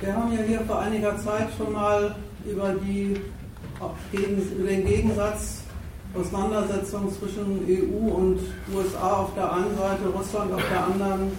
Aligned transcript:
Wir 0.00 0.16
haben 0.16 0.32
ja 0.32 0.42
hier 0.42 0.60
vor 0.60 0.80
einiger 0.80 1.14
Zeit 1.18 1.48
schon 1.58 1.74
mal 1.74 2.14
über, 2.46 2.72
die, 2.82 3.20
über 4.58 4.68
den 4.68 4.86
Gegensatz 4.86 5.60
Auseinandersetzung 6.14 7.12
zwischen 7.12 7.66
EU 7.68 8.14
und 8.14 8.40
USA 8.74 9.12
auf 9.12 9.34
der 9.34 9.52
einen 9.52 9.76
Seite, 9.76 10.08
Russland 10.08 10.52
auf 10.54 10.62
der 10.70 10.84
anderen 10.86 11.32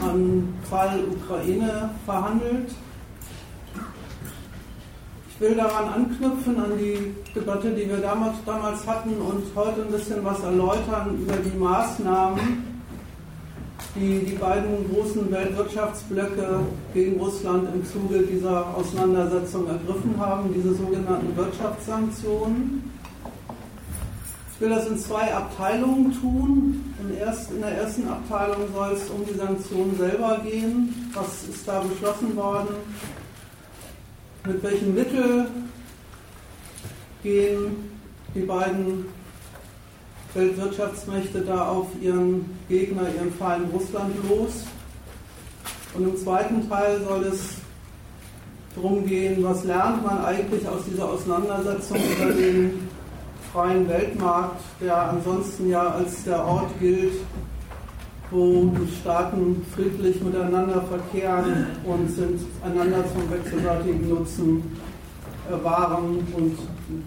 am 0.00 0.54
Fall 0.70 1.00
Ukraine 1.10 1.90
verhandelt. 2.06 2.70
Ich 5.28 5.40
will 5.40 5.56
daran 5.56 5.88
anknüpfen, 5.88 6.56
an 6.56 6.78
die 6.78 7.12
Debatte, 7.34 7.72
die 7.72 7.88
wir 7.88 7.96
damals, 7.96 8.36
damals 8.46 8.86
hatten 8.86 9.20
und 9.20 9.42
heute 9.56 9.82
ein 9.82 9.90
bisschen 9.90 10.24
was 10.24 10.40
erläutern 10.44 11.18
über 11.20 11.36
die 11.36 11.58
Maßnahmen, 11.58 12.73
die 13.94 14.24
die 14.24 14.34
beiden 14.34 14.90
großen 14.90 15.30
Weltwirtschaftsblöcke 15.30 16.60
gegen 16.92 17.20
Russland 17.20 17.68
im 17.72 17.84
Zuge 17.86 18.22
dieser 18.22 18.76
Auseinandersetzung 18.76 19.68
ergriffen 19.68 20.14
haben, 20.18 20.52
diese 20.52 20.74
sogenannten 20.74 21.36
Wirtschaftssanktionen. 21.36 22.90
Ich 24.54 24.60
will 24.60 24.70
das 24.70 24.86
in 24.88 24.98
zwei 24.98 25.32
Abteilungen 25.34 26.12
tun. 26.20 26.94
In, 27.00 27.16
erst, 27.18 27.52
in 27.52 27.60
der 27.60 27.72
ersten 27.72 28.08
Abteilung 28.08 28.72
soll 28.72 28.92
es 28.92 29.08
um 29.10 29.24
die 29.26 29.34
Sanktionen 29.34 29.96
selber 29.96 30.40
gehen. 30.44 31.10
Was 31.12 31.44
ist 31.48 31.66
da 31.66 31.80
beschlossen 31.80 32.34
worden? 32.36 32.74
Mit 34.46 34.62
welchen 34.62 34.94
Mitteln 34.94 35.46
gehen 37.22 37.90
die 38.34 38.42
beiden 38.42 39.06
Weltwirtschaftsmächte 40.34 41.40
da 41.40 41.68
auf 41.68 41.86
ihren 42.00 42.58
Gegner, 42.68 43.02
ihren 43.14 43.32
Feind 43.32 43.72
Russland 43.72 44.14
los. 44.28 44.64
Und 45.94 46.08
im 46.08 46.16
zweiten 46.16 46.68
Teil 46.68 47.00
soll 47.06 47.24
es 47.24 47.56
darum 48.74 49.06
gehen, 49.06 49.44
was 49.44 49.64
lernt 49.64 50.04
man 50.04 50.24
eigentlich 50.24 50.66
aus 50.66 50.84
dieser 50.90 51.08
Auseinandersetzung 51.08 51.96
über 51.96 52.32
den 52.32 52.88
freien 53.52 53.88
Weltmarkt, 53.88 54.60
der 54.80 55.10
ansonsten 55.10 55.70
ja 55.70 55.88
als 55.90 56.24
der 56.24 56.44
Ort 56.44 56.70
gilt, 56.80 57.14
wo 58.32 58.64
die 58.64 58.92
Staaten 59.00 59.64
friedlich 59.74 60.20
miteinander 60.20 60.82
verkehren 60.82 61.68
und 61.84 62.10
sind 62.10 62.40
einander 62.64 63.04
zum 63.12 63.30
wechselseitigen 63.30 64.08
Nutzen 64.08 64.76
äh, 65.48 65.64
Waren 65.64 66.26
und 66.36 66.58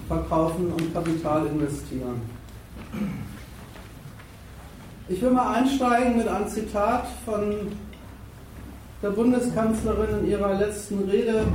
verkaufen 0.08 0.68
und 0.68 0.94
Kapital 0.94 1.48
investieren. 1.48 2.37
Ich 5.10 5.22
will 5.22 5.32
mal 5.32 5.56
einsteigen 5.56 6.18
mit 6.18 6.28
einem 6.28 6.48
Zitat 6.48 7.08
von 7.26 7.72
der 9.02 9.10
Bundeskanzlerin 9.12 10.20
in 10.20 10.32
ihrer 10.32 10.56
letzten 10.56 11.10
Rede 11.10 11.46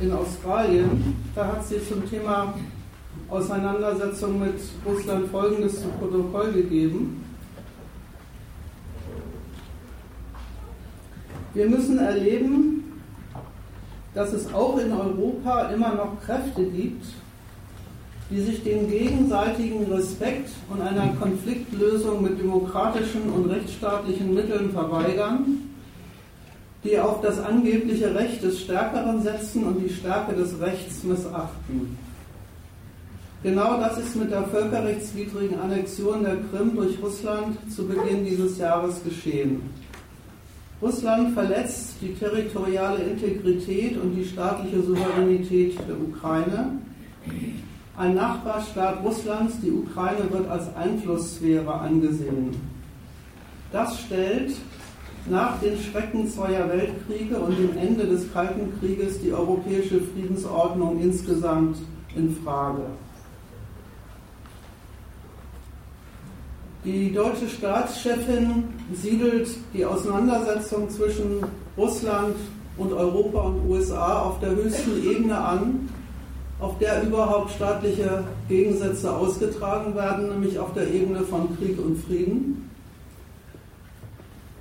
in 0.00 0.12
Australien. 0.12 1.16
Da 1.34 1.46
hat 1.46 1.66
sie 1.66 1.84
zum 1.86 2.08
Thema 2.08 2.54
Auseinandersetzung 3.28 4.40
mit 4.40 4.60
Russland 4.86 5.28
Folgendes 5.28 5.80
zu 5.80 5.88
Protokoll 5.88 6.52
gegeben. 6.52 7.24
Wir 11.54 11.68
müssen 11.68 11.98
erleben, 11.98 13.00
dass 14.14 14.32
es 14.32 14.52
auch 14.52 14.78
in 14.78 14.92
Europa 14.92 15.70
immer 15.70 15.94
noch 15.94 16.20
Kräfte 16.24 16.64
gibt, 16.64 17.04
die 18.30 18.40
sich 18.40 18.62
dem 18.62 18.88
gegenseitigen 18.88 19.92
Respekt 19.92 20.50
und 20.68 20.80
einer 20.80 21.08
Konfliktlösung 21.20 22.22
mit 22.22 22.38
demokratischen 22.38 23.22
und 23.22 23.50
rechtsstaatlichen 23.50 24.32
Mitteln 24.32 24.70
verweigern, 24.70 25.58
die 26.84 26.98
auf 26.98 27.20
das 27.20 27.40
angebliche 27.40 28.14
Recht 28.14 28.42
des 28.42 28.60
Stärkeren 28.60 29.20
setzen 29.22 29.64
und 29.64 29.80
die 29.80 29.92
Stärke 29.92 30.34
des 30.34 30.58
Rechts 30.60 31.02
missachten. 31.02 31.98
Genau 33.42 33.78
das 33.78 33.98
ist 33.98 34.16
mit 34.16 34.30
der 34.30 34.44
völkerrechtswidrigen 34.44 35.58
Annexion 35.58 36.22
der 36.22 36.36
Krim 36.50 36.76
durch 36.76 37.02
Russland 37.02 37.56
zu 37.74 37.86
Beginn 37.86 38.24
dieses 38.24 38.58
Jahres 38.58 39.02
geschehen. 39.02 39.62
Russland 40.80 41.34
verletzt 41.34 41.94
die 42.00 42.14
territoriale 42.14 43.02
Integrität 43.02 43.96
und 43.96 44.14
die 44.14 44.24
staatliche 44.24 44.82
Souveränität 44.82 45.76
der 45.88 45.98
Ukraine 46.00 46.78
ein 48.00 48.14
Nachbarstaat 48.14 49.04
Russlands, 49.04 49.60
die 49.62 49.70
Ukraine, 49.70 50.30
wird 50.30 50.48
als 50.48 50.74
Einflusssphäre 50.74 51.70
angesehen. 51.70 52.58
Das 53.72 54.00
stellt 54.00 54.54
nach 55.28 55.60
den 55.60 55.78
Schrecken 55.78 56.26
zweier 56.26 56.66
Weltkriege 56.70 57.38
und 57.38 57.58
dem 57.58 57.76
Ende 57.76 58.06
des 58.06 58.32
Kalten 58.32 58.72
Krieges 58.80 59.20
die 59.20 59.34
europäische 59.34 60.00
Friedensordnung 60.00 60.98
insgesamt 60.98 61.76
in 62.16 62.34
Frage. 62.42 62.84
Die 66.86 67.12
deutsche 67.12 67.50
Staatschefin 67.50 68.64
siedelt 68.94 69.50
die 69.74 69.84
Auseinandersetzung 69.84 70.88
zwischen 70.88 71.44
Russland 71.76 72.36
und 72.78 72.94
Europa 72.94 73.42
und 73.42 73.68
USA 73.68 74.20
auf 74.22 74.40
der 74.40 74.52
höchsten 74.52 75.04
Ebene 75.04 75.36
an 75.36 75.90
auf 76.60 76.78
der 76.78 77.02
überhaupt 77.02 77.52
staatliche 77.52 78.24
Gegensätze 78.48 79.10
ausgetragen 79.10 79.94
werden, 79.94 80.28
nämlich 80.28 80.58
auf 80.58 80.72
der 80.74 80.88
Ebene 80.92 81.22
von 81.22 81.56
Krieg 81.56 81.78
und 81.78 81.96
Frieden. 82.04 82.70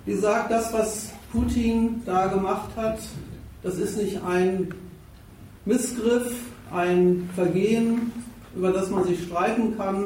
Die 0.05 0.15
sagt, 0.15 0.51
das, 0.51 0.73
was 0.73 1.09
Putin 1.31 2.01
da 2.05 2.27
gemacht 2.27 2.69
hat, 2.75 2.99
das 3.61 3.77
ist 3.77 3.97
nicht 3.97 4.23
ein 4.23 4.73
Missgriff, 5.65 6.33
ein 6.71 7.29
Vergehen, 7.35 8.11
über 8.55 8.71
das 8.71 8.89
man 8.89 9.03
sich 9.03 9.23
streiten 9.25 9.77
kann, 9.77 10.05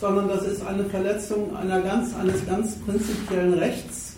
sondern 0.00 0.28
das 0.28 0.46
ist 0.46 0.64
eine 0.66 0.84
Verletzung 0.84 1.56
einer 1.56 1.80
ganz, 1.80 2.14
eines 2.14 2.44
ganz 2.46 2.76
prinzipiellen 2.80 3.54
Rechts, 3.54 4.16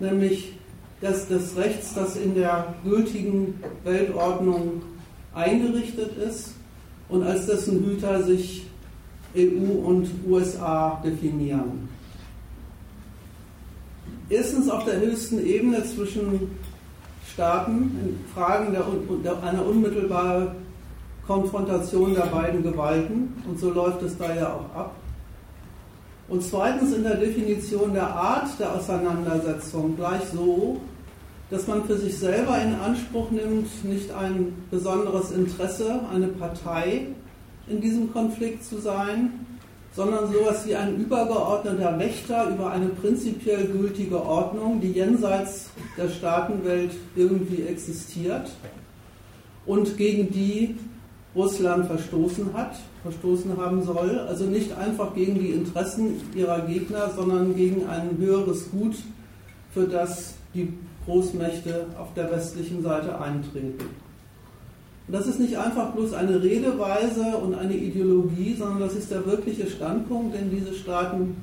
nämlich 0.00 0.58
des, 1.00 1.28
des 1.28 1.56
Rechts, 1.56 1.94
das 1.94 2.16
in 2.16 2.34
der 2.34 2.74
gültigen 2.84 3.62
Weltordnung 3.84 4.82
eingerichtet 5.34 6.16
ist 6.16 6.54
und 7.08 7.22
als 7.22 7.46
dessen 7.46 7.84
Hüter 7.84 8.22
sich 8.22 8.66
EU 9.36 9.86
und 9.86 10.08
USA 10.28 11.00
definieren. 11.04 11.88
Erstens 14.28 14.68
auf 14.68 14.84
der 14.84 15.00
höchsten 15.00 15.44
Ebene 15.44 15.84
zwischen 15.84 16.50
Staaten 17.32 17.98
in 18.02 18.18
Fragen 18.34 18.72
der, 18.72 18.84
der, 19.24 19.42
einer 19.42 19.64
unmittelbaren 19.64 20.48
Konfrontation 21.26 22.14
der 22.14 22.26
beiden 22.26 22.62
Gewalten 22.62 23.34
und 23.48 23.58
so 23.58 23.70
läuft 23.70 24.02
es 24.02 24.16
da 24.18 24.34
ja 24.34 24.52
auch 24.54 24.76
ab. 24.76 24.94
Und 26.28 26.42
zweitens 26.42 26.94
in 26.94 27.02
der 27.02 27.16
Definition 27.16 27.92
der 27.94 28.08
Art 28.08 28.48
der 28.58 28.74
Auseinandersetzung 28.74 29.96
gleich 29.96 30.22
so, 30.32 30.80
dass 31.52 31.66
man 31.66 31.84
für 31.84 31.98
sich 31.98 32.18
selber 32.18 32.58
in 32.62 32.74
Anspruch 32.76 33.30
nimmt, 33.30 33.84
nicht 33.84 34.10
ein 34.10 34.54
besonderes 34.70 35.32
Interesse, 35.32 36.00
eine 36.10 36.28
Partei 36.28 37.08
in 37.68 37.78
diesem 37.82 38.10
Konflikt 38.10 38.64
zu 38.64 38.78
sein, 38.78 39.44
sondern 39.94 40.32
sowas 40.32 40.66
wie 40.66 40.74
ein 40.74 40.96
übergeordneter 40.96 41.98
Wächter 41.98 42.48
über 42.48 42.70
eine 42.70 42.86
prinzipiell 42.86 43.66
gültige 43.66 44.24
Ordnung, 44.24 44.80
die 44.80 44.92
jenseits 44.92 45.68
der 45.98 46.08
Staatenwelt 46.08 46.92
irgendwie 47.16 47.64
existiert 47.64 48.50
und 49.66 49.98
gegen 49.98 50.32
die 50.32 50.76
Russland 51.36 51.84
verstoßen 51.84 52.54
hat, 52.54 52.76
verstoßen 53.02 53.58
haben 53.58 53.82
soll. 53.84 54.20
Also 54.20 54.46
nicht 54.46 54.72
einfach 54.78 55.14
gegen 55.14 55.34
die 55.34 55.50
Interessen 55.50 56.14
ihrer 56.34 56.60
Gegner, 56.60 57.10
sondern 57.14 57.54
gegen 57.54 57.86
ein 57.88 58.16
höheres 58.16 58.70
Gut, 58.70 58.94
für 59.74 59.86
das 59.86 60.32
die 60.54 60.72
Großmächte 61.04 61.86
auf 61.98 62.14
der 62.14 62.30
westlichen 62.30 62.82
Seite 62.82 63.20
eintreten. 63.20 63.84
Und 65.08 65.14
das 65.14 65.26
ist 65.26 65.40
nicht 65.40 65.58
einfach 65.58 65.92
bloß 65.92 66.14
eine 66.14 66.42
Redeweise 66.42 67.36
und 67.42 67.54
eine 67.54 67.74
Ideologie, 67.74 68.54
sondern 68.56 68.80
das 68.80 68.94
ist 68.94 69.10
der 69.10 69.26
wirkliche 69.26 69.66
Standpunkt, 69.66 70.34
den 70.34 70.50
diese 70.50 70.74
Staaten 70.74 71.36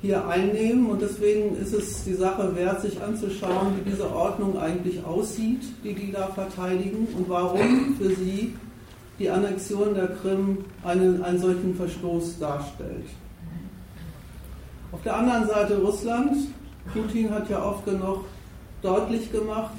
hier 0.00 0.26
einnehmen. 0.28 0.86
Und 0.86 1.02
deswegen 1.02 1.56
ist 1.56 1.74
es 1.74 2.04
die 2.04 2.14
Sache 2.14 2.54
wert, 2.54 2.80
sich 2.80 3.00
anzuschauen, 3.02 3.74
wie 3.76 3.90
diese 3.90 4.10
Ordnung 4.10 4.58
eigentlich 4.58 5.04
aussieht, 5.04 5.62
die 5.82 5.94
die 5.94 6.12
da 6.12 6.28
verteidigen 6.28 7.08
und 7.16 7.28
warum 7.28 7.96
für 7.98 8.14
sie 8.14 8.54
die 9.18 9.30
Annexion 9.30 9.94
der 9.94 10.08
Krim 10.08 10.58
einen, 10.84 11.22
einen 11.24 11.40
solchen 11.40 11.74
Verstoß 11.74 12.38
darstellt. 12.38 13.06
Auf 14.92 15.02
der 15.02 15.16
anderen 15.16 15.46
Seite 15.46 15.78
Russland. 15.78 16.36
Putin 16.92 17.30
hat 17.30 17.50
ja 17.50 17.64
oft 17.64 17.84
genug 17.84 18.24
deutlich 18.86 19.32
gemacht, 19.32 19.74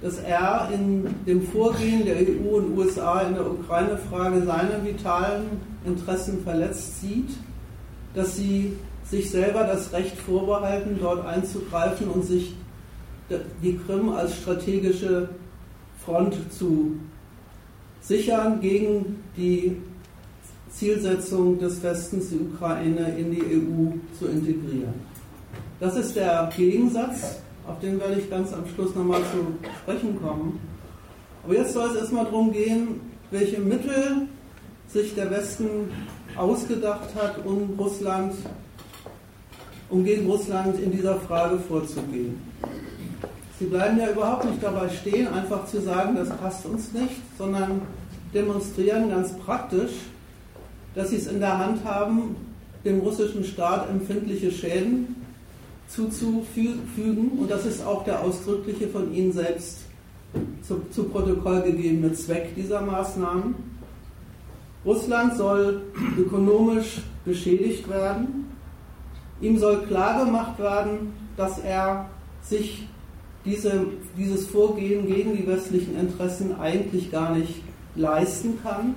dass 0.00 0.18
er 0.18 0.68
in 0.72 1.06
dem 1.26 1.42
Vorgehen 1.42 2.04
der 2.04 2.16
EU 2.16 2.58
und 2.58 2.78
USA 2.78 3.22
in 3.22 3.34
der 3.34 3.50
Ukraine-Frage 3.50 4.42
seine 4.44 4.84
vitalen 4.84 5.46
Interessen 5.84 6.42
verletzt 6.44 7.00
sieht, 7.00 7.30
dass 8.14 8.36
sie 8.36 8.76
sich 9.04 9.30
selber 9.30 9.64
das 9.64 9.92
Recht 9.92 10.16
vorbehalten, 10.16 10.98
dort 11.00 11.26
einzugreifen 11.26 12.08
und 12.08 12.24
sich 12.24 12.54
die 13.62 13.78
Krim 13.78 14.10
als 14.10 14.36
strategische 14.36 15.28
Front 16.04 16.36
zu 16.52 16.96
sichern 18.00 18.60
gegen 18.60 19.22
die 19.36 19.76
Zielsetzung 20.70 21.58
des 21.58 21.82
Westens, 21.82 22.30
die 22.30 22.38
Ukraine 22.38 23.18
in 23.18 23.32
die 23.32 23.42
EU 23.42 23.92
zu 24.18 24.26
integrieren. 24.26 24.94
Das 25.80 25.96
ist 25.96 26.14
der 26.16 26.50
Gegensatz, 26.56 27.40
auf 27.68 27.78
den 27.80 28.00
werde 28.00 28.20
ich 28.20 28.30
ganz 28.30 28.52
am 28.52 28.64
Schluss 28.74 28.94
nochmal 28.94 29.20
zu 29.20 29.68
sprechen 29.82 30.20
kommen. 30.20 30.58
Aber 31.44 31.54
jetzt 31.54 31.74
soll 31.74 31.90
es 31.90 31.96
erstmal 31.96 32.24
darum 32.24 32.52
gehen, 32.52 33.00
welche 33.30 33.60
Mittel 33.60 34.28
sich 34.88 35.14
der 35.14 35.30
Westen 35.30 35.90
ausgedacht 36.36 37.08
hat, 37.14 37.44
um 37.44 37.74
Russland, 37.78 38.34
um 39.90 40.04
gegen 40.04 40.26
Russland 40.26 40.80
in 40.80 40.92
dieser 40.92 41.16
Frage 41.16 41.58
vorzugehen. 41.58 42.40
Sie 43.58 43.66
bleiben 43.66 43.98
ja 43.98 44.10
überhaupt 44.10 44.44
nicht 44.44 44.62
dabei 44.62 44.88
stehen, 44.88 45.28
einfach 45.28 45.66
zu 45.66 45.80
sagen, 45.80 46.16
das 46.16 46.30
passt 46.30 46.64
uns 46.64 46.92
nicht, 46.92 47.16
sondern 47.36 47.82
demonstrieren 48.32 49.10
ganz 49.10 49.32
praktisch, 49.32 49.92
dass 50.94 51.10
sie 51.10 51.16
es 51.16 51.26
in 51.26 51.40
der 51.40 51.58
Hand 51.58 51.84
haben, 51.84 52.36
dem 52.84 53.00
russischen 53.00 53.44
Staat 53.44 53.90
empfindliche 53.90 54.52
Schäden 54.52 55.16
zuzufügen. 55.88 57.38
Und 57.38 57.50
das 57.50 57.66
ist 57.66 57.84
auch 57.84 58.04
der 58.04 58.22
ausdrückliche 58.22 58.88
von 58.88 59.12
Ihnen 59.12 59.32
selbst 59.32 59.78
zu, 60.62 60.82
zu 60.90 61.04
Protokoll 61.04 61.62
gegebene 61.62 62.12
Zweck 62.12 62.54
dieser 62.54 62.82
Maßnahmen. 62.82 63.54
Russland 64.84 65.36
soll 65.36 65.82
ökonomisch 66.16 67.00
beschädigt 67.24 67.88
werden. 67.88 68.46
Ihm 69.40 69.58
soll 69.58 69.82
klargemacht 69.86 70.58
werden, 70.58 71.12
dass 71.36 71.58
er 71.58 72.06
sich 72.42 72.88
diese, 73.44 73.86
dieses 74.16 74.46
Vorgehen 74.46 75.06
gegen 75.06 75.36
die 75.36 75.46
westlichen 75.46 75.98
Interessen 75.98 76.58
eigentlich 76.58 77.10
gar 77.10 77.34
nicht 77.34 77.62
leisten 77.94 78.58
kann, 78.62 78.94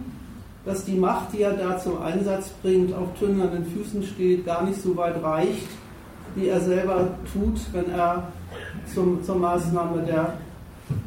dass 0.66 0.86
die 0.86 0.96
Macht, 0.96 1.34
die 1.34 1.42
er 1.42 1.54
da 1.54 1.80
zum 1.80 2.02
Einsatz 2.02 2.50
bringt, 2.62 2.94
auf 2.94 3.08
tönnernen 3.20 3.66
Füßen 3.66 4.04
steht, 4.04 4.46
gar 4.46 4.64
nicht 4.64 4.82
so 4.82 4.96
weit 4.96 5.22
reicht, 5.24 5.68
wie 6.36 6.48
er 6.48 6.62
selber 6.62 7.10
tut, 7.32 7.60
wenn 7.74 7.92
er 7.92 8.32
zum, 8.94 9.24
zur 9.24 9.36
Maßnahme 9.36 10.04
der 10.04 10.34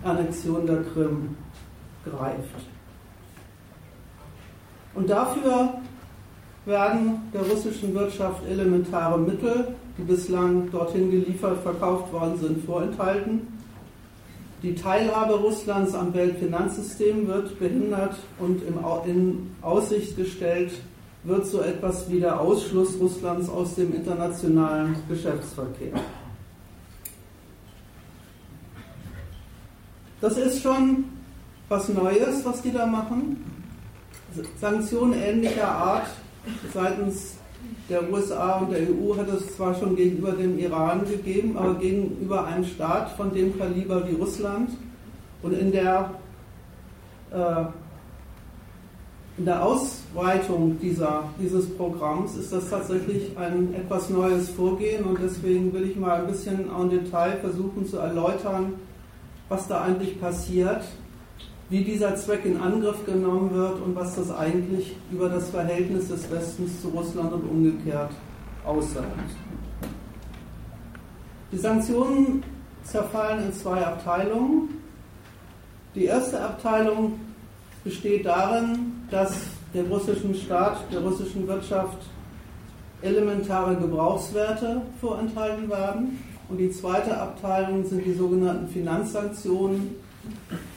Annexion 0.03 0.67
der 0.67 0.82
Krim 0.82 1.37
greift. 2.05 2.67
Und 4.94 5.11
dafür 5.11 5.75
werden 6.67 7.31
der 7.32 7.43
russischen 7.43 7.94
Wirtschaft 7.94 8.47
elementare 8.49 9.19
Mittel, 9.19 9.75
die 9.99 10.03
bislang 10.03 10.71
dorthin 10.71 11.11
geliefert, 11.11 11.62
verkauft 11.62 12.12
worden 12.12 12.38
sind, 12.38 12.65
vorenthalten. 12.65 13.49
Die 14.62 14.75
Teilhabe 14.75 15.35
Russlands 15.35 15.94
am 15.94 16.15
Weltfinanzsystem 16.15 17.26
wird 17.26 17.59
behindert 17.59 18.17
und 18.38 18.62
in 18.62 19.50
Aussicht 19.61 20.17
gestellt 20.17 20.73
wird 21.25 21.47
so 21.47 21.61
etwas 21.61 22.11
wie 22.11 22.21
der 22.21 22.38
Ausschluss 22.38 22.99
Russlands 23.00 23.49
aus 23.49 23.75
dem 23.75 23.94
internationalen 23.94 24.97
Geschäftsverkehr. 25.09 25.93
Das 30.21 30.37
ist 30.37 30.62
schon 30.62 31.05
was 31.69 31.88
Neues, 31.88 32.44
was 32.44 32.62
die 32.62 32.73
da 32.73 32.87
machen. 32.87 33.44
Sanktionen 34.61 35.15
ähnlicher 35.15 35.69
Art 35.69 36.06
seitens 36.73 37.37
der 37.88 38.11
USA 38.11 38.59
und 38.59 38.73
der 38.73 38.81
EU 38.81 39.17
hat 39.17 39.29
es 39.29 39.55
zwar 39.56 39.75
schon 39.75 39.94
gegenüber 39.97 40.32
dem 40.32 40.59
Iran 40.59 41.05
gegeben, 41.05 41.56
aber 41.56 41.75
gegenüber 41.75 42.44
einem 42.47 42.65
Staat 42.65 43.11
von 43.12 43.32
dem 43.32 43.56
Kaliber 43.59 44.06
wie 44.09 44.15
Russland 44.15 44.71
und 45.43 45.53
in 45.53 45.73
der, 45.73 46.11
äh, 47.31 47.65
in 49.37 49.45
der 49.45 49.65
Ausweitung 49.65 50.79
dieser, 50.79 51.25
dieses 51.41 51.69
Programms 51.77 52.37
ist 52.37 52.53
das 52.53 52.71
tatsächlich 52.71 53.37
ein 53.37 53.75
etwas 53.75 54.09
neues 54.09 54.51
Vorgehen 54.51 55.05
und 55.05 55.19
deswegen 55.21 55.73
will 55.73 55.91
ich 55.91 55.97
mal 55.97 56.21
ein 56.21 56.27
bisschen 56.29 56.71
en 56.71 56.91
Detail 56.91 57.39
versuchen 57.41 57.87
zu 57.87 57.99
erläutern, 57.99 58.75
was 59.49 59.67
da 59.67 59.83
eigentlich 59.83 60.21
passiert 60.21 60.83
wie 61.71 61.83
dieser 61.83 62.15
Zweck 62.15 62.45
in 62.45 62.61
Angriff 62.61 63.05
genommen 63.07 63.53
wird 63.53 63.81
und 63.81 63.97
was 63.97 64.17
das 64.17 64.31
eigentlich 64.31 64.97
über 65.11 65.29
das 65.29 65.51
Verhältnis 65.51 66.09
des 66.09 66.31
Westens 66.31 66.83
zu 66.83 66.89
Russland 66.89 67.33
und 67.33 67.43
umgekehrt 67.49 68.11
aussagt. 68.65 69.09
Die 71.51 71.59
Sanktionen 71.59 72.43
zerfallen 72.83 73.47
in 73.47 73.53
zwei 73.53 73.85
Abteilungen. 73.85 74.69
Die 75.95 76.05
erste 76.05 76.41
Abteilung 76.41 77.19
besteht 77.83 78.27
darin, 78.27 78.93
dass 79.14 79.32
dem 79.72 79.87
russischen 79.87 80.34
Staat, 80.34 80.90
der 80.93 81.00
russischen 81.00 81.46
Wirtschaft 81.46 81.99
elementare 83.00 83.76
Gebrauchswerte 83.76 84.82
vorenthalten 85.00 85.70
werden. 85.70 86.19
Und 86.49 86.58
die 86.58 86.70
zweite 86.72 87.16
Abteilung 87.16 87.84
sind 87.88 88.05
die 88.05 88.12
sogenannten 88.12 88.69
Finanzsanktionen, 88.69 89.94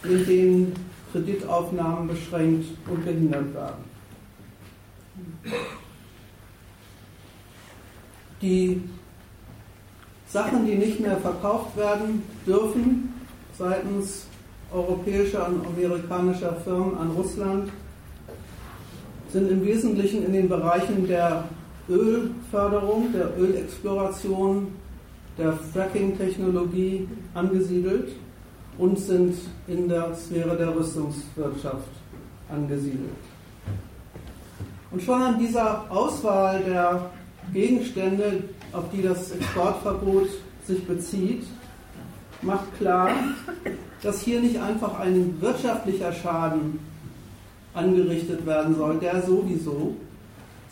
in 0.03 0.25
denen 0.25 0.73
Kreditaufnahmen 1.11 2.07
beschränkt 2.09 2.67
und 2.87 3.03
behindert 3.03 3.53
werden. 3.55 3.83
Die 8.43 8.83
Sachen, 10.27 10.63
die 10.67 10.75
nicht 10.75 10.99
mehr 10.99 11.17
verkauft 11.17 11.75
werden 11.75 12.21
dürfen 12.45 13.13
seitens 13.57 14.27
europäischer 14.71 15.47
und 15.47 15.65
amerikanischer 15.65 16.53
Firmen 16.63 16.95
an 16.99 17.09
Russland, 17.11 17.71
sind 19.29 19.51
im 19.51 19.65
Wesentlichen 19.65 20.25
in 20.25 20.33
den 20.33 20.49
Bereichen 20.49 21.07
der 21.07 21.43
Ölförderung, 21.89 23.11
der 23.13 23.37
Ölexploration, 23.37 24.67
der 25.37 25.53
Fracking-Technologie 25.53 27.07
angesiedelt 27.33 28.09
und 28.77 28.97
sind 28.99 29.35
in 29.67 29.87
der 29.87 30.13
Sphäre 30.15 30.55
der 30.57 30.75
Rüstungswirtschaft 30.75 31.89
angesiedelt. 32.49 33.11
Und 34.91 35.01
schon 35.01 35.21
an 35.21 35.37
dieser 35.39 35.89
Auswahl 35.91 36.63
der 36.63 37.09
Gegenstände, 37.53 38.43
auf 38.71 38.85
die 38.91 39.01
das 39.01 39.31
Exportverbot 39.31 40.29
sich 40.65 40.85
bezieht, 40.85 41.43
macht 42.41 42.77
klar, 42.77 43.09
dass 44.01 44.21
hier 44.21 44.39
nicht 44.41 44.59
einfach 44.59 44.99
ein 44.99 45.35
wirtschaftlicher 45.39 46.13
Schaden 46.13 46.79
angerichtet 47.77 48.45
werden 48.45 48.75
soll, 48.75 48.97
der 48.97 49.21
sowieso, 49.21 49.95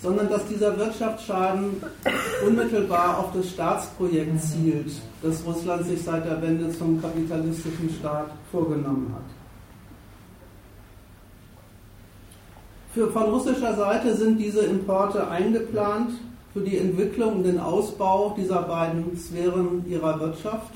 sondern 0.01 0.29
dass 0.29 0.45
dieser 0.47 0.77
Wirtschaftsschaden 0.77 1.81
unmittelbar 2.45 3.19
auf 3.19 3.31
das 3.33 3.49
Staatsprojekt 3.49 4.41
zielt, 4.41 4.91
das 5.21 5.45
Russland 5.45 5.85
sich 5.85 6.01
seit 6.01 6.25
der 6.25 6.41
Wende 6.41 6.69
zum 6.71 7.01
kapitalistischen 7.01 7.89
Staat 7.99 8.31
vorgenommen 8.51 9.13
hat. 9.15 9.35
Für, 12.93 13.11
von 13.11 13.23
russischer 13.23 13.75
Seite 13.75 14.15
sind 14.15 14.37
diese 14.37 14.61
Importe 14.61 15.27
eingeplant 15.27 16.11
für 16.53 16.61
die 16.61 16.77
Entwicklung 16.77 17.37
und 17.37 17.43
den 17.43 17.59
Ausbau 17.59 18.33
dieser 18.37 18.61
beiden 18.61 19.17
Sphären 19.17 19.83
ihrer 19.85 20.17
Wirtschaft, 20.21 20.71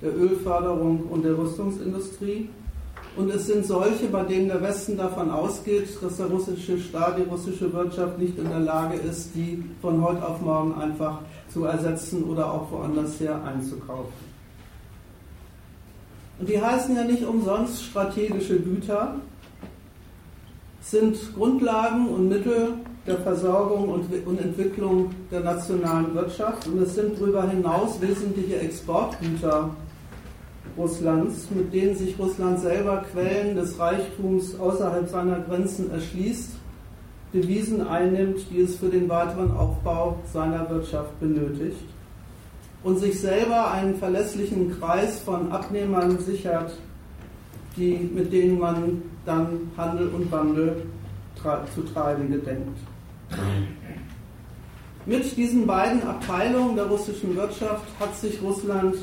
der 0.00 0.16
Ölförderung 0.16 1.00
und 1.10 1.24
der 1.24 1.36
Rüstungsindustrie. 1.36 2.48
Und 3.16 3.30
es 3.30 3.46
sind 3.46 3.64
solche, 3.64 4.06
bei 4.06 4.24
denen 4.24 4.48
der 4.48 4.60
Westen 4.60 4.96
davon 4.96 5.30
ausgeht, 5.30 5.88
dass 6.02 6.16
der 6.16 6.26
russische 6.26 6.78
Staat, 6.78 7.18
die 7.18 7.22
russische 7.22 7.72
Wirtschaft 7.72 8.18
nicht 8.18 8.36
in 8.38 8.48
der 8.48 8.58
Lage 8.58 8.98
ist, 8.98 9.30
die 9.36 9.62
von 9.80 10.02
heute 10.02 10.26
auf 10.26 10.40
morgen 10.40 10.74
einfach 10.74 11.20
zu 11.48 11.64
ersetzen 11.64 12.24
oder 12.24 12.52
auch 12.52 12.72
woanders 12.72 13.20
her 13.20 13.40
einzukaufen. 13.44 14.34
Und 16.40 16.48
die 16.48 16.60
heißen 16.60 16.96
ja 16.96 17.04
nicht 17.04 17.24
umsonst 17.24 17.84
strategische 17.84 18.58
Güter, 18.58 19.14
sind 20.80 21.16
Grundlagen 21.34 22.08
und 22.08 22.28
Mittel 22.28 22.74
der 23.06 23.18
Versorgung 23.18 23.88
und 23.90 24.40
Entwicklung 24.40 25.10
der 25.30 25.40
nationalen 25.40 26.14
Wirtschaft 26.14 26.66
und 26.66 26.82
es 26.82 26.94
sind 26.94 27.18
darüber 27.18 27.48
hinaus 27.48 28.00
wesentliche 28.00 28.58
Exportgüter 28.60 29.70
Russlands, 30.76 31.48
mit 31.50 31.72
denen 31.72 31.96
sich 31.96 32.18
Russland 32.18 32.60
selber 32.60 33.04
Quellen 33.12 33.56
des 33.56 33.78
Reichtums 33.78 34.58
außerhalb 34.58 35.08
seiner 35.08 35.40
Grenzen 35.40 35.90
erschließt, 35.90 36.52
Devisen 37.32 37.86
einnimmt, 37.86 38.46
die 38.50 38.60
es 38.60 38.76
für 38.76 38.88
den 38.88 39.08
weiteren 39.08 39.56
Aufbau 39.56 40.18
seiner 40.32 40.68
Wirtschaft 40.70 41.18
benötigt 41.20 41.84
und 42.84 42.98
sich 42.98 43.18
selber 43.18 43.72
einen 43.72 43.96
verlässlichen 43.96 44.78
Kreis 44.78 45.20
von 45.20 45.50
Abnehmern 45.50 46.18
sichert, 46.18 46.76
die, 47.76 48.08
mit 48.14 48.32
denen 48.32 48.58
man 48.58 49.02
dann 49.24 49.72
Handel 49.76 50.08
und 50.08 50.30
Wandel 50.30 50.82
zu 51.74 51.82
treiben 51.82 52.30
gedenkt. 52.30 52.78
Mit 55.06 55.36
diesen 55.36 55.66
beiden 55.66 56.02
Abteilungen 56.02 56.76
der 56.76 56.86
russischen 56.86 57.36
Wirtschaft 57.36 57.84
hat 57.98 58.14
sich 58.16 58.40
Russland 58.40 58.96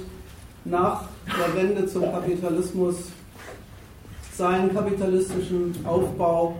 nach 0.66 1.04
der 1.26 1.62
Wende 1.62 1.86
zum 1.88 2.04
Kapitalismus 2.04 2.96
seinen 4.34 4.74
kapitalistischen 4.74 5.76
Aufbau 5.86 6.56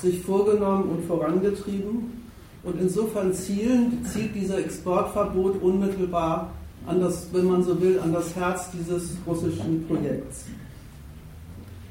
sich 0.00 0.20
vorgenommen 0.22 0.90
und 0.90 1.04
vorangetrieben. 1.04 2.20
Und 2.62 2.80
insofern 2.80 3.32
zielen, 3.32 4.04
zielt 4.04 4.34
dieser 4.34 4.58
Exportverbot 4.58 5.62
unmittelbar 5.62 6.50
an 6.86 7.00
das, 7.00 7.28
wenn 7.32 7.46
man 7.46 7.62
so 7.62 7.80
will, 7.80 7.98
an 8.00 8.12
das 8.12 8.34
Herz 8.36 8.70
dieses 8.72 9.16
russischen 9.26 9.86
Projekts. 9.86 10.44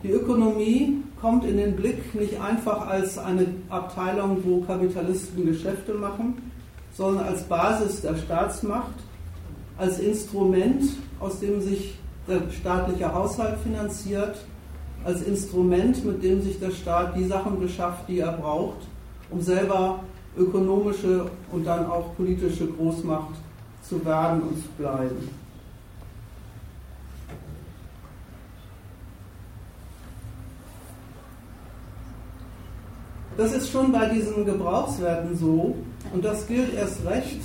Die 0.04 0.12
Ökonomie 0.12 0.98
kommt 1.20 1.44
in 1.44 1.58
den 1.58 1.76
Blick 1.76 2.16
nicht 2.16 2.40
einfach 2.40 2.88
als 2.88 3.18
eine 3.18 3.48
Abteilung, 3.70 4.38
wo 4.44 4.62
Kapitalisten 4.62 5.46
Geschäfte 5.46 5.94
machen, 5.94 6.38
sondern 6.94 7.26
als 7.26 7.44
Basis 7.44 8.02
der 8.02 8.16
Staatsmacht, 8.16 8.94
als 9.80 10.00
Instrument, 10.00 10.84
aus 11.20 11.40
dem 11.40 11.62
sich 11.62 11.98
der 12.28 12.42
staatliche 12.52 13.12
Haushalt 13.12 13.58
finanziert, 13.60 14.38
als 15.06 15.22
Instrument, 15.24 16.06
mit 16.06 16.22
dem 16.22 16.42
sich 16.42 16.60
der 16.60 16.72
Staat 16.72 17.16
die 17.16 17.24
Sachen 17.24 17.60
beschafft, 17.60 18.08
die 18.10 18.20
er 18.20 18.34
braucht, 18.34 18.88
um 19.32 19.42
selber 19.42 20.02
ökonomische 20.38 21.32
und 21.52 21.66
dann 21.66 21.88
auch 21.88 22.16
politische 22.16 22.68
Großmacht 22.68 23.36
zu 23.82 24.04
werden 24.06 24.42
und 24.42 24.58
zu 24.58 24.70
bleiben. 24.78 25.30
Das 33.38 33.54
ist 33.54 33.72
schon 33.72 33.94
bei 33.94 34.10
diesen 34.10 34.46
Gebrauchswerten 34.46 35.38
so 35.38 35.78
und 36.14 36.26
das 36.26 36.46
gilt 36.46 36.74
erst 36.74 37.06
recht 37.06 37.40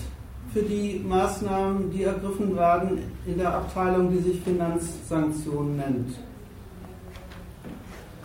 für 0.54 0.62
die 0.62 1.04
Maßnahmen, 1.04 1.90
die 1.90 2.04
ergriffen 2.04 2.56
werden 2.56 2.98
in 3.26 3.36
der 3.36 3.52
Abteilung, 3.52 4.12
die 4.12 4.20
sich 4.20 4.40
Finanzsanktionen 4.40 5.76
nennt. 5.76 6.14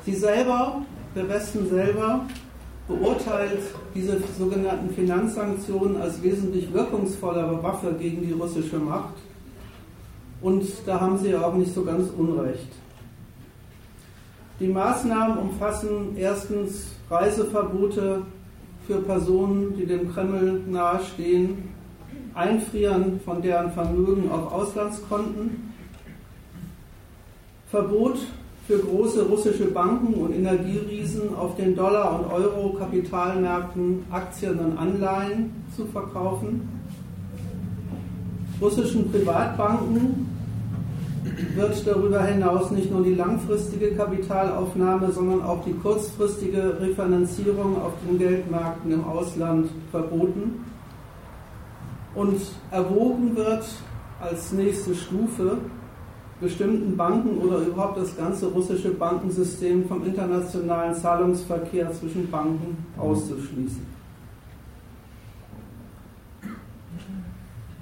Sie 0.06 0.14
selber, 0.14 0.84
der 1.16 1.28
Westen 1.28 1.68
selber, 1.68 2.22
beurteilt 2.88 3.62
diese 3.96 4.20
sogenannten 4.38 4.94
Finanzsanktionen 4.94 6.00
als 6.00 6.22
wesentlich 6.22 6.72
wirkungsvollere 6.72 7.64
Waffe 7.64 7.96
gegen 8.00 8.22
die 8.22 8.34
russische 8.34 8.78
Macht. 8.78 9.16
Und 10.42 10.66
da 10.86 11.02
haben 11.02 11.18
sie 11.18 11.36
auch 11.36 11.56
nicht 11.56 11.74
so 11.74 11.84
ganz 11.84 12.10
unrecht. 12.16 12.70
Die 14.60 14.68
Maßnahmen 14.68 15.38
umfassen 15.38 16.16
erstens 16.16 16.92
Reiseverbote 17.10 18.22
für 18.86 19.02
Personen, 19.02 19.76
die 19.76 19.88
dem 19.88 20.14
Kreml 20.14 20.62
nahestehen, 20.68 21.79
Einfrieren 22.36 23.20
von 23.26 23.42
deren 23.42 23.72
Vermögen 23.72 24.32
auf 24.32 24.52
Auslandskonten, 24.52 25.74
Verbot 27.70 28.18
für 28.68 28.78
große 28.78 29.28
russische 29.28 29.66
Banken 29.66 30.14
und 30.14 30.32
Energieriesen 30.32 31.36
auf 31.36 31.56
den 31.56 31.76
Dollar- 31.76 32.20
und 32.20 32.32
Euro-Kapitalmärkten 32.32 34.06
Aktien 34.12 34.60
und 34.60 34.78
Anleihen 34.78 35.52
zu 35.76 35.86
verkaufen. 35.88 36.70
Russischen 38.62 39.12
Privatbanken 39.12 40.28
wird 41.56 41.88
darüber 41.88 42.24
hinaus 42.24 42.72
nicht 42.72 42.92
nur 42.92 43.04
die 43.04 43.16
langfristige 43.16 43.96
Kapitalaufnahme, 43.96 45.12
sondern 45.12 45.42
auch 45.42 45.64
die 45.64 45.74
kurzfristige 45.74 46.80
Refinanzierung 46.80 47.82
auf 47.82 47.94
den 48.08 48.20
Geldmärkten 48.20 48.92
im 48.92 49.04
Ausland 49.04 49.70
verboten. 49.92 50.66
Und 52.16 52.42
erwogen 52.72 53.36
wird 53.36 53.66
als 54.20 54.52
nächste 54.52 54.96
Stufe 54.96 55.58
bestimmten 56.42 56.96
Banken 56.96 57.38
oder 57.38 57.60
überhaupt 57.60 57.98
das 57.98 58.16
ganze 58.16 58.48
russische 58.48 58.92
Bankensystem 58.92 59.88
vom 59.88 60.06
internationalen 60.06 60.96
Zahlungsverkehr 60.96 61.92
zwischen 61.94 62.30
Banken 62.32 62.78
auszuschließen. 62.98 63.86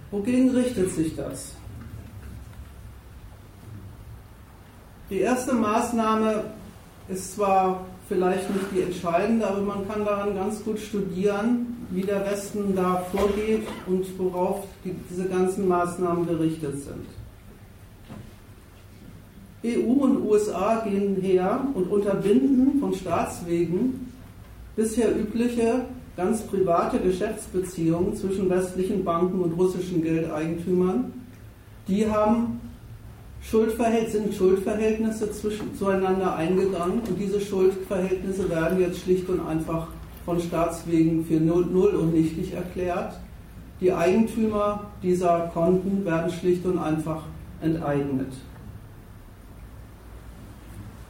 Wogegen 0.09 0.49
richtet 0.51 0.91
sich 0.91 1.15
das? 1.15 1.53
Die 5.09 5.19
erste 5.19 5.53
Maßnahme 5.53 6.43
ist 7.09 7.35
zwar 7.35 7.85
vielleicht 8.07 8.49
nicht 8.49 8.65
die 8.73 8.81
entscheidende, 8.81 9.47
aber 9.47 9.61
man 9.61 9.87
kann 9.87 10.05
daran 10.05 10.35
ganz 10.35 10.63
gut 10.63 10.79
studieren, 10.79 11.77
wie 11.89 12.01
der 12.01 12.25
Westen 12.25 12.75
da 12.75 13.03
vorgeht 13.11 13.67
und 13.85 14.05
worauf 14.17 14.65
die, 14.83 14.95
diese 15.09 15.25
ganzen 15.25 15.67
Maßnahmen 15.67 16.27
gerichtet 16.27 16.75
sind. 16.81 17.05
EU 19.65 20.03
und 20.03 20.23
USA 20.23 20.81
gehen 20.81 21.15
her 21.21 21.61
und 21.73 21.89
unterbinden 21.89 22.79
von 22.79 22.93
Staatswegen 22.93 24.11
bisher 24.75 25.17
übliche, 25.17 25.85
ganz 26.15 26.41
private 26.43 26.99
Geschäftsbeziehungen 26.99 28.15
zwischen 28.15 28.49
westlichen 28.49 29.03
Banken 29.03 29.41
und 29.41 29.53
russischen 29.53 30.01
Geldeigentümern. 30.01 31.11
Die 31.87 32.09
haben 32.09 32.59
Schuldverhält 33.49 34.11
sind 34.11 34.33
Schuldverhältnisse 34.33 35.31
zwischen, 35.31 35.73
zueinander 35.77 36.35
eingegangen 36.35 36.99
und 37.07 37.17
diese 37.17 37.39
Schuldverhältnisse 37.39 38.49
werden 38.49 38.79
jetzt 38.79 38.99
schlicht 38.99 39.29
und 39.29 39.39
einfach 39.47 39.87
von 40.25 40.41
Staatswegen 40.41 41.23
für 41.23 41.39
null, 41.39 41.65
null 41.65 41.95
und 41.95 42.13
nichtig 42.13 42.53
erklärt. 42.53 43.13
Die 43.79 43.93
Eigentümer 43.93 44.87
dieser 45.01 45.49
Konten 45.53 46.03
werden 46.03 46.29
schlicht 46.29 46.65
und 46.65 46.77
einfach 46.77 47.23
enteignet. 47.61 48.33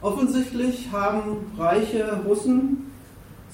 Offensichtlich 0.00 0.92
haben 0.92 1.38
reiche 1.58 2.20
Russen 2.24 2.87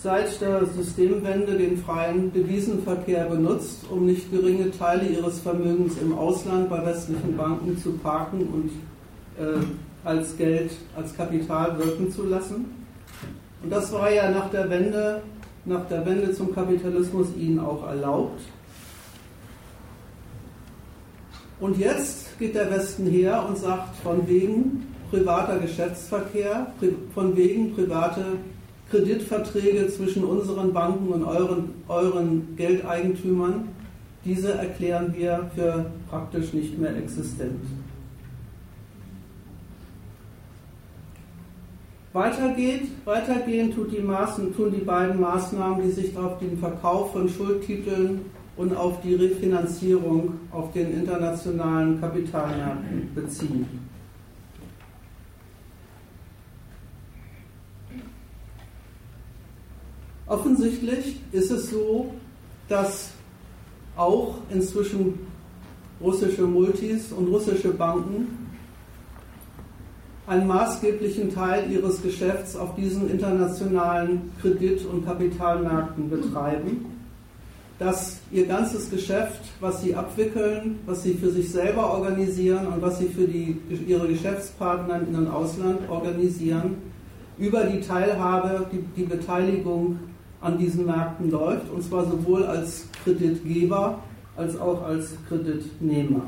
seit 0.05 0.39
der 0.43 0.67
Systemwende 0.67 1.57
den 1.57 1.79
freien 1.79 2.31
Devisenverkehr 2.31 3.25
benutzt, 3.25 3.87
um 3.91 4.05
nicht 4.05 4.31
geringe 4.31 4.71
Teile 4.71 5.07
ihres 5.07 5.41
Vermögens 5.41 5.97
im 5.97 6.13
Ausland 6.13 6.69
bei 6.69 6.85
westlichen 6.85 7.35
Banken 7.39 7.79
zu 7.79 7.93
parken 7.93 8.43
und 8.43 8.71
äh, 9.43 9.65
als 10.05 10.37
Geld, 10.37 10.73
als 10.95 11.17
Kapital 11.17 11.79
wirken 11.79 12.13
zu 12.13 12.27
lassen. 12.27 12.67
Und 13.63 13.71
das 13.73 13.91
war 13.95 14.13
ja 14.13 14.31
nach 14.31 14.51
der 14.51 14.69
Wende, 14.69 15.23
nach 15.65 15.89
der 15.89 16.05
Wende 16.05 16.35
zum 16.35 16.55
Kapitalismus 16.55 17.29
ihnen 17.39 17.59
auch 17.59 17.87
erlaubt. 17.87 18.43
Und 21.61 21.79
jetzt 21.79 22.39
geht 22.39 22.55
der 22.55 22.71
Westen 22.71 23.07
her 23.07 23.47
und 23.49 23.57
sagt, 23.57 23.97
von 24.03 24.29
wegen 24.29 24.87
privater 25.09 25.59
Geschäftsverkehr, 25.61 26.75
von 27.15 27.35
wegen 27.35 27.75
private 27.75 28.25
Kreditverträge 28.95 29.89
zwischen 29.89 30.23
unseren 30.25 30.73
Banken 30.73 31.09
und 31.09 31.25
euren, 31.25 31.71
euren 31.89 32.55
Geldeigentümern, 32.57 33.69
diese 34.25 34.53
erklären 34.53 35.13
wir 35.17 35.51
für 35.57 35.87
praktisch 36.09 36.53
nicht 36.53 36.79
mehr 36.79 36.97
existent. 36.97 37.61
Weitergeht, 42.13 42.83
weitergehen 43.05 43.75
tut 43.75 43.91
die 43.91 44.01
Maßen, 44.01 44.55
tun 44.55 44.71
die 44.71 44.85
beiden 44.85 45.21
Maßnahmen, 45.21 45.83
die 45.83 45.91
sich 45.91 46.17
auf 46.17 46.39
den 46.39 46.57
Verkauf 46.57 47.11
von 47.11 47.29
Schuldtiteln 47.29 48.21
und 48.57 48.77
auf 48.77 49.01
die 49.01 49.17
Refinanzierung 49.17 50.35
auf 50.53 50.73
den 50.73 50.95
internationalen 50.95 52.01
Kapitalmärkten 52.01 53.11
beziehen. 53.13 53.84
Offensichtlich 60.26 61.21
ist 61.33 61.50
es 61.50 61.71
so, 61.71 62.14
dass 62.69 63.11
auch 63.97 64.37
inzwischen 64.50 65.19
russische 66.00 66.43
Multis 66.43 67.12
und 67.12 67.28
russische 67.28 67.71
Banken 67.71 68.45
einen 70.26 70.47
maßgeblichen 70.47 71.35
Teil 71.35 71.71
ihres 71.71 72.02
Geschäfts 72.02 72.57
auf 72.57 72.75
diesen 72.75 73.11
internationalen 73.11 74.33
Kredit- 74.40 74.87
und 74.87 75.04
Kapitalmärkten 75.04 76.09
betreiben, 76.09 76.87
dass 77.78 78.21
ihr 78.31 78.47
ganzes 78.47 78.88
Geschäft, 78.90 79.43
was 79.61 79.83
sie 79.83 79.95
abwickeln, 79.95 80.78
was 80.87 81.02
sie 81.02 81.14
für 81.14 81.31
sich 81.31 81.50
selber 81.50 81.93
organisieren 81.93 82.66
und 82.69 82.81
was 82.81 82.99
sie 82.99 83.09
für 83.09 83.26
die, 83.26 83.61
ihre 83.87 84.09
Geschäftspartner 84.09 85.00
in 85.00 85.12
den 85.12 85.28
Ausland 85.28 85.81
organisieren, 85.90 86.76
über 87.37 87.64
die 87.64 87.81
Teilhabe, 87.81 88.66
die, 88.73 88.78
die 88.97 89.07
Beteiligung 89.07 89.99
an 90.45 90.59
diesen 90.59 90.87
Märkten 90.87 91.31
läuft, 91.31 91.71
und 91.71 91.83
zwar 91.83 92.05
sowohl 92.05 92.45
als 92.45 92.87
Kreditgeber 93.03 93.99
als 94.37 94.59
auch 94.59 94.83
als 94.83 95.17
Kreditnehmer. 95.29 96.23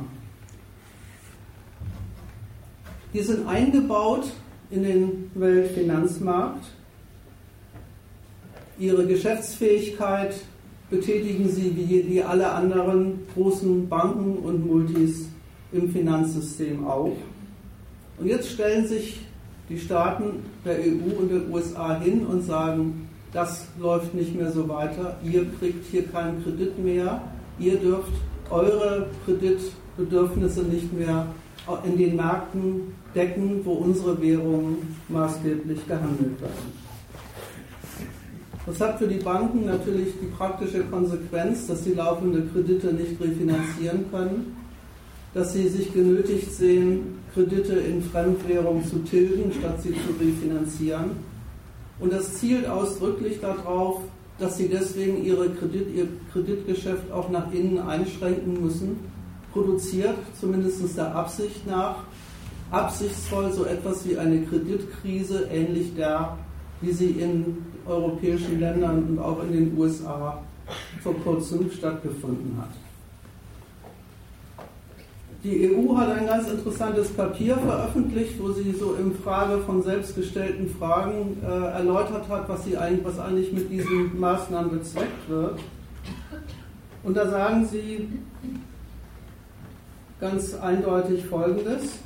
Die 3.13 3.21
sind 3.21 3.47
eingebaut 3.47 4.27
in 4.71 4.83
den 4.83 5.31
Weltfinanzmarkt. 5.35 6.65
Ihre 8.79 9.07
Geschäftsfähigkeit 9.07 10.35
betätigen 10.91 11.49
sie 11.49 11.75
wie, 11.77 12.09
wie 12.09 12.23
alle 12.23 12.51
anderen 12.53 13.21
großen 13.35 13.89
Banken 13.89 14.39
und 14.39 14.67
Multis 14.67 15.29
im 15.73 15.91
Finanzsystem 15.91 16.87
auch. 16.87 17.17
Und 18.19 18.27
jetzt 18.27 18.51
stellen 18.51 18.87
sich 18.87 19.21
die 19.69 19.79
Staaten 19.79 20.45
der 20.65 20.79
EU 20.79 21.19
und 21.19 21.31
der 21.31 21.49
USA 21.51 21.99
hin 21.99 22.25
und 22.27 22.43
sagen, 22.43 23.06
das 23.37 23.67
läuft 23.79 24.15
nicht 24.15 24.35
mehr 24.35 24.51
so 24.51 24.67
weiter, 24.67 25.19
ihr 25.23 25.45
kriegt 25.59 25.85
hier 25.91 26.05
keinen 26.09 26.43
Kredit 26.43 26.83
mehr, 26.83 27.21
ihr 27.59 27.77
dürft 27.77 28.13
eure 28.49 29.09
Kreditbedürfnisse 29.27 30.63
nicht 30.63 30.91
mehr 30.99 31.27
in 31.85 31.99
den 31.99 32.17
Märkten 32.17 32.95
decken, 33.15 33.61
wo 33.65 33.73
unsere 33.73 34.21
Währungen 34.23 34.97
maßgeblich 35.09 35.87
gehandelt 35.87 36.41
werden. 36.41 36.87
Das 38.65 38.81
hat 38.81 38.99
für 38.99 39.07
die 39.07 39.23
Banken 39.23 39.67
natürlich 39.67 40.15
die 40.21 40.27
praktische 40.27 40.85
Konsequenz, 40.85 41.67
dass 41.67 41.85
sie 41.85 41.93
laufende 41.93 42.43
Kredite 42.47 42.95
nicht 42.95 43.21
refinanzieren 43.21 44.07
können, 44.11 44.57
dass 45.35 45.53
sie 45.53 45.69
sich 45.69 45.93
genötigt 45.93 46.53
sehen, 46.53 47.19
Kredite 47.35 47.75
in 47.75 48.03
Fremdwährung 48.03 48.83
zu 48.87 49.01
tilgen, 49.01 49.53
statt 49.53 49.83
sie 49.83 49.93
zu 49.93 50.19
refinanzieren. 50.19 51.36
Und 51.99 52.13
das 52.13 52.35
zielt 52.35 52.67
ausdrücklich 52.67 53.41
darauf, 53.41 54.01
dass 54.39 54.59
sie 54.59 54.69
deswegen 54.69 55.25
ihre 55.25 55.49
Kredit, 55.51 55.95
ihr 55.95 56.09
Kreditgeschäft 56.33 57.11
auch 57.11 57.31
nach 57.31 57.51
innen 57.53 57.79
einschränken 57.79 58.63
müssen, 58.63 59.01
produziert, 59.53 60.17
zumindest 60.39 60.97
der 60.97 61.15
Absicht 61.15 61.67
nach, 61.67 62.05
absichtsvoll 62.71 63.53
so 63.53 63.65
etwas 63.65 64.07
wie 64.07 64.19
eine 64.19 64.43
Kreditkrise, 64.43 65.49
ähnlich 65.51 65.95
der, 65.95 66.37
wie 66.83 66.93
sie 66.93 67.11
in 67.13 67.65
europäischen 67.87 68.61
Ländern 68.61 69.05
und 69.05 69.19
auch 69.19 69.43
in 69.45 69.53
den 69.53 69.79
USA 69.79 70.43
vor 71.03 71.15
kurzem 71.21 71.71
stattgefunden 71.71 72.59
hat. 72.59 72.86
Die 75.47 75.71
EU 75.71 75.97
hat 75.97 76.11
ein 76.11 76.27
ganz 76.27 76.51
interessantes 76.51 77.09
Papier 77.11 77.57
veröffentlicht, 77.57 78.35
wo 78.41 78.51
sie 78.51 78.73
so 78.73 78.95
in 78.95 79.15
Frage 79.15 79.59
von 79.59 79.81
selbstgestellten 79.81 80.69
Fragen 80.69 81.41
äh, 81.41 81.47
erläutert 81.47 82.29
hat, 82.29 82.49
was, 82.49 82.65
sie 82.65 82.77
eigentlich, 82.77 83.05
was 83.05 83.21
eigentlich 83.21 83.53
mit 83.53 83.71
diesen 83.71 84.19
Maßnahmen 84.19 84.73
bezweckt 84.73 85.29
wird. 85.29 85.61
Und 87.05 87.17
da 87.17 87.31
sagen 87.31 87.65
sie 87.71 88.09
ganz 90.21 90.53
eindeutig 90.55 91.25
Folgendes. 91.27 92.01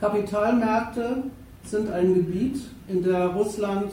Kapitalmärkte 0.00 1.24
sind 1.64 1.92
ein 1.92 2.14
Gebiet, 2.14 2.62
in 2.88 3.02
der 3.02 3.26
Russland 3.26 3.92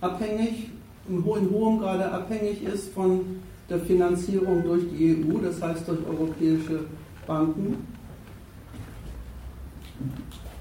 abhängig, 0.00 0.70
in 1.08 1.24
hohem 1.24 1.80
Grade 1.80 2.12
abhängig 2.12 2.62
ist 2.62 2.94
von 2.94 3.40
der 3.70 3.78
Finanzierung 3.78 4.64
durch 4.64 4.82
die 4.90 5.16
EU, 5.16 5.38
das 5.38 5.62
heißt 5.62 5.88
durch 5.88 6.00
europäische 6.06 6.80
Banken. 7.26 7.86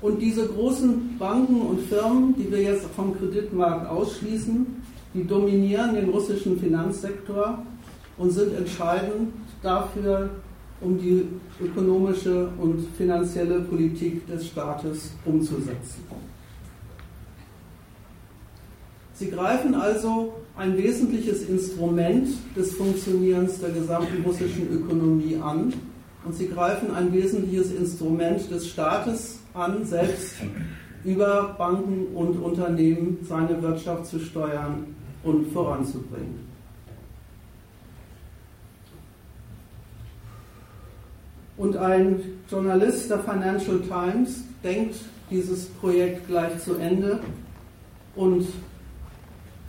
Und 0.02 0.22
diese 0.22 0.48
großen 0.48 1.18
Banken 1.18 1.62
und 1.62 1.82
Firmen, 1.82 2.36
die 2.38 2.50
wir 2.50 2.62
jetzt 2.62 2.86
vom 2.96 3.18
Kreditmarkt 3.18 3.90
ausschließen, 3.90 4.66
die 5.14 5.26
dominieren 5.26 5.96
den 5.96 6.10
russischen 6.10 6.58
Finanzsektor 6.60 7.64
und 8.18 8.32
sind 8.32 8.56
entscheidend 8.56 9.34
dafür, 9.62 10.30
um 10.82 10.98
die 10.98 11.26
ökonomische 11.62 12.50
und 12.58 12.88
finanzielle 12.96 13.62
Politik 13.62 14.26
des 14.28 14.48
Staates 14.48 15.12
umzusetzen. 15.26 16.04
Sie 19.20 19.30
greifen 19.30 19.76
also 19.76 20.34
ein 20.56 20.78
wesentliches 20.78 21.50
Instrument 21.50 22.30
des 22.56 22.72
Funktionierens 22.76 23.60
der 23.60 23.72
gesamten 23.72 24.24
russischen 24.24 24.72
Ökonomie 24.72 25.36
an 25.36 25.74
und 26.24 26.36
sie 26.36 26.48
greifen 26.48 26.96
ein 26.96 27.12
wesentliches 27.12 27.74
Instrument 27.74 28.50
des 28.50 28.70
Staates 28.70 29.40
an, 29.54 29.86
selbst 29.86 30.36
über 31.04 31.54
Banken 31.58 32.16
und 32.16 32.42
Unternehmen 32.42 33.18
seine 33.28 33.62
Wirtschaft 33.62 34.06
zu 34.06 34.20
steuern 34.20 34.96
und 35.26 35.52
voranzubringen. 35.52 36.48
Und 41.58 41.76
ein 41.76 42.22
Journalist 42.50 43.10
der 43.10 43.20
Financial 43.20 43.82
Times 43.82 44.46
denkt 44.64 44.96
dieses 45.30 45.66
Projekt 45.66 46.26
gleich 46.30 46.58
zu 46.64 46.76
Ende 46.76 47.20
und 48.16 48.48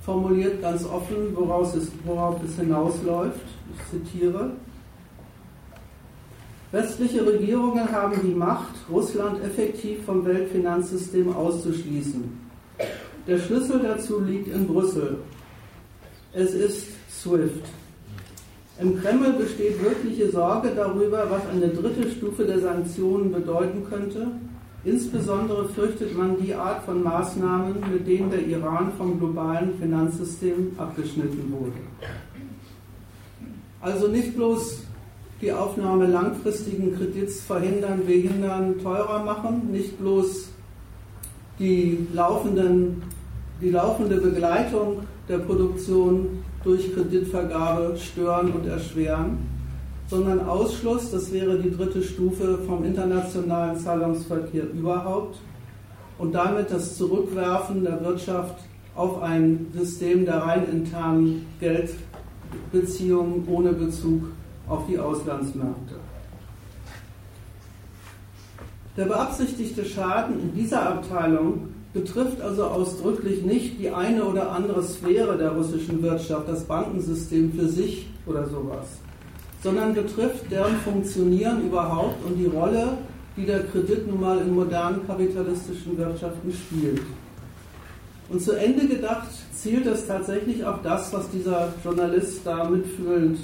formuliert 0.04 0.62
ganz 0.62 0.84
offen, 0.84 1.34
woraus 1.34 1.74
es, 1.74 1.90
worauf 2.04 2.42
es 2.42 2.56
hinausläuft. 2.56 3.40
Ich 3.74 3.90
zitiere. 3.90 4.52
Westliche 6.72 7.26
Regierungen 7.26 7.90
haben 7.90 8.20
die 8.22 8.34
Macht, 8.34 8.74
Russland 8.88 9.42
effektiv 9.42 10.04
vom 10.04 10.24
Weltfinanzsystem 10.24 11.34
auszuschließen. 11.34 12.50
Der 13.26 13.38
Schlüssel 13.38 13.80
dazu 13.80 14.20
liegt 14.20 14.48
in 14.48 14.66
Brüssel. 14.66 15.18
Es 16.32 16.52
ist 16.52 16.86
SWIFT. 17.10 17.64
Im 18.80 19.00
Kreml 19.00 19.32
besteht 19.32 19.82
wirkliche 19.82 20.30
Sorge 20.30 20.70
darüber, 20.74 21.28
was 21.28 21.46
eine 21.48 21.68
dritte 21.68 22.08
Stufe 22.10 22.44
der 22.44 22.60
Sanktionen 22.60 23.30
bedeuten 23.30 23.84
könnte. 23.90 24.28
Insbesondere 24.84 25.68
fürchtet 25.68 26.16
man 26.16 26.40
die 26.40 26.54
Art 26.54 26.84
von 26.84 27.02
Maßnahmen, 27.02 27.74
mit 27.92 28.06
denen 28.06 28.30
der 28.30 28.46
Iran 28.46 28.92
vom 28.96 29.18
globalen 29.18 29.74
Finanzsystem 29.78 30.72
abgeschnitten 30.78 31.52
wurde. 31.52 31.72
Also 33.82 34.08
nicht 34.08 34.34
bloß 34.36 34.82
die 35.42 35.52
Aufnahme 35.52 36.06
langfristigen 36.06 36.96
Kredits 36.96 37.40
verhindern, 37.42 38.06
behindern, 38.06 38.78
teurer 38.82 39.22
machen, 39.22 39.70
nicht 39.70 39.98
bloß 39.98 40.48
die, 41.58 42.06
laufenden, 42.14 43.02
die 43.60 43.70
laufende 43.70 44.16
Begleitung 44.16 45.00
der 45.28 45.38
Produktion 45.38 46.42
durch 46.64 46.94
Kreditvergabe 46.94 47.96
stören 47.98 48.52
und 48.52 48.66
erschweren, 48.66 49.38
sondern 50.10 50.40
Ausschluss, 50.48 51.12
das 51.12 51.32
wäre 51.32 51.56
die 51.60 51.70
dritte 51.70 52.02
Stufe 52.02 52.58
vom 52.66 52.84
internationalen 52.84 53.78
Zahlungsverkehr 53.78 54.68
überhaupt 54.72 55.38
und 56.18 56.34
damit 56.34 56.72
das 56.72 56.96
Zurückwerfen 56.96 57.84
der 57.84 58.04
Wirtschaft 58.04 58.56
auf 58.96 59.22
ein 59.22 59.68
System 59.72 60.24
der 60.24 60.42
rein 60.42 60.68
internen 60.68 61.46
Geldbeziehungen 61.60 63.46
ohne 63.48 63.72
Bezug 63.72 64.24
auf 64.68 64.86
die 64.88 64.98
Auslandsmärkte. 64.98 65.94
Der 68.96 69.04
beabsichtigte 69.04 69.84
Schaden 69.84 70.40
in 70.40 70.54
dieser 70.54 70.88
Abteilung 70.88 71.68
betrifft 71.92 72.40
also 72.40 72.64
ausdrücklich 72.64 73.42
nicht 73.44 73.78
die 73.78 73.90
eine 73.90 74.24
oder 74.24 74.50
andere 74.50 74.82
Sphäre 74.82 75.38
der 75.38 75.52
russischen 75.52 76.02
Wirtschaft, 76.02 76.48
das 76.48 76.64
Bankensystem 76.64 77.52
für 77.52 77.68
sich 77.68 78.08
oder 78.26 78.46
sowas, 78.48 78.98
sondern 79.62 79.94
betrifft 79.94 80.50
deren 80.50 80.76
Funktionieren 80.78 81.66
überhaupt 81.66 82.24
und 82.24 82.36
die 82.36 82.46
Rolle, 82.46 82.98
die 83.36 83.46
der 83.46 83.64
Kredit 83.64 84.06
nun 84.06 84.20
mal 84.20 84.38
in 84.38 84.54
modernen 84.54 85.06
kapitalistischen 85.06 85.96
Wirtschaften 85.98 86.52
spielt. 86.52 87.02
Und 88.28 88.40
zu 88.40 88.52
Ende 88.52 88.86
gedacht 88.86 89.28
zielt 89.52 89.86
es 89.86 90.06
tatsächlich 90.06 90.64
auf 90.64 90.82
das, 90.82 91.12
was 91.12 91.28
dieser 91.30 91.72
Journalist 91.84 92.40
da 92.44 92.68
mitfühlend 92.68 93.38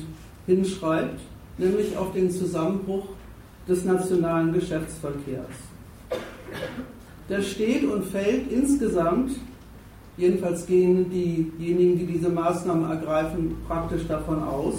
hinschreibt, 0.46 1.20
nämlich 1.58 1.96
auf 1.96 2.12
den 2.12 2.30
Zusammenbruch 2.30 3.06
des 3.68 3.84
nationalen 3.84 4.52
Geschäftsverkehrs 4.52 5.50
der 7.28 7.42
steht 7.42 7.84
und 7.84 8.04
fällt 8.04 8.50
insgesamt, 8.50 9.32
jedenfalls 10.16 10.66
gehen 10.66 11.10
diejenigen, 11.10 11.98
die 11.98 12.06
diese 12.06 12.28
Maßnahmen 12.28 12.88
ergreifen, 12.90 13.56
praktisch 13.66 14.06
davon 14.06 14.42
aus, 14.42 14.74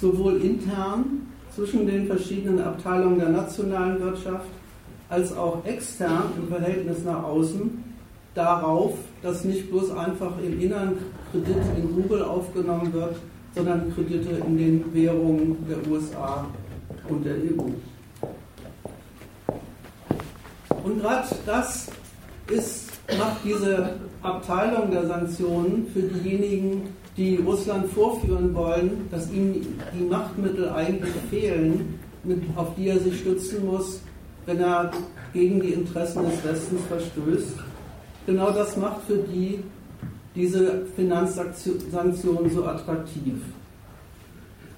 sowohl 0.00 0.40
intern 0.40 1.26
zwischen 1.54 1.86
den 1.86 2.06
verschiedenen 2.06 2.60
Abteilungen 2.60 3.18
der 3.18 3.30
nationalen 3.30 4.00
Wirtschaft 4.00 4.46
als 5.08 5.36
auch 5.36 5.64
extern 5.64 6.24
im 6.36 6.48
Verhältnis 6.48 7.04
nach 7.04 7.22
außen 7.24 7.82
darauf, 8.34 8.94
dass 9.22 9.44
nicht 9.44 9.70
bloß 9.70 9.90
einfach 9.92 10.32
im 10.44 10.60
Innern 10.60 10.98
Kredit 11.32 11.56
in 11.76 11.94
Google 11.94 12.22
aufgenommen 12.22 12.92
wird, 12.92 13.16
sondern 13.54 13.92
Kredite 13.94 14.42
in 14.46 14.56
den 14.56 14.94
Währungen 14.94 15.56
der 15.68 15.90
USA 15.90 16.46
und 17.08 17.24
der 17.24 17.34
EU. 17.34 17.70
Und 20.84 21.00
gerade 21.00 21.28
das 21.44 21.90
ist, 22.50 22.90
macht 23.18 23.38
diese 23.44 23.96
Abteilung 24.22 24.90
der 24.90 25.06
Sanktionen 25.06 25.86
für 25.92 26.02
diejenigen, 26.02 26.94
die 27.18 27.36
Russland 27.36 27.90
vorführen 27.90 28.54
wollen, 28.54 29.08
dass 29.10 29.30
ihm 29.32 29.66
die 29.98 30.04
Machtmittel 30.04 30.70
eigentlich 30.70 31.12
fehlen, 31.28 31.98
auf 32.56 32.74
die 32.76 32.88
er 32.88 33.00
sich 33.00 33.20
stützen 33.20 33.66
muss, 33.66 34.00
wenn 34.46 34.60
er 34.60 34.92
gegen 35.32 35.60
die 35.60 35.72
Interessen 35.72 36.24
des 36.24 36.44
Westens 36.44 36.80
verstößt. 36.88 37.54
Genau 38.26 38.50
das 38.50 38.76
macht 38.76 39.02
für 39.06 39.18
die 39.18 39.62
diese 40.34 40.86
Finanzsanktionen 40.94 42.50
so 42.50 42.64
attraktiv. 42.64 43.34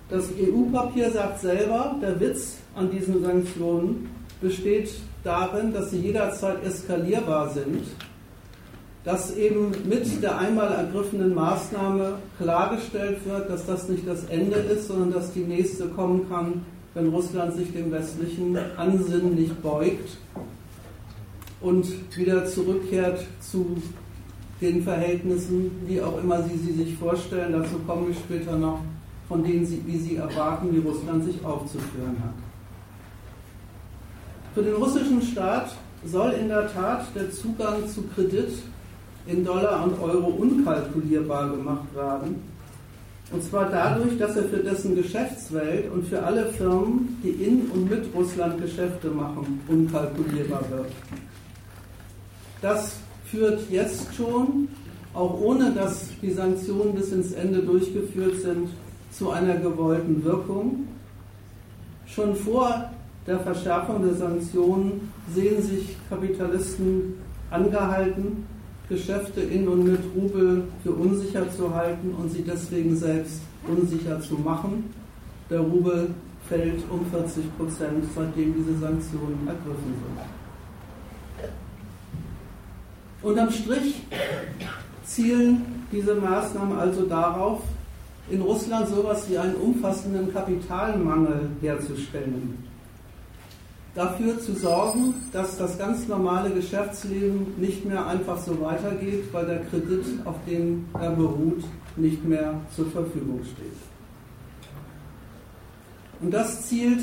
Das 0.08 0.24
EU-Papier 0.30 1.10
sagt 1.10 1.40
selber, 1.40 1.96
der 2.00 2.18
Witz 2.18 2.56
an 2.74 2.90
diesen 2.90 3.22
Sanktionen 3.22 4.08
besteht 4.40 4.90
darin, 5.22 5.72
dass 5.72 5.90
sie 5.90 5.98
jederzeit 5.98 6.64
eskalierbar 6.64 7.50
sind, 7.50 7.84
dass 9.04 9.34
eben 9.36 9.72
mit 9.88 10.22
der 10.22 10.38
einmal 10.38 10.72
ergriffenen 10.72 11.34
Maßnahme 11.34 12.18
klargestellt 12.38 13.24
wird, 13.24 13.48
dass 13.48 13.66
das 13.66 13.88
nicht 13.88 14.06
das 14.06 14.24
Ende 14.24 14.56
ist, 14.56 14.88
sondern 14.88 15.12
dass 15.12 15.32
die 15.32 15.40
nächste 15.40 15.88
kommen 15.88 16.28
kann, 16.28 16.64
wenn 16.94 17.08
Russland 17.08 17.54
sich 17.54 17.72
dem 17.72 17.90
westlichen 17.90 18.58
Ansinnen 18.76 19.34
nicht 19.34 19.62
beugt 19.62 20.18
und 21.60 21.86
wieder 22.16 22.44
zurückkehrt 22.44 23.24
zu 23.40 23.80
den 24.60 24.82
Verhältnissen, 24.82 25.70
wie 25.86 26.02
auch 26.02 26.22
immer 26.22 26.42
Sie 26.42 26.58
sie 26.58 26.72
sich 26.72 26.94
vorstellen. 26.96 27.52
Dazu 27.52 27.78
kommen 27.86 28.08
wir 28.08 28.14
später 28.14 28.58
noch, 28.58 28.80
von 29.28 29.42
denen 29.42 29.64
Sie, 29.64 29.82
wie 29.86 29.96
Sie 29.96 30.16
erwarten, 30.16 30.74
wie 30.74 30.86
Russland 30.86 31.24
sich 31.24 31.42
aufzuführen 31.42 32.16
hat. 32.22 32.34
Für 34.54 34.62
den 34.62 34.74
russischen 34.74 35.22
Staat 35.22 35.74
soll 36.04 36.32
in 36.32 36.48
der 36.48 36.70
Tat 36.72 37.06
der 37.14 37.30
Zugang 37.30 37.88
zu 37.88 38.02
Kredit 38.14 38.50
in 39.30 39.44
Dollar 39.44 39.84
und 39.84 40.00
Euro 40.00 40.28
unkalkulierbar 40.28 41.50
gemacht 41.50 41.94
werden. 41.94 42.36
Und 43.32 43.44
zwar 43.44 43.70
dadurch, 43.70 44.18
dass 44.18 44.36
er 44.36 44.44
für 44.44 44.58
dessen 44.58 44.96
Geschäftswelt 44.96 45.90
und 45.92 46.06
für 46.08 46.20
alle 46.22 46.46
Firmen, 46.46 47.16
die 47.22 47.30
in 47.30 47.70
und 47.70 47.88
mit 47.88 48.04
Russland 48.14 48.60
Geschäfte 48.60 49.08
machen, 49.08 49.60
unkalkulierbar 49.68 50.64
wird. 50.68 50.92
Das 52.60 52.96
führt 53.26 53.70
jetzt 53.70 54.12
schon, 54.14 54.68
auch 55.14 55.40
ohne 55.40 55.70
dass 55.72 56.08
die 56.20 56.32
Sanktionen 56.32 56.94
bis 56.94 57.12
ins 57.12 57.32
Ende 57.32 57.60
durchgeführt 57.60 58.40
sind, 58.40 58.68
zu 59.12 59.30
einer 59.30 59.56
gewollten 59.56 60.24
Wirkung. 60.24 60.88
Schon 62.06 62.34
vor 62.34 62.90
der 63.26 63.38
Verschärfung 63.40 64.02
der 64.02 64.14
Sanktionen 64.14 65.12
sehen 65.32 65.62
sich 65.62 65.96
Kapitalisten 66.08 67.14
angehalten, 67.50 68.44
Geschäfte 68.90 69.40
in 69.40 69.68
und 69.68 69.84
mit 69.84 70.00
Rubel 70.16 70.64
für 70.82 70.90
unsicher 70.90 71.48
zu 71.50 71.72
halten 71.72 72.12
und 72.18 72.30
sie 72.30 72.42
deswegen 72.42 72.96
selbst 72.96 73.40
unsicher 73.66 74.20
zu 74.20 74.34
machen. 74.34 74.92
Der 75.48 75.60
Rubel 75.60 76.10
fällt 76.48 76.82
um 76.90 77.06
40 77.06 77.56
Prozent, 77.56 78.04
seitdem 78.14 78.52
diese 78.52 78.78
Sanktionen 78.80 79.46
ergriffen 79.46 79.94
sind. 79.94 80.18
Unterm 83.22 83.50
Strich 83.52 84.02
zielen 85.04 85.84
diese 85.92 86.16
Maßnahmen 86.16 86.76
also 86.76 87.02
darauf, 87.02 87.62
in 88.28 88.40
Russland 88.40 88.88
so 88.88 89.02
etwas 89.02 89.30
wie 89.30 89.38
einen 89.38 89.54
umfassenden 89.54 90.32
Kapitalmangel 90.32 91.50
herzustellen 91.60 92.69
dafür 93.94 94.38
zu 94.38 94.54
sorgen, 94.54 95.14
dass 95.32 95.58
das 95.58 95.78
ganz 95.78 96.06
normale 96.06 96.50
Geschäftsleben 96.50 97.54
nicht 97.58 97.84
mehr 97.84 98.06
einfach 98.06 98.38
so 98.38 98.60
weitergeht, 98.60 99.24
weil 99.32 99.46
der 99.46 99.64
Kredit, 99.64 100.04
auf 100.24 100.36
dem 100.46 100.86
er 101.00 101.10
beruht, 101.10 101.64
nicht 101.96 102.24
mehr 102.24 102.54
zur 102.74 102.86
Verfügung 102.86 103.40
steht. 103.42 103.76
Und 106.20 106.32
das 106.32 106.66
zielt 106.66 107.02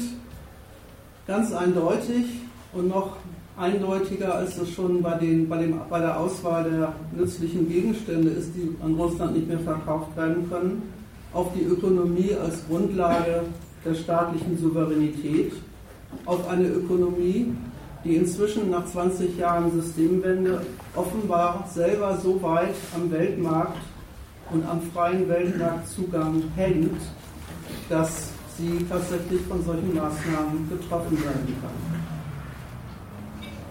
ganz 1.25 1.51
eindeutig 1.51 2.25
und 2.73 2.87
noch 2.87 3.17
eindeutiger, 3.57 4.35
als 4.35 4.57
es 4.57 4.69
schon 4.69 5.01
bei, 5.01 5.15
den, 5.15 5.49
bei, 5.49 5.57
dem, 5.57 5.81
bei 5.89 5.99
der 5.99 6.19
Auswahl 6.19 6.63
der 6.63 6.93
nützlichen 7.15 7.67
Gegenstände 7.67 8.29
ist, 8.29 8.51
die 8.55 8.75
an 8.83 8.93
Russland 8.95 9.35
nicht 9.35 9.47
mehr 9.47 9.59
verkauft 9.59 10.15
werden 10.15 10.47
können, 10.49 10.83
auf 11.33 11.51
die 11.53 11.63
Ökonomie 11.63 12.33
als 12.41 12.65
Grundlage 12.67 13.41
der 13.83 13.95
staatlichen 13.95 14.57
Souveränität 14.59 15.53
auf 16.25 16.47
eine 16.47 16.67
Ökonomie, 16.67 17.53
die 18.03 18.15
inzwischen 18.15 18.69
nach 18.69 18.85
20 18.85 19.37
Jahren 19.37 19.71
Systemwende 19.71 20.61
offenbar 20.95 21.67
selber 21.73 22.17
so 22.17 22.41
weit 22.41 22.75
am 22.95 23.11
Weltmarkt 23.11 23.77
und 24.51 24.65
am 24.67 24.81
freien 24.93 25.27
Weltmarktzugang 25.27 26.43
hängt, 26.55 27.01
dass 27.89 28.29
sie 28.57 28.85
tatsächlich 28.89 29.41
von 29.47 29.63
solchen 29.63 29.93
Maßnahmen 29.93 30.69
betroffen 30.69 31.23
werden 31.23 31.55
kann. 31.61 31.97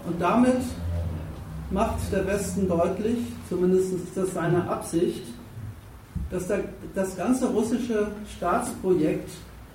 Und 0.06 0.20
damit 0.20 0.60
macht 1.70 2.12
der 2.12 2.26
Westen 2.26 2.68
deutlich, 2.68 3.18
zumindest 3.48 3.92
ist 3.92 4.16
das 4.16 4.32
seine 4.34 4.68
Absicht, 4.68 5.24
dass 6.30 6.48
das 6.94 7.16
ganze 7.16 7.48
russische 7.48 8.08
Staatsprojekt 8.36 9.30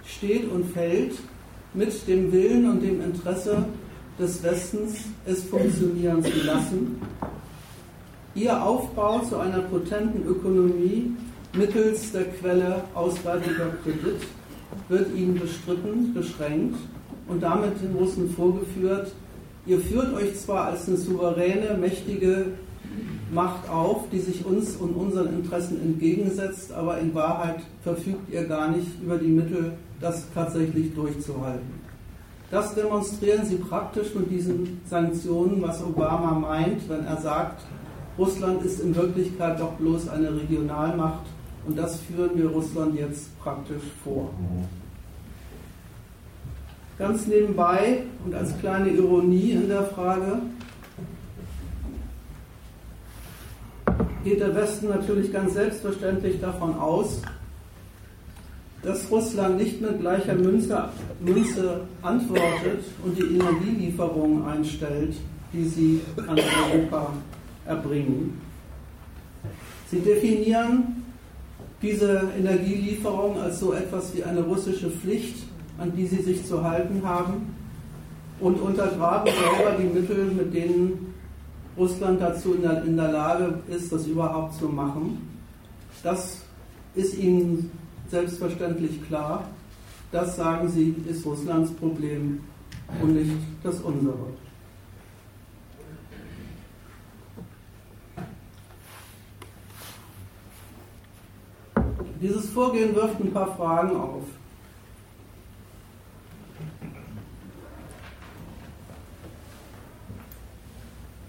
steht 0.05 0.49
und 0.51 0.65
fällt 0.65 1.13
mit 1.73 2.07
dem 2.07 2.31
Willen 2.31 2.69
und 2.69 2.81
dem 2.81 3.01
Interesse 3.01 3.65
des 4.19 4.43
Westens, 4.43 5.05
es 5.25 5.43
funktionieren 5.43 6.23
zu 6.23 6.45
lassen. 6.45 7.01
Ihr 8.35 8.61
Aufbau 8.61 9.19
zu 9.19 9.37
einer 9.37 9.59
potenten 9.59 10.25
Ökonomie 10.25 11.11
mittels 11.53 12.11
der 12.11 12.25
Quelle 12.25 12.83
auswärtiger 12.93 13.73
Kredit 13.83 14.21
wird 14.89 15.15
ihnen 15.15 15.39
bestritten, 15.39 16.13
beschränkt 16.13 16.77
und 17.27 17.43
damit 17.43 17.81
den 17.81 17.93
Russen 17.95 18.29
vorgeführt, 18.29 19.11
ihr 19.65 19.79
führt 19.79 20.13
euch 20.13 20.37
zwar 20.37 20.67
als 20.67 20.87
eine 20.87 20.97
souveräne, 20.97 21.77
mächtige 21.77 22.53
Macht 23.31 23.69
auf, 23.69 24.09
die 24.11 24.19
sich 24.19 24.45
uns 24.45 24.75
und 24.75 24.93
unseren 24.93 25.33
Interessen 25.33 25.81
entgegensetzt, 25.81 26.73
aber 26.73 26.99
in 26.99 27.15
Wahrheit 27.15 27.61
verfügt 27.81 28.29
ihr 28.31 28.43
gar 28.43 28.69
nicht 28.69 29.01
über 29.01 29.17
die 29.17 29.29
Mittel, 29.29 29.73
das 30.01 30.25
tatsächlich 30.33 30.93
durchzuhalten. 30.93 31.81
Das 32.49 32.75
demonstrieren 32.75 33.45
sie 33.45 33.55
praktisch 33.55 34.13
mit 34.13 34.29
diesen 34.29 34.81
Sanktionen, 34.85 35.61
was 35.61 35.81
Obama 35.81 36.33
meint, 36.33 36.89
wenn 36.89 37.05
er 37.05 37.15
sagt, 37.15 37.61
Russland 38.17 38.63
ist 38.63 38.81
in 38.81 38.93
Wirklichkeit 38.93 39.59
doch 39.59 39.71
bloß 39.73 40.09
eine 40.09 40.35
Regionalmacht 40.35 41.25
und 41.65 41.77
das 41.77 42.01
führen 42.01 42.31
wir 42.35 42.49
Russland 42.49 42.95
jetzt 42.99 43.39
praktisch 43.39 43.83
vor. 44.03 44.31
Ganz 46.97 47.25
nebenbei 47.25 48.03
und 48.25 48.35
als 48.35 48.57
kleine 48.59 48.89
Ironie 48.89 49.51
in 49.51 49.69
der 49.69 49.83
Frage 49.83 50.41
geht 54.23 54.39
der 54.39 54.55
Westen 54.55 54.89
natürlich 54.89 55.31
ganz 55.31 55.53
selbstverständlich 55.53 56.39
davon 56.39 56.75
aus, 56.77 57.21
dass 58.83 59.09
Russland 59.11 59.57
nicht 59.57 59.81
mit 59.81 59.99
gleicher 59.99 60.33
Münze, 60.33 60.89
Münze 61.19 61.81
antwortet 62.01 62.83
und 63.03 63.17
die 63.17 63.35
Energielieferungen 63.35 64.45
einstellt, 64.45 65.15
die 65.53 65.65
sie 65.65 66.01
an 66.17 66.37
Europa 66.37 67.13
erbringen. 67.65 68.41
Sie 69.89 69.99
definieren 69.99 71.03
diese 71.81 72.23
Energielieferung 72.37 73.39
als 73.39 73.59
so 73.59 73.73
etwas 73.73 74.15
wie 74.15 74.23
eine 74.23 74.41
russische 74.41 74.89
Pflicht, 74.89 75.43
an 75.77 75.95
die 75.95 76.07
sie 76.07 76.21
sich 76.21 76.45
zu 76.45 76.63
halten 76.63 77.01
haben 77.03 77.53
und 78.39 78.59
untergraben 78.59 79.31
selber 79.31 79.77
die 79.77 79.99
Mittel, 79.99 80.25
mit 80.25 80.53
denen 80.53 81.10
Russland 81.77 82.21
dazu 82.21 82.55
in 82.55 82.61
der, 82.61 82.83
in 82.83 82.97
der 82.97 83.11
Lage 83.11 83.59
ist, 83.69 83.91
das 83.91 84.05
überhaupt 84.07 84.55
zu 84.55 84.67
machen. 84.67 85.27
Das 86.03 86.41
ist 86.95 87.17
ihnen 87.17 87.71
selbstverständlich 88.09 89.05
klar. 89.07 89.47
Das, 90.11 90.35
sagen 90.35 90.67
sie, 90.69 90.95
ist 91.09 91.25
Russlands 91.25 91.71
Problem 91.71 92.41
und 93.01 93.13
nicht 93.13 93.31
das 93.63 93.79
unsere. 93.79 94.17
Dieses 102.21 102.49
Vorgehen 102.49 102.93
wirft 102.93 103.19
ein 103.19 103.31
paar 103.31 103.55
Fragen 103.55 103.95
auf. 103.95 104.23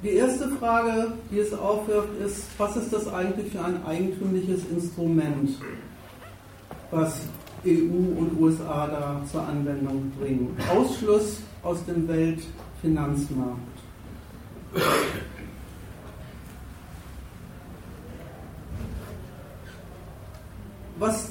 Die 0.02 0.10
erste 0.10 0.48
Frage, 0.48 1.12
die 1.30 1.38
es 1.38 1.52
aufwirft, 1.52 2.08
ist, 2.24 2.46
was 2.58 2.76
ist 2.76 2.92
das 2.92 3.06
eigentlich 3.12 3.52
für 3.52 3.64
ein 3.64 3.84
eigentümliches 3.86 4.62
Instrument? 4.70 5.50
was 6.92 7.22
EU 7.66 8.18
und 8.18 8.38
USA 8.38 8.86
da 8.86 9.22
zur 9.30 9.46
Anwendung 9.48 10.12
bringen. 10.20 10.56
Ausschluss 10.70 11.40
aus 11.62 11.84
dem 11.86 12.06
Weltfinanzmarkt. 12.06 13.60
Was 20.98 21.30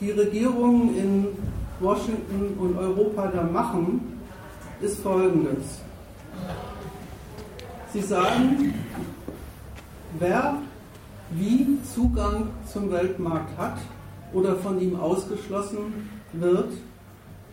die 0.00 0.10
Regierungen 0.10 0.96
in 0.96 1.26
Washington 1.80 2.56
und 2.58 2.76
Europa 2.76 3.28
da 3.28 3.42
machen, 3.42 4.20
ist 4.80 5.00
Folgendes. 5.00 5.80
Sie 7.92 8.02
sagen, 8.02 8.74
wer 10.18 10.58
wie 11.32 11.78
Zugang 11.94 12.48
zum 12.66 12.90
Weltmarkt 12.90 13.56
hat, 13.58 13.78
oder 14.32 14.56
von 14.56 14.80
ihm 14.80 14.98
ausgeschlossen 14.98 16.08
wird, 16.32 16.72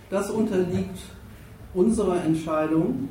das 0.09 0.29
unterliegt 0.29 0.99
unserer 1.73 2.23
Entscheidung 2.23 3.09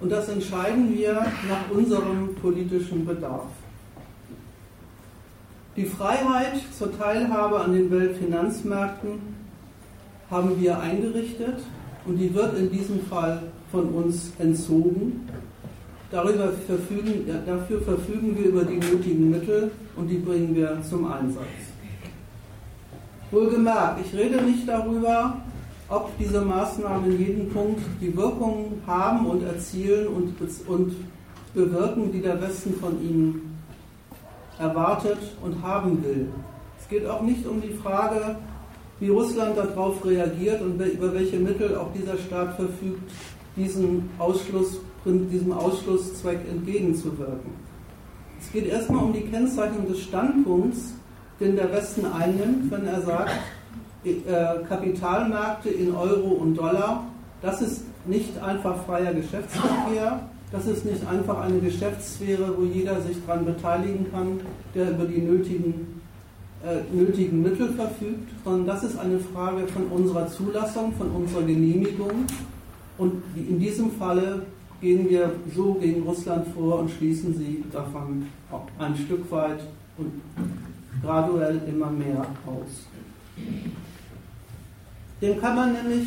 und 0.00 0.10
das 0.10 0.28
entscheiden 0.28 0.94
wir 0.94 1.14
nach 1.48 1.70
unserem 1.70 2.34
politischen 2.36 3.06
Bedarf. 3.06 3.46
Die 5.76 5.86
Freiheit 5.86 6.60
zur 6.76 6.96
Teilhabe 6.96 7.60
an 7.60 7.72
den 7.72 7.90
Weltfinanzmärkten 7.90 9.18
haben 10.30 10.60
wir 10.60 10.78
eingerichtet 10.78 11.58
und 12.06 12.16
die 12.16 12.32
wird 12.34 12.56
in 12.58 12.70
diesem 12.70 13.00
Fall 13.06 13.42
von 13.70 13.88
uns 13.88 14.32
entzogen. 14.38 15.28
Darüber 16.10 16.52
verfügen, 16.66 17.26
dafür 17.46 17.80
verfügen 17.82 18.36
wir 18.38 18.46
über 18.46 18.64
die 18.64 18.76
nötigen 18.76 19.30
Mittel 19.30 19.70
und 19.96 20.08
die 20.08 20.18
bringen 20.18 20.54
wir 20.54 20.80
zum 20.88 21.10
Einsatz. 21.10 21.44
Wohlgemerkt, 23.30 24.00
ich 24.06 24.16
rede 24.16 24.42
nicht 24.42 24.68
darüber, 24.68 25.38
ob 25.88 26.16
diese 26.18 26.40
Maßnahmen 26.40 27.10
in 27.10 27.18
jedem 27.18 27.48
Punkt 27.50 27.80
die 28.00 28.16
Wirkung 28.16 28.80
haben 28.86 29.26
und 29.26 29.42
erzielen 29.42 30.06
und, 30.08 30.34
und 30.68 30.94
bewirken, 31.52 32.12
die 32.12 32.20
der 32.20 32.40
Westen 32.40 32.74
von 32.74 33.00
ihnen 33.02 33.58
erwartet 34.58 35.18
und 35.42 35.62
haben 35.62 36.02
will. 36.04 36.28
Es 36.80 36.88
geht 36.88 37.06
auch 37.06 37.22
nicht 37.22 37.46
um 37.46 37.60
die 37.60 37.72
Frage, 37.72 38.36
wie 39.00 39.08
Russland 39.08 39.56
darauf 39.56 40.04
reagiert 40.04 40.62
und 40.62 40.80
über 40.80 41.12
welche 41.12 41.38
Mittel 41.38 41.76
auch 41.76 41.92
dieser 41.92 42.16
Staat 42.18 42.56
verfügt, 42.56 43.10
diesen 43.56 44.10
Ausschluss, 44.18 44.80
diesem 45.04 45.52
Ausschlusszweck 45.52 46.40
entgegenzuwirken. 46.50 47.52
Es 48.40 48.52
geht 48.52 48.66
erstmal 48.66 49.04
um 49.04 49.12
die 49.12 49.22
Kennzeichnung 49.22 49.86
des 49.88 50.02
Standpunkts, 50.02 50.94
den 51.40 51.56
der 51.56 51.72
Westen 51.72 52.06
einnimmt, 52.06 52.70
wenn 52.70 52.86
er 52.86 53.02
sagt, 53.02 53.32
äh, 54.04 54.12
Kapitalmärkte 54.68 55.70
in 55.70 55.94
Euro 55.94 56.28
und 56.28 56.56
Dollar, 56.56 57.04
das 57.42 57.62
ist 57.62 57.84
nicht 58.06 58.38
einfach 58.42 58.84
freier 58.84 59.14
Geschäftsverkehr, 59.14 60.20
das 60.52 60.66
ist 60.66 60.84
nicht 60.84 61.06
einfach 61.06 61.40
eine 61.40 61.58
Geschäftssphäre, 61.58 62.54
wo 62.56 62.64
jeder 62.64 63.00
sich 63.00 63.16
daran 63.26 63.44
beteiligen 63.44 64.06
kann, 64.12 64.40
der 64.74 64.90
über 64.90 65.04
die 65.04 65.20
nötigen, 65.20 66.00
äh, 66.62 66.94
nötigen 66.94 67.42
Mittel 67.42 67.70
verfügt, 67.70 68.30
sondern 68.44 68.66
das 68.66 68.84
ist 68.84 68.98
eine 68.98 69.18
Frage 69.18 69.66
von 69.68 69.84
unserer 69.86 70.28
Zulassung, 70.28 70.92
von 70.96 71.10
unserer 71.10 71.42
Genehmigung. 71.42 72.26
Und 72.98 73.22
in 73.34 73.58
diesem 73.58 73.90
Falle 73.92 74.42
gehen 74.84 75.08
wir 75.08 75.32
so 75.56 75.74
gegen 75.74 76.02
Russland 76.02 76.46
vor 76.54 76.80
und 76.80 76.90
schließen 76.90 77.34
sie 77.38 77.64
davon 77.72 78.26
ein 78.78 78.94
Stück 78.96 79.30
weit 79.30 79.60
und 79.96 80.12
graduell 81.02 81.58
immer 81.66 81.90
mehr 81.90 82.20
aus. 82.46 82.86
Dem 85.22 85.40
kann 85.40 85.56
man 85.56 85.72
nämlich 85.72 86.06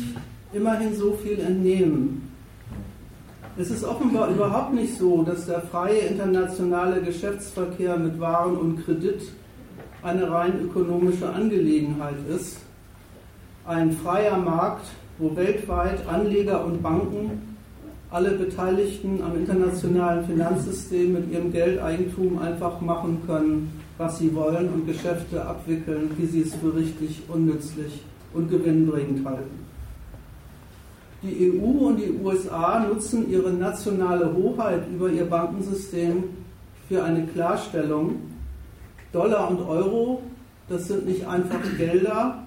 immerhin 0.52 0.94
so 0.94 1.12
viel 1.14 1.40
entnehmen. 1.40 2.30
Es 3.56 3.70
ist 3.70 3.82
offenbar 3.82 4.30
überhaupt 4.30 4.72
nicht 4.72 4.96
so, 4.96 5.24
dass 5.24 5.46
der 5.46 5.62
freie 5.62 5.98
internationale 5.98 7.02
Geschäftsverkehr 7.02 7.96
mit 7.96 8.20
Waren 8.20 8.56
und 8.56 8.84
Kredit 8.84 9.22
eine 10.04 10.30
rein 10.30 10.60
ökonomische 10.60 11.28
Angelegenheit 11.28 12.18
ist. 12.28 12.58
Ein 13.66 13.90
freier 13.90 14.38
Markt, 14.38 14.86
wo 15.18 15.34
weltweit 15.34 16.06
Anleger 16.06 16.64
und 16.64 16.80
Banken 16.80 17.47
alle 18.10 18.30
Beteiligten 18.32 19.22
am 19.22 19.36
internationalen 19.36 20.24
Finanzsystem 20.24 21.12
mit 21.12 21.30
ihrem 21.30 21.52
Geldeigentum 21.52 22.38
einfach 22.38 22.80
machen 22.80 23.22
können, 23.26 23.70
was 23.98 24.18
sie 24.18 24.34
wollen 24.34 24.70
und 24.70 24.86
Geschäfte 24.86 25.44
abwickeln, 25.44 26.10
wie 26.16 26.26
sie 26.26 26.42
es 26.42 26.54
für 26.54 26.74
richtig 26.74 27.22
und 27.28 27.46
nützlich 27.46 28.02
und 28.32 28.48
gewinnbringend 28.48 29.26
halten. 29.26 29.66
Die 31.22 31.50
EU 31.50 31.88
und 31.88 31.96
die 31.96 32.12
USA 32.22 32.78
nutzen 32.80 33.28
ihre 33.28 33.50
nationale 33.50 34.32
Hoheit 34.32 34.82
über 34.88 35.10
ihr 35.10 35.24
Bankensystem 35.24 36.24
für 36.88 37.02
eine 37.02 37.26
Klarstellung. 37.26 38.22
Dollar 39.12 39.50
und 39.50 39.60
Euro, 39.68 40.22
das 40.68 40.86
sind 40.86 41.06
nicht 41.06 41.26
einfach 41.26 41.60
Gelder, 41.76 42.44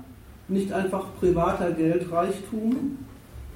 nicht 0.47 0.71
einfach 0.71 1.05
privater 1.19 1.71
Geldreichtum, 1.71 2.97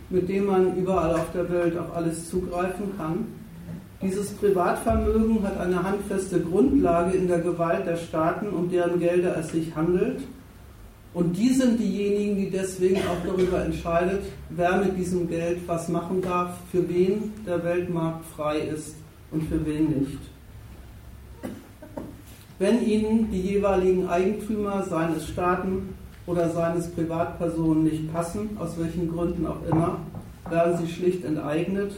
mit 0.10 0.30
dem 0.30 0.46
man 0.46 0.78
überall 0.78 1.16
auf 1.16 1.32
der 1.34 1.50
Welt 1.50 1.78
auf 1.78 1.96
alles 1.96 2.30
zugreifen 2.30 2.98
kann. 2.98 3.26
Dieses 4.02 4.32
Privatvermögen 4.34 5.42
hat 5.44 5.60
eine 5.60 5.82
handfeste 5.82 6.42
Grundlage 6.42 7.18
in 7.18 7.28
der 7.28 7.40
Gewalt 7.40 7.88
der 7.88 7.96
Staaten, 7.98 8.50
um 8.50 8.70
deren 8.70 9.00
Gelder 9.00 9.38
es 9.38 9.50
sich 9.50 9.76
handelt 9.76 10.22
und 11.16 11.38
die 11.38 11.54
sind 11.54 11.80
diejenigen, 11.80 12.36
die 12.36 12.50
deswegen 12.50 12.98
auch 12.98 13.26
darüber 13.26 13.64
entscheidet, 13.64 14.24
wer 14.50 14.76
mit 14.76 14.98
diesem 14.98 15.30
Geld 15.30 15.60
was 15.66 15.88
machen 15.88 16.22
darf, 16.22 16.58
für 16.74 16.90
wen 16.90 17.32
der 17.48 17.64
Weltmarkt 17.64 18.26
frei 18.36 18.58
ist 18.60 18.98
und 19.32 19.44
für 19.48 19.66
wen 19.66 19.98
nicht. 19.98 20.20
Wenn 22.60 22.86
ihnen 22.86 23.32
die 23.32 23.40
jeweiligen 23.40 24.10
Eigentümer 24.10 24.84
seines 24.84 25.26
Staaten 25.30 25.96
oder 26.28 26.50
seines 26.50 26.90
Privatpersonen 26.92 27.84
nicht 27.84 28.14
passen, 28.14 28.58
aus 28.60 28.78
welchen 28.80 29.12
Gründen 29.12 29.46
auch 29.46 29.64
immer, 29.70 30.00
werden 30.50 30.78
sie 30.78 30.92
schlicht 30.92 31.24
enteignet 31.24 31.96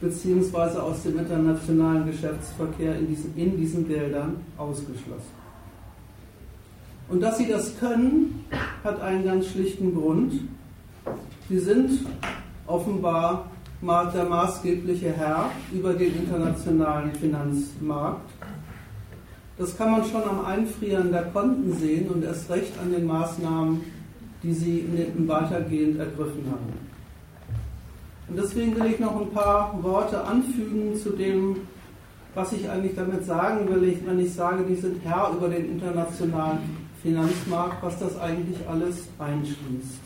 bzw. 0.00 0.78
aus 0.78 1.02
dem 1.02 1.18
internationalen 1.18 2.06
Geschäftsverkehr 2.06 2.96
in 2.98 3.08
diesen, 3.08 3.36
in 3.36 3.56
diesen 3.56 3.88
Geldern 3.88 4.36
ausgeschlossen. 4.58 5.44
Und 7.08 7.20
dass 7.20 7.38
sie 7.38 7.48
das 7.48 7.78
können, 7.78 8.44
hat 8.82 9.00
einen 9.00 9.24
ganz 9.24 9.48
schlichten 9.48 9.94
Grund. 9.94 10.32
Sie 11.48 11.58
sind 11.58 12.06
offenbar 12.66 13.50
der 13.82 14.24
maßgebliche 14.24 15.12
Herr 15.12 15.50
über 15.70 15.92
den 15.92 16.16
internationalen 16.16 17.12
Finanzmarkt. 17.12 18.30
Das 19.56 19.76
kann 19.76 19.92
man 19.92 20.04
schon 20.04 20.24
am 20.24 20.44
Einfrieren 20.44 21.12
der 21.12 21.26
Konten 21.26 21.72
sehen 21.76 22.08
und 22.08 22.24
erst 22.24 22.50
recht 22.50 22.72
an 22.82 22.90
den 22.90 23.06
Maßnahmen, 23.06 23.82
die 24.42 24.52
sie 24.52 24.84
weitergehend 25.26 26.00
ergriffen 26.00 26.44
haben. 26.50 26.72
Und 28.28 28.38
deswegen 28.38 28.74
will 28.76 28.86
ich 28.86 28.98
noch 28.98 29.20
ein 29.20 29.30
paar 29.30 29.80
Worte 29.82 30.24
anfügen 30.24 30.96
zu 30.96 31.10
dem, 31.10 31.56
was 32.34 32.52
ich 32.52 32.68
eigentlich 32.68 32.96
damit 32.96 33.24
sagen 33.24 33.68
will, 33.68 33.96
wenn 34.04 34.18
ich 34.18 34.34
sage, 34.34 34.64
die 34.68 34.74
sind 34.74 35.04
Herr 35.04 35.30
über 35.36 35.48
den 35.48 35.66
internationalen 35.66 36.58
Finanzmarkt, 37.00 37.80
was 37.82 37.98
das 38.00 38.18
eigentlich 38.18 38.58
alles 38.68 39.04
einschließt. 39.18 40.00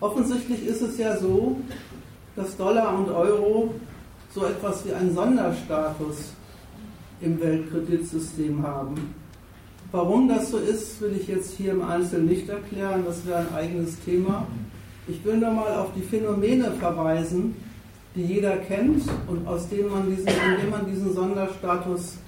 Offensichtlich 0.00 0.64
ist 0.64 0.80
es 0.80 0.96
ja 0.96 1.18
so, 1.18 1.60
dass 2.34 2.56
Dollar 2.56 2.96
und 2.96 3.10
Euro 3.10 3.74
so 4.34 4.46
etwas 4.46 4.86
wie 4.86 4.94
einen 4.94 5.14
Sonderstatus 5.14 6.32
im 7.20 7.40
Weltkreditsystem 7.40 8.62
haben. 8.62 9.14
Warum 9.92 10.28
das 10.28 10.50
so 10.50 10.58
ist, 10.58 11.00
will 11.00 11.16
ich 11.20 11.26
jetzt 11.26 11.56
hier 11.56 11.72
im 11.72 11.82
Einzelnen 11.82 12.26
nicht 12.26 12.48
erklären, 12.48 13.02
das 13.04 13.26
wäre 13.26 13.40
ein 13.40 13.54
eigenes 13.54 13.98
Thema. 14.04 14.46
Ich 15.08 15.24
will 15.24 15.38
nur 15.38 15.50
mal 15.50 15.74
auf 15.74 15.88
die 15.96 16.02
Phänomene 16.02 16.70
verweisen, 16.78 17.56
die 18.14 18.22
jeder 18.22 18.56
kennt 18.58 19.02
und 19.26 19.46
aus 19.46 19.68
denen 19.68 19.90
man 19.90 20.08
diesen, 20.08 20.28
indem 20.28 20.70
man 20.70 20.86
diesen 20.86 21.12
Sonderstatus 21.12 22.18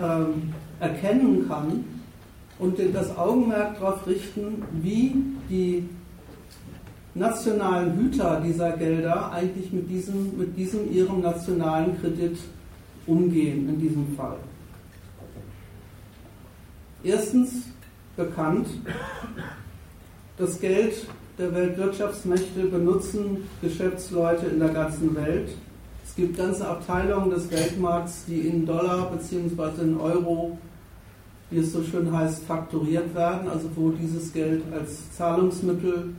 ähm, 0.00 0.52
erkennen 0.78 1.46
kann 1.48 1.84
und 2.58 2.78
das 2.92 3.16
Augenmerk 3.16 3.80
darauf 3.80 4.06
richten, 4.06 4.62
wie 4.82 5.14
die 5.50 5.88
nationalen 7.14 7.96
Hüter 7.96 8.42
dieser 8.44 8.72
Gelder 8.72 9.32
eigentlich 9.32 9.72
mit 9.72 9.88
diesem, 9.90 10.38
mit 10.38 10.56
diesem 10.56 10.92
ihrem 10.92 11.20
nationalen 11.20 11.98
Kredit 12.00 12.38
umgehen 13.06 13.68
in 13.68 13.80
diesem 13.80 14.16
Fall. 14.16 14.38
Erstens 17.02 17.62
bekannt, 18.16 18.66
das 20.38 20.60
Geld 20.60 21.06
der 21.38 21.54
Weltwirtschaftsmächte 21.54 22.66
benutzen 22.66 23.48
Geschäftsleute 23.60 24.46
in 24.46 24.58
der 24.58 24.70
ganzen 24.70 25.14
Welt 25.14 25.50
es 26.06 26.14
gibt 26.14 26.38
ganze 26.38 26.66
Abteilungen 26.66 27.30
des 27.30 27.50
Weltmarkts, 27.50 28.24
die 28.26 28.40
in 28.48 28.64
Dollar 28.64 29.10
bzw. 29.10 29.82
in 29.82 30.00
Euro, 30.00 30.56
wie 31.50 31.58
es 31.58 31.72
so 31.72 31.82
schön 31.82 32.10
heißt, 32.10 32.44
fakturiert 32.44 33.14
werden, 33.14 33.48
also 33.48 33.68
wo 33.74 33.90
dieses 33.90 34.32
Geld 34.32 34.62
als 34.72 35.12
Zahlungsmittel 35.16 36.14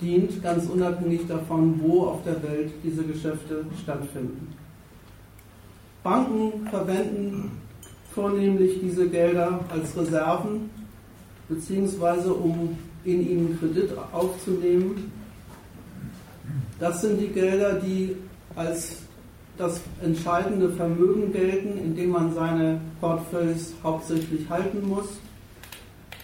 dient, 0.00 0.42
ganz 0.42 0.66
unabhängig 0.66 1.26
davon, 1.26 1.80
wo 1.82 2.02
auf 2.04 2.22
der 2.24 2.40
Welt 2.42 2.72
diese 2.84 3.02
Geschäfte 3.02 3.64
stattfinden. 3.82 4.54
Banken 6.02 6.66
verwenden 6.68 7.50
vornehmlich 8.14 8.80
diese 8.80 9.08
Gelder 9.08 9.60
als 9.68 9.96
Reserven 9.96 10.70
beziehungsweise 11.48 12.32
um 12.32 12.76
in 13.04 13.28
ihnen 13.28 13.58
Kredit 13.58 13.90
aufzunehmen. 14.12 15.12
Das 16.78 17.00
sind 17.02 17.20
die 17.20 17.28
Gelder, 17.28 17.74
die 17.74 18.16
als 18.56 18.98
das 19.58 19.80
entscheidende 20.02 20.70
Vermögen 20.70 21.32
gelten, 21.32 21.78
in 21.78 21.94
dem 21.94 22.10
man 22.10 22.34
seine 22.34 22.80
Portfolios 23.00 23.74
hauptsächlich 23.82 24.48
halten 24.48 24.88
muss. 24.88 25.08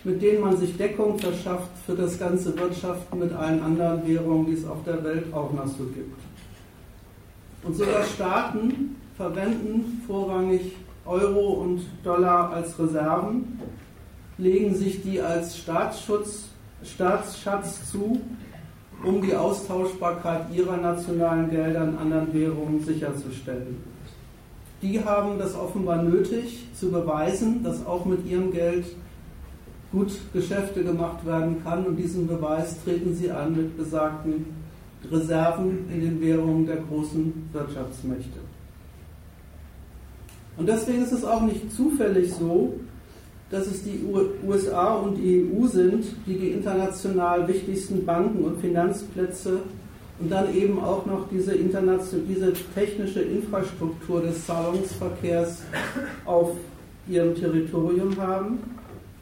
mit 0.05 0.23
denen 0.23 0.41
man 0.41 0.57
sich 0.57 0.77
Deckung 0.77 1.19
verschafft 1.19 1.71
für 1.85 1.95
das 1.95 2.19
ganze 2.19 2.57
Wirtschaften 2.57 3.19
mit 3.19 3.33
allen 3.33 3.63
anderen 3.63 4.07
Währungen, 4.07 4.47
die 4.47 4.53
es 4.53 4.67
auf 4.67 4.83
der 4.85 5.03
Welt 5.05 5.33
auch 5.35 5.53
noch 5.53 5.67
so 5.67 5.85
gibt. 5.85 6.17
Und 7.65 7.77
sogar 7.77 8.05
Staaten 8.05 8.97
verwenden 9.19 10.01
vorrangig 10.07 10.77
Euro 11.05 11.55
und 11.65 11.81
Dollar 12.05 12.53
als 12.53 12.79
Reserven, 12.79 13.61
legen 14.39 14.75
sich 14.75 15.03
die 15.03 15.21
als 15.21 15.59
Staatsschutz, 15.59 16.51
Staatsschatz 16.85 17.91
zu, 17.91 18.21
um 19.03 19.21
die 19.21 19.35
Austauschbarkeit 19.35 20.43
ihrer 20.55 20.77
nationalen 20.77 21.51
Gelder 21.51 21.85
in 21.85 21.99
anderen 21.99 22.33
Währungen 22.33 22.85
sicherzustellen. 22.85 23.83
Die 24.81 25.05
haben 25.05 25.39
das 25.39 25.57
offenbar 25.57 26.03
nötig, 26.03 26.69
zu 26.73 26.93
beweisen, 26.93 27.65
dass 27.65 27.85
auch 27.85 28.05
mit 28.05 28.25
ihrem 28.25 28.53
Geld 28.53 28.87
gut 29.91 30.13
Geschäfte 30.33 30.85
gemacht 30.85 31.27
werden 31.27 31.65
kann 31.65 31.85
und 31.85 31.97
diesen 31.97 32.29
Beweis 32.29 32.77
treten 32.85 33.13
sie 33.15 33.33
an 33.33 33.57
mit 33.57 33.77
besagten 33.77 34.47
Reserven 35.11 35.89
in 35.93 36.01
den 36.03 36.21
Währungen 36.21 36.67
der 36.67 36.77
großen 36.77 37.49
Wirtschaftsmächte. 37.53 38.38
Und 40.59 40.69
deswegen 40.69 41.03
ist 41.03 41.13
es 41.13 41.25
auch 41.25 41.41
nicht 41.43 41.73
zufällig 41.73 42.35
so, 42.35 42.75
dass 43.51 43.67
es 43.67 43.83
die 43.83 44.05
USA 44.47 44.97
und 44.97 45.15
die 45.15 45.51
EU 45.51 45.67
sind, 45.67 46.05
die 46.27 46.37
die 46.37 46.51
international 46.51 47.49
wichtigsten 47.49 48.05
Banken 48.05 48.45
und 48.45 48.61
Finanzplätze 48.61 49.61
und 50.19 50.31
dann 50.31 50.55
eben 50.55 50.79
auch 50.81 51.07
noch 51.07 51.31
diese, 51.31 51.55
diese 51.55 52.53
technische 52.75 53.23
Infrastruktur 53.23 54.21
des 54.21 54.45
Zahlungsverkehrs 54.45 55.63
auf 56.27 56.51
ihrem 57.09 57.35
Territorium 57.37 58.15
haben. 58.21 58.59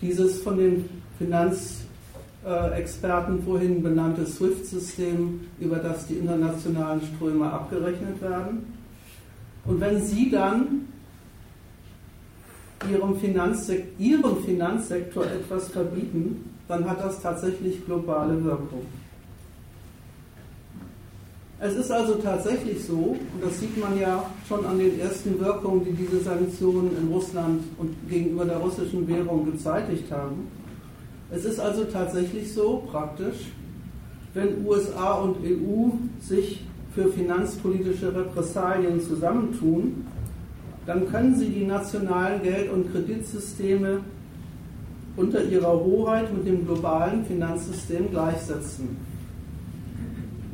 Dieses 0.00 0.42
von 0.42 0.56
den 0.56 0.88
Finanzexperten 1.18 3.42
vorhin 3.44 3.82
benannte 3.82 4.24
SWIFT-System, 4.26 5.42
über 5.60 5.76
das 5.76 6.06
die 6.06 6.14
internationalen 6.14 7.02
Ströme 7.14 7.52
abgerechnet 7.52 8.22
werden. 8.22 8.72
Und 9.66 9.80
wenn 9.80 10.00
Sie 10.02 10.30
dann 10.30 10.86
ihrem, 12.90 13.16
Finanzsek 13.16 13.86
ihrem 13.98 14.42
Finanzsektor 14.44 15.24
etwas 15.24 15.68
verbieten, 15.68 16.50
dann 16.68 16.88
hat 16.88 17.00
das 17.00 17.20
tatsächlich 17.20 17.84
globale 17.84 18.42
Wirkung. 18.44 18.82
Es 21.58 21.74
ist 21.74 21.90
also 21.90 22.16
tatsächlich 22.16 22.84
so, 22.84 23.16
und 23.34 23.42
das 23.42 23.58
sieht 23.58 23.80
man 23.80 23.98
ja 23.98 24.28
schon 24.46 24.64
an 24.66 24.78
den 24.78 25.00
ersten 25.00 25.40
Wirkungen, 25.40 25.84
die 25.86 25.92
diese 25.92 26.20
Sanktionen 26.20 26.90
in 26.98 27.08
Russland 27.08 27.62
und 27.78 27.94
gegenüber 28.10 28.44
der 28.44 28.58
russischen 28.58 29.08
Währung 29.08 29.50
gezeitigt 29.50 30.10
haben. 30.12 30.48
Es 31.30 31.46
ist 31.46 31.58
also 31.58 31.84
tatsächlich 31.84 32.52
so 32.52 32.86
praktisch, 32.90 33.52
wenn 34.34 34.66
USA 34.66 35.14
und 35.14 35.38
EU 35.38 35.92
sich 36.20 36.62
für 36.94 37.08
finanzpolitische 37.08 38.14
Repressalien 38.14 39.00
zusammentun, 39.00 40.06
dann 40.86 41.10
können 41.10 41.34
sie 41.34 41.48
die 41.48 41.64
nationalen 41.64 42.42
Geld- 42.42 42.70
und 42.70 42.92
Kreditsysteme 42.92 44.00
unter 45.16 45.42
ihrer 45.42 45.72
Hoheit 45.72 46.32
mit 46.32 46.46
dem 46.46 46.64
globalen 46.66 47.24
Finanzsystem 47.24 48.10
gleichsetzen. 48.10 48.96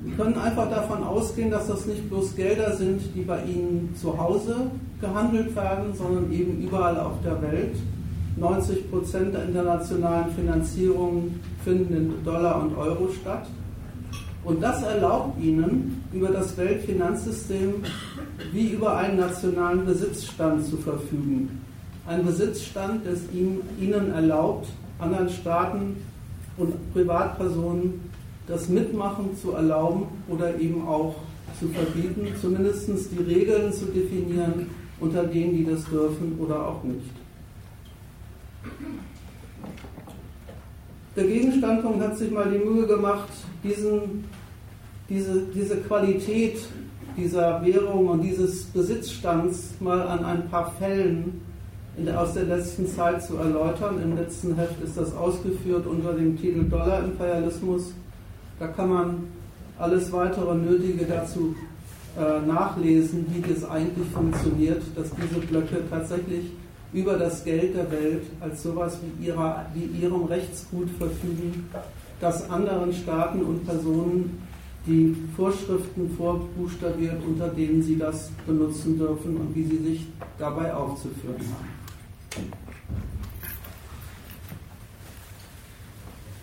Wir 0.04 0.16
können 0.16 0.36
einfach 0.36 0.68
davon 0.68 1.04
ausgehen, 1.04 1.50
dass 1.50 1.68
das 1.68 1.86
nicht 1.86 2.08
bloß 2.08 2.34
Gelder 2.34 2.74
sind, 2.76 3.00
die 3.14 3.22
bei 3.22 3.44
Ihnen 3.44 3.94
zu 4.00 4.18
Hause 4.18 4.70
gehandelt 5.00 5.54
werden, 5.54 5.94
sondern 5.94 6.32
eben 6.32 6.60
überall 6.62 6.98
auf 6.98 7.22
der 7.24 7.40
Welt. 7.42 7.76
90 8.36 8.90
Prozent 8.90 9.34
der 9.34 9.44
internationalen 9.44 10.32
Finanzierungen 10.34 11.40
finden 11.64 11.94
in 11.94 12.24
Dollar 12.24 12.62
und 12.62 12.76
Euro 12.76 13.08
statt. 13.20 13.46
Und 14.44 14.60
das 14.62 14.82
erlaubt 14.82 15.40
Ihnen, 15.40 16.02
über 16.12 16.28
das 16.28 16.56
Weltfinanzsystem 16.56 17.74
wie 18.52 18.68
über 18.68 18.96
einen 18.96 19.18
nationalen 19.18 19.84
Besitzstand 19.84 20.64
zu 20.64 20.76
verfügen. 20.76 21.60
Ein 22.06 22.24
Besitzstand, 22.24 23.04
der 23.04 23.14
es 23.14 23.22
Ihnen 23.32 24.12
erlaubt, 24.12 24.68
anderen 24.98 25.28
Staaten 25.28 25.96
und 26.56 26.92
Privatpersonen 26.92 28.00
das 28.46 28.68
Mitmachen 28.68 29.36
zu 29.40 29.52
erlauben 29.52 30.06
oder 30.28 30.58
eben 30.58 30.86
auch 30.86 31.14
zu 31.58 31.68
verbieten, 31.68 32.26
zumindest 32.40 32.88
die 32.88 33.22
Regeln 33.22 33.72
zu 33.72 33.86
definieren, 33.86 34.66
unter 35.00 35.24
denen 35.24 35.56
die 35.56 35.64
das 35.64 35.84
dürfen 35.84 36.38
oder 36.38 36.68
auch 36.68 36.82
nicht. 36.84 37.10
Der 41.14 41.24
Gegenstandpunkt 41.24 42.02
hat 42.02 42.16
sich 42.16 42.30
mal 42.30 42.50
die 42.50 42.64
Mühe 42.64 42.86
gemacht, 42.86 43.28
diesen, 43.62 44.24
diese, 45.08 45.42
diese 45.54 45.76
Qualität 45.78 46.58
dieser 47.16 47.64
Währung 47.64 48.08
und 48.08 48.22
dieses 48.22 48.64
Besitzstands 48.64 49.74
mal 49.80 50.02
an 50.02 50.24
ein 50.24 50.48
paar 50.48 50.72
Fällen 50.78 51.40
der, 51.96 52.20
aus 52.20 52.34
der 52.34 52.44
letzten 52.44 52.86
Zeit 52.86 53.22
zu 53.22 53.36
erläutern. 53.36 54.00
Im 54.02 54.16
letzten 54.16 54.54
Heft 54.56 54.82
ist 54.82 54.96
das 54.96 55.14
ausgeführt 55.14 55.86
unter 55.86 56.14
dem 56.14 56.38
Titel 56.40 56.64
Dollarimperialismus. 56.64 57.92
Da 58.58 58.68
kann 58.68 58.90
man 58.90 59.24
alles 59.78 60.12
weitere 60.12 60.54
Nötige 60.54 61.04
dazu 61.04 61.54
äh, 62.18 62.46
nachlesen, 62.46 63.26
wie 63.32 63.40
das 63.40 63.68
eigentlich 63.68 64.08
funktioniert, 64.08 64.82
dass 64.94 65.10
diese 65.10 65.40
Blöcke 65.40 65.82
tatsächlich 65.90 66.52
über 66.92 67.14
das 67.14 67.42
Geld 67.44 67.74
der 67.74 67.90
Welt 67.90 68.22
als 68.40 68.62
sowas 68.62 68.98
wie, 69.00 69.26
ihrer, 69.26 69.66
wie 69.74 69.84
ihrem 70.02 70.24
Rechtsgut 70.24 70.90
verfügen, 70.98 71.68
das 72.20 72.48
anderen 72.50 72.92
Staaten 72.92 73.40
und 73.42 73.66
Personen 73.66 74.42
die 74.86 75.16
Vorschriften 75.36 76.10
vorbuchstabiert, 76.16 77.22
unter 77.26 77.48
denen 77.48 77.82
sie 77.82 77.96
das 77.96 78.30
benutzen 78.46 78.98
dürfen 78.98 79.36
und 79.36 79.54
wie 79.54 79.64
sie 79.64 79.78
sich 79.78 80.06
dabei 80.38 80.74
aufzuführen 80.74 81.36
haben. 81.38 81.82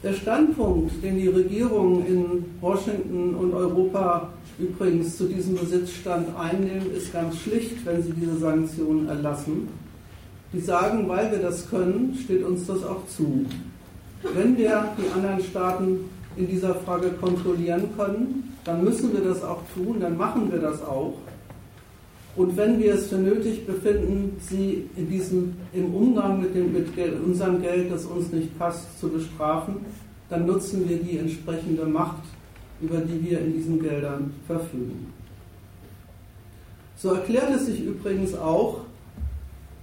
Der 0.01 0.13
Standpunkt, 0.13 1.03
den 1.03 1.17
die 1.17 1.27
Regierungen 1.27 2.05
in 2.05 2.45
Washington 2.61 3.35
und 3.35 3.53
Europa 3.53 4.29
übrigens 4.57 5.17
zu 5.17 5.25
diesem 5.25 5.55
Besitzstand 5.55 6.33
einnehmen, 6.37 6.89
ist 6.95 7.11
ganz 7.11 7.37
schlicht, 7.37 7.85
wenn 7.85 8.01
sie 8.01 8.13
diese 8.13 8.37
Sanktionen 8.37 9.09
erlassen. 9.09 9.67
Die 10.53 10.61
sagen, 10.61 11.07
weil 11.09 11.31
wir 11.31 11.39
das 11.39 11.69
können, 11.69 12.17
steht 12.23 12.43
uns 12.43 12.65
das 12.65 12.83
auch 12.83 13.05
zu. 13.07 13.45
Wenn 14.33 14.57
wir 14.57 14.85
die 14.97 15.11
anderen 15.13 15.41
Staaten 15.43 15.99
in 16.35 16.47
dieser 16.47 16.75
Frage 16.75 17.09
kontrollieren 17.11 17.89
können, 17.97 18.57
dann 18.63 18.83
müssen 18.83 19.13
wir 19.13 19.21
das 19.21 19.43
auch 19.43 19.61
tun, 19.73 19.99
dann 19.99 20.17
machen 20.17 20.51
wir 20.51 20.59
das 20.59 20.81
auch. 20.83 21.13
Und 22.35 22.55
wenn 22.55 22.79
wir 22.79 22.93
es 22.93 23.07
für 23.07 23.17
nötig 23.17 23.65
befinden, 23.65 24.37
sie 24.39 24.87
in 24.95 25.09
diesem, 25.09 25.55
im 25.73 25.93
Umgang 25.93 26.41
mit, 26.41 26.55
dem, 26.55 26.71
mit 26.71 26.87
unserem 27.25 27.61
Geld, 27.61 27.91
das 27.91 28.05
uns 28.05 28.31
nicht 28.31 28.57
passt, 28.57 28.99
zu 28.99 29.09
bestrafen, 29.09 29.77
dann 30.29 30.45
nutzen 30.45 30.87
wir 30.87 30.97
die 30.97 31.17
entsprechende 31.17 31.85
Macht, 31.85 32.23
über 32.81 32.99
die 32.99 33.29
wir 33.29 33.39
in 33.39 33.53
diesen 33.53 33.81
Geldern 33.81 34.33
verfügen. 34.47 35.11
So 36.95 37.13
erklärt 37.13 37.49
es 37.55 37.65
sich 37.65 37.83
übrigens 37.83 38.35
auch, 38.35 38.81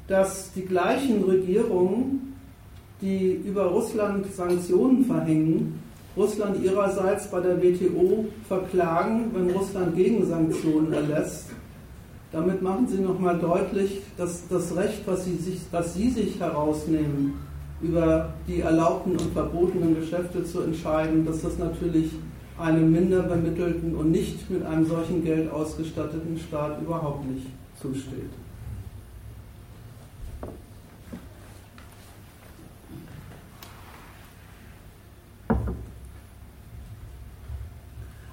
dass 0.06 0.52
die 0.52 0.62
gleichen 0.62 1.24
Regierungen, 1.24 2.34
die 3.00 3.40
über 3.44 3.66
Russland 3.66 4.32
Sanktionen 4.32 5.04
verhängen, 5.04 5.80
Russland 6.16 6.62
ihrerseits 6.64 7.30
bei 7.30 7.40
der 7.40 7.62
WTO 7.62 8.26
verklagen, 8.48 9.30
wenn 9.34 9.50
Russland 9.50 9.94
Gegensanktionen 9.94 10.92
erlässt 10.92 11.50
damit 12.32 12.60
machen 12.60 12.86
Sie 12.86 12.98
nochmal 12.98 13.38
deutlich, 13.38 14.02
dass 14.16 14.46
das 14.48 14.76
Recht, 14.76 15.06
was 15.06 15.24
Sie, 15.24 15.36
sich, 15.36 15.60
was 15.70 15.94
Sie 15.94 16.10
sich 16.10 16.38
herausnehmen, 16.40 17.34
über 17.80 18.34
die 18.48 18.60
erlaubten 18.60 19.12
und 19.12 19.32
verbotenen 19.32 19.98
Geschäfte 20.00 20.44
zu 20.44 20.62
entscheiden, 20.62 21.24
dass 21.24 21.42
das 21.42 21.58
natürlich 21.58 22.10
einem 22.58 22.90
minder 22.90 23.22
bemittelten 23.22 23.94
und 23.94 24.10
nicht 24.10 24.50
mit 24.50 24.64
einem 24.64 24.86
solchen 24.86 25.22
Geld 25.24 25.50
ausgestatteten 25.50 26.38
Staat 26.38 26.80
überhaupt 26.82 27.26
nicht 27.30 27.46
zusteht. 27.80 28.30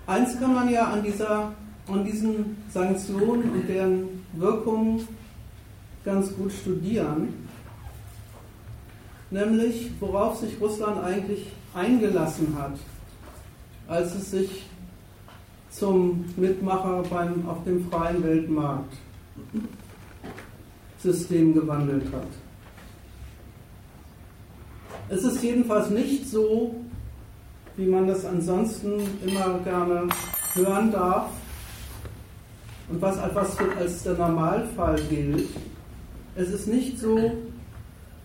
Eins 0.06 0.38
kann 0.39 0.54
man 0.54 0.70
ja 0.70 0.88
an 0.88 1.04
dieser 1.04 1.54
und 1.88 2.04
diesen 2.06 2.58
Sanktionen 2.70 3.51
und 3.51 3.68
deren 3.68 4.26
Wirkungen 4.34 5.08
ganz 6.04 6.34
gut 6.36 6.51
studieren, 6.51 7.47
nämlich 9.32 9.91
worauf 9.99 10.38
sich 10.38 10.60
Russland 10.60 11.04
eigentlich 11.04 11.47
eingelassen 11.74 12.56
hat, 12.58 12.78
als 13.88 14.14
es 14.16 14.32
sich 14.32 14.64
zum 15.70 16.26
Mitmacher 16.36 17.04
beim, 17.10 17.47
auf 17.47 17.64
dem 17.64 17.89
freien 17.89 18.24
Weltmarkt 18.24 18.93
System 21.01 21.54
gewandelt 21.54 22.06
hat. 22.14 22.28
Es 25.10 25.24
ist 25.24 25.43
jedenfalls 25.43 25.89
nicht 25.89 26.28
so, 26.30 26.76
wie 27.76 27.88
man 27.88 28.08
das 28.08 28.26
ansonsten 28.26 29.02
immer 29.26 29.60
gerne 29.64 30.08
hören 30.54 30.92
darf 30.92 31.30
und 32.90 33.02
was 33.02 33.18
etwas 33.18 33.58
als 33.80 34.04
der 34.04 34.14
Normalfall 34.14 35.00
gilt. 35.10 35.50
Es 36.36 36.50
ist 36.50 36.68
nicht 36.68 37.00
so, 37.00 37.32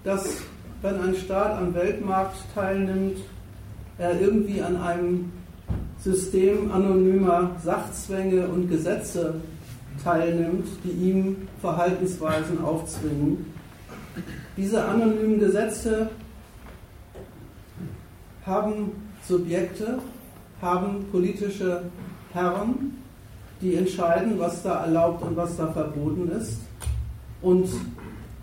dass 0.04 0.38
wenn 0.82 1.00
ein 1.00 1.14
Staat 1.14 1.58
am 1.58 1.74
Weltmarkt 1.74 2.36
teilnimmt, 2.54 3.18
er 3.98 4.20
irgendwie 4.20 4.62
an 4.62 4.76
einem 4.76 5.32
System 6.00 6.70
anonymer 6.70 7.50
Sachzwänge 7.64 8.46
und 8.46 8.68
Gesetze 8.68 9.34
teilnimmt, 10.04 10.68
die 10.84 10.90
ihm 10.90 11.48
Verhaltensweisen 11.60 12.62
aufzwingen. 12.62 13.46
Diese 14.56 14.84
anonymen 14.84 15.40
Gesetze 15.40 16.10
haben 18.46 19.07
Subjekte, 19.28 19.98
haben 20.62 21.04
politische 21.12 21.82
Herren, 22.32 22.96
die 23.60 23.74
entscheiden, 23.74 24.38
was 24.38 24.62
da 24.62 24.84
erlaubt 24.84 25.22
und 25.22 25.36
was 25.36 25.56
da 25.56 25.66
verboten 25.68 26.30
ist. 26.30 26.60
Und 27.42 27.68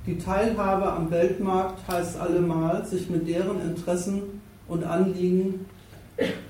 die 0.05 0.19
Teilhabe 0.19 0.91
am 0.93 1.09
Weltmarkt 1.09 1.79
heißt 1.87 2.19
allemal, 2.19 2.85
sich 2.85 3.09
mit 3.09 3.27
deren 3.27 3.59
Interessen 3.61 4.21
und 4.67 4.83
Anliegen 4.83 5.65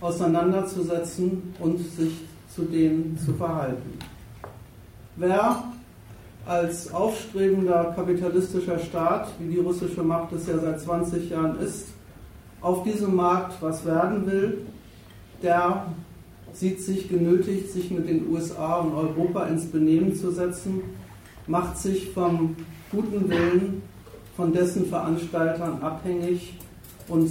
auseinanderzusetzen 0.02 1.54
und 1.60 1.80
sich 1.80 2.14
zu 2.54 2.64
denen 2.64 3.18
zu 3.18 3.34
verhalten. 3.34 3.98
Wer 5.16 5.64
als 6.46 6.94
aufstrebender 6.94 7.94
kapitalistischer 7.96 8.80
Staat, 8.80 9.30
wie 9.40 9.56
die 9.56 9.60
russische 9.60 10.04
Macht 10.04 10.34
es 10.34 10.48
ja 10.48 10.58
seit 10.60 10.82
20 10.82 11.30
Jahren 11.30 11.60
ist, 11.60 11.95
auf 12.66 12.82
diesem 12.82 13.16
Markt 13.16 13.62
was 13.62 13.86
werden 13.86 14.26
will, 14.26 14.58
der 15.44 15.86
sieht 16.52 16.82
sich 16.82 17.08
genötigt, 17.08 17.70
sich 17.70 17.92
mit 17.92 18.10
den 18.10 18.28
USA 18.32 18.78
und 18.78 18.96
Europa 18.96 19.46
ins 19.46 19.68
Benehmen 19.68 20.16
zu 20.16 20.32
setzen, 20.32 20.82
macht 21.46 21.78
sich 21.78 22.10
vom 22.10 22.56
guten 22.92 23.30
Willen 23.30 23.84
von 24.36 24.52
dessen 24.52 24.88
Veranstaltern 24.88 25.80
abhängig 25.84 26.58
und 27.08 27.30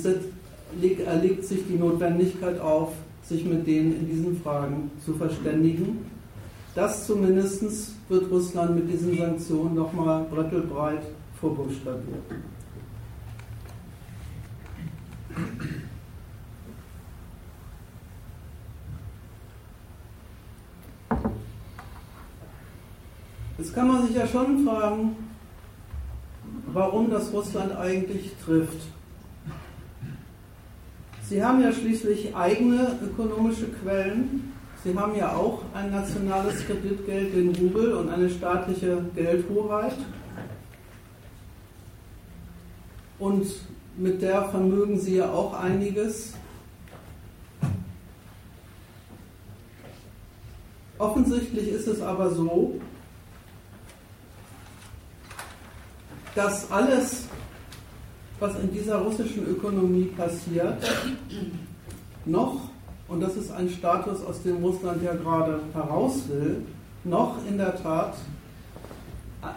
erlegt 1.05 1.45
sich 1.45 1.67
die 1.69 1.79
Notwendigkeit 1.79 2.61
auf, 2.61 2.93
sich 3.25 3.45
mit 3.45 3.67
denen 3.67 3.93
in 3.99 4.07
diesen 4.07 4.41
Fragen 4.41 4.93
zu 5.05 5.15
verständigen. 5.15 6.07
Das 6.77 7.09
zumindest 7.09 7.93
wird 8.09 8.31
Russland 8.31 8.77
mit 8.77 8.89
diesen 8.89 9.19
Sanktionen 9.19 9.75
nochmal 9.75 10.27
brettelbreit 10.31 11.03
vorbuchstabiert. 11.41 12.23
Jetzt 23.57 23.75
kann 23.75 23.89
man 23.89 24.07
sich 24.07 24.17
ja 24.17 24.27
schon 24.27 24.65
fragen, 24.67 25.17
warum 26.73 27.11
das 27.11 27.33
Russland 27.33 27.77
eigentlich 27.77 28.33
trifft. 28.45 28.81
Sie 31.29 31.43
haben 31.43 31.63
ja 31.63 31.73
schließlich 31.73 32.37
eigene 32.37 32.99
ökonomische 33.03 33.69
Quellen. 33.69 34.53
Sie 34.83 34.97
haben 34.97 35.17
ja 35.17 35.35
auch 35.35 35.63
ein 35.73 35.91
nationales 35.91 36.67
Kreditgeld, 36.67 37.35
den 37.35 37.55
Rubel, 37.55 37.95
und 37.95 38.11
eine 38.11 38.29
staatliche 38.29 39.03
Geldhoheit. 39.15 39.97
Und 43.19 43.47
mit 43.97 44.23
der 44.23 44.45
vermögen 44.47 44.99
Sie 44.99 45.17
ja 45.17 45.31
auch 45.31 45.55
einiges. 45.55 46.35
Offensichtlich 50.99 51.69
ist 51.69 51.87
es 51.87 52.01
aber 52.01 52.31
so, 52.31 52.81
dass 56.35 56.71
alles, 56.71 57.27
was 58.41 58.59
in 58.61 58.73
dieser 58.73 58.99
russischen 58.99 59.47
Ökonomie 59.47 60.07
passiert, 60.07 60.83
noch, 62.25 62.69
und 63.09 63.21
das 63.21 63.37
ist 63.37 63.51
ein 63.51 63.69
Status, 63.69 64.25
aus 64.25 64.43
dem 64.43 64.63
Russland 64.65 65.03
ja 65.03 65.15
gerade 65.15 65.61
heraus 65.73 66.23
will, 66.29 66.65
noch 67.05 67.37
in 67.47 67.59
der 67.59 67.81
Tat 67.81 68.15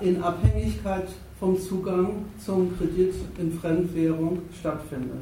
in 0.02 0.22
Abhängigkeit 0.22 1.08
vom 1.40 1.60
Zugang 1.60 2.26
zum 2.44 2.78
Kredit 2.78 3.14
in 3.38 3.60
Fremdwährung 3.60 4.40
stattfindet. 4.60 5.22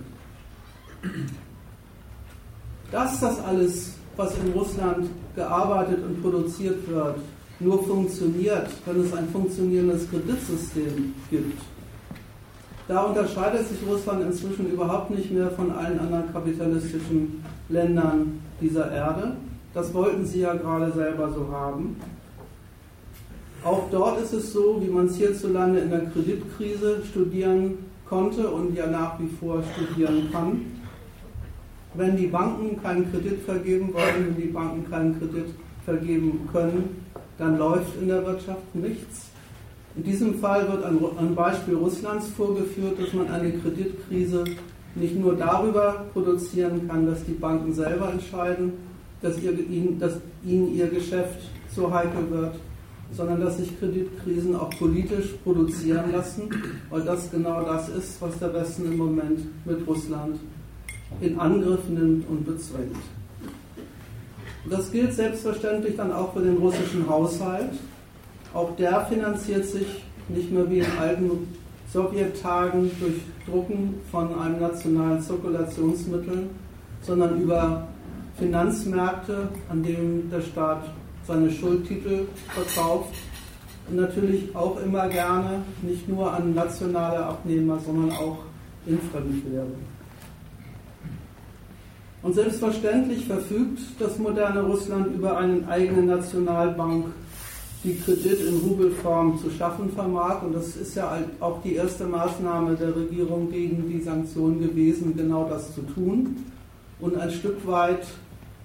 Dass 2.92 3.20
das 3.20 3.44
alles, 3.44 3.94
was 4.16 4.34
in 4.38 4.54
Russland 4.54 5.10
gearbeitet 5.36 6.00
und 6.06 6.22
produziert 6.22 6.88
wird, 6.88 7.18
nur 7.60 7.84
funktioniert, 7.84 8.70
wenn 8.86 9.02
es 9.02 9.14
ein 9.14 9.28
funktionierendes 9.30 10.10
Kreditsystem 10.10 11.14
gibt. 11.30 11.62
Da 12.88 13.02
unterscheidet 13.02 13.68
sich 13.68 13.80
Russland 13.88 14.24
inzwischen 14.24 14.72
überhaupt 14.72 15.10
nicht 15.10 15.32
mehr 15.32 15.50
von 15.52 15.72
allen 15.72 16.00
anderen 16.00 16.32
kapitalistischen 16.32 17.44
Ländern 17.70 18.40
dieser 18.62 18.92
Erde. 18.92 19.36
Das 19.74 19.94
wollten 19.94 20.26
sie 20.26 20.42
ja 20.42 20.54
gerade 20.54 20.92
selber 20.92 21.32
so 21.34 21.50
haben. 21.52 21.96
Auch 23.66 23.90
dort 23.90 24.22
ist 24.22 24.32
es 24.32 24.54
so, 24.54 24.80
wie 24.80 24.92
man 24.92 25.08
es 25.08 25.16
hierzulande 25.16 25.80
in 25.80 25.90
der 25.90 26.06
Kreditkrise 26.12 27.02
studieren 27.10 27.80
konnte 28.08 28.48
und 28.48 28.76
ja 28.76 28.86
nach 28.86 29.20
wie 29.20 29.28
vor 29.40 29.64
studieren 29.74 30.30
kann. 30.32 30.62
Wenn 31.96 32.16
die 32.16 32.28
Banken 32.28 32.80
keinen 32.80 33.12
Kredit 33.12 33.42
vergeben 33.42 33.92
wollen, 33.92 34.28
wenn 34.28 34.36
die 34.36 34.50
Banken 34.50 34.88
keinen 34.88 35.18
Kredit 35.18 35.48
vergeben 35.84 36.48
können, 36.52 37.04
dann 37.40 37.58
läuft 37.58 38.00
in 38.00 38.08
der 38.08 38.24
Wirtschaft 38.24 38.76
nichts. 38.76 39.30
In 39.96 40.04
diesem 40.04 40.36
Fall 40.36 40.72
wird 40.72 40.86
ein 40.86 41.34
Beispiel 41.34 41.74
Russlands 41.74 42.28
vorgeführt, 42.38 43.02
dass 43.02 43.14
man 43.14 43.30
eine 43.30 43.52
Kreditkrise 43.52 44.44
nicht 44.94 45.20
nur 45.20 45.36
darüber 45.36 46.06
produzieren 46.14 46.88
kann, 46.88 47.08
dass 47.08 47.26
die 47.26 47.34
Banken 47.34 47.74
selber 47.74 48.12
entscheiden, 48.12 48.74
dass, 49.24 49.42
ihr, 49.42 49.54
dass 50.00 50.20
ihnen 50.46 50.76
ihr 50.76 50.88
Geschäft 50.88 51.50
so 51.76 51.92
heikel 51.92 52.30
wird, 52.30 52.56
sondern 53.12 53.42
dass 53.42 53.58
sich 53.58 53.78
Kreditkrisen 53.80 54.56
auch 54.56 54.70
politisch 54.72 55.34
produzieren 55.44 56.12
lassen, 56.12 56.50
weil 56.90 57.02
das 57.02 57.32
genau 57.32 57.64
das 57.64 57.90
ist, 57.90 58.22
was 58.22 58.38
der 58.40 58.54
Westen 58.54 58.86
im 58.86 58.98
Moment 58.98 59.40
mit 59.66 59.88
Russland 59.88 60.40
in 61.22 61.40
Angriff 61.40 61.88
nimmt 61.88 62.28
und 62.30 62.46
bezwingt. 62.46 62.96
Das 64.70 64.92
gilt 64.92 65.14
selbstverständlich 65.14 65.96
dann 65.96 66.12
auch 66.12 66.34
für 66.34 66.42
den 66.42 66.58
russischen 66.58 67.08
Haushalt. 67.08 67.72
Auch 68.54 68.76
der 68.76 69.06
finanziert 69.06 69.66
sich 69.66 70.04
nicht 70.28 70.52
mehr 70.52 70.70
wie 70.70 70.80
in 70.80 70.98
alten 71.00 71.56
Sowjettagen 71.94 72.90
durch 73.00 73.22
Drucken 73.48 73.96
von 74.12 74.38
einem 74.40 74.60
nationalen 74.60 75.22
Zirkulationsmittel, 75.22 76.48
sondern 77.02 77.40
über 77.40 77.88
Finanzmärkte, 78.38 79.50
an 79.70 79.84
denen 79.84 80.30
der 80.32 80.42
Staat 80.42 80.90
seine 81.28 81.52
Schuldtitel 81.52 82.28
verkauft 82.50 83.14
und 83.90 83.98
natürlich 83.98 84.56
auch 84.56 84.82
immer 84.82 85.08
gerne 85.10 85.64
nicht 85.82 86.08
nur 86.08 86.32
an 86.32 86.54
nationale 86.54 87.26
Abnehmer, 87.26 87.80
sondern 87.86 88.12
auch 88.12 88.38
in 88.86 89.00
Fremdwährung. 89.12 89.76
Und 92.26 92.34
selbstverständlich 92.34 93.28
verfügt 93.28 93.80
das 94.00 94.18
moderne 94.18 94.64
Russland 94.64 95.14
über 95.14 95.38
eine 95.38 95.68
eigene 95.68 96.02
Nationalbank, 96.02 97.06
die 97.84 98.00
Kredit 98.00 98.40
in 98.48 98.58
Rubelform 98.68 99.38
zu 99.38 99.52
schaffen 99.52 99.92
vermag. 99.92 100.42
Und 100.42 100.56
das 100.56 100.76
ist 100.76 100.96
ja 100.96 101.20
auch 101.40 101.62
die 101.62 101.76
erste 101.76 102.06
Maßnahme 102.06 102.76
der 102.76 102.96
Regierung 102.96 103.52
gegen 103.52 103.88
die 103.88 104.02
Sanktionen 104.02 104.60
gewesen, 104.60 105.16
genau 105.16 105.48
das 105.48 105.76
zu 105.76 105.82
tun. 105.82 106.38
Und 107.00 107.16
ein 107.16 107.30
Stück 107.30 107.68
weit 107.68 108.08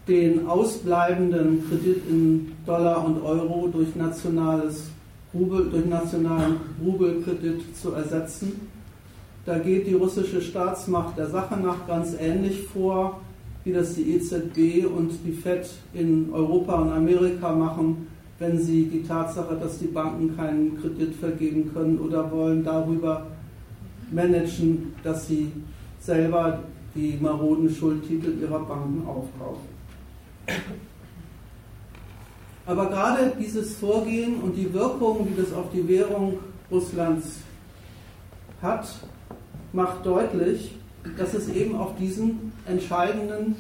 den 0.09 0.47
ausbleibenden 0.47 1.65
Kredit 1.69 2.03
in 2.09 2.53
Dollar 2.67 3.05
und 3.05 3.23
Euro 3.23 3.69
durch 3.73 3.95
nationales 3.95 4.91
Rubel, 5.33 5.69
durch 5.71 5.87
nationalen 5.87 6.57
Rubelkredit 6.85 7.77
zu 7.77 7.93
ersetzen. 7.93 8.69
Da 9.47 9.59
geht 9.59 9.87
die 9.87 9.95
russische 9.95 10.41
Staatsmacht 10.41 11.17
der 11.17 11.29
Sache 11.29 11.59
nach 11.59 11.87
ganz 11.87 12.15
ähnlich 12.19 12.63
vor 12.63 13.21
wie 13.65 13.73
das 13.73 13.95
die 13.95 14.15
EZB 14.15 14.87
und 14.87 15.13
die 15.25 15.33
FED 15.33 15.69
in 15.93 16.33
Europa 16.33 16.75
und 16.77 16.93
Amerika 16.93 17.55
machen, 17.55 18.07
wenn 18.39 18.59
sie 18.59 18.87
die 18.87 19.03
Tatsache, 19.03 19.55
dass 19.57 19.79
die 19.79 19.89
Banken 19.89 20.35
keinen 20.35 20.81
Kredit 20.81 21.15
vergeben 21.15 21.71
können 21.73 21.99
oder 21.99 22.31
wollen, 22.31 22.65
darüber 22.65 23.27
managen, 24.11 24.95
dass 25.05 25.29
sie 25.29 25.53
selber 26.01 26.61
die 26.95 27.19
maroden 27.21 27.69
Schuldtitel 27.69 28.39
ihrer 28.41 28.61
Banken 28.61 29.07
aufkaufen. 29.07 29.70
Aber 32.67 32.87
gerade 32.87 33.33
dieses 33.39 33.77
Vorgehen 33.77 34.41
und 34.43 34.55
die 34.57 34.73
Wirkung, 34.73 35.27
die 35.29 35.41
das 35.41 35.53
auf 35.53 35.71
die 35.73 35.87
Währung 35.89 36.39
Russlands 36.71 37.41
hat, 38.63 38.87
macht 39.73 40.05
deutlich, 40.05 40.77
dass 41.17 41.35
es 41.35 41.49
eben 41.49 41.77
auf 41.77 41.97
diesen 41.97 42.53
entscheidenden 42.67 43.57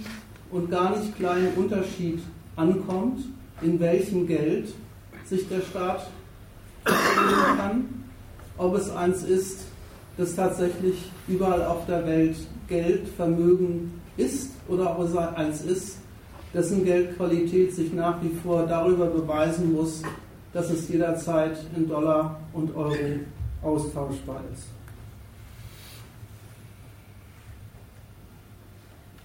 und 0.51 0.70
gar 0.70 0.97
nicht 0.97 1.16
kleinen 1.16 1.55
Unterschied 1.55 2.20
ankommt, 2.57 3.24
in 3.62 3.81
welchem 3.81 4.26
Geld 4.26 4.72
sich 5.24 5.49
der 5.49 5.61
Staat 5.61 6.09
verständigen 6.85 7.57
kann, 7.57 8.05
ob 8.59 8.74
es 8.76 8.91
eins 8.91 9.22
ist, 9.22 9.61
das 10.16 10.35
tatsächlich 10.35 11.11
überall 11.28 11.64
auf 11.64 11.87
der 11.87 12.07
Welt 12.07 12.37
Geld, 12.68 13.09
Vermögen 13.16 14.01
ist 14.16 14.51
oder 14.68 14.99
ob 14.99 15.07
es 15.07 15.16
eins 15.16 15.62
ist, 15.62 15.99
dessen 16.53 16.84
Geldqualität 16.84 17.74
sich 17.74 17.92
nach 17.92 18.22
wie 18.22 18.34
vor 18.42 18.66
darüber 18.66 19.07
beweisen 19.07 19.72
muss, 19.72 20.03
dass 20.53 20.70
es 20.70 20.88
jederzeit 20.88 21.57
in 21.76 21.88
Dollar 21.88 22.40
und 22.53 22.74
Euro 22.74 23.20
austauschbar 23.62 24.42
ist. 24.53 24.64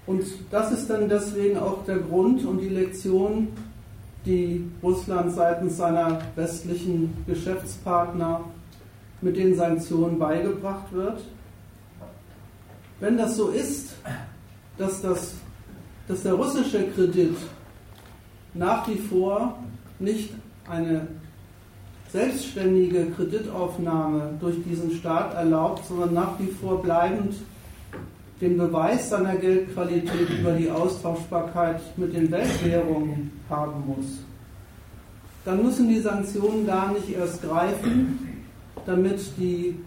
Und 0.05 0.23
das 0.51 0.71
ist 0.71 0.89
dann 0.89 1.09
deswegen 1.09 1.57
auch 1.57 1.84
der 1.86 1.97
Grund 1.97 2.45
und 2.45 2.59
die 2.59 2.69
Lektion, 2.69 3.47
die 4.26 4.63
Russland 4.84 5.34
seitens 5.34 5.78
seiner 5.78 6.19
westlichen 6.36 7.13
Geschäftspartner 7.26 8.41
mit 9.21 9.38
den 9.38 9.55
Sanktionen 9.55 10.19
beigebracht 10.19 10.91
wird. 10.91 11.21
Wenn 12.99 13.17
das 13.17 13.36
so 13.36 13.49
ist, 13.49 13.95
dass, 14.78 15.01
das, 15.01 15.34
dass 16.08 16.24
der 16.24 16.34
russische 16.34 16.88
Kredit 16.89 17.36
nach 18.53 18.88
wie 18.88 18.97
vor 18.97 19.58
nicht 19.99 20.32
eine 20.70 21.08
selbstständige 22.12 23.08
Kreditaufnahme 23.12 24.38
durch 24.39 24.56
diesen 24.64 24.91
Staat 24.91 25.34
erlaubt, 25.34 25.86
sondern 25.86 26.14
nach 26.14 26.39
wie 26.39 26.47
vor 26.47 26.82
bleibend 26.82 27.36
den 28.41 28.58
Beweis 28.58 29.10
seiner 29.10 29.36
Geldqualität 29.36 30.30
über 30.39 30.51
die 30.51 30.70
Austauschbarkeit 30.70 31.82
mit 31.97 32.14
den 32.14 32.30
Weltwährungen 32.32 33.32
haben 33.49 33.84
muss, 33.88 34.20
dann 35.45 35.64
müssen 35.64 35.88
die 35.88 35.99
Sanktionen 35.99 36.66
gar 36.66 36.91
nicht 36.91 37.10
erst 37.10 37.41
greifen, 37.41 38.20
damit 38.86 39.20
die 39.38 39.78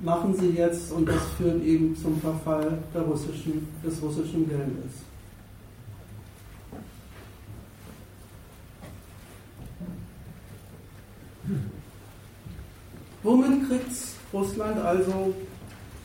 machen 0.00 0.34
sie 0.38 0.50
jetzt 0.50 0.92
und 0.92 1.08
das 1.08 1.22
führt 1.36 1.64
eben 1.64 1.96
zum 1.96 2.20
Verfall 2.20 2.78
russischen, 2.94 3.66
des 3.84 4.00
russischen 4.02 4.48
Geldes. 4.48 5.11
Womit 13.22 13.68
kriegt 13.68 13.92
Russland 14.32 14.78
also 14.78 15.34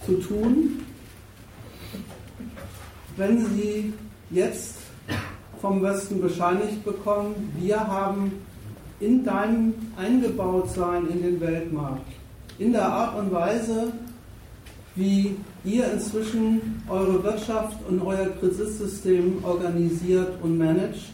zu 0.06 0.14
tun, 0.20 0.84
wenn 3.16 3.44
sie 3.46 3.94
jetzt 4.30 4.76
vom 5.60 5.82
Westen 5.82 6.22
bescheinigt 6.22 6.84
bekommen, 6.86 7.52
wir 7.60 7.80
haben 7.80 8.34
in 9.00 9.24
deinem 9.24 9.74
Eingebautsein 9.98 11.08
in 11.08 11.24
den 11.24 11.42
Weltmarkt, 11.42 12.08
in 12.60 12.74
der 12.74 12.88
Art 12.88 13.18
und 13.18 13.32
Weise, 13.32 13.92
wie 14.96 15.36
ihr 15.64 15.92
inzwischen 15.92 16.84
eure 16.88 17.24
Wirtschaft 17.24 17.78
und 17.88 18.02
euer 18.02 18.28
Kreditsystem 18.40 19.44
organisiert 19.44 20.34
und 20.44 20.58
managt, 20.58 21.12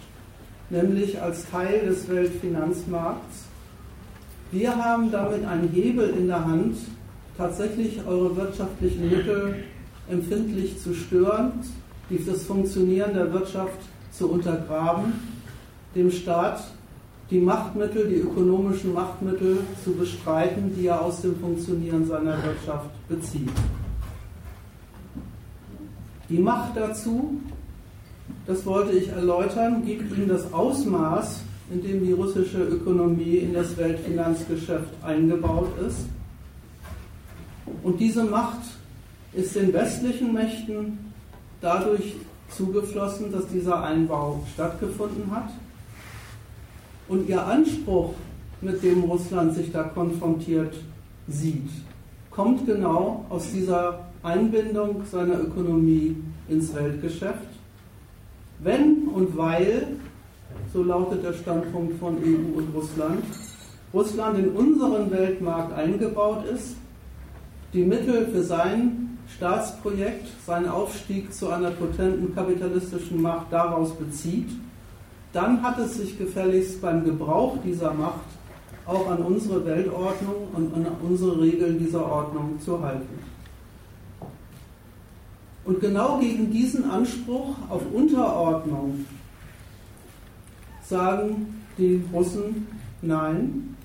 nämlich 0.70 1.22
als 1.22 1.49
Teil 1.49 1.86
des 1.86 2.08
Weltfinanzmarkts. 2.10 3.53
Wir 4.54 4.76
haben 4.76 5.12
damit 5.12 5.43
einen 5.45 5.68
Hebel 5.70 6.12
in 6.12 6.28
der 6.28 6.45
Hand, 6.45 6.78
tatsächlich 7.36 8.06
eure 8.06 8.36
wirtschaftlichen 8.36 9.10
Mittel 9.10 9.64
empfindlich 10.08 10.80
zu 10.80 10.93
stören, 10.93 11.54
das 12.28 12.43
Funktionieren 12.43 13.16
der 13.16 13.34
Wirtschaft 13.34 13.80
zu 14.12 14.30
untergraben, 14.30 15.14
dem 15.95 16.12
Staat 16.12 16.64
die 17.32 17.39
Machtmittel, 17.39 18.08
die 18.08 18.18
ökonomischen 18.18 18.93
Machtmittel 18.93 19.58
zu 19.84 19.93
bestreiten, 19.93 20.72
die 20.78 20.86
er 20.86 21.01
aus 21.01 21.22
dem 21.22 21.36
Funktionieren 21.39 22.06
seiner 22.06 22.38
Wirtschaft 22.43 22.91
bezieht. 23.10 23.49
Die 26.30 26.38
Macht 26.38 26.78
dazu, 26.78 27.41
das 28.45 28.64
wollte 28.68 28.91
ich 28.91 29.10
erläutern, 29.10 29.84
gibt 29.84 30.16
ihm 30.16 30.28
das 30.28 30.54
Ausmaß, 30.54 31.41
in 31.74 31.82
dem 31.82 32.05
die 32.05 32.11
russische 32.11 32.61
Ökonomie 32.63 33.38
in 33.38 33.53
das 33.53 33.76
Weltfinanzgeschäft 33.78 34.89
eingebaut 35.03 35.69
ist. 35.88 36.05
Und 37.82 37.99
diese 37.99 38.24
Macht 38.24 38.61
ist 39.34 39.55
den 39.55 39.74
westlichen 39.74 40.34
Mächten 40.34 41.13
dadurch 41.61 42.15
zugeflossen, 42.49 43.32
dass 43.32 43.47
dieser 43.47 43.84
Einbau 43.84 44.43
stattgefunden 44.53 45.32
hat. 45.32 45.49
Und 47.07 47.28
ihr 47.28 47.43
Anspruch, 47.43 48.13
mit 48.61 48.82
dem 48.84 49.03
Russland 49.03 49.55
sich 49.55 49.71
da 49.71 49.84
konfrontiert 49.84 50.76
sieht, 51.28 51.69
kommt 52.30 52.65
genau 52.65 53.26
aus 53.30 53.51
dieser 53.51 54.07
Einbindung 54.21 55.03
seiner 55.11 55.39
Ökonomie 55.41 56.15
ins 56.47 56.74
Weltgeschäft. 56.74 57.49
Wenn 58.59 59.07
und 59.13 59.36
weil, 59.36 59.88
so 60.72 60.84
lautet 60.84 61.24
der 61.24 61.34
Standpunkt 61.34 61.99
von 61.99 62.18
EU 62.18 62.58
und 62.58 62.74
Russland, 62.76 63.24
Russland 63.93 64.39
in 64.39 64.49
unseren 64.49 65.12
Weltmarkt 65.12 65.74
eingebaut 65.74 66.45
ist, 66.45 66.76
die 67.74 67.84
Mittel 67.84 68.28
für 68.28 68.43
sein 68.43 69.18
Staatsprojekt, 69.36 70.28
seinen 70.45 70.68
Aufstieg 70.68 71.34
zu 71.34 71.49
einer 71.49 71.72
potenten 71.72 72.34
kapitalistischen 72.36 73.22
Macht 73.22 73.47
daraus 73.51 73.91
bezieht 73.93 74.49
dann 75.34 75.64
hat 75.64 75.80
es 75.80 75.97
sich 75.97 76.18
gefälligst 76.18 76.80
beim 76.80 77.04
Gebrauch 77.04 77.58
dieser 77.66 77.91
Macht 77.91 78.22
auch 78.86 79.10
an 79.10 79.18
unsere 79.18 79.66
Weltordnung 79.66 80.47
und 80.54 80.74
an 80.76 80.86
unsere 81.01 81.41
Regeln 81.41 81.80
dieser 81.80 82.06
Ordnung 82.06 82.60
zu 82.62 82.82
halten. 82.82 83.20
Und 85.66 85.80
genau 85.80 86.20
gegen 86.20 86.51
diesen 86.51 86.89
Anspruch 86.89 87.56
auf 87.70 87.82
Unterordnung 87.91 89.06
sagen 90.94 91.64
die 91.80 92.04
Russen 92.14 92.68
Nein. 93.02 93.76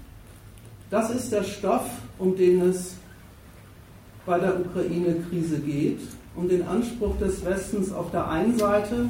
Das 0.90 1.10
ist 1.10 1.32
der 1.32 1.42
Stoff, 1.42 1.88
um 2.18 2.36
den 2.36 2.60
es 2.60 2.96
bei 4.26 4.38
der 4.38 4.60
Ukraine-Krise 4.60 5.58
geht, 5.58 6.00
um 6.36 6.48
den 6.48 6.66
Anspruch 6.68 7.16
des 7.18 7.44
Westens 7.44 7.92
auf 7.92 8.10
der 8.10 8.28
einen 8.28 8.58
Seite, 8.58 9.08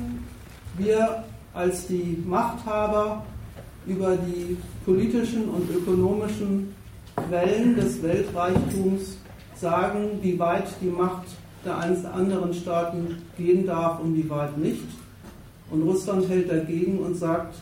wir 0.77 1.25
als 1.53 1.89
die 1.89 2.23
Machthaber 2.25 3.25
über 3.87 4.17
die 4.17 4.57
politischen 4.85 5.49
und 5.49 5.69
ökonomischen 5.71 6.75
Quellen 7.17 7.75
des 7.75 8.01
Weltreichtums 8.03 9.19
sagen, 9.57 10.21
wie 10.23 10.39
weit 10.39 10.69
die 10.81 10.87
Macht 10.87 11.27
der 11.65 11.77
anderen 12.15 12.55
Staaten 12.55 13.23
gehen 13.37 13.67
darf 13.67 14.01
und 14.01 14.17
wie 14.17 14.31
weit 14.31 14.57
nicht. 14.57 14.87
Und 15.71 15.83
Russland 15.83 16.29
hält 16.29 16.51
dagegen 16.51 17.01
und 17.01 17.17
sagt, 17.17 17.57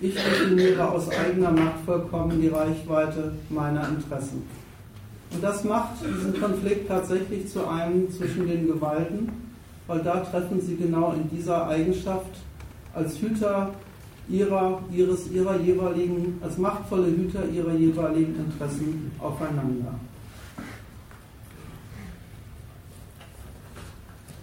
ich 0.00 0.14
definiere 0.14 0.90
aus 0.90 1.08
eigener 1.08 1.52
Macht 1.52 1.84
vollkommen 1.84 2.40
die 2.40 2.48
Reichweite 2.48 3.32
meiner 3.48 3.88
Interessen. 3.88 4.42
Und 5.32 5.42
das 5.42 5.64
macht 5.64 5.94
diesen 6.02 6.40
Konflikt 6.40 6.88
tatsächlich 6.88 7.48
zu 7.48 7.66
einem 7.66 8.10
zwischen 8.10 8.46
den 8.46 8.66
Gewalten, 8.66 9.30
weil 9.86 10.00
da 10.00 10.20
treffen 10.20 10.60
sie 10.60 10.76
genau 10.76 11.12
in 11.12 11.28
dieser 11.30 11.68
Eigenschaft 11.68 12.36
als 12.94 13.18
Hüter 13.20 13.74
ihrer, 14.28 14.82
ihres, 14.92 15.30
ihrer 15.30 15.58
jeweiligen, 15.60 16.38
als 16.42 16.58
machtvolle 16.58 17.06
Hüter 17.06 17.44
ihrer 17.48 17.74
jeweiligen 17.74 18.36
Interessen 18.36 19.10
aufeinander. 19.18 19.94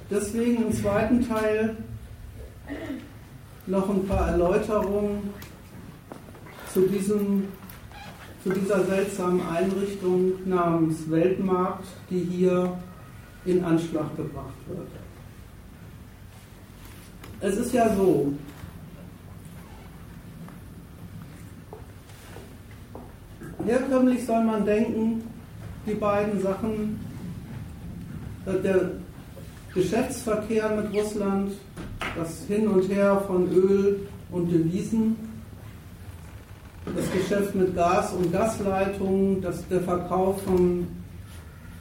Deswegen 0.09 0.63
im 0.63 0.73
zweiten 0.73 1.27
Teil 1.27 1.75
noch 3.67 3.89
ein 3.89 4.07
paar 4.07 4.29
Erläuterungen 4.29 5.33
zu, 6.73 6.81
diesem, 6.87 7.47
zu 8.43 8.49
dieser 8.49 8.83
seltsamen 8.85 9.41
Einrichtung 9.47 10.33
namens 10.45 11.09
Weltmarkt, 11.09 11.87
die 12.09 12.19
hier 12.19 12.77
in 13.45 13.63
Anschlag 13.63 14.15
gebracht 14.17 14.53
wird. 14.67 14.87
Es 17.39 17.57
ist 17.57 17.73
ja 17.73 17.93
so, 17.93 18.33
herkömmlich 23.65 24.25
soll 24.25 24.43
man 24.43 24.65
denken, 24.65 25.23
die 25.85 25.95
beiden 25.95 26.41
Sachen, 26.41 26.99
der 28.45 28.91
Geschäftsverkehr 29.73 30.69
mit 30.69 30.93
Russland, 30.93 31.51
das 32.15 32.43
Hin 32.47 32.67
und 32.67 32.89
Her 32.89 33.23
von 33.27 33.51
Öl 33.51 34.07
und 34.31 34.51
Devisen, 34.51 35.15
das 36.95 37.11
Geschäft 37.11 37.55
mit 37.55 37.75
Gas 37.75 38.13
und 38.13 38.31
Gasleitungen, 38.31 39.41
das, 39.41 39.67
der 39.67 39.81
Verkauf 39.81 40.41
von 40.43 40.87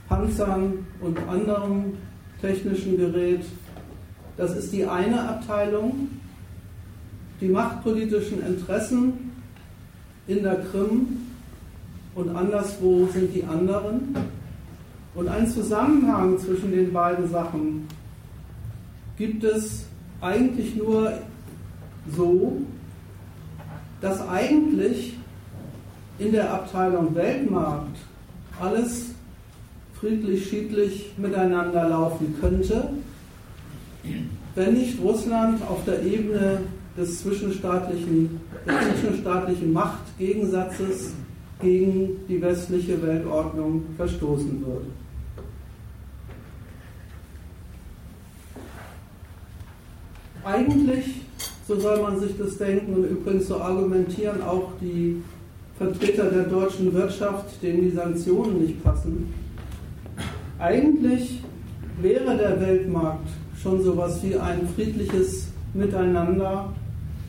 Panzern 0.08 0.86
und 1.00 1.18
anderem 1.28 1.94
technischen 2.40 2.96
Gerät, 2.96 3.44
das 4.36 4.56
ist 4.56 4.72
die 4.72 4.86
eine 4.86 5.28
Abteilung. 5.28 6.08
Die 7.40 7.48
machtpolitischen 7.48 8.44
Interessen 8.46 9.32
in 10.26 10.42
der 10.42 10.56
Krim 10.70 11.26
und 12.14 12.34
anderswo 12.34 13.08
sind 13.12 13.34
die 13.34 13.44
anderen. 13.44 14.14
Und 15.14 15.28
ein 15.28 15.46
Zusammenhang 15.48 16.38
zwischen 16.38 16.70
den 16.70 16.92
beiden 16.92 17.28
Sachen 17.30 17.88
gibt 19.18 19.44
es 19.44 19.86
eigentlich 20.22 20.76
nur 20.76 21.12
so, 22.16 22.62
dass 24.00 24.26
eigentlich 24.28 25.16
in 26.18 26.32
der 26.32 26.52
Abteilung 26.52 27.14
Weltmarkt 27.14 27.96
alles 28.60 29.06
friedlich, 29.94 30.48
schiedlich 30.48 31.12
miteinander 31.16 31.88
laufen 31.88 32.36
könnte, 32.40 32.90
wenn 34.54 34.74
nicht 34.74 35.00
Russland 35.00 35.60
auf 35.68 35.84
der 35.84 36.02
Ebene 36.02 36.60
des 36.96 37.20
zwischenstaatlichen, 37.20 38.40
des 38.66 39.00
zwischenstaatlichen 39.00 39.72
Machtgegensatzes 39.72 41.12
gegen 41.60 42.20
die 42.28 42.42
westliche 42.42 43.00
Weltordnung 43.00 43.84
verstoßen 43.96 44.60
würde. 44.64 44.86
Eigentlich, 50.44 51.22
so 51.68 51.78
soll 51.78 52.02
man 52.02 52.18
sich 52.18 52.36
das 52.36 52.58
denken 52.58 52.94
und 52.94 53.04
übrigens 53.04 53.46
so 53.46 53.60
argumentieren 53.60 54.42
auch 54.42 54.72
die 54.80 55.22
Vertreter 55.78 56.30
der 56.30 56.44
deutschen 56.44 56.92
Wirtschaft, 56.92 57.62
denen 57.62 57.82
die 57.82 57.90
Sanktionen 57.90 58.60
nicht 58.60 58.82
passen, 58.82 59.32
eigentlich 60.58 61.42
wäre 62.00 62.36
der 62.36 62.60
Weltmarkt 62.60 63.28
schon 63.60 63.82
sowas 63.82 64.20
wie 64.22 64.36
ein 64.36 64.68
friedliches 64.74 65.48
Miteinander, 65.74 66.72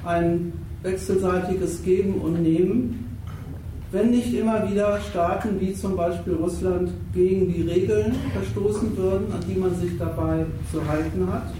ein 0.05 0.53
wechselseitiges 0.81 1.83
Geben 1.83 2.15
und 2.15 2.41
Nehmen, 2.41 3.17
wenn 3.91 4.09
nicht 4.09 4.33
immer 4.33 4.69
wieder 4.69 4.99
Staaten 4.99 5.59
wie 5.59 5.73
zum 5.73 5.95
Beispiel 5.95 6.33
Russland 6.33 6.89
gegen 7.13 7.53
die 7.53 7.61
Regeln 7.61 8.13
verstoßen 8.33 8.97
würden, 8.97 9.31
an 9.31 9.39
die 9.47 9.59
man 9.59 9.75
sich 9.75 9.97
dabei 9.99 10.45
zu 10.71 10.85
halten 10.87 11.31
hat. 11.31 11.53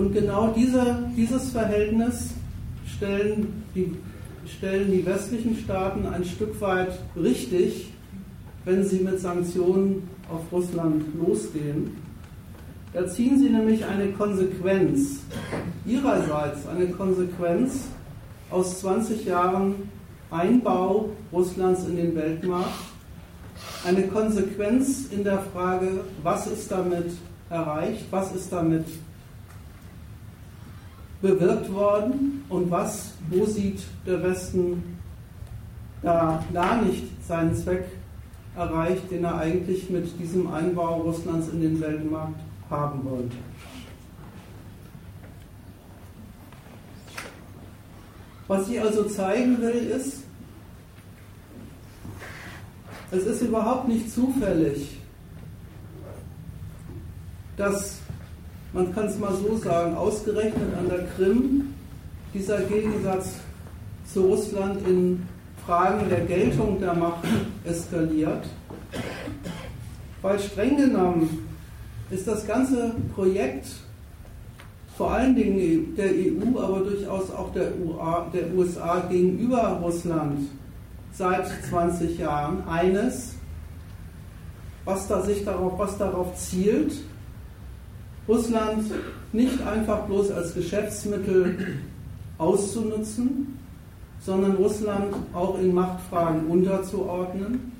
Und 0.00 0.14
genau 0.14 0.50
diese, 0.56 0.96
dieses 1.14 1.50
Verhältnis 1.50 2.30
stellen 2.86 3.64
die, 3.74 3.94
stellen 4.46 4.90
die 4.90 5.04
westlichen 5.04 5.54
Staaten 5.58 6.06
ein 6.06 6.24
Stück 6.24 6.58
weit 6.62 6.98
richtig, 7.22 7.92
wenn 8.64 8.82
sie 8.82 9.00
mit 9.00 9.20
Sanktionen 9.20 10.08
auf 10.32 10.40
Russland 10.50 11.04
losgehen. 11.18 11.98
Da 12.94 13.06
ziehen 13.08 13.38
sie 13.38 13.50
nämlich 13.50 13.84
eine 13.84 14.12
Konsequenz, 14.12 15.18
ihrerseits 15.84 16.66
eine 16.66 16.86
Konsequenz 16.86 17.88
aus 18.48 18.80
20 18.80 19.26
Jahren 19.26 19.74
Einbau 20.30 21.10
Russlands 21.30 21.86
in 21.86 21.96
den 21.96 22.16
Weltmarkt, 22.16 22.70
eine 23.86 24.04
Konsequenz 24.04 25.08
in 25.10 25.24
der 25.24 25.40
Frage, 25.52 26.00
was 26.22 26.46
ist 26.46 26.72
damit 26.72 27.10
erreicht, 27.50 28.06
was 28.10 28.34
ist 28.34 28.50
damit 28.50 28.86
bewirkt 31.22 31.72
worden 31.72 32.44
und 32.48 32.70
was, 32.70 33.12
wo 33.28 33.44
sieht 33.44 33.82
der 34.06 34.22
Westen 34.22 34.96
da 36.02 36.42
gar 36.52 36.82
nicht 36.82 37.04
seinen 37.26 37.54
Zweck 37.54 37.84
erreicht, 38.56 39.10
den 39.10 39.24
er 39.24 39.38
eigentlich 39.38 39.90
mit 39.90 40.18
diesem 40.18 40.52
Einbau 40.52 41.02
Russlands 41.02 41.48
in 41.48 41.60
den 41.60 41.80
Weltmarkt 41.80 42.40
haben 42.70 43.04
wollte. 43.04 43.36
Was 48.48 48.68
ich 48.68 48.80
also 48.80 49.04
zeigen 49.04 49.60
will, 49.60 49.70
ist, 49.70 50.24
es 53.12 53.24
ist 53.24 53.42
überhaupt 53.42 53.88
nicht 53.88 54.10
zufällig, 54.10 54.98
dass 57.56 57.99
man 58.72 58.94
kann 58.94 59.06
es 59.06 59.18
mal 59.18 59.34
so 59.34 59.56
sagen, 59.56 59.94
ausgerechnet 59.96 60.74
an 60.78 60.88
der 60.88 61.06
Krim 61.16 61.74
dieser 62.32 62.60
Gegensatz 62.62 63.34
zu 64.12 64.22
Russland 64.22 64.86
in 64.86 65.26
Fragen 65.66 66.08
der 66.08 66.20
Geltung 66.20 66.80
der 66.80 66.94
Macht 66.94 67.24
eskaliert. 67.64 68.44
Weil 70.22 70.38
streng 70.38 70.76
genommen 70.76 71.46
ist 72.10 72.26
das 72.26 72.46
ganze 72.46 72.94
Projekt 73.14 73.66
vor 74.96 75.12
allen 75.12 75.34
Dingen 75.34 75.94
der 75.96 76.10
EU, 76.10 76.58
aber 76.60 76.80
durchaus 76.80 77.30
auch 77.30 77.52
der, 77.52 77.72
UA, 77.80 78.26
der 78.34 78.54
USA 78.54 79.00
gegenüber 79.08 79.80
Russland 79.82 80.40
seit 81.12 81.48
20 81.70 82.18
Jahren 82.18 82.62
eines, 82.68 83.34
was, 84.84 85.08
da 85.08 85.22
sich 85.22 85.42
darauf, 85.44 85.78
was 85.78 85.96
darauf 85.96 86.36
zielt, 86.36 86.92
Russland 88.28 88.84
nicht 89.32 89.60
einfach 89.62 90.06
bloß 90.06 90.30
als 90.30 90.54
Geschäftsmittel 90.54 91.78
auszunutzen, 92.38 93.58
sondern 94.20 94.56
Russland 94.56 95.14
auch 95.32 95.58
in 95.58 95.74
Machtfragen 95.74 96.46
unterzuordnen. 96.46 97.72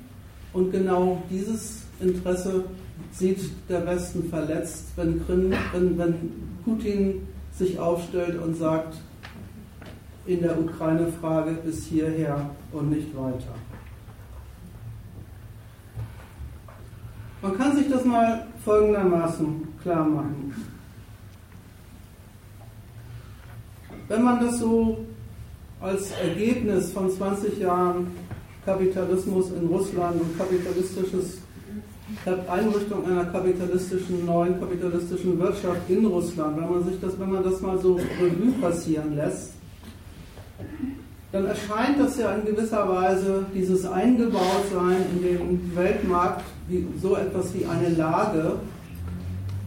Und 0.53 0.71
genau 0.71 1.21
dieses 1.29 1.83
Interesse 1.99 2.65
sieht 3.11 3.39
der 3.69 3.85
Westen 3.85 4.29
verletzt, 4.29 4.87
wenn, 4.95 5.25
Krim, 5.25 5.53
wenn, 5.73 5.97
wenn 5.97 6.15
Putin 6.65 7.27
sich 7.51 7.79
aufstellt 7.79 8.41
und 8.41 8.55
sagt, 8.55 8.97
in 10.25 10.41
der 10.41 10.59
Ukraine-Frage 10.59 11.51
bis 11.63 11.85
hierher 11.85 12.49
und 12.71 12.91
nicht 12.91 13.15
weiter. 13.15 13.55
Man 17.41 17.57
kann 17.57 17.75
sich 17.75 17.89
das 17.89 18.05
mal 18.05 18.45
folgendermaßen 18.63 19.67
klar 19.81 20.05
machen. 20.05 20.53
Wenn 24.07 24.23
man 24.23 24.39
das 24.39 24.59
so 24.59 25.05
als 25.79 26.11
Ergebnis 26.11 26.91
von 26.91 27.09
20 27.09 27.59
Jahren 27.59 28.07
Kapitalismus 28.65 29.51
in 29.51 29.67
Russland 29.67 30.21
und 30.21 30.37
kapitalistisches 30.37 31.39
Einrichtung 32.25 33.05
einer 33.05 33.25
kapitalistischen, 33.25 34.25
neuen 34.25 34.59
kapitalistischen 34.59 35.39
Wirtschaft 35.39 35.89
in 35.89 36.05
Russland, 36.05 36.57
wenn 36.57 36.69
man 36.69 36.83
sich 36.83 36.99
das, 36.99 37.17
wenn 37.19 37.31
man 37.31 37.43
das 37.43 37.61
mal 37.61 37.79
so 37.79 37.95
Revue 37.95 38.51
passieren 38.59 39.15
lässt, 39.15 39.53
dann 41.31 41.45
erscheint 41.45 41.99
das 41.99 42.19
ja 42.19 42.33
in 42.33 42.45
gewisser 42.45 42.87
Weise 42.89 43.45
dieses 43.55 43.85
Eingebautsein 43.85 44.97
in 45.13 45.23
den 45.23 45.71
Weltmarkt 45.75 46.43
wie 46.67 46.85
so 47.01 47.15
etwas 47.15 47.53
wie 47.53 47.65
eine 47.65 47.89
Lage, 47.95 48.57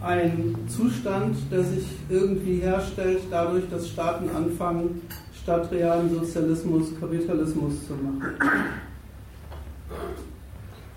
ein 0.05 0.55
Zustand, 0.69 1.37
der 1.51 1.63
sich 1.63 1.85
irgendwie 2.09 2.57
herstellt, 2.57 3.23
dadurch, 3.31 3.65
dass 3.71 3.89
Staaten 3.89 4.29
anfangen, 4.31 5.03
statt 5.43 5.71
realen 5.71 6.11
Sozialismus 6.11 6.89
Kapitalismus 7.01 7.87
zu 7.87 7.95
machen. 7.95 8.35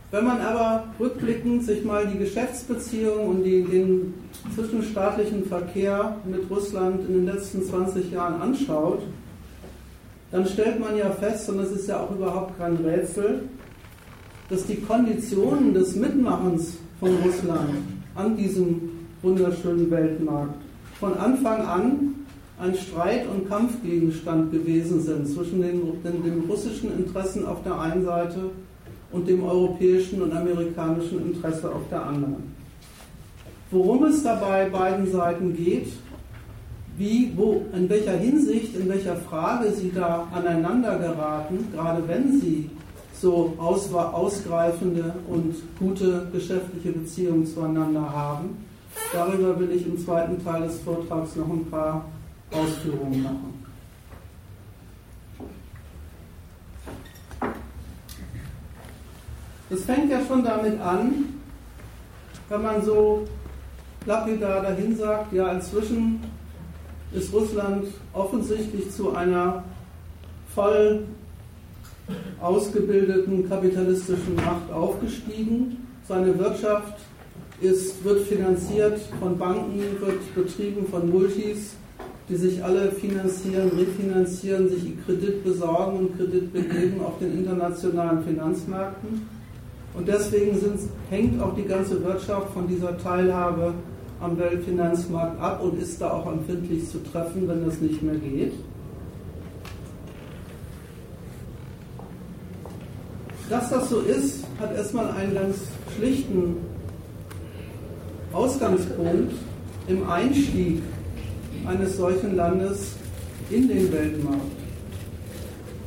Wenn 0.09 0.23
man 0.23 0.39
aber 0.39 0.85
rückblickend 0.99 1.65
sich 1.65 1.83
mal 1.83 2.07
die 2.07 2.17
Geschäftsbeziehungen 2.17 3.27
und 3.27 3.43
die, 3.43 3.63
den 3.63 4.13
zwischenstaatlichen 4.55 5.45
Verkehr 5.45 6.15
mit 6.25 6.49
Russland 6.49 7.01
in 7.07 7.13
den 7.13 7.25
letzten 7.25 7.61
20 7.63 8.11
Jahren 8.11 8.41
anschaut, 8.41 9.01
dann 10.31 10.45
stellt 10.45 10.79
man 10.79 10.97
ja 10.97 11.09
fest, 11.11 11.49
und 11.49 11.57
das 11.57 11.71
ist 11.71 11.87
ja 11.87 11.99
auch 11.99 12.11
überhaupt 12.11 12.57
kein 12.57 12.77
Rätsel, 12.77 13.43
dass 14.49 14.65
die 14.65 14.77
Konditionen 14.77 15.73
des 15.73 15.95
Mitmachens 15.95 16.77
von 16.99 17.15
Russland 17.25 17.71
an 18.15 18.35
diesem 18.35 18.86
wunderschönen 19.27 19.91
Weltmarkt 19.91 20.55
von 20.99 21.17
Anfang 21.17 21.61
an 21.61 22.15
ein 22.59 22.73
Streit- 22.75 23.27
und 23.27 23.49
Kampfgegenstand 23.49 24.51
gewesen 24.51 25.01
sind 25.01 25.27
zwischen 25.27 25.61
den, 25.61 26.01
den, 26.01 26.23
den 26.23 26.43
russischen 26.49 26.97
Interessen 26.97 27.45
auf 27.45 27.61
der 27.63 27.77
einen 27.77 28.05
Seite 28.05 28.51
und 29.11 29.27
dem 29.27 29.43
europäischen 29.43 30.21
und 30.21 30.35
amerikanischen 30.35 31.33
Interesse 31.33 31.69
auf 31.69 31.81
der 31.91 32.05
anderen. 32.05 32.55
Worum 33.69 34.05
es 34.05 34.23
dabei 34.23 34.69
beiden 34.69 35.11
Seiten 35.11 35.55
geht, 35.55 35.91
wie, 36.97 37.33
wo, 37.35 37.65
in 37.73 37.89
welcher 37.89 38.13
Hinsicht, 38.13 38.75
in 38.75 38.87
welcher 38.87 39.17
Frage 39.17 39.71
sie 39.71 39.91
da 39.93 40.25
aneinander 40.33 40.97
geraten, 40.97 41.67
gerade 41.73 42.07
wenn 42.07 42.39
sie 42.39 42.69
so 43.13 43.53
ausgreifende 43.57 45.13
und 45.27 45.55
gute 45.77 46.27
geschäftliche 46.31 46.93
Beziehungen 46.93 47.45
zueinander 47.45 48.09
haben. 48.09 48.66
Darüber 49.13 49.59
will 49.59 49.71
ich 49.71 49.85
im 49.85 49.97
zweiten 49.97 50.43
Teil 50.43 50.63
des 50.63 50.79
Vortrags 50.81 51.35
noch 51.35 51.49
ein 51.49 51.65
paar 51.69 52.05
Ausführungen 52.51 53.23
machen. 53.23 53.63
Es 59.69 59.83
fängt 59.83 60.09
ja 60.09 60.19
schon 60.25 60.43
damit 60.43 60.79
an, 60.79 61.25
wenn 62.49 62.61
man 62.61 62.83
so 62.83 63.27
lapidar 64.05 64.61
dahin 64.61 64.95
sagt, 64.95 65.33
ja, 65.33 65.51
inzwischen 65.51 66.23
ist 67.11 67.33
Russland 67.33 67.87
offensichtlich 68.13 68.91
zu 68.91 69.13
einer 69.15 69.63
voll 70.55 71.05
ausgebildeten 72.39 73.47
kapitalistischen 73.49 74.35
Macht 74.35 74.71
aufgestiegen. 74.71 75.85
Seine 76.07 76.37
Wirtschaft 76.39 76.95
ist, 77.61 78.03
wird 78.03 78.27
finanziert 78.27 78.99
von 79.19 79.37
Banken, 79.37 79.79
wird 79.99 80.35
betrieben 80.35 80.85
von 80.87 81.09
Multis, 81.09 81.75
die 82.29 82.35
sich 82.35 82.63
alle 82.63 82.91
finanzieren, 82.91 83.71
refinanzieren, 83.77 84.69
sich 84.69 84.93
Kredit 85.05 85.43
besorgen 85.43 85.99
und 85.99 86.17
Kredit 86.17 86.51
begeben 86.51 87.01
auf 87.03 87.17
den 87.19 87.39
internationalen 87.39 88.23
Finanzmärkten. 88.23 89.27
Und 89.93 90.07
deswegen 90.07 90.59
sind, 90.59 90.79
hängt 91.09 91.41
auch 91.41 91.55
die 91.55 91.63
ganze 91.63 92.03
Wirtschaft 92.03 92.53
von 92.53 92.67
dieser 92.67 92.97
Teilhabe 92.97 93.73
am 94.19 94.37
Weltfinanzmarkt 94.37 95.39
ab 95.41 95.63
und 95.63 95.81
ist 95.81 96.01
da 96.01 96.11
auch 96.11 96.31
empfindlich 96.31 96.89
zu 96.89 96.99
treffen, 97.03 97.47
wenn 97.47 97.65
das 97.65 97.79
nicht 97.79 98.01
mehr 98.01 98.15
geht. 98.15 98.53
Dass 103.49 103.69
das 103.69 103.89
so 103.89 104.01
ist, 104.01 104.43
hat 104.59 104.75
erstmal 104.75 105.09
einen 105.11 105.33
ganz 105.33 105.55
schlichten 105.95 106.57
Ausgangspunkt 108.33 109.33
im 109.87 110.09
Einstieg 110.09 110.81
eines 111.65 111.97
solchen 111.97 112.35
Landes 112.35 112.93
in 113.49 113.67
den 113.67 113.91
Weltmarkt. 113.91 114.41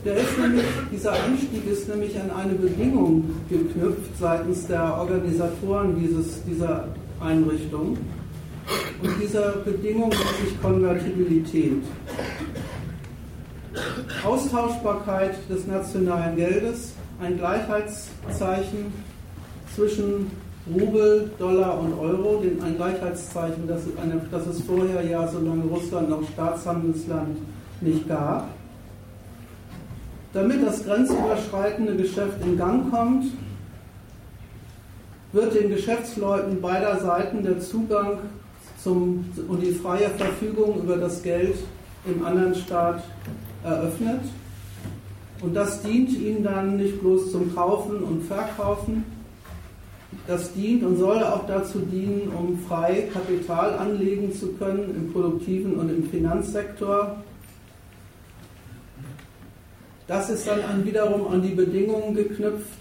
Der 0.04 0.16
ist 0.16 0.38
nämlich, 0.38 0.64
dieser 0.90 1.12
Einstieg 1.12 1.66
ist 1.70 1.88
nämlich 1.88 2.18
an 2.18 2.30
eine 2.30 2.54
Bedingung 2.54 3.24
geknüpft 3.50 4.18
seitens 4.18 4.66
der 4.66 4.96
Organisatoren 4.98 5.94
dieses, 6.00 6.42
dieser 6.44 6.88
Einrichtung. 7.20 7.98
Und 9.02 9.10
dieser 9.22 9.52
Bedingung 9.58 10.08
nennt 10.08 10.48
sich 10.48 10.62
Konvertibilität. 10.62 11.82
Austauschbarkeit 14.24 15.34
des 15.50 15.66
nationalen 15.66 16.36
Geldes, 16.36 16.94
ein 17.20 17.36
Gleichheitszeichen 17.36 18.92
zwischen 19.74 20.30
Rubel, 20.66 21.30
Dollar 21.38 21.78
und 21.80 21.98
Euro, 21.98 22.42
ein 22.42 22.76
Gleichheitszeichen, 22.76 23.66
das, 23.66 23.82
eine, 24.00 24.20
das 24.30 24.46
es 24.46 24.60
vorher 24.62 25.04
ja, 25.04 25.26
solange 25.26 25.64
Russland 25.64 26.10
noch 26.10 26.22
Staatshandelsland 26.32 27.38
nicht 27.80 28.06
gab. 28.06 28.48
Damit 30.32 30.64
das 30.64 30.84
grenzüberschreitende 30.84 31.96
Geschäft 31.96 32.44
in 32.44 32.56
Gang 32.56 32.90
kommt, 32.90 33.24
wird 35.32 35.54
den 35.54 35.70
Geschäftsleuten 35.70 36.60
beider 36.60 37.00
Seiten 37.00 37.42
der 37.42 37.60
Zugang 37.60 38.18
zum, 38.82 39.24
und 39.48 39.62
die 39.62 39.72
freie 39.72 40.10
Verfügung 40.10 40.82
über 40.82 40.96
das 40.96 41.22
Geld 41.22 41.56
im 42.06 42.24
anderen 42.24 42.54
Staat 42.54 43.02
eröffnet. 43.64 44.20
Und 45.42 45.54
das 45.54 45.82
dient 45.82 46.10
ihnen 46.10 46.44
dann 46.44 46.76
nicht 46.76 47.00
bloß 47.00 47.32
zum 47.32 47.54
Kaufen 47.54 48.02
und 48.02 48.22
Verkaufen, 48.24 49.04
das 50.26 50.52
dient 50.52 50.82
und 50.84 50.96
soll 50.96 51.22
auch 51.22 51.46
dazu 51.46 51.80
dienen, 51.80 52.32
um 52.36 52.58
frei 52.66 53.08
Kapital 53.12 53.78
anlegen 53.78 54.32
zu 54.32 54.52
können 54.54 54.94
im 54.94 55.12
produktiven 55.12 55.74
und 55.74 55.88
im 55.88 56.04
Finanzsektor. 56.08 57.16
Das 60.06 60.28
ist 60.28 60.46
dann 60.46 60.60
an, 60.62 60.84
wiederum 60.84 61.28
an 61.28 61.42
die 61.42 61.54
Bedingungen 61.54 62.14
geknüpft. 62.14 62.78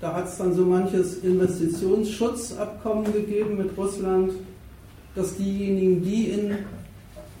Da 0.00 0.12
hat 0.12 0.28
es 0.28 0.36
dann 0.36 0.54
so 0.54 0.64
manches 0.64 1.18
Investitionsschutzabkommen 1.24 3.10
gegeben 3.12 3.56
mit 3.56 3.76
Russland, 3.78 4.32
dass 5.14 5.36
diejenigen, 5.36 6.02
die 6.02 6.26
in 6.26 6.58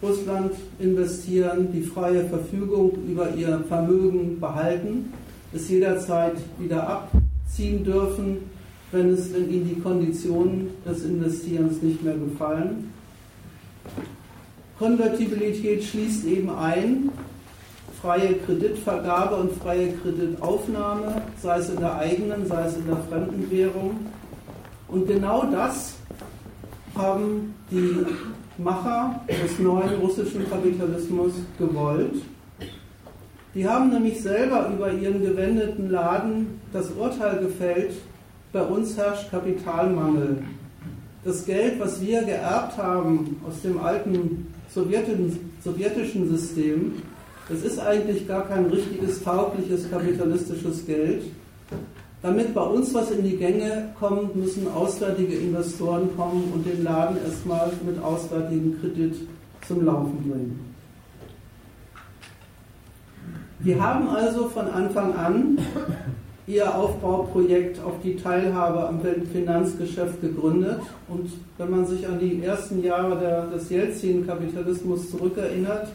Russland 0.02 0.52
investieren, 0.78 1.68
die 1.72 1.82
freie 1.82 2.24
Verfügung 2.24 2.92
über 3.06 3.34
ihr 3.34 3.62
Vermögen 3.68 4.40
behalten, 4.40 5.12
es 5.52 5.68
jederzeit 5.68 6.36
wieder 6.58 7.06
abziehen 7.46 7.84
dürfen, 7.84 8.38
wenn, 8.92 9.12
es, 9.12 9.32
wenn 9.32 9.50
ihnen 9.50 9.68
die 9.68 9.80
Konditionen 9.80 10.70
des 10.84 11.04
Investierens 11.04 11.82
nicht 11.82 12.02
mehr 12.02 12.16
gefallen. 12.16 12.92
Konvertibilität 14.78 15.84
schließt 15.84 16.26
eben 16.26 16.50
ein, 16.50 17.10
freie 18.00 18.34
Kreditvergabe 18.34 19.36
und 19.36 19.52
freie 19.52 19.92
Kreditaufnahme, 19.92 21.22
sei 21.42 21.58
es 21.58 21.70
in 21.70 21.80
der 21.80 21.96
eigenen, 21.96 22.46
sei 22.46 22.66
es 22.66 22.76
in 22.76 22.86
der 22.86 22.98
fremden 23.08 23.50
Währung. 23.50 23.96
Und 24.88 25.06
genau 25.06 25.44
das 25.50 25.94
haben 26.94 27.54
die 27.70 28.06
Macher 28.58 29.20
des 29.28 29.58
neuen 29.58 29.94
russischen 30.00 30.48
Kapitalismus 30.48 31.32
gewollt. 31.58 32.14
Die 33.54 33.66
haben 33.66 33.90
nämlich 33.90 34.20
selber 34.20 34.68
über 34.68 34.92
ihren 34.92 35.22
gewendeten 35.22 35.90
Laden 35.90 36.60
das 36.72 36.90
Urteil 36.90 37.38
gefällt, 37.38 37.92
bei 38.52 38.62
uns 38.62 38.96
herrscht 38.96 39.30
Kapitalmangel. 39.30 40.38
Das 41.24 41.44
Geld, 41.44 41.80
was 41.80 42.00
wir 42.00 42.22
geerbt 42.22 42.76
haben 42.78 43.40
aus 43.46 43.60
dem 43.62 43.80
alten 43.80 44.46
sowjetischen 44.72 46.28
System, 46.28 47.02
das 47.48 47.62
ist 47.62 47.78
eigentlich 47.78 48.26
gar 48.26 48.46
kein 48.48 48.66
richtiges, 48.66 49.22
taugliches 49.22 49.90
kapitalistisches 49.90 50.84
Geld. 50.86 51.22
Damit 52.22 52.54
bei 52.54 52.62
uns 52.62 52.92
was 52.92 53.10
in 53.10 53.22
die 53.22 53.36
Gänge 53.36 53.92
kommt, 53.98 54.34
müssen 54.34 54.66
auswärtige 54.68 55.34
Investoren 55.34 56.08
kommen 56.16 56.50
und 56.54 56.66
den 56.66 56.82
Laden 56.82 57.18
erstmal 57.24 57.70
mit 57.84 58.02
auswärtigem 58.02 58.80
Kredit 58.80 59.14
zum 59.66 59.84
Laufen 59.84 60.18
bringen. 60.28 60.74
Wir 63.60 63.82
haben 63.82 64.08
also 64.08 64.48
von 64.48 64.66
Anfang 64.68 65.14
an 65.14 65.58
ihr 66.46 66.72
Aufbauprojekt 66.76 67.82
auf 67.82 67.94
die 68.04 68.16
Teilhabe 68.16 68.88
am 68.88 69.00
Finanzgeschäft 69.32 70.20
gegründet. 70.20 70.80
Und 71.08 71.30
wenn 71.58 71.70
man 71.70 71.86
sich 71.86 72.06
an 72.06 72.20
die 72.20 72.42
ersten 72.42 72.82
Jahre 72.82 73.18
der, 73.18 73.46
des 73.46 73.68
Jelzin-Kapitalismus 73.68 75.10
zurückerinnert, 75.10 75.88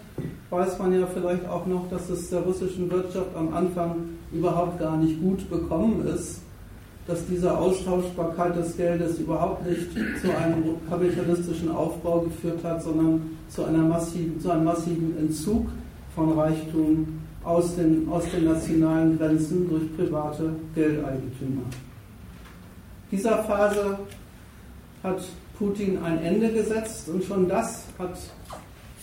weiß 0.49 0.77
man 0.79 0.99
ja 0.99 1.07
vielleicht 1.07 1.47
auch 1.47 1.65
noch, 1.65 1.89
dass 1.89 2.09
es 2.09 2.29
der 2.29 2.41
russischen 2.41 2.91
Wirtschaft 2.91 3.33
am 3.35 3.53
Anfang 3.53 3.95
überhaupt 4.33 4.79
gar 4.79 4.97
nicht 4.97 5.21
gut 5.21 5.49
bekommen 5.49 6.05
ist, 6.05 6.41
dass 7.07 7.25
diese 7.25 7.57
Austauschbarkeit 7.57 8.57
des 8.57 8.75
Geldes 8.75 9.19
überhaupt 9.19 9.65
nicht 9.65 9.87
zu 10.21 10.35
einem 10.35 10.75
kapitalistischen 10.89 11.71
Aufbau 11.71 12.21
geführt 12.21 12.63
hat, 12.65 12.83
sondern 12.83 13.37
zu, 13.47 13.63
einer 13.63 13.83
massiven, 13.83 14.39
zu 14.41 14.51
einem 14.51 14.65
massiven 14.65 15.17
Entzug 15.17 15.67
von 16.13 16.37
Reichtum 16.37 17.20
aus 17.43 17.75
den, 17.75 18.07
aus 18.09 18.23
den 18.31 18.45
nationalen 18.45 19.17
Grenzen 19.17 19.67
durch 19.69 19.95
private 19.97 20.51
Geldeigentümer. 20.75 21.63
Dieser 23.11 23.43
Phase 23.43 23.97
hat 25.03 25.21
Putin 25.57 25.97
ein 26.03 26.19
Ende 26.23 26.51
gesetzt 26.51 27.09
und 27.09 27.23
schon 27.23 27.47
das 27.47 27.83
hat 27.97 28.17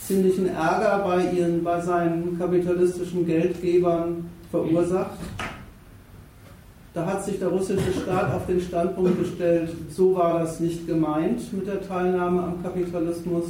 ziemlichen 0.01 0.47
Ärger 0.49 1.05
bei, 1.05 1.31
ihren, 1.33 1.63
bei 1.63 1.81
seinen 1.81 2.39
kapitalistischen 2.39 3.27
Geldgebern 3.27 4.31
verursacht. 4.51 5.19
Da 6.95 7.07
hat 7.07 7.25
sich 7.25 7.39
der 7.39 7.49
russische 7.49 7.93
Staat 7.93 8.33
auf 8.35 8.47
den 8.47 8.61
Standpunkt 8.61 9.19
gestellt, 9.19 9.71
so 9.91 10.17
war 10.17 10.41
das 10.41 10.59
nicht 10.59 10.87
gemeint 10.87 11.53
mit 11.53 11.67
der 11.67 11.87
Teilnahme 11.87 12.43
am 12.43 12.63
Kapitalismus 12.63 13.45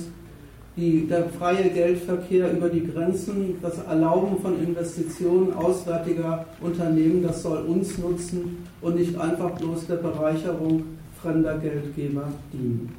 die, 0.79 1.07
der 1.09 1.29
freie 1.31 1.71
Geldverkehr 1.71 2.53
über 2.53 2.69
die 2.69 2.87
Grenzen, 2.87 3.57
das 3.61 3.79
Erlauben 3.79 4.41
von 4.41 4.63
Investitionen 4.63 5.53
auswärtiger 5.53 6.47
Unternehmen, 6.61 7.23
das 7.25 7.43
soll 7.43 7.59
uns 7.67 7.99
nutzen 7.99 8.65
und 8.81 8.95
nicht 8.95 9.19
einfach 9.19 9.51
bloß 9.59 9.89
der 9.89 9.97
Bereicherung 9.97 10.85
fremder 11.21 11.59
Geldgeber 11.59 12.29
dienen. 12.53 12.95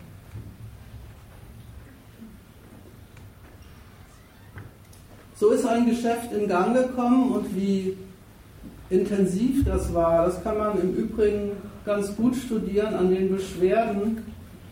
So 5.36 5.52
ist 5.52 5.66
ein 5.66 5.86
Geschäft 5.86 6.34
in 6.34 6.50
Gang 6.50 6.76
gekommen 6.76 7.32
und 7.32 7.56
wie 7.56 7.96
intensiv 8.90 9.64
das 9.64 9.94
war, 9.94 10.26
das 10.26 10.44
kann 10.44 10.58
man 10.58 10.82
im 10.82 10.96
Übrigen 10.96 11.52
ganz 11.86 12.14
gut 12.18 12.36
studieren 12.36 12.94
an 12.94 13.10
den 13.10 13.34
Beschwerden 13.34 14.18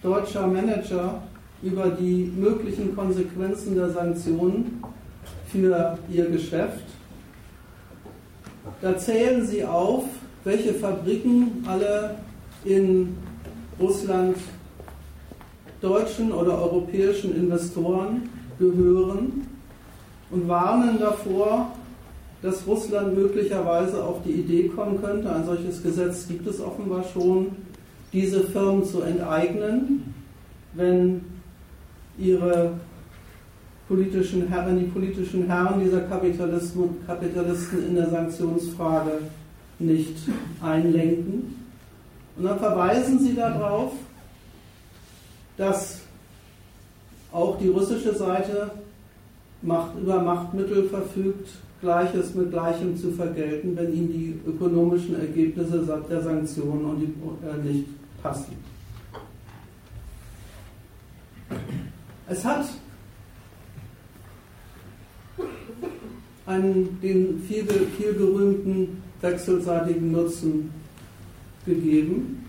deutscher 0.03 0.45
Manager 0.45 1.21
über 1.61 1.89
die 1.89 2.31
möglichen 2.35 2.95
Konsequenzen 2.95 3.75
der 3.75 3.89
Sanktionen 3.89 4.81
für 5.51 5.97
ihr 6.09 6.29
Geschäft. 6.29 6.83
Da 8.81 8.97
zählen 8.97 9.45
sie 9.45 9.63
auf, 9.63 10.03
welche 10.43 10.73
Fabriken 10.73 11.63
alle 11.67 12.15
in 12.63 13.17
Russland 13.79 14.37
deutschen 15.81 16.31
oder 16.31 16.61
europäischen 16.61 17.35
Investoren 17.35 18.29
gehören 18.59 19.47
und 20.31 20.47
warnen 20.47 20.99
davor, 20.99 21.71
dass 22.41 22.67
Russland 22.67 23.15
möglicherweise 23.15 24.03
auf 24.03 24.21
die 24.23 24.31
Idee 24.31 24.67
kommen 24.67 25.01
könnte, 25.01 25.31
ein 25.31 25.45
solches 25.45 25.81
Gesetz 25.81 26.27
gibt 26.27 26.47
es 26.47 26.61
offenbar 26.61 27.03
schon, 27.13 27.47
diese 28.13 28.43
Firmen 28.43 28.85
zu 28.85 29.01
enteignen, 29.01 30.13
wenn 30.73 31.21
ihre 32.17 32.71
politischen 33.87 34.47
Herren, 34.47 34.79
die 34.79 34.85
politischen 34.85 35.47
Herren 35.47 35.79
dieser 35.83 36.01
Kapitalisten, 36.01 37.87
in 37.87 37.95
der 37.95 38.09
Sanktionsfrage 38.09 39.11
nicht 39.79 40.17
einlenken. 40.61 41.55
Und 42.37 42.43
dann 42.43 42.59
verweisen 42.59 43.19
sie 43.19 43.33
darauf, 43.33 43.93
dass 45.57 46.01
auch 47.31 47.57
die 47.57 47.69
russische 47.69 48.13
Seite 48.13 48.71
Macht, 49.61 49.97
über 49.99 50.21
Machtmittel 50.21 50.83
verfügt, 50.83 51.49
Gleiches 51.81 52.33
mit 52.35 52.51
Gleichem 52.51 52.95
zu 52.95 53.11
vergelten, 53.11 53.75
wenn 53.75 53.93
ihnen 53.93 54.11
die 54.11 54.39
ökonomischen 54.47 55.19
Ergebnisse 55.19 55.83
der 56.09 56.21
Sanktionen 56.21 57.15
äh, 57.43 57.67
nicht 57.67 57.85
passen. 58.21 58.55
Es 62.29 62.43
hat 62.43 62.65
einen, 66.45 66.99
den 67.01 67.41
viel, 67.47 67.65
viel 67.97 68.13
berühmten 68.13 69.01
wechselseitigen 69.21 70.11
Nutzen 70.11 70.71
gegeben. 71.65 72.45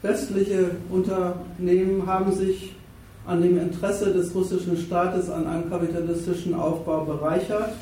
Westliche 0.00 0.72
Unternehmen 0.90 2.06
haben 2.06 2.32
sich 2.32 2.74
an 3.26 3.40
dem 3.40 3.58
Interesse 3.58 4.12
des 4.12 4.34
russischen 4.34 4.76
Staates 4.76 5.30
an 5.30 5.46
einem 5.46 5.70
kapitalistischen 5.70 6.54
Aufbau 6.54 7.04
bereichert, 7.04 7.74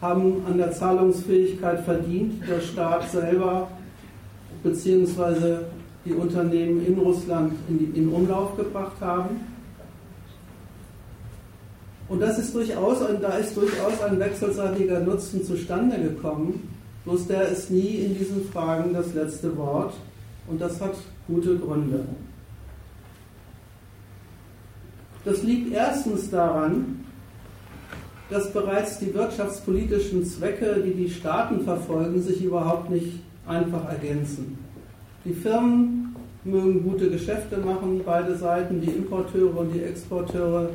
haben 0.00 0.44
an 0.46 0.58
der 0.58 0.72
Zahlungsfähigkeit 0.72 1.84
verdient, 1.84 2.42
der 2.46 2.60
Staat 2.60 3.10
selber 3.10 3.68
bzw. 4.62 5.58
die 6.04 6.12
Unternehmen 6.12 6.84
in 6.84 6.98
Russland 6.98 7.52
in, 7.68 7.94
in 7.94 8.08
Umlauf 8.08 8.56
gebracht 8.56 9.00
haben. 9.00 9.40
Und 12.08 12.20
das 12.20 12.38
ist 12.38 12.54
durchaus, 12.54 12.98
da 13.20 13.36
ist 13.36 13.56
durchaus 13.56 14.02
ein 14.02 14.18
wechselseitiger 14.18 15.00
Nutzen 15.00 15.44
zustande 15.44 15.96
gekommen, 15.98 16.68
bloß 17.04 17.26
der 17.26 17.48
ist 17.48 17.70
nie 17.70 17.96
in 18.04 18.18
diesen 18.18 18.44
Fragen 18.50 18.92
das 18.92 19.14
letzte 19.14 19.56
Wort 19.56 19.94
und 20.48 20.60
das 20.60 20.80
hat 20.80 20.94
gute 21.26 21.56
Gründe. 21.56 22.04
Das 25.24 25.42
liegt 25.42 25.72
erstens 25.72 26.30
daran, 26.30 27.04
dass 28.28 28.52
bereits 28.52 28.98
die 28.98 29.14
wirtschaftspolitischen 29.14 30.24
Zwecke, 30.24 30.82
die 30.84 30.94
die 30.94 31.10
Staaten 31.10 31.60
verfolgen, 31.64 32.20
sich 32.20 32.42
überhaupt 32.42 32.90
nicht 32.90 33.20
einfach 33.46 33.88
ergänzen. 33.88 34.61
Die 35.24 35.32
Firmen 35.32 36.16
mögen 36.44 36.82
gute 36.82 37.08
Geschäfte 37.08 37.58
machen, 37.58 38.00
beide 38.04 38.36
Seiten, 38.36 38.80
die 38.80 38.90
Importeure 38.90 39.56
und 39.56 39.72
die 39.72 39.82
Exporteure, 39.82 40.70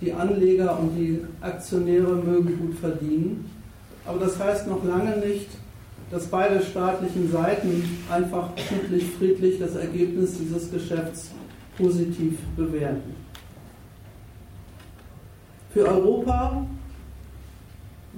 die 0.00 0.12
Anleger 0.12 0.78
und 0.78 0.96
die 0.96 1.20
Aktionäre 1.42 2.14
mögen 2.14 2.58
gut 2.58 2.78
verdienen. 2.78 3.50
Aber 4.06 4.18
das 4.18 4.38
heißt 4.38 4.66
noch 4.68 4.82
lange 4.84 5.18
nicht, 5.18 5.48
dass 6.10 6.26
beide 6.26 6.62
staatlichen 6.62 7.30
Seiten 7.30 7.98
einfach 8.10 8.50
friedlich, 8.56 9.10
friedlich 9.18 9.58
das 9.58 9.74
Ergebnis 9.76 10.38
dieses 10.38 10.70
Geschäfts 10.70 11.30
positiv 11.76 12.38
bewerten. 12.56 13.14
Für 15.72 15.88
Europa 15.88 16.64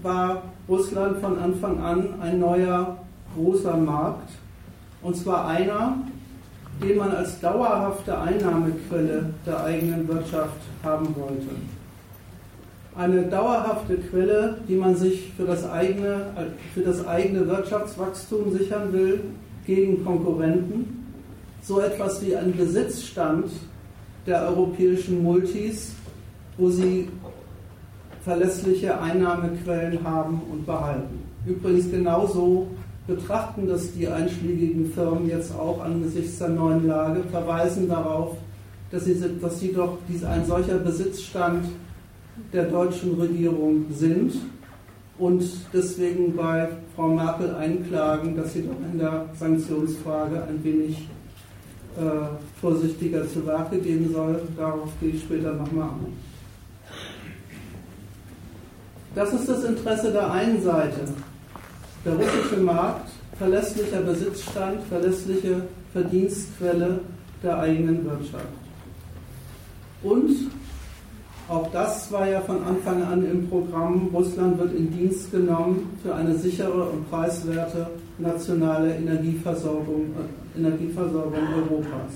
war 0.03 0.43
Russland 0.69 1.19
von 1.19 1.39
Anfang 1.39 1.81
an 1.81 2.21
ein 2.21 2.39
neuer 2.39 2.99
großer 3.35 3.77
Markt, 3.77 4.31
und 5.07 5.17
zwar 5.17 5.47
einer, 5.47 5.99
den 6.83 6.99
man 6.99 7.13
als 7.13 7.39
dauerhafte 7.39 8.19
Einnahmequelle 8.19 9.31
der 9.47 9.63
eigenen 9.63 10.09
Wirtschaft 10.09 10.61
haben 10.83 11.15
wollte. 11.15 11.55
Eine 12.97 13.23
dauerhafte 13.23 13.99
Quelle, 13.99 14.57
die 14.69 14.75
man 14.75 14.97
sich 14.97 15.33
für 15.37 15.45
das 15.45 15.69
eigene, 15.71 16.27
für 16.75 16.81
das 16.81 17.07
eigene 17.07 17.47
Wirtschaftswachstum 17.47 18.51
sichern 18.59 18.93
will 18.93 19.21
gegen 19.65 20.05
Konkurrenten. 20.05 21.07
So 21.63 21.81
etwas 21.81 22.27
wie 22.27 22.35
ein 22.35 22.57
Besitzstand 22.57 23.53
der 24.27 24.43
europäischen 24.49 25.23
Multis, 25.23 25.95
wo 26.59 26.69
sie 26.69 27.09
verlässliche 28.25 29.01
Einnahmequellen 29.01 30.03
haben 30.03 30.43
und 30.51 30.67
behalten. 30.67 31.23
Übrigens 31.47 31.93
genauso 31.93 32.67
betrachten 33.07 33.67
das 33.67 33.93
die 33.93 34.09
einschlägigen 34.09 34.93
Firmen 34.93 35.29
jetzt 35.29 35.55
auch 35.55 35.83
angesichts 35.83 36.39
der 36.39 36.49
neuen 36.49 36.87
Lage, 36.87 37.23
verweisen 37.31 37.89
darauf, 37.89 38.37
dass 38.91 39.05
sie, 39.05 39.21
dass 39.41 39.61
sie 39.61 39.73
doch 39.73 39.99
ein 40.29 40.45
solcher 40.45 40.79
Besitzstand 40.79 41.67
der 42.53 42.65
deutschen 42.65 43.15
Regierung 43.15 43.87
sind 43.93 44.35
und 45.19 45.45
deswegen 45.73 46.37
bei 46.37 46.69
Frau 46.95 47.09
Merkel 47.09 47.55
einklagen, 47.55 48.37
dass 48.37 48.53
sie 48.53 48.63
doch 48.63 48.93
in 48.93 48.99
der 48.99 49.27
Sanktionsfrage 49.39 50.43
ein 50.45 50.63
wenig 50.63 51.09
äh, 51.97 52.61
vorsichtiger 52.61 53.27
zu 53.29 53.47
Werke 53.47 53.79
gehen 53.79 54.13
soll. 54.13 54.43
Darauf 54.57 54.91
gehe 55.01 55.11
ich 55.11 55.23
später 55.23 55.55
nochmal 55.55 55.89
ein. 55.89 56.13
Das 59.15 59.33
ist 59.33 59.49
das 59.49 59.65
Interesse 59.65 60.13
der 60.13 60.31
einen 60.31 60.63
Seite. 60.63 61.09
Der 62.07 62.15
russische 62.15 62.59
Markt, 62.59 63.09
verlässlicher 63.37 64.01
Besitzstand, 64.01 64.81
verlässliche 64.89 65.63
Verdienstquelle 65.93 67.01
der 67.43 67.59
eigenen 67.59 68.05
Wirtschaft. 68.05 68.47
Und 70.05 70.31
auch 71.49 71.69
das 71.73 72.13
war 72.13 72.29
ja 72.29 72.41
von 72.43 72.63
Anfang 72.63 73.03
an 73.03 73.29
im 73.29 73.49
Programm, 73.49 74.09
Russland 74.13 74.57
wird 74.61 74.75
in 74.75 74.97
Dienst 74.97 75.33
genommen 75.33 75.99
für 76.01 76.15
eine 76.15 76.37
sichere 76.37 76.85
und 76.85 77.11
preiswerte 77.11 77.89
nationale 78.19 78.95
Energieversorgung, 78.95 80.15
Energieversorgung 80.57 81.41
Europas. 81.57 82.13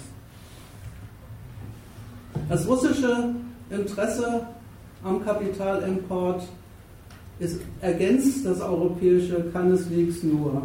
Das 2.49 2.69
russische 2.69 3.35
Interesse 3.71 4.47
am 5.03 5.25
Kapitalimport 5.25 6.45
es 7.41 7.57
ergänzt 7.81 8.45
das 8.45 8.61
europäische 8.61 9.51
keineswegs 9.53 10.23
nur. 10.23 10.63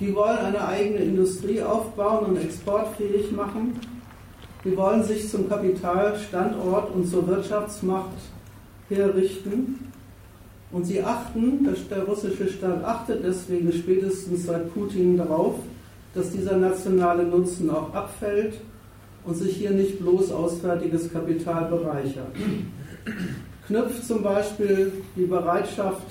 Die 0.00 0.14
wollen 0.14 0.38
eine 0.38 0.66
eigene 0.66 1.00
Industrie 1.00 1.62
aufbauen 1.62 2.26
und 2.26 2.36
exportfähig 2.38 3.30
machen. 3.30 3.78
Die 4.64 4.76
wollen 4.76 5.04
sich 5.04 5.28
zum 5.28 5.48
Kapitalstandort 5.48 6.94
und 6.94 7.06
zur 7.06 7.26
Wirtschaftsmacht 7.28 8.16
herrichten. 8.88 9.90
Und 10.72 10.86
sie 10.86 11.02
achten, 11.02 11.68
der 11.90 12.04
russische 12.04 12.48
Staat 12.48 12.82
achtet 12.82 13.22
deswegen 13.22 13.70
spätestens 13.70 14.46
seit 14.46 14.72
Putin 14.72 15.18
darauf, 15.18 15.56
dass 16.14 16.30
dieser 16.30 16.56
nationale 16.56 17.24
Nutzen 17.24 17.68
auch 17.68 17.92
abfällt 17.92 18.54
und 19.24 19.36
sich 19.36 19.56
hier 19.56 19.72
nicht 19.72 19.98
bloß 20.00 20.32
auswärtiges 20.32 21.12
Kapital 21.12 21.66
bereichert 21.66 22.34
knüpft 23.72 24.06
zum 24.06 24.22
Beispiel 24.22 24.92
die 25.16 25.24
Bereitschaft, 25.24 26.06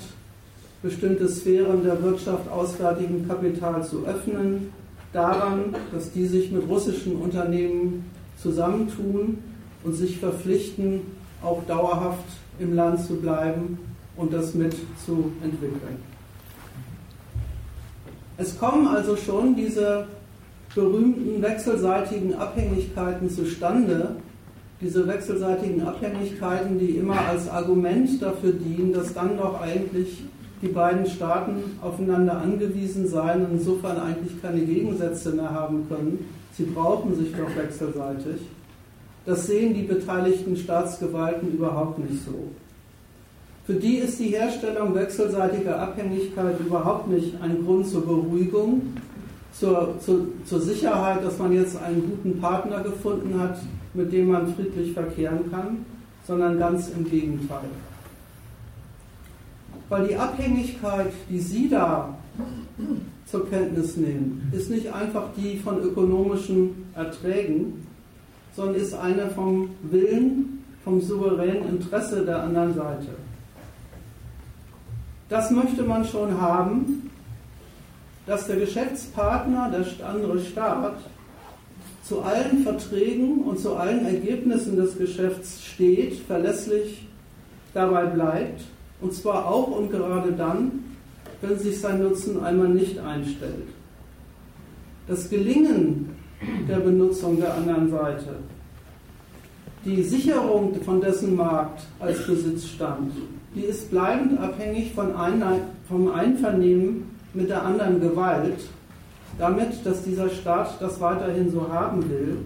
bestimmte 0.82 1.28
Sphären 1.28 1.84
der 1.84 2.02
Wirtschaft 2.02 2.50
auswärtigem 2.50 3.28
Kapital 3.28 3.84
zu 3.84 4.04
öffnen, 4.04 4.72
daran, 5.12 5.76
dass 5.92 6.10
die 6.10 6.26
sich 6.26 6.50
mit 6.50 6.68
russischen 6.68 7.16
Unternehmen 7.16 8.10
zusammentun 8.36 9.38
und 9.84 9.92
sich 9.92 10.18
verpflichten, 10.18 11.02
auch 11.40 11.62
dauerhaft 11.68 12.24
im 12.58 12.74
Land 12.74 13.06
zu 13.06 13.14
bleiben 13.14 13.78
und 14.16 14.32
das 14.32 14.54
mit 14.54 14.74
zu 15.06 15.30
entwickeln. 15.44 15.98
Es 18.38 18.58
kommen 18.58 18.88
also 18.88 19.14
schon 19.14 19.54
diese 19.54 20.06
berühmten 20.74 21.40
wechselseitigen 21.40 22.34
Abhängigkeiten 22.34 23.30
zustande, 23.30 24.16
diese 24.82 25.06
wechselseitigen 25.06 25.82
Abhängigkeiten, 25.82 26.78
die 26.78 26.96
immer 26.96 27.20
als 27.28 27.48
Argument 27.48 28.20
dafür 28.20 28.52
dienen, 28.52 28.92
dass 28.92 29.14
dann 29.14 29.36
doch 29.36 29.60
eigentlich 29.60 30.24
die 30.60 30.68
beiden 30.68 31.06
Staaten 31.06 31.56
aufeinander 31.80 32.38
angewiesen 32.38 33.06
seien 33.06 33.44
und 33.44 33.52
insofern 33.52 33.98
eigentlich 33.98 34.40
keine 34.42 34.60
Gegensätze 34.60 35.30
mehr 35.32 35.50
haben 35.50 35.86
können, 35.88 36.26
sie 36.56 36.64
brauchen 36.64 37.14
sich 37.16 37.32
doch 37.32 37.56
wechselseitig, 37.56 38.40
das 39.24 39.46
sehen 39.46 39.74
die 39.74 39.82
beteiligten 39.82 40.56
Staatsgewalten 40.56 41.52
überhaupt 41.52 41.98
nicht 41.98 42.24
so. 42.24 42.48
Für 43.64 43.74
die 43.74 43.98
ist 43.98 44.18
die 44.18 44.28
Herstellung 44.28 44.94
wechselseitiger 44.94 45.78
Abhängigkeit 45.78 46.58
überhaupt 46.58 47.08
nicht 47.08 47.40
ein 47.40 47.64
Grund 47.64 47.86
zur 47.86 48.04
Beruhigung, 48.04 48.82
zur, 49.52 49.94
zur, 50.00 50.26
zur 50.44 50.60
Sicherheit, 50.60 51.24
dass 51.24 51.38
man 51.38 51.52
jetzt 51.52 51.80
einen 51.80 52.02
guten 52.02 52.40
Partner 52.40 52.80
gefunden 52.80 53.38
hat, 53.38 53.58
mit 53.94 54.12
dem 54.12 54.28
man 54.30 54.54
friedlich 54.54 54.92
verkehren 54.92 55.50
kann, 55.50 55.84
sondern 56.26 56.58
ganz 56.58 56.88
im 56.88 57.08
Gegenteil. 57.08 57.68
Weil 59.88 60.08
die 60.08 60.16
Abhängigkeit, 60.16 61.12
die 61.28 61.40
Sie 61.40 61.68
da 61.68 62.16
zur 63.26 63.48
Kenntnis 63.50 63.96
nehmen, 63.96 64.50
ist 64.52 64.70
nicht 64.70 64.92
einfach 64.92 65.24
die 65.36 65.58
von 65.58 65.80
ökonomischen 65.80 66.86
Erträgen, 66.94 67.86
sondern 68.54 68.76
ist 68.76 68.94
eine 68.94 69.28
vom 69.30 69.70
Willen, 69.82 70.64
vom 70.84 71.00
souveränen 71.00 71.68
Interesse 71.68 72.24
der 72.24 72.42
anderen 72.42 72.74
Seite. 72.74 73.08
Das 75.28 75.50
möchte 75.50 75.82
man 75.82 76.04
schon 76.04 76.40
haben, 76.40 77.10
dass 78.26 78.46
der 78.46 78.56
Geschäftspartner, 78.56 79.70
der 79.70 80.08
andere 80.08 80.38
Staat, 80.40 80.96
zu 82.02 82.20
allen 82.20 82.64
Verträgen 82.64 83.42
und 83.42 83.58
zu 83.58 83.76
allen 83.76 84.04
Ergebnissen 84.06 84.76
des 84.76 84.98
Geschäfts 84.98 85.64
steht, 85.64 86.14
verlässlich 86.26 87.06
dabei 87.74 88.06
bleibt, 88.06 88.62
und 89.00 89.14
zwar 89.14 89.46
auch 89.46 89.68
und 89.68 89.90
gerade 89.90 90.32
dann, 90.32 90.84
wenn 91.40 91.58
sich 91.58 91.80
sein 91.80 92.02
Nutzen 92.02 92.42
einmal 92.42 92.68
nicht 92.68 92.98
einstellt. 92.98 93.68
Das 95.08 95.28
Gelingen 95.28 96.10
der 96.68 96.76
Benutzung 96.76 97.38
der 97.40 97.54
anderen 97.54 97.90
Seite, 97.90 98.36
die 99.84 100.02
Sicherung 100.02 100.74
von 100.82 101.00
dessen 101.00 101.34
Markt 101.34 101.82
als 101.98 102.24
Besitzstand, 102.26 103.12
die 103.54 103.62
ist 103.62 103.90
bleibend 103.90 104.38
abhängig 104.38 104.92
von 104.94 105.12
vom 105.88 106.08
Einvernehmen 106.08 107.10
mit 107.34 107.48
der 107.48 107.62
anderen 107.64 108.00
Gewalt, 108.00 108.60
damit, 109.38 109.84
dass 109.84 110.04
dieser 110.04 110.28
Staat 110.30 110.80
das 110.80 111.00
weiterhin 111.00 111.50
so 111.50 111.68
haben 111.70 112.08
will, 112.08 112.38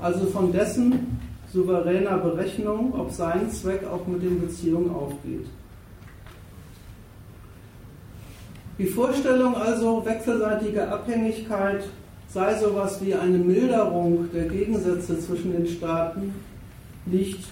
also 0.00 0.26
von 0.26 0.52
dessen 0.52 1.18
souveräner 1.52 2.18
Berechnung, 2.18 2.94
ob 2.98 3.12
sein 3.12 3.50
Zweck 3.50 3.82
auch 3.86 4.06
mit 4.06 4.22
den 4.22 4.40
Beziehungen 4.40 4.90
aufgeht. 4.90 5.46
Die 8.76 8.86
Vorstellung 8.86 9.54
also 9.54 10.04
wechselseitiger 10.04 10.90
Abhängigkeit 10.90 11.84
sei 12.28 12.58
sowas 12.58 13.00
wie 13.04 13.14
eine 13.14 13.38
Milderung 13.38 14.28
der 14.34 14.46
Gegensätze 14.46 15.20
zwischen 15.20 15.52
den 15.52 15.68
Staaten, 15.68 16.34
liegt 17.06 17.44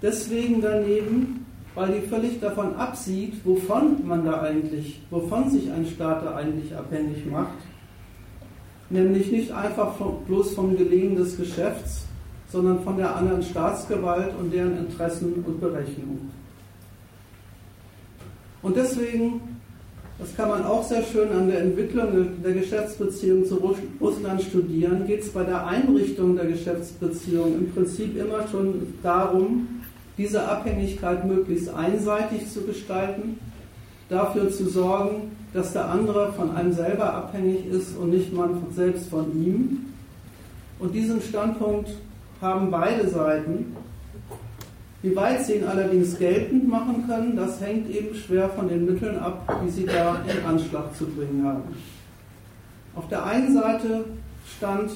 deswegen 0.00 0.62
daneben, 0.62 1.37
weil 1.78 2.00
die 2.00 2.08
völlig 2.08 2.40
davon 2.40 2.74
absieht, 2.74 3.34
wovon 3.44 4.04
man 4.04 4.24
da 4.24 4.42
eigentlich, 4.42 5.00
wovon 5.10 5.48
sich 5.48 5.70
ein 5.70 5.86
Staat 5.86 6.24
da 6.24 6.34
eigentlich 6.34 6.74
abhängig 6.74 7.24
macht. 7.30 7.54
Nämlich 8.90 9.30
nicht 9.30 9.52
einfach 9.52 9.94
von, 9.94 10.24
bloß 10.26 10.54
vom 10.54 10.76
Gelingen 10.76 11.14
des 11.14 11.36
Geschäfts, 11.36 12.02
sondern 12.50 12.82
von 12.82 12.96
der 12.96 13.14
anderen 13.14 13.44
Staatsgewalt 13.44 14.32
und 14.40 14.52
deren 14.52 14.76
Interessen 14.76 15.44
und 15.46 15.60
Berechnungen. 15.60 16.32
Und 18.60 18.76
deswegen, 18.76 19.40
das 20.18 20.34
kann 20.34 20.48
man 20.48 20.64
auch 20.64 20.82
sehr 20.82 21.04
schön 21.04 21.30
an 21.30 21.46
der 21.46 21.60
Entwicklung 21.60 22.42
der 22.42 22.54
Geschäftsbeziehung 22.54 23.46
zu 23.46 23.76
Russland 24.00 24.42
studieren, 24.42 25.06
geht 25.06 25.20
es 25.20 25.28
bei 25.28 25.44
der 25.44 25.64
Einrichtung 25.64 26.34
der 26.34 26.46
Geschäftsbeziehung 26.46 27.54
im 27.54 27.72
Prinzip 27.72 28.18
immer 28.18 28.48
schon 28.48 28.94
darum, 29.00 29.77
diese 30.18 30.46
Abhängigkeit 30.48 31.24
möglichst 31.24 31.72
einseitig 31.72 32.50
zu 32.52 32.62
gestalten, 32.62 33.38
dafür 34.08 34.50
zu 34.50 34.68
sorgen, 34.68 35.36
dass 35.54 35.72
der 35.72 35.88
andere 35.88 36.32
von 36.32 36.54
einem 36.54 36.72
selber 36.72 37.14
abhängig 37.14 37.66
ist 37.66 37.96
und 37.96 38.10
nicht 38.10 38.32
man 38.34 38.66
selbst 38.74 39.08
von 39.08 39.32
ihm. 39.32 39.86
Und 40.78 40.94
diesen 40.94 41.22
Standpunkt 41.22 41.90
haben 42.40 42.70
beide 42.70 43.08
Seiten. 43.08 43.76
Wie 45.00 45.14
weit 45.14 45.44
sie 45.44 45.54
ihn 45.54 45.64
allerdings 45.64 46.18
geltend 46.18 46.68
machen 46.68 47.04
können, 47.06 47.36
das 47.36 47.60
hängt 47.60 47.88
eben 47.88 48.14
schwer 48.16 48.48
von 48.50 48.68
den 48.68 48.84
Mitteln 48.84 49.16
ab, 49.18 49.60
die 49.64 49.70
sie 49.70 49.86
da 49.86 50.20
in 50.26 50.44
Anschlag 50.44 50.94
zu 50.96 51.06
bringen 51.06 51.46
haben. 51.46 51.62
Auf 52.96 53.08
der 53.08 53.24
einen 53.24 53.54
Seite 53.54 54.04
stand 54.56 54.90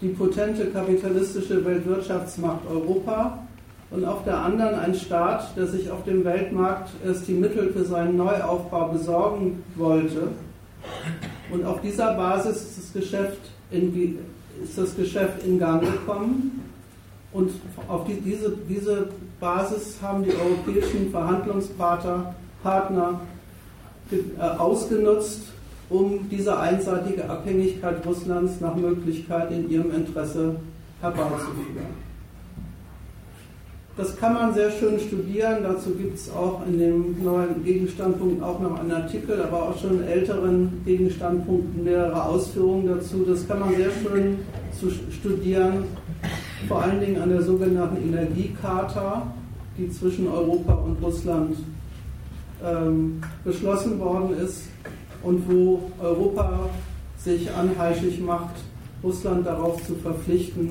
die 0.00 0.08
potente 0.08 0.66
kapitalistische 0.66 1.64
Weltwirtschaftsmacht 1.64 2.66
Europa, 2.68 3.45
und 3.90 4.04
auf 4.04 4.24
der 4.24 4.38
anderen 4.38 4.74
ein 4.74 4.94
Staat, 4.94 5.56
der 5.56 5.66
sich 5.66 5.90
auf 5.90 6.04
dem 6.04 6.24
Weltmarkt 6.24 6.90
erst 7.04 7.28
die 7.28 7.34
Mittel 7.34 7.72
für 7.72 7.84
seinen 7.84 8.16
Neuaufbau 8.16 8.88
besorgen 8.88 9.62
wollte. 9.76 10.28
Und 11.52 11.64
auf 11.64 11.80
dieser 11.80 12.14
Basis 12.14 12.56
ist 12.62 12.78
das 12.78 12.92
Geschäft 12.92 13.40
in, 13.70 14.18
ist 14.62 14.76
das 14.76 14.96
Geschäft 14.96 15.44
in 15.44 15.58
Gang 15.58 15.82
gekommen. 15.82 16.62
Und 17.32 17.52
auf 17.86 18.06
die, 18.06 18.20
diese, 18.20 18.56
diese 18.68 19.08
Basis 19.38 19.98
haben 20.02 20.24
die 20.24 20.32
europäischen 20.32 21.10
Verhandlungspartner 21.10 22.34
Partner, 22.62 23.20
äh, 24.10 24.40
ausgenutzt, 24.40 25.42
um 25.88 26.28
diese 26.28 26.58
einseitige 26.58 27.30
Abhängigkeit 27.30 28.04
Russlands 28.04 28.60
nach 28.60 28.74
Möglichkeit 28.74 29.52
in 29.52 29.70
ihrem 29.70 29.94
Interesse 29.94 30.56
herbeizuführen. 31.00 32.05
Das 33.96 34.14
kann 34.14 34.34
man 34.34 34.52
sehr 34.52 34.70
schön 34.70 35.00
studieren. 35.00 35.62
Dazu 35.62 35.90
gibt 35.92 36.18
es 36.18 36.30
auch 36.30 36.60
in 36.66 36.78
dem 36.78 37.24
neuen 37.24 37.64
Gegenstandpunkt 37.64 38.42
auch 38.42 38.60
noch 38.60 38.78
einen 38.78 38.92
Artikel, 38.92 39.40
aber 39.40 39.70
auch 39.70 39.80
schon 39.80 40.02
in 40.02 40.06
älteren 40.06 40.82
Gegenstandpunkten 40.84 41.82
mehrere 41.82 42.22
Ausführungen 42.26 42.86
dazu. 42.86 43.24
Das 43.26 43.48
kann 43.48 43.60
man 43.60 43.74
sehr 43.74 43.90
schön 43.90 44.38
studieren, 45.10 45.84
vor 46.68 46.82
allen 46.82 47.00
Dingen 47.00 47.22
an 47.22 47.30
der 47.30 47.40
sogenannten 47.40 48.06
Energiecharta, 48.06 49.32
die 49.78 49.88
zwischen 49.90 50.28
Europa 50.28 50.74
und 50.74 51.02
Russland 51.02 51.56
ähm, 52.62 53.22
beschlossen 53.44 53.98
worden 53.98 54.36
ist 54.44 54.64
und 55.22 55.42
wo 55.48 55.90
Europa 55.98 56.68
sich 57.16 57.50
anheischig 57.50 58.20
macht, 58.20 58.56
Russland 59.02 59.46
darauf 59.46 59.82
zu 59.86 59.94
verpflichten, 59.94 60.70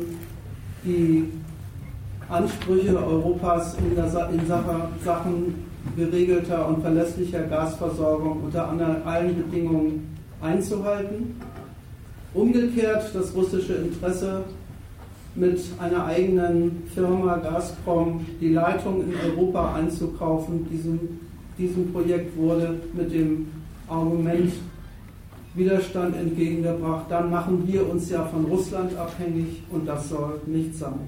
die 0.84 1.28
Ansprüche 2.30 2.98
Europas 2.98 3.78
in, 3.78 3.96
der, 3.96 4.30
in 4.30 4.48
Sachen 5.04 5.66
geregelter 5.96 6.68
und 6.68 6.82
verlässlicher 6.82 7.44
Gasversorgung 7.44 8.44
unter 8.44 8.68
allen 9.06 9.36
Bedingungen 9.36 10.18
einzuhalten. 10.42 11.40
Umgekehrt 12.34 13.14
das 13.14 13.34
russische 13.36 13.76
Interesse 13.76 14.44
mit 15.36 15.60
einer 15.80 16.06
eigenen 16.06 16.84
Firma 16.94 17.38
Gazprom 17.38 18.26
die 18.42 18.54
Leitung 18.54 19.04
in 19.04 19.14
Europa 19.32 19.76
einzukaufen. 19.76 20.68
Diesem, 20.70 21.00
diesem 21.58 21.92
Projekt 21.92 22.36
wurde 22.38 22.80
mit 22.94 23.14
dem 23.14 23.48
Argument 23.88 24.52
Widerstand 25.54 26.16
entgegengebracht. 26.18 27.06
Dann 27.10 27.30
machen 27.30 27.64
wir 27.66 27.90
uns 27.90 28.10
ja 28.10 28.24
von 28.26 28.46
Russland 28.46 28.98
abhängig 28.98 29.64
und 29.70 29.88
das 29.88 30.10
soll 30.10 30.42
nicht 30.46 30.76
sein. 30.78 31.00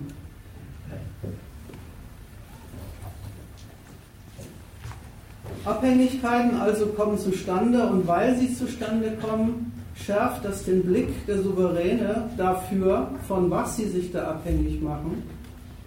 Abhängigkeiten 5.67 6.55
also 6.55 6.87
kommen 6.87 7.17
zustande 7.17 7.85
und 7.87 8.07
weil 8.07 8.37
sie 8.37 8.53
zustande 8.53 9.11
kommen, 9.21 9.73
schärft 9.95 10.45
das 10.45 10.63
den 10.63 10.83
Blick 10.83 11.25
der 11.25 11.41
Souveräne 11.41 12.29
dafür, 12.37 13.09
von 13.27 13.49
was 13.49 13.75
sie 13.75 13.89
sich 13.89 14.11
da 14.11 14.31
abhängig 14.31 14.81
machen, 14.81 15.23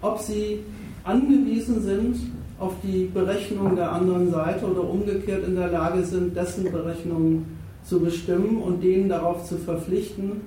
ob 0.01 0.19
sie 0.19 0.59
angewiesen 1.03 1.81
sind 1.81 2.17
auf 2.59 2.73
die 2.83 3.09
Berechnung 3.11 3.75
der 3.75 3.91
anderen 3.91 4.29
Seite 4.29 4.65
oder 4.65 4.87
umgekehrt 4.87 5.47
in 5.47 5.55
der 5.55 5.69
Lage 5.69 6.03
sind, 6.03 6.35
dessen 6.35 6.71
Berechnungen 6.71 7.57
zu 7.83 7.99
bestimmen 7.99 8.61
und 8.61 8.83
denen 8.83 9.09
darauf 9.09 9.45
zu 9.45 9.57
verpflichten, 9.57 10.41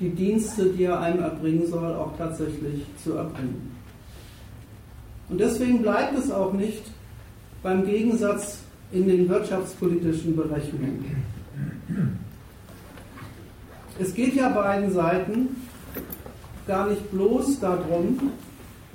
die 0.00 0.10
Dienste, 0.10 0.66
die 0.66 0.84
er 0.84 1.00
einem 1.00 1.20
erbringen 1.20 1.68
soll, 1.68 1.94
auch 1.94 2.16
tatsächlich 2.18 2.84
zu 3.04 3.12
erbringen. 3.12 3.70
Und 5.28 5.40
deswegen 5.40 5.82
bleibt 5.82 6.18
es 6.18 6.32
auch 6.32 6.52
nicht 6.52 6.82
beim 7.62 7.86
Gegensatz 7.86 8.61
in 8.92 9.06
den 9.06 9.28
wirtschaftspolitischen 9.28 10.36
Berechnungen. 10.36 11.04
Es 13.98 14.14
geht 14.14 14.34
ja 14.34 14.48
beiden 14.50 14.92
Seiten 14.92 15.48
gar 16.66 16.88
nicht 16.88 17.10
bloß 17.10 17.60
darum, 17.60 18.30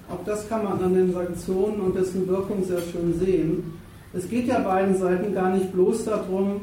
auch 0.10 0.24
das 0.26 0.48
kann 0.48 0.64
man 0.64 0.82
an 0.82 0.94
den 0.94 1.14
Sanktionen 1.14 1.82
und 1.82 1.96
dessen 1.96 2.28
Wirkung 2.28 2.64
sehr 2.64 2.82
schön 2.82 3.20
sehen, 3.20 3.74
es 4.14 4.30
geht 4.30 4.48
ja 4.48 4.60
beiden 4.60 4.98
Seiten 4.98 5.34
gar 5.34 5.54
nicht 5.54 5.72
bloß 5.74 6.06
darum, 6.06 6.62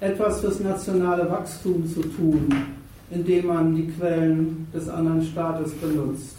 etwas 0.00 0.40
fürs 0.40 0.60
nationale 0.60 1.30
Wachstum 1.30 1.86
zu 1.86 2.00
tun, 2.02 2.48
indem 3.10 3.46
man 3.46 3.74
die 3.74 3.88
Quellen 3.88 4.66
des 4.74 4.88
anderen 4.88 5.22
Staates 5.22 5.72
benutzt. 5.72 6.36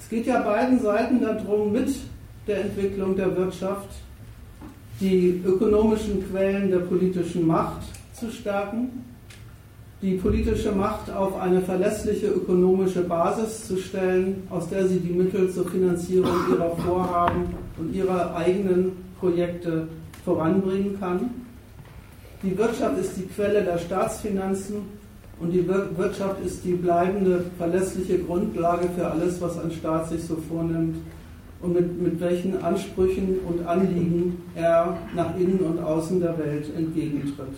Es 0.00 0.08
geht 0.08 0.26
ja 0.26 0.40
beiden 0.40 0.80
Seiten 0.80 1.20
darum, 1.20 1.72
mit 1.72 1.94
der 2.46 2.62
Entwicklung 2.62 3.16
der 3.16 3.36
Wirtschaft 3.36 3.88
die 5.00 5.42
ökonomischen 5.44 6.28
Quellen 6.28 6.70
der 6.70 6.80
politischen 6.80 7.46
Macht 7.46 7.82
zu 8.12 8.30
stärken, 8.30 9.04
die 10.02 10.14
politische 10.14 10.72
Macht 10.72 11.10
auf 11.10 11.40
eine 11.40 11.60
verlässliche 11.60 12.28
ökonomische 12.28 13.02
Basis 13.02 13.66
zu 13.66 13.76
stellen, 13.76 14.44
aus 14.50 14.68
der 14.68 14.86
sie 14.86 15.00
die 15.00 15.12
Mittel 15.12 15.50
zur 15.50 15.68
Finanzierung 15.68 16.30
ihrer 16.52 16.76
Vorhaben 16.76 17.46
und 17.78 17.94
ihrer 17.94 18.34
eigenen 18.36 18.92
Projekte 19.18 19.88
voranbringen 20.24 20.98
kann. 21.00 21.30
Die 22.42 22.56
Wirtschaft 22.56 22.98
ist 22.98 23.16
die 23.16 23.26
Quelle 23.26 23.64
der 23.64 23.78
Staatsfinanzen 23.78 24.76
und 25.40 25.50
die 25.50 25.66
Wirtschaft 25.66 26.44
ist 26.44 26.64
die 26.64 26.74
bleibende, 26.74 27.44
verlässliche 27.56 28.18
Grundlage 28.18 28.88
für 28.96 29.08
alles, 29.08 29.40
was 29.40 29.58
ein 29.58 29.72
Staat 29.72 30.08
sich 30.08 30.22
so 30.22 30.36
vornimmt 30.48 30.96
und 31.60 31.72
mit, 31.74 32.00
mit 32.00 32.20
welchen 32.20 32.62
Ansprüchen 32.62 33.40
und 33.40 33.66
Anliegen 33.66 34.42
er 34.54 34.96
nach 35.14 35.36
innen 35.36 35.60
und 35.60 35.80
außen 35.80 36.20
der 36.20 36.38
Welt 36.38 36.66
entgegentritt. 36.76 37.56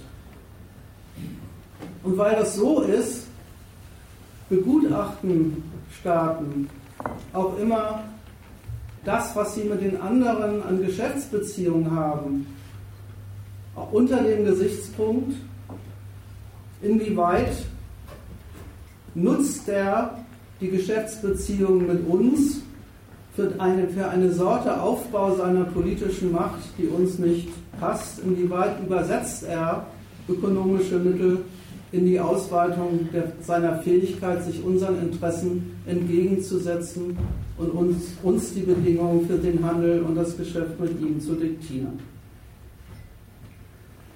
Und 2.02 2.16
weil 2.16 2.34
das 2.36 2.56
so 2.56 2.80
ist, 2.80 3.26
begutachten 4.48 5.62
Staaten 6.00 6.68
auch 7.32 7.58
immer 7.58 8.04
das, 9.04 9.34
was 9.36 9.54
sie 9.54 9.64
mit 9.64 9.82
den 9.82 10.00
anderen 10.00 10.62
an 10.62 10.80
Geschäftsbeziehungen 10.80 11.90
haben, 11.90 12.46
auch 13.74 13.92
unter 13.92 14.22
dem 14.22 14.44
Gesichtspunkt, 14.44 15.36
inwieweit 16.82 17.52
nutzt 19.14 19.68
er 19.68 20.18
die 20.60 20.68
Geschäftsbeziehungen 20.68 21.86
mit 21.86 22.06
uns 22.06 22.60
für 23.34 23.52
eine, 23.58 23.88
für 23.88 24.08
eine 24.08 24.32
Sorte 24.32 24.80
Aufbau 24.80 25.36
seiner 25.36 25.64
politischen 25.64 26.32
Macht, 26.32 26.60
die 26.78 26.86
uns 26.86 27.18
nicht 27.18 27.48
passt, 27.78 28.20
inwieweit 28.24 28.80
übersetzt 28.84 29.44
er 29.44 29.86
ökonomische 30.28 30.98
Mittel 30.98 31.38
in 31.92 32.06
die 32.06 32.20
Ausweitung 32.20 33.08
der, 33.12 33.32
seiner 33.40 33.78
Fähigkeit, 33.78 34.44
sich 34.44 34.62
unseren 34.62 35.00
Interessen 35.00 35.72
entgegenzusetzen 35.86 37.16
und 37.58 37.70
uns, 37.70 37.96
uns 38.22 38.54
die 38.54 38.60
Bedingungen 38.60 39.26
für 39.26 39.38
den 39.38 39.64
Handel 39.64 40.02
und 40.02 40.14
das 40.14 40.36
Geschäft 40.36 40.78
mit 40.78 41.00
ihm 41.00 41.20
zu 41.20 41.34
diktieren. 41.34 41.98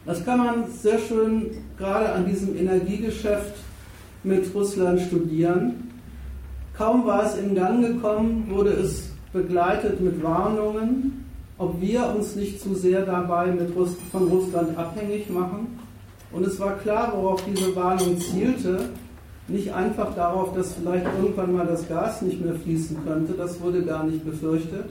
Das 0.07 0.25
kann 0.25 0.39
man 0.39 0.71
sehr 0.71 0.99
schön 0.99 1.51
gerade 1.79 2.13
an 2.13 2.27
diesem 2.27 2.57
Energiegeschäft 2.57 3.55
mit 4.23 4.55
Russland 4.55 5.01
studieren. 5.01 5.94
Kaum 6.77 7.07
war 7.07 7.25
es 7.25 7.37
in 7.37 7.55
Gang 7.55 7.87
gekommen, 7.87 8.49
wurde 8.51 8.71
es 8.71 9.11
begleitet 9.33 10.01
mit 10.01 10.21
Warnungen, 10.25 11.25
ob 11.57 11.81
wir 11.81 12.13
uns 12.17 12.35
nicht 12.35 12.61
zu 12.61 12.75
sehr 12.75 13.07
dabei 13.07 13.53
Russ 13.77 13.95
von 14.11 14.27
Russland 14.27 14.77
abhängig 14.77 15.31
machen. 15.31 15.79
Und 16.33 16.45
es 16.45 16.59
war 16.59 16.73
klar, 16.79 17.13
worauf 17.15 17.45
diese 17.45 17.75
Warnung 17.77 18.19
zielte. 18.19 18.89
Nicht 19.47 19.73
einfach 19.73 20.17
darauf, 20.17 20.53
dass 20.55 20.73
vielleicht 20.73 21.07
irgendwann 21.21 21.55
mal 21.55 21.67
das 21.67 21.87
Gas 21.87 22.23
nicht 22.23 22.45
mehr 22.45 22.55
fließen 22.55 22.97
könnte, 23.07 23.35
das 23.35 23.61
wurde 23.61 23.85
gar 23.85 24.05
nicht 24.05 24.25
befürchtet, 24.25 24.87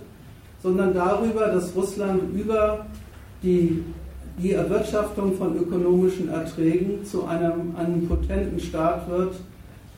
sondern 0.62 0.94
darüber, 0.94 1.48
dass 1.48 1.76
Russland 1.76 2.22
über 2.34 2.86
die, 3.42 3.84
die 4.38 4.54
Erwirtschaftung 4.54 5.36
von 5.36 5.58
ökonomischen 5.58 6.30
Erträgen 6.30 7.04
zu 7.04 7.26
einem, 7.26 7.76
einem 7.76 8.08
potenten 8.08 8.60
Staat 8.60 9.10
wird, 9.10 9.34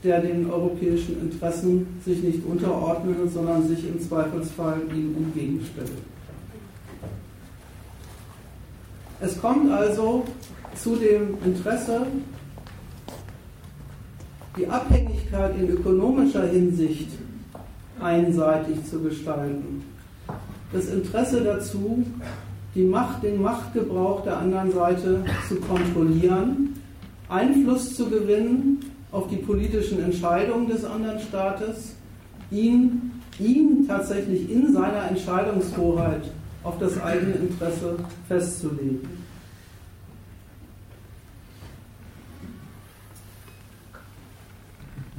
der 0.06 0.22
den 0.22 0.49
europäischen 0.49 1.20
Interessen 1.20 1.88
sich 2.06 2.22
nicht 2.22 2.45
unterordnet, 2.45 3.18
sondern 3.34 3.68
sich 3.68 3.88
im 3.88 3.99
Zweifelsfall 3.99 4.82
ihm 4.93 5.16
entgegenstellt. 5.18 5.91
Es 9.20 9.41
kommt 9.41 9.72
also 9.72 10.24
zu 10.76 10.95
dem 10.95 11.36
Interesse, 11.43 12.06
die 14.58 14.68
Abhängigkeit 14.68 15.58
in 15.60 15.70
ökonomischer 15.70 16.47
Hinsicht 16.47 17.10
einseitig 17.99 18.86
zu 18.86 18.99
gestalten. 19.01 19.84
Das 20.72 20.88
Interesse 20.88 21.43
dazu, 21.43 22.06
die 22.76 22.84
Macht, 22.84 23.24
den 23.24 23.41
Machtgebrauch 23.41 24.24
der 24.24 24.38
anderen 24.38 24.72
Seite 24.72 25.24
zu 25.47 25.56
kontrollieren, 25.56 26.76
Einfluss 27.30 27.95
zu 27.95 28.10
gewinnen 28.10 28.80
auf 29.16 29.30
die 29.30 29.38
politischen 29.38 30.03
Entscheidungen 30.03 30.68
des 30.68 30.84
anderen 30.84 31.22
Staates, 31.22 31.95
ihn, 32.51 33.13
ihn 33.39 33.88
tatsächlich 33.88 34.51
in 34.51 34.74
seiner 34.74 35.09
Entscheidungshoheit 35.09 36.24
auf 36.63 36.78
das 36.80 37.01
eigene 37.01 37.36
Interesse 37.36 37.95
festzulegen. 38.28 39.07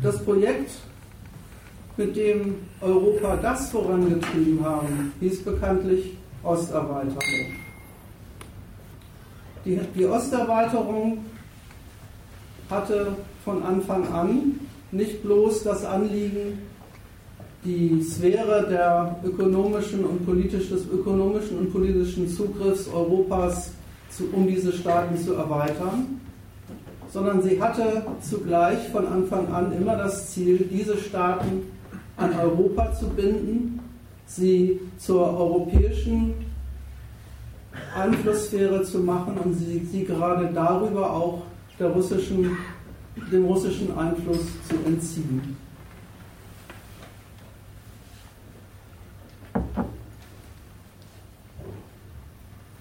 Das 0.03 0.23
Projekt, 0.23 0.73
mit 1.97 2.15
dem 2.15 2.57
Europa 2.83 3.37
das 3.37 3.71
vorangetrieben 3.71 4.63
haben, 4.63 5.15
hieß 5.21 5.43
bekanntlich 5.43 6.19
Osterweiterung. 6.43 7.17
Die, 9.65 9.81
die 9.95 10.05
Osterweiterung 10.05 11.25
hatte 12.69 13.17
von 13.47 13.63
Anfang 13.63 14.13
an. 14.13 14.61
Nicht 14.91 15.23
bloß 15.23 15.63
das 15.63 15.85
Anliegen, 15.85 16.59
die 17.65 18.03
Sphäre 18.03 18.67
der 18.69 19.17
ökonomischen 19.25 20.05
und 20.05 20.27
politisch, 20.27 20.69
des 20.69 20.87
ökonomischen 20.87 21.59
und 21.59 21.73
politischen 21.73 22.29
Zugriffs 22.29 22.89
Europas 22.89 23.73
zu, 24.11 24.25
um 24.33 24.47
diese 24.47 24.73
Staaten 24.73 25.17
zu 25.17 25.35
erweitern, 25.35 26.21
sondern 27.13 27.43
sie 27.43 27.61
hatte 27.61 28.05
zugleich 28.21 28.89
von 28.91 29.07
Anfang 29.07 29.53
an 29.53 29.73
immer 29.73 29.97
das 29.97 30.31
Ziel, 30.31 30.69
diese 30.71 30.97
Staaten 30.97 31.63
an 32.17 32.39
Europa 32.39 32.93
zu 32.95 33.09
binden, 33.09 33.81
sie 34.27 34.81
zur 34.99 35.39
europäischen 35.39 36.35
Einflusssphäre 37.97 38.83
zu 38.83 39.01
machen 39.01 39.39
und 39.39 39.55
sie, 39.55 39.85
sie 39.91 40.05
gerade 40.05 40.51
darüber 40.53 41.13
auch 41.13 41.43
der 41.79 41.89
russischen 41.89 42.57
dem 43.33 43.45
russischen 43.45 43.97
Einfluss 43.97 44.45
zu 44.69 44.77
entziehen. 44.85 45.57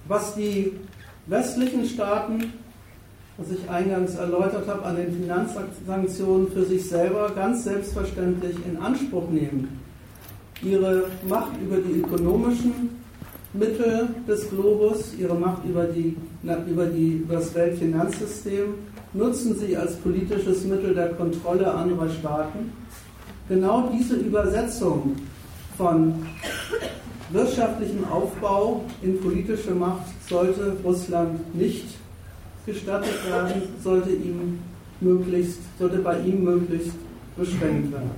Was 0.07 0.35
die 0.35 0.73
westlichen 1.25 1.85
Staaten, 1.85 2.53
was 3.37 3.47
ich 3.51 3.69
eingangs 3.69 4.15
erläutert 4.15 4.67
habe, 4.67 4.83
an 4.83 4.97
den 4.97 5.13
Finanzsanktionen 5.13 6.51
für 6.51 6.63
sich 6.63 6.87
selber 6.87 7.31
ganz 7.35 7.63
selbstverständlich 7.63 8.55
in 8.67 8.77
Anspruch 8.77 9.29
nehmen, 9.29 9.79
ihre 10.61 11.09
Macht 11.27 11.59
über 11.61 11.77
die 11.77 12.01
ökonomischen 12.01 12.91
Mittel 13.53 14.09
des 14.27 14.49
Globus, 14.49 15.13
ihre 15.17 15.35
Macht 15.35 15.65
über, 15.65 15.85
die, 15.85 16.15
über, 16.43 16.85
die, 16.85 17.23
über 17.23 17.35
das 17.35 17.53
Weltfinanzsystem 17.55 18.75
nutzen 19.15 19.57
sie 19.57 19.75
als 19.75 19.95
politisches 19.97 20.65
Mittel 20.65 20.93
der 20.93 21.09
Kontrolle 21.13 21.73
anderer 21.73 22.09
Staaten. 22.09 22.71
Genau 23.47 23.89
diese 23.93 24.15
Übersetzung 24.15 25.15
von 25.77 26.13
wirtschaftlichem 27.31 28.03
Aufbau 28.05 28.83
in 29.01 29.19
politische 29.19 29.71
Macht 29.71 30.05
sollte 30.27 30.75
Russland 30.83 31.55
nicht 31.55 31.85
gestattet 32.65 33.29
werden, 33.29 33.61
sollte 33.83 34.09
ihm 34.09 34.59
möglichst, 34.99 35.59
sollte 35.79 35.99
bei 35.99 36.19
ihm 36.19 36.43
möglichst 36.43 36.95
beschränkt 37.37 37.91
werden. 37.91 38.11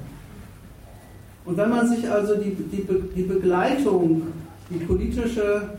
Und 1.45 1.57
wenn 1.57 1.69
man 1.69 1.87
sich 1.87 2.09
also 2.09 2.35
die, 2.35 2.51
die, 2.51 2.85
die 3.15 3.23
Begleitung, 3.23 4.23
die 4.69 4.83
politische 4.83 5.69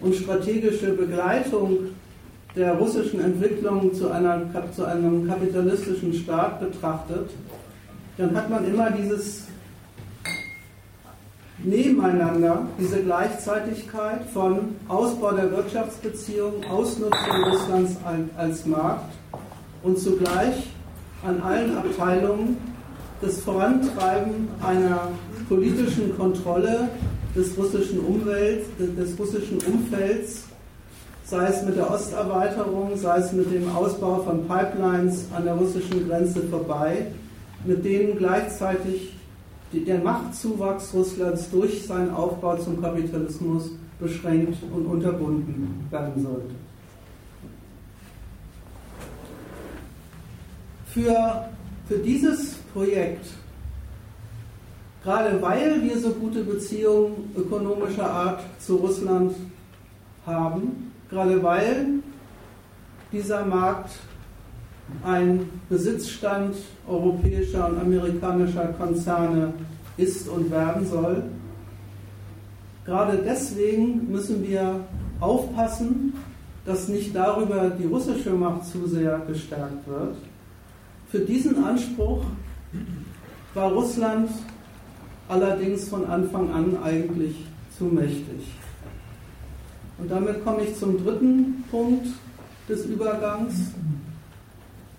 und 0.00 0.14
strategische 0.14 0.92
Begleitung 0.92 1.78
der 2.58 2.74
russischen 2.74 3.20
Entwicklung 3.20 3.94
zu, 3.94 4.10
einer, 4.10 4.42
zu 4.74 4.84
einem 4.84 5.28
kapitalistischen 5.28 6.12
Staat 6.12 6.60
betrachtet, 6.60 7.30
dann 8.16 8.36
hat 8.36 8.50
man 8.50 8.66
immer 8.66 8.90
dieses 8.90 9.44
Nebeneinander, 11.62 12.66
diese 12.78 13.02
Gleichzeitigkeit 13.02 14.22
von 14.32 14.76
Ausbau 14.88 15.32
der 15.32 15.50
Wirtschaftsbeziehungen, 15.52 16.64
Ausnutzung 16.64 17.44
Russlands 17.50 17.96
als 18.36 18.66
Markt 18.66 19.12
und 19.84 19.98
zugleich 19.98 20.70
an 21.24 21.40
allen 21.42 21.76
Abteilungen 21.76 22.56
das 23.20 23.38
Vorantreiben 23.40 24.48
einer 24.64 25.08
politischen 25.48 26.16
Kontrolle 26.16 26.88
des 27.34 27.56
russischen 27.56 28.00
Umwelt, 28.00 28.64
des 28.78 29.18
russischen 29.18 29.58
Umfelds 29.58 30.47
sei 31.28 31.46
es 31.48 31.62
mit 31.62 31.76
der 31.76 31.90
Osterweiterung, 31.90 32.96
sei 32.96 33.18
es 33.18 33.32
mit 33.32 33.52
dem 33.52 33.70
Ausbau 33.70 34.22
von 34.22 34.48
Pipelines 34.48 35.26
an 35.36 35.44
der 35.44 35.54
russischen 35.54 36.08
Grenze 36.08 36.42
vorbei, 36.44 37.08
mit 37.66 37.84
denen 37.84 38.16
gleichzeitig 38.16 39.12
der 39.70 39.98
Machtzuwachs 39.98 40.94
Russlands 40.94 41.50
durch 41.50 41.86
seinen 41.86 42.14
Aufbau 42.14 42.56
zum 42.56 42.80
Kapitalismus 42.80 43.70
beschränkt 44.00 44.56
und 44.74 44.86
unterbunden 44.86 45.86
werden 45.90 46.22
sollte. 46.22 46.54
Für, 50.86 51.50
für 51.86 51.98
dieses 51.98 52.54
Projekt, 52.72 53.26
gerade 55.04 55.42
weil 55.42 55.82
wir 55.82 55.98
so 55.98 56.08
gute 56.10 56.42
Beziehungen 56.42 57.30
ökonomischer 57.36 58.10
Art 58.10 58.40
zu 58.58 58.76
Russland 58.76 59.34
haben, 60.24 60.87
gerade 61.10 61.42
weil 61.42 61.86
dieser 63.12 63.44
Markt 63.44 63.90
ein 65.04 65.48
Besitzstand 65.68 66.56
europäischer 66.86 67.68
und 67.68 67.78
amerikanischer 67.78 68.68
Konzerne 68.78 69.52
ist 69.96 70.28
und 70.28 70.50
werden 70.50 70.86
soll. 70.86 71.24
Gerade 72.84 73.18
deswegen 73.18 74.10
müssen 74.10 74.46
wir 74.46 74.80
aufpassen, 75.20 76.14
dass 76.64 76.88
nicht 76.88 77.14
darüber 77.14 77.70
die 77.70 77.86
russische 77.86 78.30
Macht 78.30 78.66
zu 78.66 78.86
sehr 78.86 79.20
gestärkt 79.26 79.86
wird. 79.86 80.16
Für 81.10 81.20
diesen 81.20 81.64
Anspruch 81.64 82.24
war 83.54 83.72
Russland 83.72 84.30
allerdings 85.28 85.88
von 85.88 86.06
Anfang 86.06 86.50
an 86.52 86.76
eigentlich 86.82 87.36
zu 87.76 87.84
mächtig. 87.84 88.46
Und 89.98 90.10
damit 90.10 90.44
komme 90.44 90.62
ich 90.62 90.76
zum 90.76 91.02
dritten 91.04 91.64
Punkt 91.70 92.06
des 92.68 92.84
Übergangs. 92.86 93.54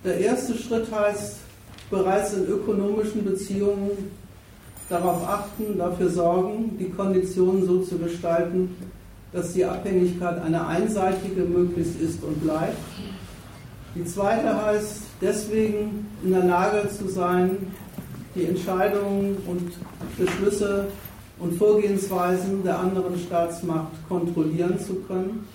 Der 0.03 0.17
erste 0.19 0.55
Schritt 0.55 0.91
heißt, 0.91 1.37
bereits 1.89 2.33
in 2.33 2.45
ökonomischen 2.47 3.23
Beziehungen 3.23 3.91
darauf 4.89 5.27
achten, 5.27 5.77
dafür 5.77 6.09
sorgen, 6.09 6.77
die 6.77 6.89
Konditionen 6.89 7.65
so 7.65 7.81
zu 7.81 7.97
gestalten, 7.97 8.75
dass 9.31 9.53
die 9.53 9.65
Abhängigkeit 9.65 10.41
eine 10.41 10.65
einseitige 10.65 11.41
möglichst 11.43 11.99
ist 12.01 12.23
und 12.23 12.41
bleibt. 12.41 12.77
Die 13.95 14.05
zweite 14.05 14.65
heißt, 14.65 15.01
deswegen 15.21 16.07
in 16.23 16.31
der 16.31 16.45
Lage 16.45 16.89
zu 16.89 17.07
sein, 17.07 17.57
die 18.35 18.45
Entscheidungen 18.45 19.37
und 19.47 19.71
Beschlüsse 20.17 20.87
und 21.39 21.57
Vorgehensweisen 21.57 22.63
der 22.63 22.79
anderen 22.79 23.17
Staatsmacht 23.17 23.91
kontrollieren 24.07 24.77
zu 24.79 24.95
können. 25.07 25.47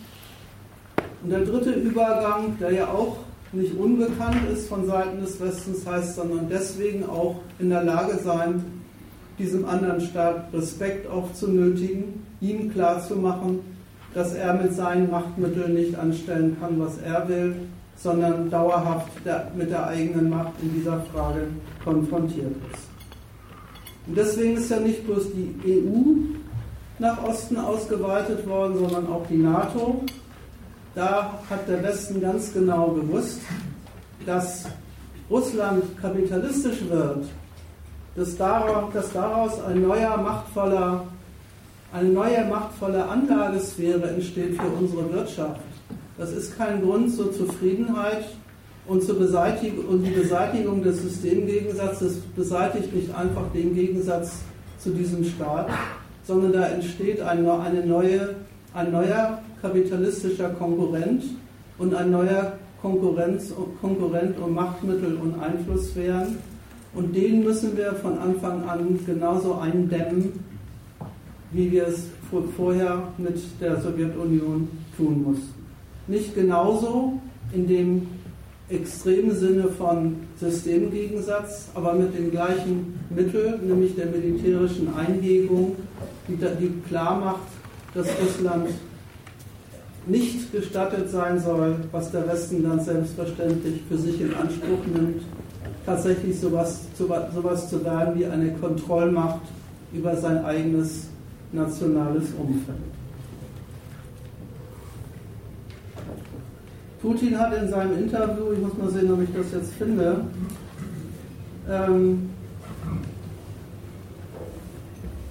Und 1.23 1.31
der 1.31 1.45
dritte 1.45 1.73
Übergang, 1.73 2.57
der 2.59 2.73
ja 2.73 2.89
auch 2.89 3.19
nicht 3.53 3.77
unbekannt 3.79 4.49
ist 4.53 4.69
von 4.69 4.87
Seiten 4.87 5.21
des 5.21 5.41
Westens, 5.41 5.87
heißt, 5.87 6.17
sondern 6.17 6.49
deswegen 6.49 7.09
auch 7.09 7.37
in 7.59 7.71
der 7.71 7.85
Lage 7.85 8.19
sein, 8.19 8.65
diesem 9.39 9.65
anderen 9.67 10.01
Staat 10.01 10.53
Respekt 10.53 11.09
aufzunötigen, 11.09 12.27
ihm 12.41 12.73
klarzumachen, 12.73 13.61
dass 14.13 14.35
er 14.35 14.55
mit 14.55 14.75
seinen 14.75 15.11
Machtmitteln 15.11 15.75
nicht 15.75 15.97
anstellen 15.97 16.57
kann, 16.61 16.79
was 16.79 16.99
er 16.99 17.29
will, 17.29 17.55
sondern 17.97 18.51
dauerhaft 18.51 19.09
mit 19.57 19.71
der 19.71 19.87
eigenen 19.87 20.31
Macht 20.31 20.53
in 20.63 20.73
dieser 20.75 21.01
Frage 21.13 21.49
konfrontiert 21.83 22.53
ist. 22.73 22.94
Und 24.07 24.17
deswegen 24.17 24.57
ist 24.57 24.71
ja 24.71 24.79
nicht 24.81 25.07
bloß 25.07 25.25
die 25.33 25.55
EU 25.65 26.15
nach 26.99 27.23
Osten 27.25 27.57
ausgeweitet 27.57 28.47
worden, 28.47 28.79
sondern 28.79 29.07
auch 29.09 29.27
die 29.27 29.39
NATO. 29.39 30.05
Da 30.95 31.41
hat 31.49 31.69
der 31.69 31.83
Westen 31.83 32.21
ganz 32.21 32.53
genau 32.53 32.89
gewusst, 32.89 33.41
dass 34.27 34.67
Russland 35.29 35.83
kapitalistisch 36.01 36.83
wird, 36.89 37.25
dass 38.15 38.37
daraus, 38.37 39.61
ein 39.67 39.83
neuer 39.83 40.17
machtvoller, 40.19 41.05
eine 41.93 42.09
neue 42.11 42.45
machtvolle 42.45 43.05
Anlagesphäre 43.09 44.11
entsteht 44.11 44.57
für 44.57 44.69
unsere 44.69 45.13
Wirtschaft. 45.13 45.61
Das 46.17 46.31
ist 46.31 46.57
kein 46.57 46.83
Grund 46.83 47.13
zur 47.15 47.33
Zufriedenheit 47.33 48.25
und, 48.87 49.03
zur 49.03 49.19
Beseitigung, 49.19 49.85
und 49.87 50.03
die 50.03 50.11
Beseitigung 50.11 50.83
des 50.83 51.03
Systemgegensatzes 51.03 52.19
beseitigt 52.37 52.95
nicht 52.95 53.15
einfach 53.15 53.51
den 53.55 53.75
Gegensatz 53.75 54.41
zu 54.79 54.91
diesem 54.91 55.25
Staat, 55.25 55.69
sondern 56.25 56.53
da 56.53 56.67
entsteht 56.67 57.21
ein, 57.21 57.49
eine 57.49 57.87
neue, 57.87 58.35
ein 58.75 58.93
neuer 58.93 59.39
kapitalistischer 59.63 60.51
Konkurrent 60.51 61.25
und 61.79 61.95
ein 61.95 62.11
neuer 62.11 62.59
Konkurrenz, 62.83 63.53
Konkurrent 63.81 64.39
um 64.39 64.55
Machtmittel 64.55 65.17
und 65.17 65.41
Einflusssphären. 65.41 66.37
Und 66.93 67.17
den 67.17 67.43
müssen 67.43 67.77
wir 67.77 67.95
von 67.95 68.19
Anfang 68.19 68.69
an 68.69 69.01
genauso 69.07 69.55
eindämmen, 69.55 70.33
wie 71.51 71.73
wir 71.73 71.87
es 71.89 72.09
vorher 72.57 73.09
mit 73.17 73.39
der 73.61 73.81
Sowjetunion 73.81 74.69
tun 74.97 75.23
mussten. 75.23 75.65
Nicht 76.07 76.35
genauso 76.35 77.15
in 77.53 77.67
dem 77.67 78.07
extremen 78.69 79.37
Sinne 79.37 79.65
von 79.69 80.17
Systemgegensatz, 80.41 81.69
aber 81.75 81.95
mit 81.95 82.17
den 82.17 82.31
gleichen 82.31 82.99
Mitteln, 83.11 83.67
nämlich 83.67 83.95
der 83.95 84.07
militärischen 84.07 84.95
Einhegung, 84.95 85.77
die, 86.29 86.37
die 86.37 86.81
klar 86.89 87.21
macht, 87.21 87.49
dass 87.95 88.09
Russland 88.23 88.69
nicht 90.07 90.53
gestattet 90.53 91.11
sein 91.11 91.39
soll, 91.39 91.77
was 91.93 92.11
der 92.11 92.27
Westen 92.29 92.63
dann 92.63 92.81
selbstverständlich 92.81 93.83
für 93.89 93.99
sich 93.99 94.21
in 94.21 94.35
Anspruch 94.35 94.85
nimmt, 94.93 95.23
tatsächlich 95.87 96.39
sowas, 96.39 96.83
sowas 96.99 97.71
zu 97.71 97.85
werden 97.85 98.19
wie 98.19 98.27
eine 98.27 98.53
Kontrollmacht 98.53 99.41
über 99.93 100.17
sein 100.17 100.45
eigenes 100.45 101.09
nationales 101.53 102.25
Umfeld. 102.39 102.94
Putin 107.05 107.39
hat 107.39 107.53
in 107.53 107.69
seinem 107.69 107.99
Interview, 107.99 108.53
ich 108.55 108.61
muss 108.61 108.79
mal 108.79 108.89
sehen, 108.89 109.13
ob 109.13 109.21
ich 109.21 109.29
das 109.35 109.53
jetzt 109.53 109.75
finde, 109.75 110.25
ähm, 111.71 112.31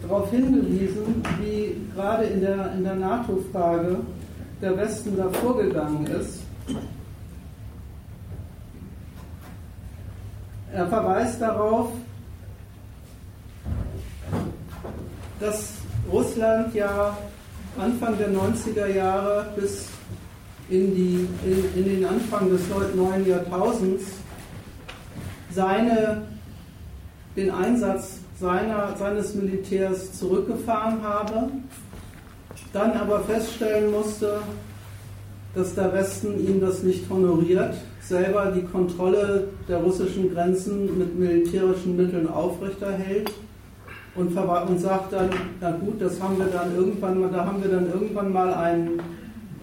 darauf 0.03 0.29
hingewiesen, 0.29 1.23
wie 1.39 1.75
gerade 1.95 2.25
in 2.25 2.41
der, 2.41 2.73
in 2.73 2.83
der 2.83 2.93
NATO-Frage 2.93 3.97
der 4.61 4.77
Westen 4.77 5.17
da 5.17 5.27
vorgegangen 5.29 6.05
ist. 6.05 6.41
Er 10.71 10.87
verweist 10.87 11.41
darauf, 11.41 11.89
dass 15.39 15.73
Russland 16.11 16.75
ja 16.75 17.17
Anfang 17.79 18.15
der 18.19 18.29
90er 18.29 18.87
Jahre 18.93 19.47
bis 19.55 19.92
in, 20.73 20.95
die, 20.95 21.27
in, 21.45 21.83
in 21.83 21.85
den 21.85 22.05
Anfang 22.05 22.49
des 22.49 22.61
neuen 22.95 23.27
Jahrtausends 23.27 24.05
seine, 25.51 26.23
den 27.37 27.51
Einsatz 27.51 28.17
seiner, 28.39 28.95
seines 28.97 29.35
Militärs 29.35 30.17
zurückgefahren 30.17 31.03
habe, 31.03 31.51
dann 32.73 32.93
aber 32.93 33.19
feststellen 33.19 33.91
musste, 33.91 34.39
dass 35.53 35.75
der 35.75 35.93
Westen 35.93 36.43
ihm 36.45 36.59
das 36.59 36.81
nicht 36.81 37.07
honoriert, 37.07 37.75
selber 38.01 38.51
die 38.55 38.63
Kontrolle 38.63 39.49
der 39.67 39.77
russischen 39.77 40.33
Grenzen 40.33 40.97
mit 40.97 41.17
militärischen 41.17 41.95
Mitteln 41.95 42.27
aufrechterhält 42.27 43.31
und, 44.15 44.35
und 44.35 44.79
sagt 44.79 45.13
dann, 45.13 45.29
na 45.61 45.71
gut, 45.71 46.01
das 46.01 46.19
haben 46.19 46.39
wir 46.39 46.47
dann 46.47 46.75
irgendwann 46.75 47.21
mal, 47.21 47.29
da 47.29 47.45
haben 47.45 47.61
wir 47.61 47.69
dann 47.69 47.91
irgendwann 47.91 48.33
mal 48.33 48.51
einen 48.55 48.99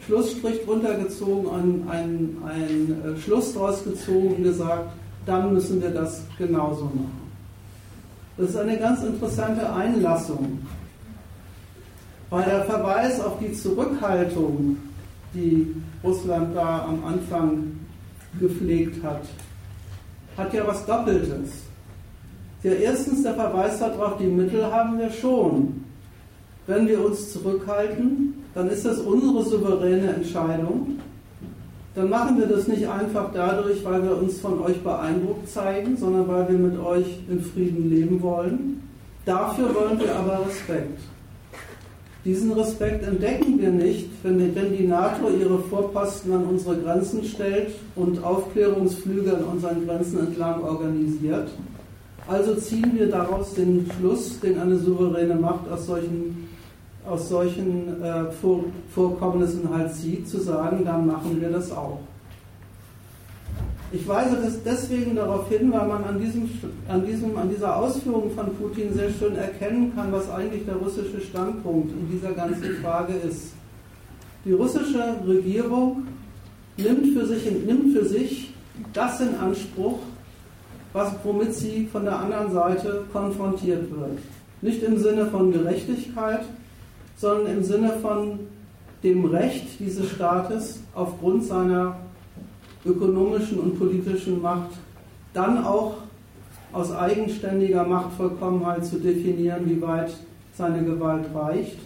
Schlussstrich 0.06 0.60
runtergezogen, 0.66 1.50
einen, 1.50 1.88
einen, 1.88 2.42
einen 2.44 3.16
äh, 3.16 3.20
Schluss 3.20 3.54
draus 3.54 3.84
gezogen 3.84 4.36
und 4.36 4.42
gesagt, 4.42 4.90
dann 5.26 5.52
müssen 5.52 5.82
wir 5.82 5.90
das 5.90 6.22
genauso 6.38 6.84
machen. 6.84 7.20
Das 8.36 8.50
ist 8.50 8.56
eine 8.56 8.78
ganz 8.78 9.02
interessante 9.02 9.70
Einlassung, 9.72 10.60
weil 12.30 12.44
der 12.44 12.64
Verweis 12.64 13.20
auf 13.20 13.38
die 13.38 13.52
Zurückhaltung, 13.52 14.78
die 15.34 15.74
Russland 16.02 16.56
da 16.56 16.86
am 16.88 17.04
Anfang 17.04 17.78
gepflegt 18.40 19.02
hat, 19.04 19.22
hat 20.36 20.54
ja 20.54 20.66
was 20.66 20.86
Doppeltes. 20.86 21.50
Ja, 22.62 22.72
erstens 22.72 23.22
der 23.22 23.34
Verweis 23.34 23.78
darauf, 23.78 24.16
die 24.18 24.26
Mittel 24.26 24.64
haben 24.64 24.98
wir 24.98 25.10
schon. 25.10 25.84
Wenn 26.66 26.86
wir 26.86 27.04
uns 27.04 27.32
zurückhalten, 27.32 28.39
dann 28.54 28.68
ist 28.68 28.84
das 28.84 28.98
unsere 28.98 29.44
souveräne 29.44 30.14
Entscheidung. 30.14 30.98
Dann 31.94 32.08
machen 32.08 32.38
wir 32.38 32.46
das 32.46 32.68
nicht 32.68 32.88
einfach 32.88 33.30
dadurch, 33.32 33.84
weil 33.84 34.02
wir 34.02 34.16
uns 34.16 34.38
von 34.38 34.60
euch 34.60 34.80
beeindruckt 34.80 35.48
zeigen, 35.48 35.96
sondern 35.96 36.28
weil 36.28 36.48
wir 36.48 36.58
mit 36.58 36.78
euch 36.78 37.18
in 37.28 37.40
Frieden 37.40 37.90
leben 37.90 38.22
wollen. 38.22 38.82
Dafür 39.24 39.74
wollen 39.74 39.98
wir 39.98 40.14
aber 40.14 40.46
Respekt. 40.46 40.98
Diesen 42.24 42.52
Respekt 42.52 43.06
entdecken 43.06 43.58
wir 43.58 43.70
nicht, 43.70 44.10
wenn, 44.22 44.54
wenn 44.54 44.76
die 44.76 44.86
NATO 44.86 45.30
ihre 45.30 45.58
Vorposten 45.58 46.32
an 46.32 46.44
unsere 46.44 46.76
Grenzen 46.76 47.24
stellt 47.24 47.70
und 47.96 48.22
Aufklärungsflüge 48.22 49.34
an 49.34 49.44
unseren 49.44 49.86
Grenzen 49.86 50.18
entlang 50.18 50.62
organisiert. 50.62 51.48
Also 52.28 52.54
ziehen 52.56 52.92
wir 52.94 53.08
daraus 53.08 53.54
den 53.54 53.90
Schluss, 53.98 54.38
den 54.40 54.60
eine 54.60 54.76
souveräne 54.76 55.34
Macht 55.34 55.70
aus 55.72 55.86
solchen, 55.86 56.49
aus 57.08 57.28
solchen 57.28 58.02
äh, 58.02 58.30
Vor 58.30 58.64
Vorkommnissen 58.94 59.68
halt 59.72 59.94
zieht, 59.94 60.28
zu 60.28 60.40
sagen, 60.40 60.84
dann 60.84 61.06
machen 61.06 61.40
wir 61.40 61.50
das 61.50 61.72
auch. 61.72 62.00
Ich 63.92 64.06
weise 64.06 64.36
das 64.36 64.62
deswegen 64.62 65.16
darauf 65.16 65.48
hin, 65.48 65.72
weil 65.72 65.88
man 65.88 66.04
an, 66.04 66.20
diesem, 66.20 66.48
an, 66.86 67.04
diesem, 67.04 67.36
an 67.36 67.50
dieser 67.50 67.76
Ausführung 67.76 68.30
von 68.30 68.54
Putin 68.54 68.94
sehr 68.94 69.10
schön 69.10 69.34
erkennen 69.34 69.92
kann, 69.96 70.12
was 70.12 70.30
eigentlich 70.30 70.64
der 70.64 70.76
russische 70.76 71.20
Standpunkt 71.20 71.90
in 71.90 72.08
dieser 72.08 72.32
ganzen 72.32 72.76
Frage 72.82 73.14
ist. 73.14 73.52
Die 74.44 74.52
russische 74.52 75.16
Regierung 75.26 76.06
nimmt 76.76 77.18
für 77.18 77.26
sich, 77.26 77.50
nimmt 77.66 77.96
für 77.96 78.04
sich 78.04 78.54
das 78.92 79.20
in 79.20 79.34
Anspruch, 79.34 79.98
was, 80.92 81.12
womit 81.24 81.54
sie 81.54 81.88
von 81.90 82.04
der 82.04 82.16
anderen 82.16 82.52
Seite 82.52 83.04
konfrontiert 83.12 83.90
wird. 83.90 84.18
Nicht 84.62 84.82
im 84.84 84.98
Sinne 84.98 85.26
von 85.26 85.52
Gerechtigkeit, 85.52 86.42
sondern 87.20 87.58
im 87.58 87.62
Sinne 87.62 87.92
von 88.00 88.38
dem 89.02 89.26
Recht 89.26 89.78
dieses 89.78 90.10
Staates 90.10 90.80
aufgrund 90.94 91.44
seiner 91.44 91.96
ökonomischen 92.86 93.60
und 93.60 93.78
politischen 93.78 94.40
Macht 94.40 94.70
dann 95.34 95.62
auch 95.62 95.96
aus 96.72 96.92
eigenständiger 96.92 97.84
Machtvollkommenheit 97.84 98.86
zu 98.86 98.98
definieren, 98.98 99.68
wie 99.68 99.82
weit 99.82 100.12
seine 100.56 100.82
Gewalt 100.82 101.26
reicht, 101.34 101.76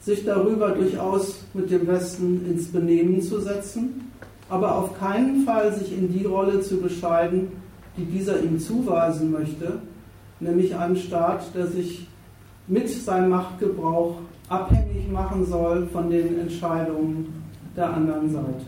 sich 0.00 0.24
darüber 0.24 0.70
durchaus 0.70 1.44
mit 1.54 1.70
dem 1.70 1.86
Westen 1.86 2.44
ins 2.50 2.66
Benehmen 2.66 3.22
zu 3.22 3.40
setzen, 3.40 4.10
aber 4.48 4.76
auf 4.76 4.98
keinen 4.98 5.44
Fall 5.44 5.72
sich 5.72 5.96
in 5.96 6.12
die 6.12 6.24
Rolle 6.24 6.60
zu 6.60 6.78
bescheiden, 6.78 7.52
die 7.96 8.04
dieser 8.04 8.42
ihm 8.42 8.58
zuweisen 8.58 9.30
möchte, 9.30 9.78
nämlich 10.40 10.74
einen 10.74 10.96
Staat, 10.96 11.54
der 11.54 11.68
sich 11.68 12.08
mit 12.66 12.88
seinem 12.88 13.30
Machtgebrauch 13.30 14.16
abhängig 14.52 15.10
machen 15.10 15.46
soll 15.46 15.86
von 15.86 16.10
den 16.10 16.40
Entscheidungen 16.40 17.42
der 17.74 17.92
anderen 17.94 18.30
Seite. 18.30 18.66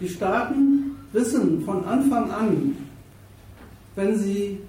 Die 0.00 0.08
Staaten 0.08 0.96
wissen 1.12 1.62
von 1.64 1.84
Anfang 1.84 2.30
an, 2.30 2.76
wenn 3.96 4.16
sie 4.16 4.60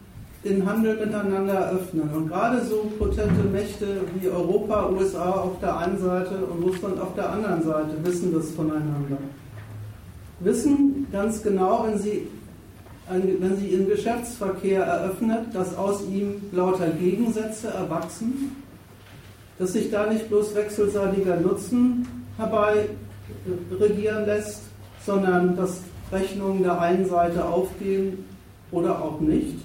den 0.44 0.66
Handel 0.66 0.98
miteinander 0.98 1.53
eröffnen. 1.53 2.10
Und 2.16 2.28
gerade 2.30 2.64
so 2.64 2.90
potente 2.98 3.44
Mächte 3.52 4.02
wie 4.16 4.30
Europa, 4.30 4.90
USA 4.90 5.32
auf 5.32 5.60
der 5.60 5.78
einen 5.78 5.99
Seite 5.99 6.38
und 6.38 6.64
Russland 6.64 6.99
auf 6.99 7.14
der 7.16 7.32
anderen 7.32 7.61
Seite 7.64 7.91
wissen 8.03 8.34
das 8.34 8.52
voneinander. 8.52 9.18
Wissen 10.40 11.07
ganz 11.11 11.44
genau, 11.44 11.86
wenn 11.86 11.99
sie, 11.99 12.28
wenn 13.10 13.57
sie 13.57 13.68
ihren 13.68 13.88
Geschäftsverkehr 13.88 14.84
eröffnet, 14.84 15.48
dass 15.53 15.76
aus 15.76 16.03
ihm 16.07 16.41
lauter 16.52 16.90
Gegensätze 16.90 17.69
erwachsen, 17.69 18.56
dass 19.57 19.73
sich 19.73 19.90
da 19.90 20.06
nicht 20.06 20.30
bloß 20.30 20.56
wechselseitiger 20.56 21.38
Nutzen 21.38 22.07
herbei 22.38 22.90
regieren 23.80 24.26
lässt, 24.26 24.61
sondern 25.06 25.56
dass 25.56 25.81
Rechnungen 26.11 26.64
der 26.64 26.80
einen 26.80 27.07
Seite 27.07 27.45
aufgehen 27.45 28.26
oder 28.72 29.02
auch 29.02 29.19
nicht. 29.19 29.56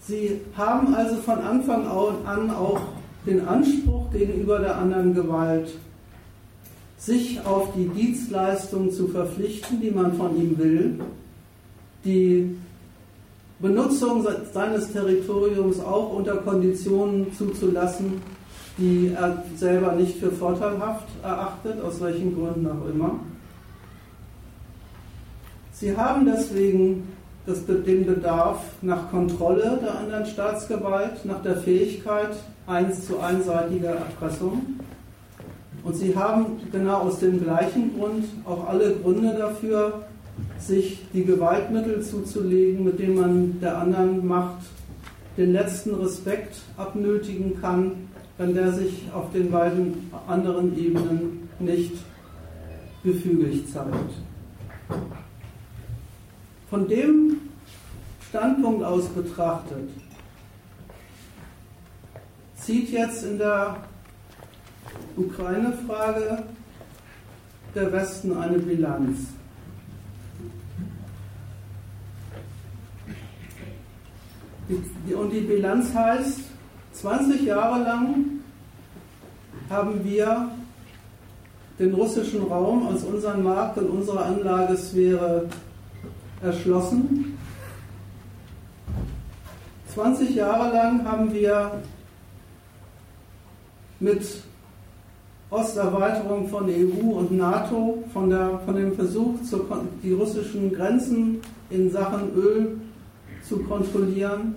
Sie 0.00 0.40
haben 0.56 0.94
also 0.94 1.16
von 1.16 1.38
Anfang 1.38 1.86
an 1.86 2.50
auch 2.50 2.80
den 3.26 3.46
Anspruch 3.46 4.10
gegenüber 4.10 4.58
der 4.58 4.76
anderen 4.76 5.14
Gewalt, 5.14 5.70
sich 7.00 7.44
auf 7.46 7.72
die 7.74 7.88
Dienstleistung 7.88 8.92
zu 8.92 9.08
verpflichten, 9.08 9.80
die 9.80 9.90
man 9.90 10.12
von 10.12 10.36
ihm 10.36 10.58
will, 10.58 11.00
die 12.04 12.56
Benutzung 13.58 14.26
seines 14.52 14.92
Territoriums 14.92 15.80
auch 15.80 16.12
unter 16.12 16.36
Konditionen 16.36 17.32
zuzulassen, 17.34 18.20
die 18.76 19.12
er 19.18 19.42
selber 19.56 19.92
nicht 19.92 20.18
für 20.18 20.30
vorteilhaft 20.30 21.08
erachtet, 21.22 21.82
aus 21.82 22.00
welchen 22.00 22.34
Gründen 22.34 22.66
auch 22.66 22.88
immer. 22.88 23.18
Sie 25.72 25.96
haben 25.96 26.26
deswegen 26.26 27.08
das, 27.46 27.64
den 27.64 28.04
Bedarf 28.04 28.62
nach 28.82 29.10
Kontrolle 29.10 29.78
der 29.82 29.98
anderen 29.98 30.26
Staatsgewalt, 30.26 31.24
nach 31.24 31.42
der 31.42 31.56
Fähigkeit 31.56 32.36
eins 32.66 33.06
zu 33.06 33.18
einseitiger 33.18 33.94
Erpressung. 33.94 34.78
Und 35.82 35.96
sie 35.96 36.14
haben 36.14 36.58
genau 36.70 36.98
aus 36.98 37.20
dem 37.20 37.42
gleichen 37.42 37.98
Grund 37.98 38.24
auch 38.44 38.68
alle 38.68 38.96
Gründe 38.96 39.34
dafür, 39.36 40.04
sich 40.58 41.00
die 41.12 41.24
Gewaltmittel 41.24 42.02
zuzulegen, 42.02 42.84
mit 42.84 42.98
denen 42.98 43.20
man 43.20 43.60
der 43.60 43.78
anderen 43.78 44.26
Macht 44.26 44.60
den 45.36 45.52
letzten 45.52 45.94
Respekt 45.94 46.56
abnötigen 46.76 47.60
kann, 47.60 48.08
wenn 48.36 48.54
der 48.54 48.72
sich 48.72 49.08
auf 49.14 49.32
den 49.32 49.50
beiden 49.50 50.10
anderen 50.26 50.76
Ebenen 50.78 51.48
nicht 51.58 51.92
gefügig 53.02 53.70
zeigt. 53.72 54.12
Von 56.68 56.88
dem 56.88 57.36
Standpunkt 58.28 58.84
aus 58.84 59.08
betrachtet, 59.08 59.88
zieht 62.56 62.90
jetzt 62.90 63.24
in 63.24 63.38
der 63.38 63.76
Ukraine-Frage 65.26 66.44
der 67.74 67.92
Westen 67.92 68.36
eine 68.36 68.58
Bilanz. 68.58 69.18
Und 74.68 75.30
die 75.30 75.40
Bilanz 75.40 75.92
heißt, 75.94 76.40
20 76.92 77.42
Jahre 77.42 77.82
lang 77.82 78.24
haben 79.68 80.04
wir 80.04 80.50
den 81.78 81.94
russischen 81.94 82.42
Raum 82.42 82.86
aus 82.86 83.02
unserem 83.04 83.42
Markt 83.42 83.78
und 83.78 83.90
unserer 83.90 84.26
Anlagesphäre 84.26 85.48
erschlossen. 86.42 87.38
20 89.94 90.34
Jahre 90.36 90.72
lang 90.72 91.04
haben 91.04 91.32
wir 91.32 91.82
mit 93.98 94.22
Osterweiterung 95.50 96.48
von 96.48 96.68
EU 96.68 97.18
und 97.18 97.32
NATO, 97.32 98.04
von, 98.12 98.30
der, 98.30 98.60
von 98.64 98.76
dem 98.76 98.94
Versuch, 98.94 99.34
die 100.02 100.12
russischen 100.12 100.72
Grenzen 100.72 101.40
in 101.70 101.90
Sachen 101.90 102.32
Öl 102.36 102.80
zu 103.48 103.58
kontrollieren, 103.58 104.54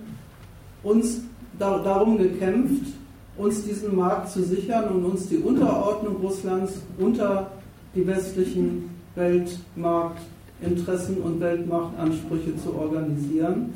uns 0.83 1.21
darum 1.57 2.17
gekämpft, 2.17 2.93
uns 3.37 3.63
diesen 3.63 3.95
Markt 3.95 4.29
zu 4.29 4.43
sichern 4.43 4.89
und 4.89 5.05
uns 5.05 5.27
die 5.27 5.37
Unterordnung 5.37 6.17
Russlands 6.17 6.73
unter 6.99 7.51
die 7.95 8.05
westlichen 8.05 8.89
Weltmarktinteressen 9.15 11.17
und 11.17 11.39
Weltmachtansprüche 11.39 12.55
zu 12.57 12.75
organisieren. 12.75 13.73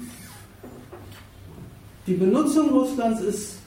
Die 2.06 2.14
Benutzung 2.14 2.70
Russlands 2.70 3.22
ist 3.22 3.58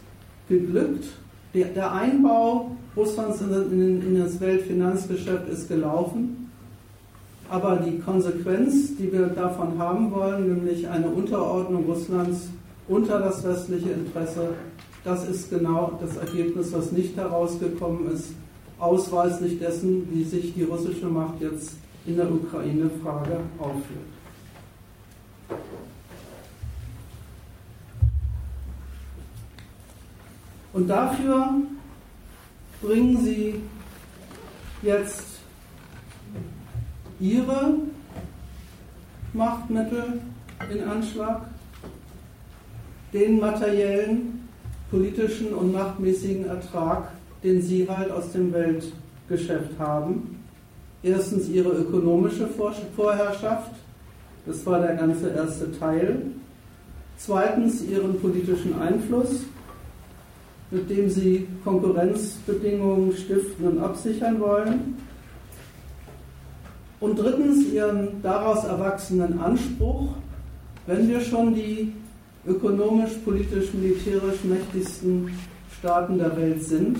geglückt. 0.49 1.05
Der 1.53 1.93
Einbau 1.93 2.71
Russlands 2.97 3.41
in 3.41 4.19
das 4.19 4.41
Weltfinanzgeschäft 4.41 5.49
ist 5.49 5.69
gelaufen. 5.69 6.51
Aber 7.49 7.77
die 7.77 7.99
Konsequenz, 7.99 8.97
die 8.97 9.13
wir 9.13 9.27
davon 9.27 9.77
haben 9.77 10.13
wollen, 10.13 10.55
nämlich 10.55 10.87
eine 10.89 11.09
Unterordnung 11.09 11.85
Russlands 11.87 12.49
unter 12.87 13.19
das 13.19 13.43
westliche 13.43 13.91
Interesse, 13.91 14.51
das 15.03 15.29
ist 15.29 15.51
genau 15.51 15.99
das 16.01 16.17
Ergebnis, 16.17 16.73
was 16.73 16.93
nicht 16.93 17.17
herausgekommen 17.17 18.13
ist, 18.13 18.33
ausweislich 18.79 19.59
dessen, 19.59 20.09
wie 20.13 20.23
sich 20.23 20.55
die 20.55 20.63
russische 20.63 21.07
Macht 21.07 21.41
jetzt 21.41 21.75
in 22.07 22.17
der 22.17 22.31
Ukraine-Frage 22.31 23.41
aufführt. 23.59 24.11
Und 30.73 30.89
dafür 30.89 31.49
bringen 32.81 33.19
sie 33.25 33.61
jetzt 34.83 35.25
ihre 37.19 37.75
Machtmittel 39.33 40.21
in 40.73 40.85
Anschlag, 40.85 41.43
den 43.13 43.41
materiellen, 43.41 44.49
politischen 44.91 45.53
und 45.55 45.73
machtmäßigen 45.73 46.47
Ertrag, 46.47 47.11
den 47.43 47.61
sie 47.61 47.89
halt 47.89 48.11
aus 48.11 48.33
dem 48.33 48.53
Weltgeschäft 48.53 49.79
haben. 49.79 50.43
Erstens 51.03 51.49
ihre 51.49 51.71
ökonomische 51.71 52.49
Vorherrschaft, 52.97 53.73
Das 54.47 54.65
war 54.67 54.81
der 54.81 54.97
ganze 54.97 55.31
erste 55.31 55.71
Teil. 55.79 56.23
Zweitens 57.19 57.83
ihren 57.83 58.19
politischen 58.21 58.81
Einfluss, 58.81 59.45
mit 60.71 60.89
dem 60.89 61.09
sie 61.11 61.49
Konkurrenzbedingungen 61.65 63.13
stiften 63.17 63.67
und 63.67 63.79
absichern 63.79 64.41
wollen. 64.41 64.97
Und 67.01 67.19
drittens 67.19 67.67
ihren 67.73 68.23
daraus 68.23 68.65
erwachsenen 68.65 69.41
Anspruch, 69.41 70.09
wenn 70.87 71.09
wir 71.09 71.21
schon 71.21 71.55
die 71.55 71.93
ökonomisch, 72.47 73.13
politisch, 73.25 73.73
militärisch 73.73 74.45
mächtigsten 74.45 75.31
Staaten 75.79 76.19
der 76.19 76.37
Welt 76.37 76.63
sind, 76.63 76.99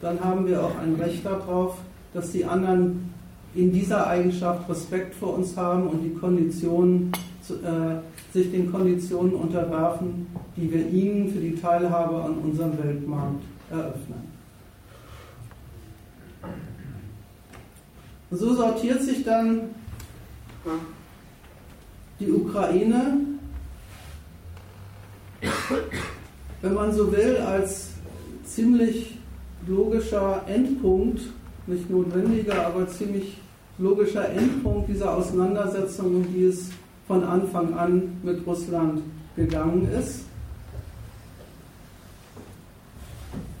dann 0.00 0.20
haben 0.22 0.46
wir 0.46 0.62
auch 0.62 0.76
ein 0.78 0.94
Recht 0.96 1.24
darauf, 1.24 1.78
dass 2.12 2.32
die 2.32 2.44
anderen 2.44 3.12
in 3.54 3.72
dieser 3.72 4.06
Eigenschaft 4.06 4.68
Respekt 4.68 5.14
vor 5.14 5.34
uns 5.34 5.56
haben 5.56 5.86
und 5.86 6.02
die 6.02 6.12
Konditionen, 6.12 7.12
sich 8.32 8.50
den 8.50 8.70
Konditionen 8.70 9.34
unterwerfen, 9.34 10.26
die 10.56 10.72
wir 10.72 10.86
ihnen 10.88 11.32
für 11.32 11.40
die 11.40 11.54
Teilhabe 11.54 12.22
an 12.22 12.38
unserem 12.38 12.76
Weltmarkt 12.82 13.42
eröffnen. 13.70 14.36
So 18.30 18.54
sortiert 18.54 19.02
sich 19.02 19.24
dann 19.24 19.70
die 22.18 22.30
Ukraine, 22.30 23.18
wenn 26.62 26.74
man 26.74 26.92
so 26.92 27.12
will, 27.12 27.36
als 27.36 27.90
ziemlich 28.44 29.18
logischer 29.66 30.42
Endpunkt, 30.48 31.20
nicht 31.66 31.88
notwendiger, 31.90 32.66
aber 32.66 32.88
ziemlich 32.88 33.36
logischer 33.78 34.28
Endpunkt 34.30 34.88
dieser 34.88 35.14
Auseinandersetzung, 35.14 36.16
um 36.16 36.32
die 36.32 36.44
es 36.44 36.70
von 37.06 37.22
Anfang 37.24 37.74
an 37.74 38.18
mit 38.22 38.46
Russland 38.46 39.02
gegangen 39.36 39.88
ist. 39.98 40.24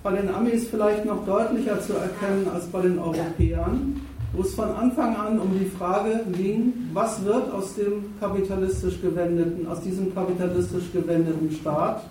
Bei 0.02 0.12
den 0.12 0.32
Amis 0.32 0.68
vielleicht 0.68 1.04
noch 1.04 1.24
deutlicher 1.26 1.80
zu 1.80 1.94
erkennen 1.94 2.48
als 2.52 2.66
bei 2.66 2.82
den 2.82 2.98
Europäern, 2.98 4.00
wo 4.32 4.42
es 4.42 4.54
von 4.54 4.70
Anfang 4.70 5.16
an 5.16 5.38
um 5.38 5.58
die 5.58 5.66
Frage 5.66 6.24
ging, 6.32 6.72
was 6.92 7.24
wird 7.24 7.52
aus 7.52 7.74
dem 7.74 8.18
kapitalistisch 8.20 9.00
gewendeten, 9.00 9.66
aus 9.66 9.80
diesem 9.80 10.14
kapitalistisch 10.14 10.92
gewendeten 10.92 11.50
Staat? 11.52 12.02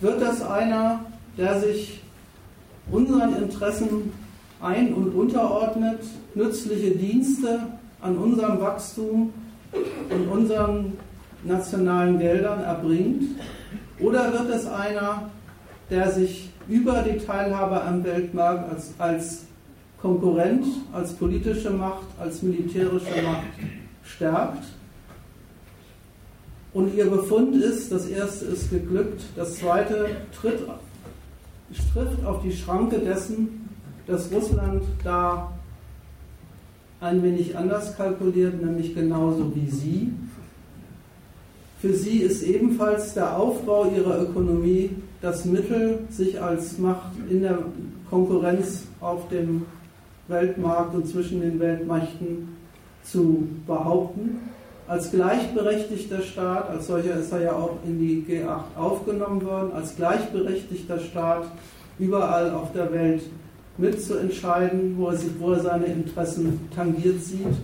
Wird 0.00 0.20
das 0.20 0.42
einer, 0.42 1.00
der 1.38 1.60
sich 1.60 2.02
unseren 2.90 3.36
Interessen 3.36 4.12
ein- 4.60 4.92
und 4.92 5.14
unterordnet, 5.14 6.00
nützliche 6.34 6.90
Dienste 6.90 7.60
an 8.00 8.16
unserem 8.16 8.60
Wachstum 8.60 9.32
und 10.10 10.28
unseren 10.28 10.92
nationalen 11.44 12.18
Geldern 12.18 12.62
erbringt? 12.62 13.22
Oder 13.98 14.32
wird 14.32 14.50
es 14.50 14.66
einer, 14.66 15.30
der 15.90 16.10
sich 16.10 16.50
über 16.68 17.02
die 17.02 17.18
Teilhabe 17.18 17.82
am 17.82 18.04
Weltmarkt 18.04 18.70
als, 18.70 18.92
als 18.98 19.44
Konkurrent, 20.00 20.66
als 20.92 21.12
politische 21.14 21.70
Macht, 21.70 22.06
als 22.18 22.42
militärische 22.42 23.22
Macht 23.22 23.46
stärkt? 24.04 24.64
Und 26.74 26.94
ihr 26.94 27.08
Befund 27.08 27.56
ist, 27.56 27.90
das 27.90 28.06
erste 28.06 28.44
ist 28.46 28.70
geglückt, 28.70 29.22
das 29.34 29.54
zweite 29.54 30.08
tritt, 30.38 30.58
trifft 31.92 32.24
auf 32.26 32.42
die 32.42 32.52
Schranke 32.52 32.98
dessen, 32.98 33.70
dass 34.06 34.30
Russland 34.30 34.82
da 35.02 35.55
ein 37.00 37.22
wenig 37.22 37.56
anders 37.56 37.96
kalkuliert, 37.96 38.62
nämlich 38.62 38.94
genauso 38.94 39.52
wie 39.54 39.68
Sie. 39.68 40.12
Für 41.78 41.92
sie 41.92 42.18
ist 42.18 42.42
ebenfalls 42.42 43.12
der 43.12 43.36
Aufbau 43.38 43.90
ihrer 43.94 44.22
Ökonomie 44.22 44.90
das 45.20 45.44
Mittel, 45.44 45.98
sich 46.10 46.40
als 46.40 46.78
Macht 46.78 47.12
in 47.28 47.42
der 47.42 47.58
Konkurrenz 48.08 48.86
auf 49.00 49.28
dem 49.28 49.66
Weltmarkt 50.28 50.94
und 50.94 51.06
zwischen 51.06 51.42
den 51.42 51.60
Weltmächten 51.60 52.56
zu 53.04 53.46
behaupten. 53.66 54.38
Als 54.88 55.10
gleichberechtigter 55.10 56.22
Staat, 56.22 56.70
als 56.70 56.86
solcher 56.86 57.16
ist 57.16 57.32
er 57.32 57.42
ja 57.42 57.52
auch 57.52 57.76
in 57.84 57.98
die 57.98 58.24
G8 58.26 58.76
aufgenommen 58.76 59.44
worden, 59.44 59.72
als 59.72 59.96
gleichberechtigter 59.96 60.98
Staat 60.98 61.44
überall 61.98 62.52
auf 62.52 62.72
der 62.72 62.90
Welt 62.92 63.22
mitzuentscheiden, 63.78 64.96
wo 64.96 65.08
er, 65.08 65.16
sich, 65.16 65.30
wo 65.38 65.52
er 65.52 65.60
seine 65.60 65.86
Interessen 65.86 66.60
tangiert 66.74 67.22
sieht 67.22 67.56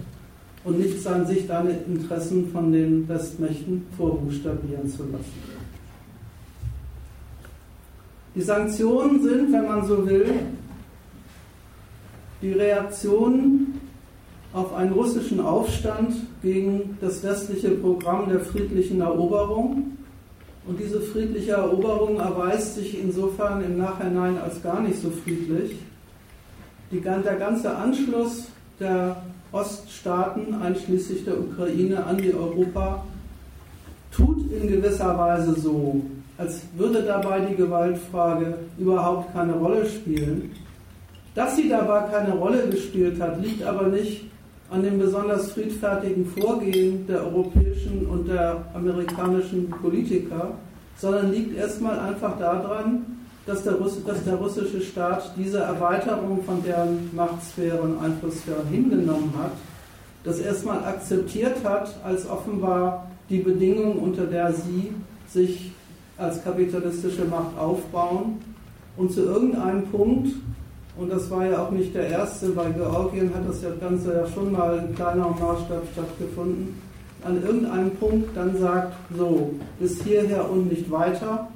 und 0.65 0.79
nicht 0.79 1.03
sein, 1.03 1.27
sich 1.27 1.47
seine 1.47 1.73
Interessen 1.87 2.51
von 2.53 2.73
den 2.73 3.09
Westmächten 3.09 3.87
vorbuchstabieren 3.97 4.89
zu 4.89 5.05
lassen. 5.05 5.63
Die 8.35 8.43
Sanktionen 8.43 9.23
sind, 9.23 9.53
wenn 9.53 9.67
man 9.67 9.85
so 9.87 10.07
will, 10.07 10.27
die 12.41 12.53
Reaktion 12.53 13.75
auf 14.53 14.75
einen 14.75 14.93
russischen 14.93 15.41
Aufstand 15.41 16.15
gegen 16.43 16.99
das 17.01 17.23
westliche 17.23 17.71
Programm 17.71 18.29
der 18.29 18.41
friedlichen 18.41 19.01
Eroberung. 19.01 19.93
Und 20.67 20.79
diese 20.79 21.01
friedliche 21.01 21.53
Eroberung 21.53 22.21
erweist 22.21 22.77
sich 22.77 23.01
insofern 23.01 23.65
im 23.65 23.79
Nachhinein 23.79 24.39
als 24.39 24.63
gar 24.63 24.81
nicht 24.81 25.01
so 25.01 25.11
friedlich, 25.11 25.77
die, 26.93 27.01
der 27.01 27.37
ganze 27.37 27.75
Anschluss 27.75 28.49
der 28.79 29.17
Oststaaten, 29.51 30.55
einschließlich 30.55 31.25
der 31.25 31.39
Ukraine, 31.39 32.05
an 32.05 32.19
die 32.19 32.33
Europa, 32.33 33.05
tut 34.15 34.51
in 34.53 34.69
gewisser 34.69 35.17
Weise 35.19 35.59
so, 35.59 36.03
als 36.39 36.61
würde 36.77 37.03
dabei 37.03 37.41
die 37.41 37.57
Gewaltfrage 37.57 38.59
überhaupt 38.79 39.33
keine 39.33 39.55
Rolle 39.55 39.87
spielen. 39.87 40.51
Dass 41.35 41.57
sie 41.57 41.69
dabei 41.69 42.01
keine 42.11 42.35
Rolle 42.35 42.69
gespielt 42.69 43.21
hat, 43.21 43.43
liegt 43.43 43.63
aber 43.63 43.89
nicht 43.89 44.27
an 44.71 44.83
dem 44.83 44.99
besonders 44.99 45.53
friedfertigen 45.53 46.27
Vorgehen 46.27 47.07
der 47.07 47.25
europäischen 47.27 48.07
und 48.07 48.29
der 48.29 48.65
amerikanischen 48.75 49.71
Politiker, 49.71 50.53
sondern 50.97 51.33
liegt 51.33 51.57
erstmal 51.57 51.99
einfach 51.99 52.39
daran, 52.39 53.05
dass 53.47 53.65
der, 53.65 53.75
Russ 53.75 54.05
dass 54.05 54.25
der 54.25 54.37
russische 54.37 54.81
Staat 54.81 55.33
diese 55.37 55.59
Erweiterung 55.59 56.43
von 56.45 56.63
deren 56.63 57.11
Machtsphäre 57.15 57.81
und 57.81 57.99
Einflusssphäre 57.99 58.65
hingenommen 58.71 59.33
hat, 59.37 59.53
das 60.25 60.39
erstmal 60.39 60.85
akzeptiert 60.85 61.65
hat 61.65 61.95
als 62.05 62.29
offenbar 62.29 63.11
die 63.29 63.39
Bedingung, 63.39 63.99
unter 63.99 64.27
der 64.27 64.53
sie 64.53 64.93
sich 65.29 65.73
als 66.19 66.43
kapitalistische 66.45 67.25
Macht 67.25 67.59
aufbauen 67.59 68.39
und 68.97 69.13
zu 69.13 69.23
irgendeinem 69.23 69.87
Punkt, 69.89 70.29
und 70.97 71.11
das 71.11 71.31
war 71.31 71.47
ja 71.47 71.65
auch 71.65 71.71
nicht 71.71 71.95
der 71.95 72.09
erste, 72.09 72.51
bei 72.51 72.71
Georgien 72.71 73.35
hat 73.35 73.49
das 73.49 73.63
Ganze 73.81 74.13
ja 74.13 74.27
schon 74.27 74.53
mal 74.53 74.87
in 74.87 74.95
kleinerem 74.95 75.33
Maßstab 75.41 75.83
stattgefunden, 75.93 76.81
an 77.25 77.43
irgendeinem 77.43 77.91
Punkt 77.93 78.37
dann 78.37 78.59
sagt, 78.59 78.93
so, 79.17 79.55
bis 79.81 80.03
hierher 80.03 80.49
und 80.51 80.69
nicht 80.69 80.91
weiter, 80.91 81.49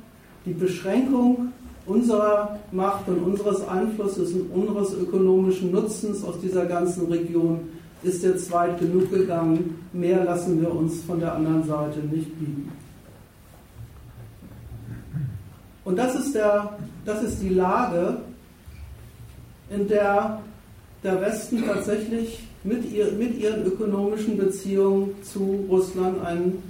die 0.46 0.54
Beschränkung 0.54 1.52
unserer 1.86 2.58
Macht 2.72 3.08
und 3.08 3.18
unseres 3.18 3.66
Einflusses 3.66 4.32
und 4.32 4.50
unseres 4.50 4.92
ökonomischen 4.94 5.70
Nutzens 5.70 6.24
aus 6.24 6.40
dieser 6.40 6.66
ganzen 6.66 7.06
Region 7.06 7.60
ist 8.02 8.22
jetzt 8.22 8.50
weit 8.52 8.78
genug 8.78 9.10
gegangen. 9.10 9.86
Mehr 9.92 10.24
lassen 10.24 10.60
wir 10.60 10.74
uns 10.74 11.02
von 11.02 11.20
der 11.20 11.34
anderen 11.34 11.64
Seite 11.64 12.00
nicht 12.00 12.38
bieten. 12.38 12.70
Und 15.84 15.96
das 15.96 16.16
ist, 16.16 16.34
der, 16.34 16.76
das 17.04 17.22
ist 17.22 17.40
die 17.40 17.50
Lage, 17.50 18.18
in 19.70 19.86
der 19.88 20.40
der 21.06 21.20
Westen 21.20 21.64
tatsächlich 21.64 22.40
mit, 22.64 22.90
ihr, 22.92 23.12
mit 23.12 23.38
ihren 23.38 23.64
ökonomischen 23.64 24.36
Beziehungen 24.36 25.14
zu 25.22 25.64
Russland 25.68 26.20
einen 26.24 26.62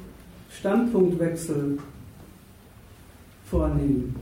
Standpunktwechsel 0.50 1.78
vornehmen. 3.48 4.14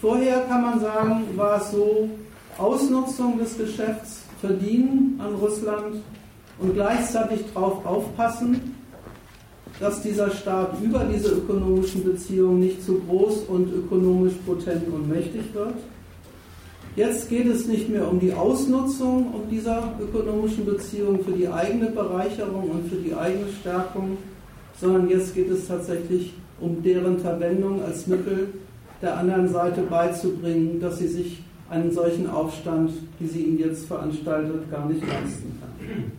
Vorher 0.00 0.40
kann 0.48 0.62
man 0.62 0.80
sagen, 0.80 1.24
war 1.36 1.60
es 1.60 1.72
so 1.72 2.08
Ausnutzung 2.56 3.38
des 3.38 3.58
Geschäfts, 3.58 4.22
Verdienen 4.40 5.20
an 5.22 5.34
Russland 5.34 5.96
und 6.58 6.74
gleichzeitig 6.74 7.40
darauf 7.52 7.84
aufpassen, 7.84 8.74
dass 9.78 10.02
dieser 10.02 10.30
Staat 10.30 10.80
über 10.82 11.04
diese 11.04 11.32
ökonomischen 11.32 12.04
Beziehungen 12.04 12.60
nicht 12.60 12.82
zu 12.82 13.00
groß 13.00 13.42
und 13.48 13.72
ökonomisch 13.72 14.34
potent 14.46 14.88
und 14.88 15.08
mächtig 15.08 15.42
wird. 15.52 15.74
Jetzt 16.96 17.28
geht 17.28 17.46
es 17.46 17.66
nicht 17.66 17.90
mehr 17.90 18.10
um 18.10 18.18
die 18.18 18.32
Ausnutzung 18.32 19.34
um 19.34 19.50
dieser 19.50 19.92
ökonomischen 20.00 20.64
Beziehungen 20.64 21.22
für 21.22 21.32
die 21.32 21.48
eigene 21.48 21.90
Bereicherung 21.90 22.70
und 22.70 22.88
für 22.88 22.96
die 22.96 23.14
eigene 23.14 23.46
Stärkung, 23.60 24.16
sondern 24.80 25.10
jetzt 25.10 25.34
geht 25.34 25.50
es 25.50 25.68
tatsächlich 25.68 26.32
um 26.58 26.82
deren 26.82 27.18
Verwendung 27.18 27.82
als 27.82 28.06
Mittel 28.06 28.48
der 29.02 29.16
anderen 29.16 29.48
Seite 29.48 29.82
beizubringen, 29.82 30.80
dass 30.80 30.98
sie 30.98 31.08
sich 31.08 31.42
einen 31.70 31.92
solchen 31.92 32.28
Aufstand, 32.28 32.90
wie 33.18 33.26
sie 33.26 33.42
ihn 33.42 33.58
jetzt 33.58 33.86
veranstaltet, 33.86 34.70
gar 34.70 34.86
nicht 34.86 35.00
leisten 35.00 35.58
kann. 35.60 36.12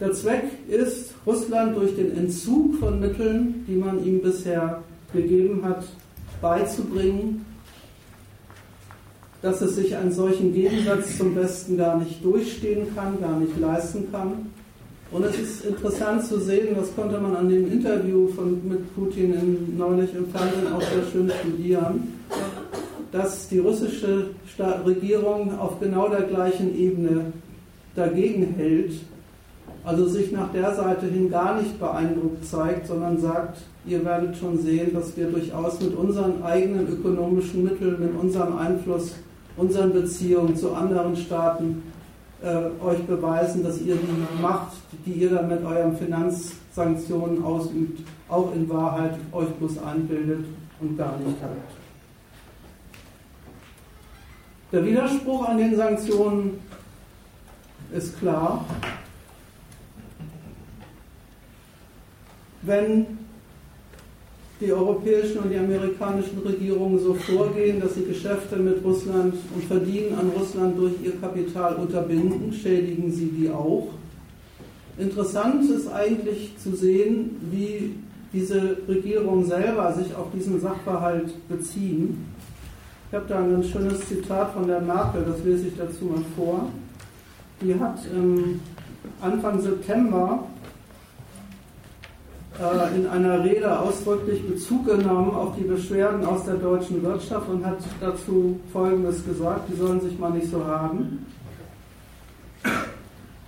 Der 0.00 0.12
Zweck 0.12 0.44
ist, 0.68 1.14
Russland 1.26 1.76
durch 1.76 1.96
den 1.96 2.16
Entzug 2.16 2.76
von 2.76 3.00
Mitteln, 3.00 3.64
die 3.66 3.76
man 3.76 4.04
ihm 4.04 4.20
bisher 4.20 4.82
gegeben 5.12 5.64
hat, 5.64 5.84
beizubringen, 6.40 7.44
dass 9.42 9.60
es 9.60 9.76
sich 9.76 9.96
einen 9.96 10.12
solchen 10.12 10.52
Gegensatz 10.52 11.16
zum 11.16 11.34
Westen 11.36 11.76
gar 11.76 11.98
nicht 11.98 12.24
durchstehen 12.24 12.94
kann, 12.94 13.20
gar 13.20 13.38
nicht 13.38 13.58
leisten 13.58 14.10
kann. 14.10 14.50
Und 15.10 15.24
es 15.24 15.38
ist 15.38 15.64
interessant 15.64 16.24
zu 16.26 16.38
sehen, 16.38 16.76
das 16.76 16.94
konnte 16.94 17.18
man 17.18 17.34
an 17.34 17.48
dem 17.48 17.72
Interview 17.72 18.28
von, 18.28 18.60
mit 18.68 18.94
Putin 18.94 19.32
in, 19.32 19.78
neulich 19.78 20.14
im 20.14 20.28
Fernsehen 20.28 20.70
auch 20.74 20.82
sehr 20.82 21.02
schön 21.10 21.30
studieren, 21.40 22.12
dass 23.10 23.48
die 23.48 23.58
russische 23.58 24.26
Staat 24.46 24.84
Regierung 24.84 25.58
auf 25.58 25.80
genau 25.80 26.10
der 26.10 26.22
gleichen 26.22 26.76
Ebene 26.78 27.32
dagegen 27.96 28.54
hält, 28.56 28.92
also 29.82 30.06
sich 30.06 30.30
nach 30.30 30.52
der 30.52 30.74
Seite 30.74 31.06
hin 31.06 31.30
gar 31.30 31.58
nicht 31.58 31.80
beeindruckt 31.80 32.44
zeigt, 32.44 32.86
sondern 32.88 33.18
sagt, 33.18 33.60
ihr 33.86 34.04
werdet 34.04 34.36
schon 34.36 34.58
sehen, 34.58 34.92
dass 34.92 35.16
wir 35.16 35.28
durchaus 35.28 35.80
mit 35.80 35.94
unseren 35.94 36.42
eigenen 36.42 36.86
ökonomischen 36.86 37.64
Mitteln, 37.64 37.96
mit 37.98 38.14
unserem 38.20 38.58
Einfluss, 38.58 39.14
unseren 39.56 39.94
Beziehungen 39.94 40.54
zu 40.54 40.74
anderen 40.74 41.16
Staaten 41.16 41.82
äh, 42.42 42.84
euch 42.84 43.02
beweisen, 43.04 43.64
dass 43.64 43.80
ihr 43.80 43.96
die 43.96 44.42
Macht, 44.42 44.76
die 45.04 45.12
ihr 45.12 45.30
dann 45.30 45.48
mit 45.48 45.64
euren 45.64 45.96
Finanzsanktionen 45.96 47.42
ausübt, 47.42 48.06
auch 48.28 48.54
in 48.54 48.68
Wahrheit 48.68 49.14
euch 49.32 49.48
bloß 49.48 49.82
einbildet 49.82 50.44
und 50.80 50.96
gar 50.96 51.16
nicht 51.18 51.36
habt. 51.42 51.78
Der 54.70 54.84
Widerspruch 54.84 55.48
an 55.48 55.58
den 55.58 55.76
Sanktionen 55.76 56.60
ist 57.92 58.18
klar. 58.18 58.64
Wenn 62.62 63.27
die 64.60 64.72
europäischen 64.72 65.38
und 65.38 65.50
die 65.50 65.58
amerikanischen 65.58 66.38
Regierungen 66.44 66.98
so 66.98 67.14
vorgehen, 67.14 67.80
dass 67.80 67.94
sie 67.94 68.04
Geschäfte 68.04 68.56
mit 68.56 68.84
Russland 68.84 69.34
und 69.54 69.64
Verdienen 69.64 70.18
an 70.18 70.30
Russland 70.36 70.76
durch 70.76 70.94
ihr 71.02 71.12
Kapital 71.20 71.76
unterbinden, 71.76 72.52
schädigen 72.52 73.12
sie 73.12 73.26
die 73.26 73.50
auch. 73.50 73.88
Interessant 74.98 75.70
ist 75.70 75.86
eigentlich 75.88 76.56
zu 76.58 76.74
sehen, 76.74 77.36
wie 77.52 77.94
diese 78.32 78.78
Regierungen 78.88 79.44
selber 79.46 79.92
sich 79.92 80.14
auf 80.14 80.26
diesen 80.34 80.60
Sachverhalt 80.60 81.32
beziehen. 81.48 82.26
Ich 83.08 83.14
habe 83.14 83.26
da 83.28 83.38
ein 83.38 83.52
ganz 83.52 83.68
schönes 83.68 84.06
Zitat 84.06 84.52
von 84.52 84.66
der 84.66 84.80
Merkel, 84.80 85.24
das 85.26 85.42
lese 85.44 85.68
ich 85.68 85.76
dazu 85.78 86.06
mal 86.06 86.24
vor. 86.36 86.68
Die 87.62 87.74
hat 87.78 88.00
ähm, 88.14 88.60
Anfang 89.20 89.60
September 89.60 90.44
in 92.96 93.06
einer 93.06 93.44
Rede 93.44 93.78
ausdrücklich 93.78 94.44
Bezug 94.44 94.86
genommen 94.86 95.30
auf 95.30 95.54
die 95.56 95.62
Beschwerden 95.62 96.24
aus 96.24 96.44
der 96.44 96.54
deutschen 96.54 97.02
Wirtschaft 97.02 97.48
und 97.48 97.64
hat 97.64 97.78
dazu 98.00 98.58
Folgendes 98.72 99.24
gesagt, 99.24 99.68
die 99.70 99.76
sollen 99.76 100.00
sich 100.00 100.18
mal 100.18 100.30
nicht 100.30 100.50
so 100.50 100.64
haben. 100.66 101.24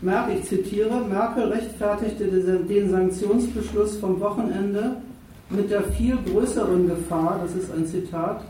Merkel, 0.01 0.37
ich 0.39 0.45
zitiere, 0.45 1.01
Merkel 1.09 1.45
rechtfertigte 1.45 2.25
den 2.25 2.91
Sanktionsbeschluss 2.91 3.97
vom 3.97 4.21
Wochenende 4.21 4.97
mit 5.51 5.71
der 5.71 5.83
viel 5.83 6.17
größeren 6.17 6.87
Gefahr, 6.87 7.41
das 7.43 7.55
ist 7.57 7.73
ein 7.75 7.87
Zitat, 7.87 8.45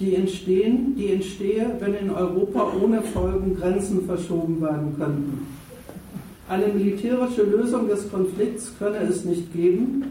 die 0.00 0.14
entstehen, 0.14 0.96
die 0.96 1.12
entstehe, 1.12 1.76
wenn 1.78 1.94
in 1.94 2.10
Europa 2.10 2.72
ohne 2.82 3.02
Folgen 3.02 3.54
Grenzen 3.54 4.04
verschoben 4.06 4.60
werden 4.60 4.94
könnten. 4.96 5.55
Eine 6.48 6.68
militärische 6.68 7.42
Lösung 7.42 7.88
des 7.88 8.10
Konflikts 8.10 8.72
könne 8.78 8.98
es 8.98 9.24
nicht 9.24 9.52
geben. 9.52 10.04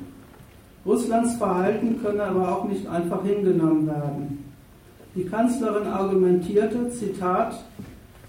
Russlands 0.85 1.35
Verhalten 1.35 2.01
könne 2.01 2.23
aber 2.23 2.57
auch 2.57 2.65
nicht 2.65 2.85
einfach 2.87 3.23
hingenommen 3.23 3.87
werden. 3.87 4.43
Die 5.15 5.23
Kanzlerin 5.23 5.87
argumentierte, 5.87 6.89
Zitat, 6.91 7.63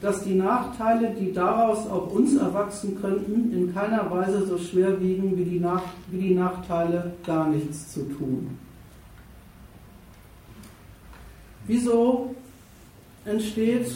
dass 0.01 0.23
die 0.23 0.35
Nachteile, 0.35 1.15
die 1.19 1.33
daraus 1.33 1.89
auf 1.89 2.15
uns 2.15 2.37
erwachsen 2.37 3.01
könnten, 3.01 3.53
in 3.53 3.75
keiner 3.75 4.09
Weise 4.11 4.47
so 4.47 4.57
schwer 4.57 5.01
wiegen 5.01 5.37
wie 5.37 5.45
die, 5.45 5.59
Nach 5.59 5.83
wie 6.11 6.29
die 6.29 6.35
Nachteile, 6.35 7.13
gar 7.27 7.49
nichts 7.49 7.93
zu 7.93 8.03
tun. 8.03 8.57
Wieso 11.67 12.35
entsteht 13.25 13.91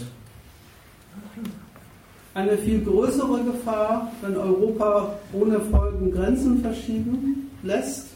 eine 2.34 2.56
viel 2.56 2.82
größere 2.82 3.42
Gefahr, 3.42 4.12
wenn 4.22 4.36
Europa 4.36 5.14
ohne 5.32 5.60
Folgen 5.60 6.12
Grenzen 6.12 6.60
verschieben 6.60 7.50
lässt, 7.62 8.08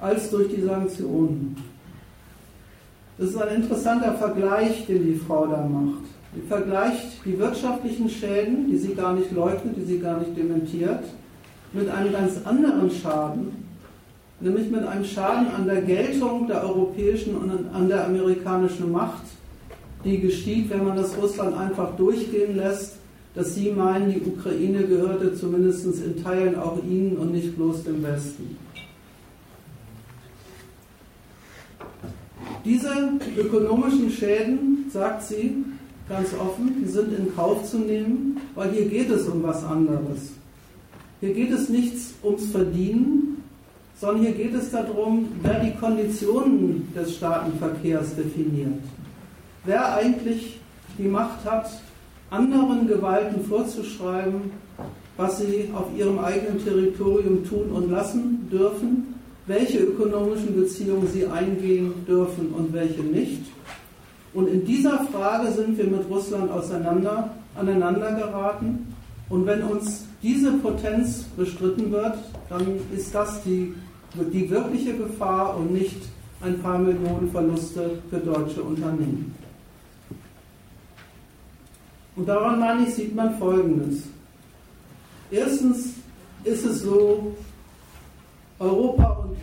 als 0.00 0.30
durch 0.30 0.48
die 0.48 0.62
Sanktionen. 0.62 1.56
Das 3.18 3.30
ist 3.30 3.36
ein 3.36 3.56
interessanter 3.56 4.14
Vergleich, 4.14 4.86
den 4.86 5.04
die 5.04 5.14
Frau 5.14 5.46
da 5.46 5.62
macht. 5.62 6.04
Sie 6.34 6.42
vergleicht 6.42 7.24
die 7.24 7.38
wirtschaftlichen 7.38 8.08
Schäden, 8.08 8.68
die 8.70 8.78
sie 8.78 8.94
gar 8.94 9.12
nicht 9.12 9.30
leugnet, 9.32 9.76
die 9.76 9.84
sie 9.84 9.98
gar 9.98 10.18
nicht 10.18 10.36
dementiert, 10.36 11.04
mit 11.72 11.88
einem 11.88 12.12
ganz 12.12 12.34
anderen 12.44 12.90
Schaden, 12.90 13.64
nämlich 14.40 14.70
mit 14.70 14.86
einem 14.86 15.04
Schaden 15.04 15.48
an 15.48 15.66
der 15.66 15.82
Geltung 15.82 16.46
der 16.46 16.64
europäischen 16.64 17.36
und 17.36 17.74
an 17.74 17.88
der 17.88 18.06
amerikanischen 18.06 18.90
Macht 18.90 19.22
die 20.04 20.20
geschieht, 20.20 20.70
wenn 20.70 20.84
man 20.84 20.96
das 20.96 21.16
Russland 21.16 21.56
einfach 21.56 21.96
durchgehen 21.96 22.56
lässt, 22.56 22.96
dass 23.34 23.54
sie 23.54 23.70
meinen, 23.70 24.12
die 24.12 24.20
Ukraine 24.20 24.84
gehörte 24.84 25.34
zumindest 25.34 25.84
in 25.84 26.22
Teilen 26.22 26.58
auch 26.58 26.78
ihnen 26.82 27.16
und 27.16 27.32
nicht 27.32 27.54
bloß 27.56 27.84
dem 27.84 28.02
Westen. 28.02 28.56
Diese 32.64 32.90
ökonomischen 33.38 34.10
Schäden, 34.10 34.86
sagt 34.92 35.22
sie 35.22 35.64
ganz 36.08 36.30
offen, 36.34 36.86
sind 36.86 37.16
in 37.16 37.34
Kauf 37.34 37.64
zu 37.64 37.78
nehmen, 37.78 38.38
weil 38.54 38.70
hier 38.72 38.86
geht 38.86 39.10
es 39.10 39.28
um 39.28 39.42
was 39.42 39.64
anderes. 39.64 40.32
Hier 41.20 41.32
geht 41.32 41.52
es 41.52 41.68
nichts 41.68 42.14
ums 42.22 42.46
Verdienen, 42.46 43.42
sondern 43.98 44.24
hier 44.24 44.32
geht 44.32 44.54
es 44.54 44.70
darum, 44.70 45.28
wer 45.42 45.60
die 45.60 45.74
Konditionen 45.78 46.92
des 46.94 47.16
Staatenverkehrs 47.16 48.16
definiert 48.16 48.80
wer 49.64 49.94
eigentlich 49.94 50.58
die 50.98 51.08
Macht 51.08 51.44
hat, 51.44 51.70
anderen 52.30 52.86
Gewalten 52.86 53.44
vorzuschreiben, 53.44 54.52
was 55.16 55.38
sie 55.38 55.70
auf 55.74 55.86
ihrem 55.96 56.18
eigenen 56.18 56.64
Territorium 56.64 57.44
tun 57.44 57.70
und 57.72 57.90
lassen 57.90 58.48
dürfen, 58.50 59.14
welche 59.46 59.78
ökonomischen 59.78 60.54
Beziehungen 60.54 61.08
sie 61.08 61.26
eingehen 61.26 61.92
dürfen 62.06 62.52
und 62.56 62.72
welche 62.72 63.02
nicht. 63.02 63.42
Und 64.32 64.48
in 64.48 64.64
dieser 64.64 65.04
Frage 65.06 65.50
sind 65.50 65.76
wir 65.76 65.86
mit 65.86 66.08
Russland 66.08 66.50
auseinander, 66.50 67.30
aneinander 67.56 68.12
geraten. 68.12 68.94
Und 69.28 69.46
wenn 69.46 69.62
uns 69.62 70.06
diese 70.22 70.52
Potenz 70.52 71.24
bestritten 71.36 71.90
wird, 71.90 72.16
dann 72.48 72.66
ist 72.96 73.14
das 73.14 73.42
die, 73.42 73.74
die 74.32 74.48
wirkliche 74.48 74.94
Gefahr 74.94 75.56
und 75.56 75.72
nicht 75.72 76.00
ein 76.42 76.58
paar 76.60 76.78
Millionen 76.78 77.30
Verluste 77.30 77.98
für 78.08 78.18
deutsche 78.18 78.62
Unternehmen. 78.62 79.34
Und 82.20 82.26
daran 82.26 82.60
meine 82.60 82.86
ich, 82.86 82.94
sieht 82.94 83.14
man 83.14 83.34
Folgendes. 83.38 84.02
Erstens 85.30 85.94
ist 86.44 86.66
es 86.66 86.82
so, 86.82 87.34
Europa 88.58 89.24
und 89.24 89.38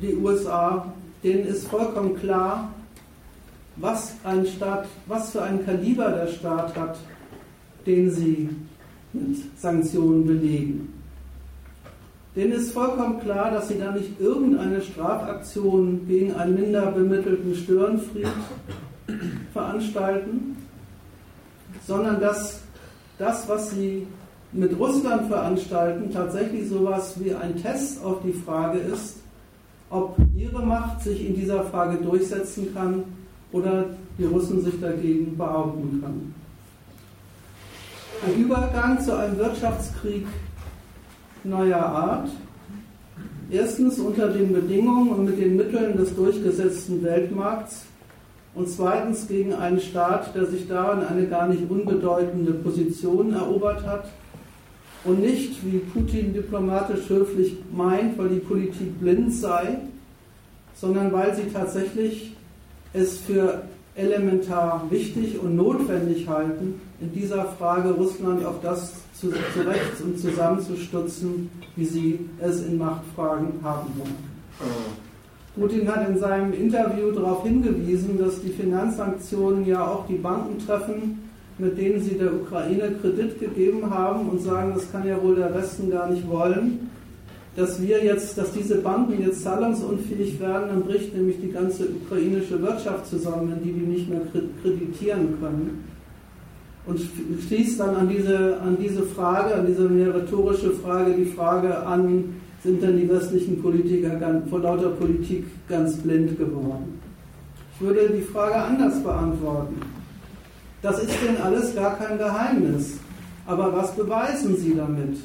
die 0.00 0.16
USA, 0.16 0.90
denen 1.22 1.44
ist 1.44 1.68
vollkommen 1.68 2.16
klar, 2.16 2.72
was 3.76 4.14
ein 4.24 4.46
Staat, 4.46 4.86
was 5.04 5.32
für 5.32 5.42
ein 5.42 5.62
Kaliber 5.66 6.10
der 6.10 6.28
Staat 6.28 6.74
hat, 6.74 6.96
den 7.84 8.10
sie 8.10 8.48
mit 9.12 9.36
Sanktionen 9.60 10.26
belegen. 10.26 10.94
Denen 12.34 12.52
ist 12.52 12.72
vollkommen 12.72 13.20
klar, 13.20 13.50
dass 13.50 13.68
sie 13.68 13.78
da 13.78 13.92
nicht 13.92 14.18
irgendeine 14.18 14.80
Strafaktion 14.80 16.08
gegen 16.08 16.32
einen 16.32 16.54
minder 16.54 16.92
bemittelten 16.92 17.54
Störenfried 17.54 18.26
veranstalten, 19.52 20.56
sondern 21.86 22.20
dass 22.20 22.60
das, 23.18 23.48
was 23.48 23.70
sie 23.70 24.06
mit 24.52 24.78
Russland 24.78 25.28
veranstalten, 25.28 26.12
tatsächlich 26.12 26.68
sowas 26.68 27.14
wie 27.18 27.34
ein 27.34 27.60
Test 27.60 28.02
auf 28.04 28.18
die 28.24 28.32
Frage 28.32 28.78
ist, 28.78 29.16
ob 29.90 30.16
ihre 30.36 30.64
Macht 30.64 31.02
sich 31.02 31.26
in 31.26 31.34
dieser 31.34 31.64
Frage 31.64 31.98
durchsetzen 31.98 32.74
kann 32.74 33.04
oder 33.52 33.86
die 34.18 34.24
Russen 34.24 34.62
sich 34.62 34.80
dagegen 34.80 35.36
behaupten 35.36 36.00
kann. 36.02 36.34
Ein 38.26 38.40
Übergang 38.40 39.00
zu 39.00 39.16
einem 39.16 39.38
Wirtschaftskrieg 39.38 40.26
neuer 41.44 41.78
Art. 41.78 42.28
Erstens 43.50 43.98
unter 43.98 44.28
den 44.28 44.52
Bedingungen 44.52 45.10
und 45.10 45.24
mit 45.26 45.38
den 45.38 45.56
Mitteln 45.56 45.96
des 45.96 46.14
durchgesetzten 46.16 47.02
Weltmarkts 47.04 47.85
und 48.56 48.68
zweitens 48.68 49.28
gegen 49.28 49.52
einen 49.52 49.80
Staat, 49.80 50.34
der 50.34 50.46
sich 50.46 50.66
daran 50.66 51.06
eine 51.06 51.26
gar 51.26 51.46
nicht 51.46 51.70
unbedeutende 51.70 52.52
Position 52.52 53.34
erobert 53.34 53.86
hat. 53.86 54.08
und 55.04 55.20
nicht, 55.20 55.64
wie 55.64 55.78
Putin 55.78 56.34
diplomatisch 56.34 57.08
höflich 57.08 57.56
meint, 57.72 58.18
weil 58.18 58.28
die 58.28 58.40
Politik 58.40 58.98
blind 58.98 59.32
sei, 59.32 59.78
sondern 60.74 61.12
weil 61.12 61.32
sie 61.36 61.48
tatsächlich 61.52 62.34
es 62.92 63.18
für 63.18 63.62
elementar 63.94 64.84
wichtig 64.90 65.38
und 65.38 65.54
notwendig 65.54 66.26
halten, 66.26 66.80
in 67.00 67.12
dieser 67.12 67.44
Frage 67.44 67.90
Russland 67.90 68.44
auf 68.44 68.60
das 68.62 68.94
zu, 69.14 69.32
zurecht 69.54 70.00
und 70.02 70.18
zusammenzustutzen, 70.18 71.50
wie 71.76 71.84
sie 71.84 72.18
es 72.40 72.62
in 72.62 72.76
Machtfragen 72.76 73.60
haben 73.62 73.92
wollen. 73.96 75.05
Putin 75.58 75.88
hat 75.90 76.06
in 76.08 76.18
seinem 76.18 76.52
Interview 76.52 77.10
darauf 77.12 77.42
hingewiesen, 77.42 78.18
dass 78.18 78.42
die 78.42 78.50
Finanzsanktionen 78.50 79.66
ja 79.66 79.86
auch 79.86 80.06
die 80.06 80.16
Banken 80.16 80.58
treffen, 80.64 81.30
mit 81.58 81.78
denen 81.78 82.02
sie 82.02 82.18
der 82.18 82.34
Ukraine 82.34 82.92
Kredit 83.00 83.40
gegeben 83.40 83.88
haben 83.90 84.28
und 84.28 84.42
sagen, 84.42 84.72
das 84.74 84.92
kann 84.92 85.06
ja 85.06 85.20
wohl 85.22 85.36
der 85.36 85.54
Westen 85.54 85.90
gar 85.90 86.10
nicht 86.10 86.28
wollen. 86.28 86.90
Dass 87.56 87.80
wir 87.80 88.04
jetzt, 88.04 88.36
dass 88.36 88.52
diese 88.52 88.76
Banken 88.82 89.22
jetzt 89.22 89.42
zahlungsunfähig 89.42 90.38
werden, 90.38 90.68
dann 90.68 90.82
bricht 90.82 91.16
nämlich 91.16 91.40
die 91.40 91.52
ganze 91.52 91.88
ukrainische 91.88 92.60
Wirtschaft 92.60 93.06
zusammen, 93.06 93.50
wenn 93.50 93.62
die 93.62 93.72
die 93.72 93.86
nicht 93.86 94.10
mehr 94.10 94.20
kreditieren 94.62 95.38
können. 95.40 95.84
Und 96.84 97.00
schließt 97.48 97.80
dann 97.80 97.96
an 97.96 98.08
diese, 98.10 98.60
an 98.60 98.76
diese 98.78 99.02
Frage, 99.04 99.54
an 99.54 99.66
diese 99.66 99.88
mehr 99.88 100.14
rhetorische 100.14 100.70
Frage, 100.72 101.14
die 101.14 101.24
Frage 101.24 101.78
an, 101.78 102.34
sind 102.66 102.82
denn 102.82 102.96
die 102.96 103.08
westlichen 103.08 103.62
Politiker 103.62 104.42
vor 104.50 104.60
lauter 104.60 104.90
Politik 104.90 105.44
ganz 105.68 105.96
blind 105.98 106.36
geworden? 106.36 107.00
Ich 107.74 107.80
würde 107.80 108.10
die 108.10 108.22
Frage 108.22 108.56
anders 108.56 109.00
beantworten. 109.02 109.76
Das 110.82 110.98
ist 110.98 111.16
denn 111.24 111.40
alles 111.40 111.74
gar 111.76 111.96
kein 111.96 112.18
Geheimnis. 112.18 112.98
Aber 113.46 113.72
was 113.72 113.94
beweisen 113.94 114.56
Sie 114.56 114.74
damit? 114.74 115.16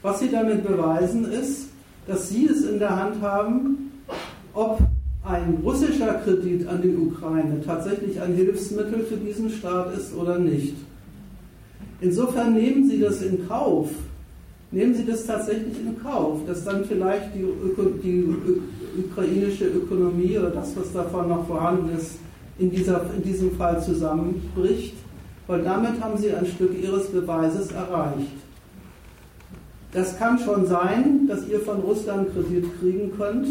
Was 0.00 0.20
Sie 0.20 0.30
damit 0.30 0.66
beweisen 0.66 1.30
ist, 1.30 1.68
dass 2.06 2.30
Sie 2.30 2.46
es 2.46 2.64
in 2.64 2.78
der 2.78 2.96
Hand 2.96 3.20
haben, 3.20 3.92
ob 4.54 4.78
ein 5.24 5.58
russischer 5.62 6.14
Kredit 6.24 6.66
an 6.66 6.80
die 6.80 6.96
Ukraine 6.96 7.60
tatsächlich 7.64 8.20
ein 8.20 8.34
Hilfsmittel 8.34 9.00
für 9.04 9.16
diesen 9.16 9.50
Staat 9.50 9.96
ist 9.96 10.14
oder 10.14 10.38
nicht. 10.38 10.74
Insofern 12.00 12.54
nehmen 12.54 12.88
Sie 12.88 13.00
das 13.00 13.20
in 13.22 13.46
Kauf, 13.48 13.90
nehmen 14.74 14.94
Sie 14.94 15.06
das 15.06 15.24
tatsächlich 15.24 15.78
in 15.78 16.02
Kauf, 16.02 16.40
dass 16.46 16.64
dann 16.64 16.84
vielleicht 16.84 17.34
die, 17.34 17.42
Öko, 17.42 17.84
die 18.02 18.28
ukrainische 18.98 19.66
Ökonomie 19.66 20.36
oder 20.36 20.50
das, 20.50 20.76
was 20.76 20.92
davon 20.92 21.28
noch 21.28 21.46
vorhanden 21.46 21.96
ist, 21.96 22.16
in, 22.58 22.70
dieser, 22.70 23.02
in 23.16 23.22
diesem 23.22 23.52
Fall 23.52 23.82
zusammenbricht, 23.82 24.94
weil 25.46 25.62
damit 25.62 26.00
haben 26.00 26.18
Sie 26.18 26.32
ein 26.32 26.46
Stück 26.46 26.72
Ihres 26.80 27.06
Beweises 27.08 27.70
erreicht. 27.72 28.32
Das 29.92 30.18
kann 30.18 30.38
schon 30.40 30.66
sein, 30.66 31.28
dass 31.28 31.46
ihr 31.46 31.60
von 31.60 31.78
Russland 31.78 32.34
Kredit 32.34 32.64
kriegen 32.80 33.12
könnt, 33.16 33.46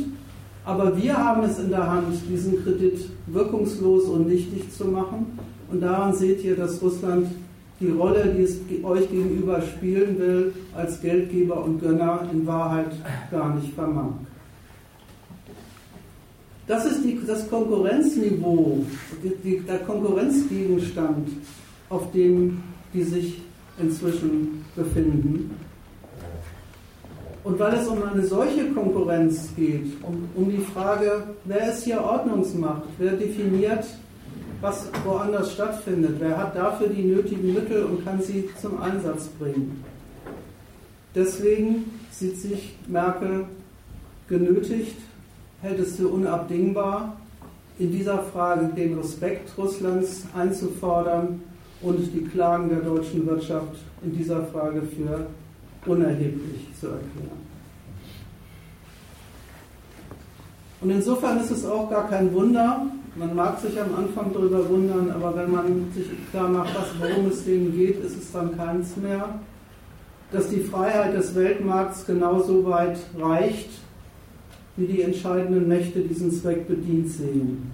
aber 0.65 0.97
wir 0.97 1.15
haben 1.17 1.43
es 1.43 1.57
in 1.57 1.69
der 1.69 1.89
Hand, 1.89 2.15
diesen 2.29 2.61
Kredit 2.63 3.09
wirkungslos 3.27 4.05
und 4.05 4.27
nichtig 4.27 4.71
zu 4.75 4.85
machen. 4.85 5.37
Und 5.71 5.81
daran 5.81 6.13
seht 6.13 6.43
ihr, 6.43 6.55
dass 6.57 6.81
Russland 6.81 7.27
die 7.79 7.89
Rolle, 7.89 8.33
die 8.37 8.43
es 8.43 8.59
euch 8.83 9.09
gegenüber 9.09 9.61
spielen 9.61 10.17
will, 10.17 10.53
als 10.75 11.01
Geldgeber 11.01 11.63
und 11.63 11.79
Gönner 11.81 12.27
in 12.31 12.45
Wahrheit 12.45 12.91
gar 13.31 13.55
nicht 13.55 13.73
vermag. 13.73 14.13
Das 16.65 16.85
ist 16.85 17.03
die, 17.03 17.19
das 17.27 17.49
Konkurrenzniveau, 17.49 18.85
der 19.67 19.79
Konkurrenzgegenstand, 19.79 21.27
auf 21.89 22.11
dem 22.11 22.63
die 22.93 23.03
sich 23.03 23.41
inzwischen 23.79 24.63
befinden. 24.75 25.51
Und 27.43 27.59
weil 27.59 27.73
es 27.73 27.87
um 27.87 28.01
eine 28.01 28.25
solche 28.25 28.69
Konkurrenz 28.71 29.49
geht, 29.55 29.87
um, 30.03 30.29
um 30.35 30.49
die 30.49 30.61
Frage, 30.61 31.23
wer 31.43 31.73
ist 31.73 31.83
hier 31.83 32.01
Ordnungsmacht, 32.01 32.83
wer 32.97 33.13
definiert, 33.13 33.85
was 34.63 34.87
woanders 35.03 35.51
stattfindet, 35.51 36.15
wer 36.19 36.37
hat 36.37 36.55
dafür 36.55 36.87
die 36.87 37.03
nötigen 37.03 37.53
Mittel 37.53 37.83
und 37.83 38.05
kann 38.05 38.21
sie 38.21 38.49
zum 38.61 38.81
Einsatz 38.81 39.27
bringen. 39.27 39.83
Deswegen 41.13 41.99
sieht 42.11 42.39
sich 42.39 42.75
Merkel 42.87 43.45
genötigt, 44.29 44.97
hält 45.61 45.79
es 45.79 45.97
für 45.97 46.07
unabdingbar, 46.07 47.17
in 47.77 47.91
dieser 47.91 48.19
Frage 48.19 48.67
den 48.73 48.97
Respekt 48.97 49.55
Russlands 49.57 50.23
einzufordern 50.33 51.41
und 51.81 52.13
die 52.13 52.23
Klagen 52.23 52.69
der 52.69 52.79
deutschen 52.79 53.25
Wirtschaft 53.27 53.75
in 54.01 54.15
dieser 54.17 54.45
Frage 54.45 54.81
für 54.81 55.27
unerheblich 55.85 56.67
zu 56.79 56.87
erklären. 56.87 57.43
Und 60.79 60.89
insofern 60.89 61.39
ist 61.39 61.51
es 61.51 61.65
auch 61.65 61.89
gar 61.89 62.07
kein 62.07 62.33
Wunder, 62.33 62.85
man 63.15 63.35
mag 63.35 63.59
sich 63.59 63.79
am 63.79 63.93
Anfang 63.95 64.33
darüber 64.33 64.67
wundern, 64.69 65.11
aber 65.11 65.35
wenn 65.35 65.51
man 65.51 65.91
sich 65.93 66.07
klar 66.31 66.49
macht, 66.49 66.75
was, 66.75 66.87
worum 66.99 67.27
es 67.27 67.45
denen 67.45 67.75
geht, 67.75 68.03
ist 68.03 68.17
es 68.17 68.31
dann 68.31 68.57
keins 68.57 68.97
mehr, 68.97 69.39
dass 70.31 70.49
die 70.49 70.61
Freiheit 70.61 71.15
des 71.15 71.35
Weltmarkts 71.35 72.05
genauso 72.05 72.65
weit 72.65 72.97
reicht, 73.19 73.69
wie 74.75 74.87
die 74.87 75.01
entscheidenden 75.03 75.67
Mächte 75.67 75.99
diesen 76.01 76.31
Zweck 76.31 76.67
bedient 76.67 77.09
sehen. 77.09 77.71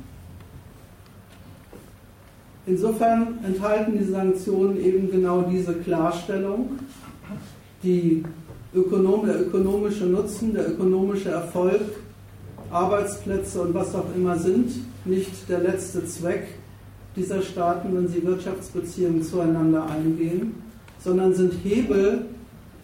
Insofern 2.66 3.40
enthalten 3.44 3.98
die 3.98 4.04
Sanktionen 4.04 4.78
eben 4.84 5.10
genau 5.10 5.42
diese 5.44 5.74
Klarstellung, 5.74 6.78
die 7.82 8.24
Ökonom, 8.76 9.26
der 9.26 9.42
ökonomische 9.42 10.06
Nutzen, 10.06 10.54
der 10.54 10.70
ökonomische 10.70 11.30
Erfolg, 11.30 11.82
Arbeitsplätze 12.70 13.62
und 13.62 13.74
was 13.74 13.96
auch 13.96 14.06
immer 14.16 14.38
sind, 14.38 14.72
nicht 15.06 15.50
der 15.50 15.60
letzte 15.60 16.06
Zweck 16.06 16.48
dieser 17.16 17.42
Staaten, 17.42 17.96
wenn 17.96 18.08
sie 18.08 18.24
Wirtschaftsbeziehungen 18.24 19.24
zueinander 19.24 19.90
eingehen, 19.90 20.56
sondern 21.04 21.34
sind 21.34 21.54
Hebel 21.64 22.26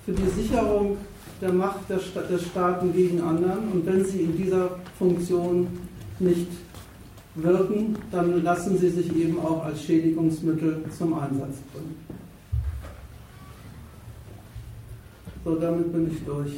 für 0.06 0.14
die 0.14 0.30
Sicherung 0.30 0.98
der 1.42 1.54
Macht 1.54 1.90
der, 1.90 2.00
der 2.30 2.40
Staaten 2.40 2.94
gegen 2.94 3.22
anderen. 3.22 3.72
Und 3.72 3.86
wenn 3.86 4.06
sie 4.06 4.22
in 4.22 4.38
dieser 4.38 4.80
Funktion 4.98 5.68
nicht 6.20 6.48
wirken, 7.36 7.98
dann 8.12 8.44
lassen 8.44 8.78
sie 8.78 8.90
sich 8.90 9.16
eben 9.16 9.40
auch 9.40 9.66
als 9.66 9.84
Schädigungsmittel 9.84 10.84
zum 10.98 11.14
Einsatz 11.14 11.58
bringen. 11.74 11.96
So, 15.44 15.56
damit 15.56 15.92
bin 15.92 16.12
ich 16.12 16.24
durch. 16.26 16.54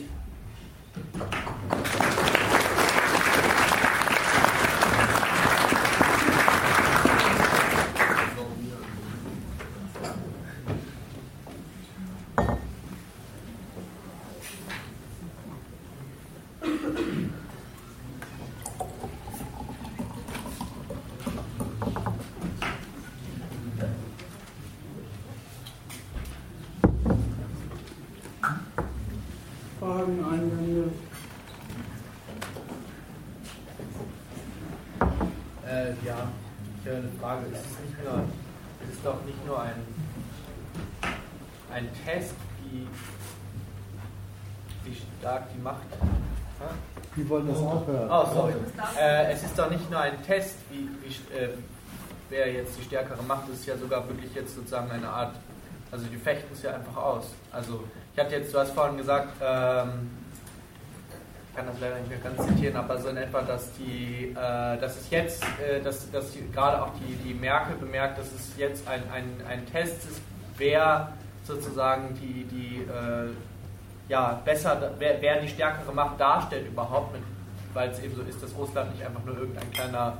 Wollen 47.38 47.48
das 47.48 47.64
auch 47.64 47.88
hören. 47.88 48.10
Oh, 48.10 48.26
sorry. 48.34 48.54
Äh, 49.00 49.32
es 49.32 49.44
ist 49.44 49.58
doch 49.58 49.70
nicht 49.70 49.90
nur 49.90 50.00
ein 50.00 50.24
Test, 50.26 50.56
wie, 50.70 50.90
wie 51.04 51.36
äh, 51.36 51.50
wer 52.30 52.52
jetzt 52.52 52.78
die 52.78 52.84
stärkere 52.84 53.22
Macht 53.24 53.50
ist, 53.50 53.66
ja 53.66 53.78
sogar 53.78 54.08
wirklich 54.08 54.34
jetzt 54.34 54.56
sozusagen 54.56 54.92
eine 54.92 55.08
Art, 55.08 55.36
also 55.92 56.06
die 56.06 56.18
fechten 56.18 56.54
es 56.54 56.64
ja 56.64 56.74
einfach 56.74 56.96
aus. 56.98 57.26
Also 57.52 57.84
ich 58.14 58.20
hatte 58.20 58.36
jetzt, 58.36 58.54
du 58.54 58.60
hast 58.60 58.72
vorhin 58.72 58.98
gesagt, 58.98 59.30
ähm, 59.42 60.10
ich 61.50 61.56
kann 61.56 61.68
das 61.68 61.80
leider 61.80 61.96
nicht 61.98 62.10
mehr 62.10 62.20
ganz 62.20 62.48
zitieren, 62.48 62.76
aber 62.76 63.00
so 63.00 63.10
in 63.10 63.18
etwa, 63.18 63.42
dass 63.42 63.74
die, 63.74 64.32
äh, 64.32 64.80
dass 64.80 65.00
es 65.00 65.10
jetzt, 65.10 65.44
äh, 65.44 65.82
dass, 65.82 66.10
dass 66.12 66.34
gerade 66.54 66.82
auch 66.82 66.92
die, 67.00 67.16
die 67.28 67.34
Merkel 67.34 67.76
bemerkt, 67.76 68.20
dass 68.20 68.28
es 68.28 68.58
jetzt 68.58 68.88
ein, 68.88 69.02
ein, 69.12 69.42
ein 69.48 69.66
Test 69.66 69.98
ist, 70.06 70.22
wer 70.58 71.14
sozusagen 71.46 72.14
die, 72.16 72.44
die 72.44 72.82
äh, 72.84 73.30
ja, 74.10 74.42
besser, 74.46 74.92
wer, 75.00 75.22
wer 75.22 75.42
die 75.42 75.50
stärkere 75.50 75.94
Macht 75.94 76.20
darstellt 76.20 76.68
überhaupt, 76.68 77.16
weil 77.74 77.90
es 77.90 78.00
eben 78.00 78.16
so 78.16 78.22
ist, 78.24 78.42
dass 78.42 78.56
Russland 78.58 78.94
nicht 78.94 79.06
einfach 79.06 79.24
nur 79.26 79.38
irgendein 79.38 79.72
kleiner 79.72 80.18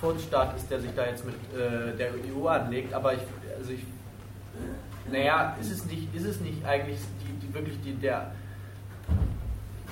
Furzstaat 0.00 0.56
ist, 0.56 0.70
der 0.70 0.80
sich 0.80 0.90
da 0.94 1.06
jetzt 1.06 1.24
mit 1.24 1.34
äh, 1.54 1.96
der 1.96 2.10
EU 2.34 2.48
anlegt. 2.48 2.92
Aber 2.92 3.14
ich, 3.14 3.20
also 3.58 3.72
ich 3.72 3.84
Naja, 5.10 5.56
ist 5.60 5.70
es 5.70 5.84
nicht, 5.86 6.14
ist 6.14 6.24
es 6.24 6.40
nicht 6.40 6.64
eigentlich 6.64 6.98
die, 7.22 7.46
die 7.46 7.54
wirklich 7.54 7.80
die, 7.82 7.94
der, 7.94 8.32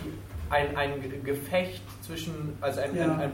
die, 0.05 0.13
ein, 0.51 0.77
ein 0.77 1.25
Gefecht 1.25 1.83
zwischen, 2.05 2.57
also 2.61 2.81
ein, 2.81 2.97
ja. 2.97 3.05
ein, 3.05 3.21
ein 3.21 3.31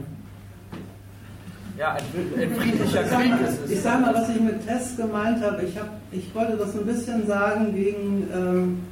ja, 1.77 1.93
ein, 1.93 2.03
ein 2.41 2.55
friedlicher 2.55 3.03
Krieg 3.03 3.41
ist 3.41 3.65
es. 3.65 3.71
Ich 3.71 3.81
sage 3.81 4.01
mal, 4.01 4.13
was 4.13 4.29
ich 4.29 4.39
mit 4.39 4.65
Test 4.65 4.95
gemeint 4.95 5.43
habe. 5.43 5.61
Ich, 5.63 5.77
hab, 5.77 5.89
ich 6.09 6.33
wollte 6.33 6.55
das 6.55 6.73
ein 6.73 6.85
bisschen 6.85 7.27
sagen 7.27 7.75
gegen 7.75 8.29
ähm, 8.33 8.83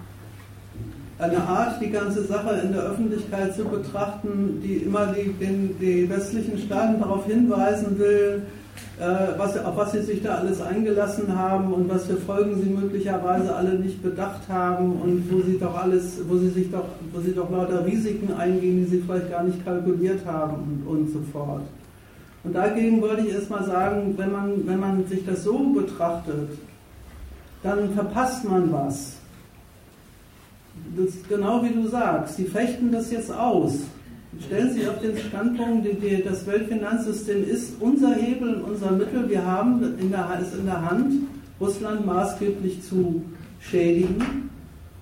eine 1.19 1.37
Art, 1.37 1.81
die 1.81 1.89
ganze 1.89 2.23
Sache 2.23 2.61
in 2.63 2.73
der 2.73 2.83
Öffentlichkeit 2.83 3.55
zu 3.55 3.65
betrachten, 3.65 4.61
die 4.63 4.77
immer 4.77 5.07
die, 5.07 5.31
den, 5.33 5.77
die 5.79 6.09
westlichen 6.09 6.57
Staaten 6.57 6.99
darauf 6.99 7.25
hinweisen 7.25 7.97
will, 7.99 8.43
äh, 8.99 9.37
was, 9.37 9.57
auf 9.57 9.77
was 9.77 9.91
sie 9.91 10.01
sich 10.01 10.21
da 10.23 10.35
alles 10.35 10.61
eingelassen 10.61 11.37
haben 11.37 11.73
und 11.73 11.89
was 11.89 12.05
für 12.05 12.17
Folgen 12.17 12.61
sie 12.61 12.69
möglicherweise 12.69 13.55
alle 13.55 13.75
nicht 13.75 14.01
bedacht 14.01 14.41
haben 14.49 14.93
und 15.01 15.31
wo 15.31 15.41
sie 15.41 15.57
doch 15.59 15.75
alles, 15.75 16.19
wo 16.27 16.37
sie 16.37 16.49
sich 16.49 16.71
doch, 16.71 16.85
wo 17.11 17.19
sie 17.21 17.33
doch 17.33 17.49
lauter 17.51 17.85
Risiken 17.85 18.33
eingehen, 18.33 18.77
die 18.77 18.85
sie 18.85 19.03
vielleicht 19.05 19.29
gar 19.29 19.43
nicht 19.43 19.63
kalkuliert 19.63 20.25
haben 20.25 20.83
und, 20.87 20.95
und 20.95 21.13
so 21.13 21.19
fort. 21.31 21.63
Und 22.43 22.53
dagegen 22.53 23.01
wollte 23.01 23.25
ich 23.25 23.33
erstmal 23.33 23.63
sagen, 23.63 24.15
wenn 24.17 24.31
man, 24.31 24.67
wenn 24.67 24.79
man 24.79 25.07
sich 25.07 25.25
das 25.25 25.43
so 25.43 25.57
betrachtet, 25.73 26.49
dann 27.61 27.93
verpasst 27.93 28.47
man 28.47 28.71
was. 28.71 29.13
Das 30.95 31.13
genau 31.27 31.63
wie 31.63 31.73
du 31.73 31.87
sagst, 31.87 32.35
sie 32.35 32.45
fechten 32.45 32.91
das 32.91 33.11
jetzt 33.11 33.31
aus. 33.31 33.79
Stellen 34.41 34.73
Sie 34.73 34.87
auf 34.87 34.99
den 34.99 35.15
Standpunkt, 35.17 35.87
das 36.25 36.47
Weltfinanzsystem 36.47 37.47
ist 37.47 37.73
unser 37.79 38.15
Hebel 38.15 38.55
und 38.55 38.63
unser 38.63 38.91
Mittel. 38.91 39.29
Wir 39.29 39.45
haben 39.45 39.97
in 39.99 40.09
der, 40.09 40.39
es 40.41 40.57
in 40.57 40.65
der 40.65 40.89
Hand, 40.89 41.27
Russland 41.59 42.05
maßgeblich 42.05 42.81
zu 42.81 43.23
schädigen. 43.59 44.49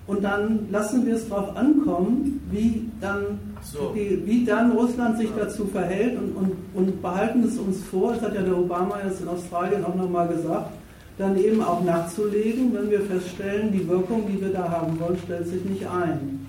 Und 0.06 0.24
dann 0.24 0.68
lassen 0.70 1.06
wir 1.06 1.14
es 1.14 1.28
darauf 1.28 1.56
ankommen, 1.56 2.40
wie 2.50 2.90
dann, 3.00 3.38
so. 3.62 3.94
die, 3.94 4.22
wie 4.26 4.44
dann 4.44 4.72
Russland 4.72 5.16
sich 5.16 5.30
dazu 5.38 5.64
verhält 5.66 6.18
und, 6.18 6.36
und, 6.36 6.52
und 6.74 7.00
behalten 7.00 7.44
es 7.44 7.56
uns 7.56 7.82
vor, 7.84 8.12
das 8.12 8.22
hat 8.22 8.34
ja 8.34 8.42
der 8.42 8.58
Obama 8.58 8.96
jetzt 9.04 9.20
in 9.22 9.28
Australien 9.28 9.84
auch 9.84 9.94
nochmal 9.94 10.28
gesagt, 10.28 10.70
dann 11.18 11.36
eben 11.36 11.62
auch 11.62 11.82
nachzulegen, 11.84 12.72
wenn 12.74 12.90
wir 12.90 13.00
feststellen, 13.00 13.72
die 13.72 13.86
Wirkung, 13.88 14.24
die 14.28 14.40
wir 14.40 14.52
da 14.52 14.70
haben 14.70 14.98
wollen, 14.98 15.18
stellt 15.24 15.46
sich 15.46 15.64
nicht 15.64 15.86
ein. 15.86 16.46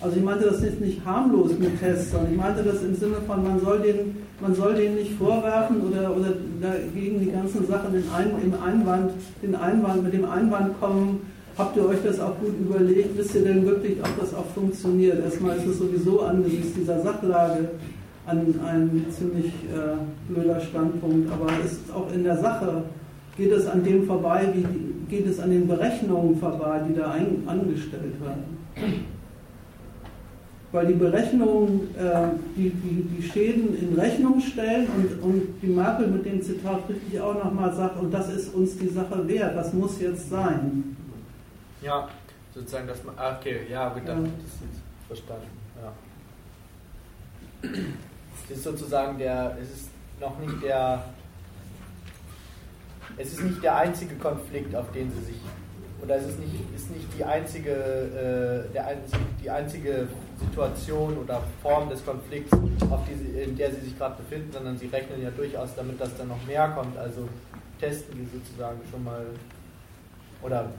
Also 0.00 0.16
ich 0.16 0.22
meinte 0.22 0.46
das 0.46 0.62
jetzt 0.62 0.80
nicht 0.80 1.04
harmlos 1.04 1.58
mit 1.58 1.78
Tests, 1.78 2.12
sondern 2.12 2.32
ich 2.32 2.38
meinte 2.38 2.62
das 2.62 2.82
im 2.82 2.94
Sinne 2.94 3.16
von, 3.26 3.42
man 3.42 3.60
soll 3.60 3.80
den, 3.80 4.16
man 4.40 4.54
soll 4.54 4.74
denen 4.74 4.94
nicht 4.94 5.12
vorwerfen 5.18 5.82
oder, 5.82 6.16
oder 6.16 6.32
dagegen 6.62 7.20
die 7.20 7.30
ganzen 7.30 7.66
Sachen 7.66 7.94
in 7.94 8.04
ein, 8.14 8.30
im 8.42 8.54
Einwand, 8.62 9.12
den 9.42 9.54
Einwand, 9.54 10.04
mit 10.04 10.14
dem 10.14 10.24
Einwand 10.24 10.80
kommen, 10.80 11.20
Habt 11.60 11.76
ihr 11.76 11.86
euch 11.86 11.98
das 12.02 12.18
auch 12.20 12.38
gut 12.38 12.58
überlegt? 12.58 13.18
Wisst 13.18 13.34
ihr 13.34 13.44
denn 13.44 13.66
wirklich, 13.66 13.98
ob 14.00 14.18
das 14.18 14.32
auch 14.34 14.46
funktioniert? 14.54 15.22
Erstmal 15.22 15.58
ist 15.58 15.66
es 15.66 15.78
sowieso 15.78 16.22
angesichts 16.22 16.72
dieser 16.74 17.02
Sachlage 17.02 17.68
ein, 18.24 18.54
ein 18.64 19.04
ziemlich 19.10 19.46
äh, 19.46 20.32
blöder 20.32 20.58
Standpunkt, 20.58 21.30
aber 21.30 21.48
es 21.62 21.72
ist 21.72 21.92
auch 21.94 22.10
in 22.14 22.24
der 22.24 22.38
Sache, 22.38 22.84
geht 23.36 23.52
es 23.52 23.66
an 23.66 23.84
dem 23.84 24.06
vorbei, 24.06 24.48
wie 24.52 24.64
geht 25.08 25.26
es 25.26 25.40
an 25.40 25.50
den 25.50 25.66
Berechnungen 25.66 26.36
vorbei, 26.38 26.82
die 26.88 26.94
da 26.94 27.10
ein, 27.12 27.42
angestellt 27.46 28.20
werden. 28.20 29.08
Weil 30.72 30.86
die 30.86 30.94
Berechnungen 30.94 31.94
äh, 31.96 32.28
die, 32.56 32.70
die, 32.70 33.02
die 33.02 33.22
Schäden 33.22 33.76
in 33.76 33.98
Rechnung 33.98 34.40
stellen 34.40 34.86
und, 34.96 35.22
und 35.22 35.42
die 35.60 35.66
Merkel 35.66 36.06
mit 36.06 36.24
dem 36.24 36.40
Zitat 36.40 36.88
richtig 36.88 37.20
auch 37.20 37.34
nochmal 37.34 37.74
sagt, 37.74 37.98
und 37.98 38.14
das 38.14 38.32
ist 38.32 38.54
uns 38.54 38.78
die 38.78 38.88
Sache 38.88 39.26
wert, 39.26 39.56
das 39.56 39.72
muss 39.72 40.00
jetzt 40.00 40.30
sein. 40.30 40.96
Ja, 41.82 42.08
sozusagen, 42.54 42.86
dass 42.86 43.02
man. 43.02 43.16
Ah, 43.18 43.36
okay, 43.36 43.62
ja, 43.68 43.88
gut, 43.88 44.02
dann 44.06 44.24
ja. 44.24 44.30
das 44.42 44.52
ist 44.52 44.80
verstanden. 45.08 45.48
Ja. 45.82 47.70
Es 48.44 48.56
ist 48.56 48.64
sozusagen 48.64 49.18
der, 49.18 49.56
es 49.60 49.70
ist 49.70 49.90
noch 50.20 50.38
nicht 50.38 50.62
der, 50.62 51.02
es 53.20 53.34
ist 53.34 53.42
nicht 53.42 53.62
der 53.62 53.76
einzige 53.76 54.14
Konflikt, 54.14 54.74
auf 54.74 54.90
den 54.92 55.12
sie 55.12 55.24
sich, 55.26 55.40
oder 56.02 56.16
es 56.16 56.26
ist 56.26 56.38
nicht, 56.38 56.54
ist 56.74 56.90
nicht 56.90 57.06
die 57.18 57.24
einzige, 57.24 57.70
äh, 57.70 58.72
der, 58.72 58.96
die 59.42 59.50
einzige 59.50 60.08
Situation 60.40 61.18
oder 61.18 61.42
Form 61.62 61.90
des 61.90 62.04
Konflikts, 62.04 62.50
sie, 62.50 63.40
in 63.42 63.56
der 63.56 63.72
sie 63.72 63.80
sich 63.82 63.98
gerade 63.98 64.16
befinden, 64.16 64.50
sondern 64.52 64.78
sie 64.78 64.86
rechnen 64.86 65.22
ja 65.22 65.30
durchaus 65.30 65.74
damit, 65.76 66.00
dass 66.00 66.16
da 66.16 66.24
noch 66.24 66.42
mehr 66.46 66.68
kommt. 66.68 66.96
Also 66.96 67.28
testen 67.78 68.14
die 68.16 68.38
sozusagen 68.38 68.80
schon 68.90 69.04
mal 69.04 69.26
oder 70.42 70.70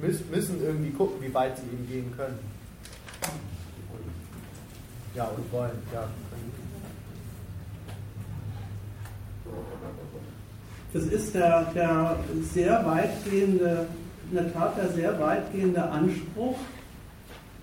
müssen 0.00 0.60
irgendwie 0.60 0.90
gucken, 0.90 1.22
wie 1.22 1.32
weit 1.32 1.56
sie 1.56 1.66
eben 1.66 1.88
gehen 1.88 2.12
können. 2.16 2.38
Ja, 5.14 5.26
und 5.26 5.52
wollen, 5.52 5.78
ja. 5.92 6.08
Das 10.92 11.04
ist 11.04 11.34
der, 11.34 11.70
der 11.74 12.16
sehr 12.52 12.84
weitgehende, 12.84 13.86
in 14.30 14.36
der 14.36 14.52
Tat 14.52 14.76
der 14.76 14.88
sehr 14.90 15.18
weitgehende 15.18 15.82
Anspruch 15.82 16.56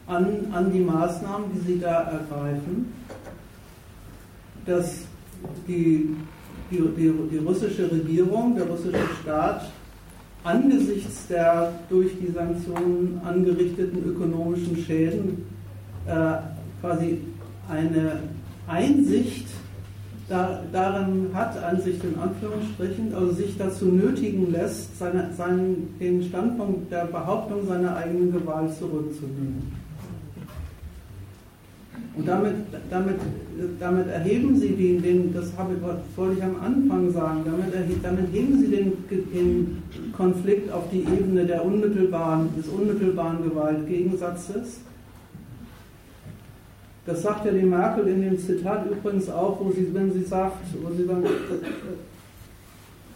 an, 0.08 0.48
an 0.52 0.72
die 0.72 0.80
Maßnahmen, 0.80 1.52
die 1.54 1.74
Sie 1.74 1.80
da 1.80 2.02
ergreifen, 2.04 2.92
dass 4.66 5.04
die, 5.68 6.16
die, 6.72 6.78
die, 6.98 7.14
die 7.32 7.38
russische 7.38 7.92
Regierung, 7.92 8.56
der 8.56 8.66
russische 8.66 9.08
Staat 9.22 9.70
angesichts 10.44 11.28
der 11.28 11.74
durch 11.90 12.12
die 12.20 12.32
Sanktionen 12.32 13.22
angerichteten 13.26 14.04
ökonomischen 14.06 14.78
Schäden 14.78 15.46
äh, 16.08 16.38
quasi 16.82 17.20
eine 17.68 18.20
Einsicht 18.68 19.49
da, 20.30 20.62
darin 20.72 21.30
hat, 21.34 21.62
Einsicht 21.62 22.04
in 22.04 22.18
Anführungsstrichen, 22.20 23.14
also 23.14 23.32
sich 23.34 23.58
dazu 23.58 23.86
nötigen 23.86 24.52
lässt, 24.52 24.98
seine, 24.98 25.34
seinen, 25.36 25.96
den 26.00 26.24
Standpunkt 26.24 26.92
der 26.92 27.06
Behauptung 27.06 27.68
seiner 27.68 27.96
eigenen 27.96 28.32
Gewalt 28.32 28.74
zurückzunehmen. 28.76 29.90
Und 32.16 32.28
damit, 32.28 32.54
damit, 32.90 33.16
damit 33.80 34.08
erheben 34.08 34.60
Sie 34.60 34.70
den, 34.70 35.02
den 35.02 35.34
das 35.34 35.52
habe, 35.58 35.76
wollte 36.16 36.38
ich 36.38 36.44
am 36.44 36.56
Anfang 36.62 37.12
sagen, 37.12 37.42
damit, 37.46 38.04
damit 38.04 38.34
heben 38.34 38.60
Sie 38.60 38.68
den, 38.68 38.94
den 39.10 39.84
Konflikt 40.16 40.72
auf 40.72 40.84
die 40.92 41.02
Ebene 41.02 41.46
der 41.46 41.64
unmittelbaren, 41.64 42.50
des 42.58 42.68
unmittelbaren 42.68 43.44
Gewaltgegensatzes. 43.44 44.82
Das 47.10 47.24
sagt 47.24 47.44
ja 47.44 47.52
die 47.52 47.66
Merkel 47.66 48.08
in 48.08 48.22
dem 48.22 48.38
Zitat 48.38 48.86
übrigens 48.86 49.30
auch, 49.32 49.60
wo 49.60 49.72
sie, 49.72 49.90
wenn 49.94 50.14
sie 50.14 50.24
sagt, 50.24 50.62
wo 50.84 50.94
sie 50.96 51.06
sagt, 51.08 51.28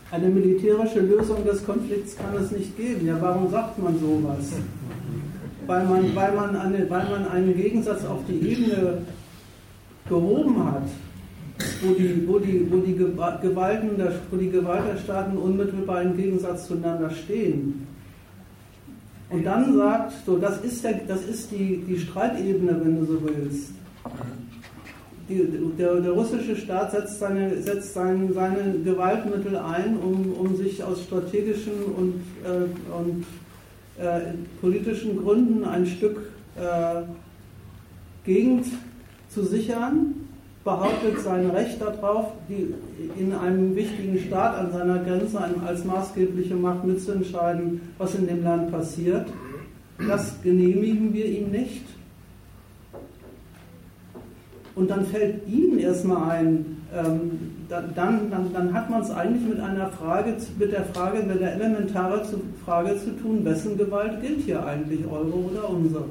eine 0.09 0.29
militärische 0.29 1.01
Lösung 1.01 1.45
des 1.45 1.63
Konflikts 1.63 2.15
kann 2.15 2.35
es 2.43 2.49
nicht 2.49 2.75
geben. 2.75 3.05
Ja, 3.05 3.17
warum 3.21 3.51
sagt 3.51 3.77
man 3.77 3.99
sowas? 3.99 4.51
weil 5.67 5.85
man, 5.85 6.15
weil 6.15 6.35
man, 6.35 6.55
eine, 6.55 6.89
weil 6.89 7.07
man 7.07 7.27
einen 7.27 7.55
Gegensatz 7.55 8.03
auf 8.05 8.21
die 8.27 8.39
Ebene 8.39 9.03
gehoben 10.09 10.65
hat, 10.65 10.89
wo 11.83 11.93
die, 11.93 12.27
wo 12.27 12.39
die, 12.39 12.67
wo 12.71 12.77
die, 12.77 12.95
Gewalten 12.95 13.95
der, 13.95 14.13
wo 14.31 14.37
die 14.37 14.49
Gewalt 14.49 14.85
der 14.91 14.97
Staaten 14.97 15.37
unmittelbar 15.37 16.01
im 16.01 16.17
Gegensatz 16.17 16.67
zueinander 16.67 17.11
stehen. 17.11 17.87
Und 19.29 19.45
dann 19.45 19.77
sagt, 19.77 20.13
so, 20.25 20.37
das 20.37 20.63
ist, 20.63 20.83
der, 20.83 21.01
das 21.07 21.23
ist 21.25 21.51
die, 21.51 21.83
die 21.87 21.97
Streitebene, 21.97 22.79
wenn 22.83 22.99
du 22.99 23.05
so 23.05 23.19
willst. 23.23 23.71
Die, 25.29 25.47
der, 25.77 26.01
der, 26.01 26.11
russische 26.11 26.55
Staat 26.55 26.91
setzt, 26.91 27.19
seine, 27.19 27.61
setzt 27.61 27.93
sein, 27.93 28.31
seine 28.33 28.79
Gewaltmittel 28.83 29.55
ein, 29.55 29.97
um, 29.97 30.33
um 30.33 30.57
sich 30.57 30.83
aus 30.83 31.03
strategischen 31.03 31.73
und, 31.97 32.21
äh, 32.43 32.93
und 32.93 33.25
äh, 33.97 34.33
politischen 34.59 35.23
Gründen 35.23 35.63
ein 35.63 35.85
Stück 35.85 36.17
äh, 36.57 37.03
Gegend 38.25 38.65
zu 39.29 39.43
sichern, 39.43 40.15
behauptet 40.63 41.19
sein 41.19 41.49
Recht 41.49 41.81
darauf, 41.81 42.31
die, 42.47 42.73
in 43.19 43.33
einem 43.33 43.75
wichtigen 43.75 44.19
Staat 44.19 44.57
an 44.57 44.71
seiner 44.71 44.99
Grenze 44.99 45.39
als 45.65 45.83
maßgebliche 45.83 46.55
Macht 46.55 46.85
mitzuentscheiden, 46.85 47.81
was 47.97 48.15
in 48.15 48.27
dem 48.27 48.43
Land 48.43 48.71
passiert. 48.71 49.27
Das 50.07 50.41
genehmigen 50.41 51.13
wir 51.13 51.25
ihm 51.25 51.51
nicht. 51.51 51.83
Und 54.75 54.89
dann 54.89 55.05
fällt 55.05 55.47
Ihnen 55.47 55.79
erstmal 55.79 56.31
ein, 56.31 56.77
ähm, 56.95 57.31
dann, 57.69 57.93
dann, 57.95 58.53
dann 58.53 58.73
hat 58.73 58.89
man 58.89 59.01
es 59.01 59.11
eigentlich 59.11 59.47
mit 59.47 59.59
einer 59.59 59.89
Frage, 59.89 60.35
mit 60.57 60.71
der 60.71 60.85
Frage, 60.85 61.23
mit 61.23 61.39
der 61.39 61.53
elementaren 61.53 62.21
Frage 62.65 62.97
zu 62.97 63.11
tun, 63.21 63.45
wessen 63.45 63.77
Gewalt 63.77 64.21
gilt 64.21 64.41
hier 64.41 64.65
eigentlich, 64.65 65.01
eure 65.05 65.33
oder 65.33 65.69
unsere? 65.69 66.05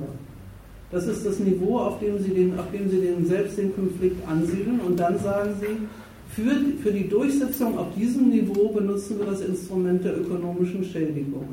Das 0.93 1.07
ist 1.07 1.25
das 1.25 1.39
Niveau, 1.39 1.79
auf 1.79 1.99
dem 2.01 2.23
Sie, 2.23 2.31
den, 2.31 2.59
auf 2.59 2.71
dem 2.71 2.89
Sie 2.91 3.01
den, 3.01 3.27
selbst 3.27 3.59
den 3.59 3.75
Konflikt 3.75 4.29
ansiedeln 4.29 4.79
und 4.87 5.01
dann 5.01 5.19
sagen 5.19 5.51
Sie, 5.61 5.89
für, 6.29 6.55
für 6.83 6.93
die 6.93 7.09
Durchsetzung 7.09 7.79
auf 7.79 7.95
diesem 7.97 8.29
Niveau 8.29 8.69
benutzen 8.69 9.19
wir 9.19 9.27
das 9.27 9.41
Instrument 9.41 10.05
der 10.05 10.19
ökonomischen 10.19 10.85
Schädigung. 10.85 11.49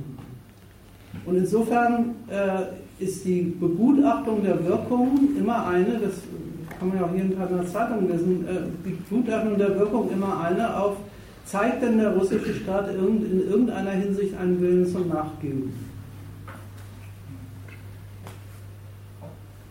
Und 1.26 1.36
insofern 1.38 2.16
äh, 2.30 3.04
ist 3.04 3.26
die 3.26 3.42
Begutachtung 3.42 4.44
der 4.44 4.64
Wirkung 4.66 5.30
immer 5.38 5.68
eine, 5.68 6.00
das 6.00 6.14
kann 6.80 6.90
man 6.90 6.98
ja 6.98 7.04
auch 7.04 7.10
Tag 7.10 7.50
in 7.52 7.58
der 7.58 7.68
Zeitung 7.68 8.10
lesen, 8.10 8.48
äh, 8.48 8.62
die 8.86 8.92
Begutachtung 8.92 9.58
der 9.58 9.78
Wirkung 9.78 10.10
immer 10.12 10.42
eine 10.42 10.78
auf, 10.78 10.98
zeigt 11.46 11.84
denn 11.84 11.98
der 11.98 12.16
russische 12.16 12.54
Staat 12.54 12.90
in 12.94 13.50
irgendeiner 13.50 13.92
Hinsicht 13.92 14.38
einen 14.38 14.62
Willen 14.62 14.86
zum 14.86 15.10
Nachgeben? 15.10 15.74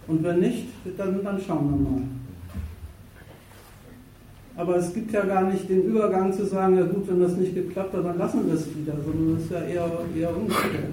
Und 0.07 0.25
wenn 0.25 0.41
nicht, 0.41 0.69
dann, 0.97 1.23
dann 1.23 1.41
schauen 1.41 1.71
wir 1.71 1.91
mal. 1.91 2.03
Aber 4.59 4.75
es 4.75 4.93
gibt 4.93 5.13
ja 5.13 5.25
gar 5.25 5.45
nicht 5.45 5.69
den 5.69 5.85
Übergang 5.85 6.33
zu 6.33 6.45
sagen, 6.45 6.77
ja 6.77 6.85
gut, 6.85 7.07
wenn 7.07 7.21
das 7.21 7.37
nicht 7.37 7.55
geklappt 7.55 7.95
hat, 7.95 8.05
dann 8.05 8.19
lassen 8.19 8.45
wir 8.45 8.55
es 8.55 8.75
wieder, 8.75 8.95
sondern 9.05 9.37
es 9.37 9.45
ist 9.45 9.53
ja 9.53 9.61
eher, 9.61 9.89
eher 10.17 10.37
umgekehrt. 10.37 10.91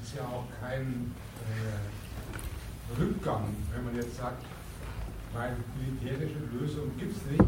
Es 0.00 0.08
ist 0.08 0.16
ja 0.16 0.22
auch 0.22 0.46
kein 0.60 1.10
äh, 1.42 3.00
Rückgang, 3.02 3.46
wenn 3.74 3.84
man 3.84 3.96
jetzt 3.96 4.16
sagt, 4.16 4.44
weil 5.34 5.56
militärische 5.76 6.38
Lösung 6.56 6.92
gibt 6.96 7.16
es 7.16 7.22
nicht, 7.32 7.42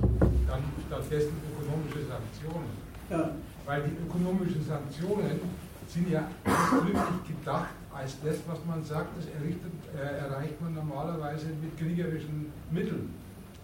dann 0.49 0.63
stattdessen 0.89 1.37
ökonomische 1.47 2.09
Sanktionen. 2.09 2.91
Ja. 3.11 3.31
Weil 3.67 3.83
die 3.83 3.97
ökonomischen 4.07 4.65
Sanktionen 4.65 5.41
sind 5.89 6.11
ja 6.11 6.29
ausdrücklich 6.45 7.27
gedacht 7.27 7.75
als 7.93 8.17
das, 8.25 8.37
was 8.47 8.59
man 8.65 8.85
sagt, 8.85 9.09
das 9.19 9.27
errichtet, 9.27 9.73
äh, 9.95 10.19
erreicht 10.19 10.61
man 10.61 10.75
normalerweise 10.75 11.47
mit 11.61 11.77
kriegerischen 11.77 12.53
Mitteln. 12.71 13.13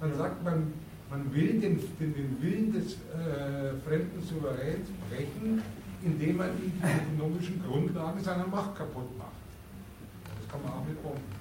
Man 0.01 0.14
sagt, 0.16 0.43
man, 0.44 0.73
man 1.09 1.32
will 1.32 1.60
den, 1.60 1.78
den, 1.98 2.14
den 2.14 2.36
Willen 2.43 2.73
des 2.73 2.94
äh, 2.94 3.78
fremden 3.86 4.20
Souveräns 4.20 4.89
brechen, 5.09 5.62
indem 6.02 6.36
man 6.36 6.51
die 6.59 6.73
ökonomischen 6.85 7.62
Grundlagen 7.64 8.23
seiner 8.23 8.47
Macht 8.47 8.77
kaputt 8.77 9.16
macht. 9.16 9.31
Das 10.40 10.51
kann 10.51 10.62
man 10.62 10.73
auch 10.73 10.85
mit 10.86 11.01
Bomben. 11.02 11.36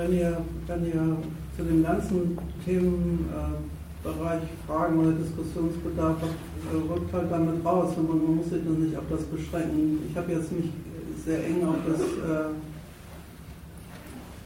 Wenn 0.00 0.16
ihr, 0.16 0.36
wenn 0.66 0.86
ihr 0.86 1.16
zu 1.56 1.62
dem 1.62 1.82
ganzen 1.82 2.38
Themenbereich 2.64 4.42
Fragen 4.66 4.98
oder 4.98 5.12
Diskussionsbedarf 5.12 6.16
habt, 6.22 6.34
äh, 6.72 6.92
rückt 6.92 7.12
halt 7.12 7.30
damit 7.30 7.64
raus 7.64 7.92
und 7.96 8.08
man 8.08 8.36
muss 8.36 8.48
sich 8.48 8.64
dann 8.64 8.82
nicht 8.82 8.96
auf 8.96 9.04
das 9.10 9.22
beschränken. 9.24 9.98
Ich 10.08 10.16
habe 10.16 10.32
jetzt 10.32 10.50
mich 10.52 10.70
sehr 11.24 11.44
eng 11.44 11.66
auf 11.66 11.76
das 11.86 12.00
äh, 12.00 12.48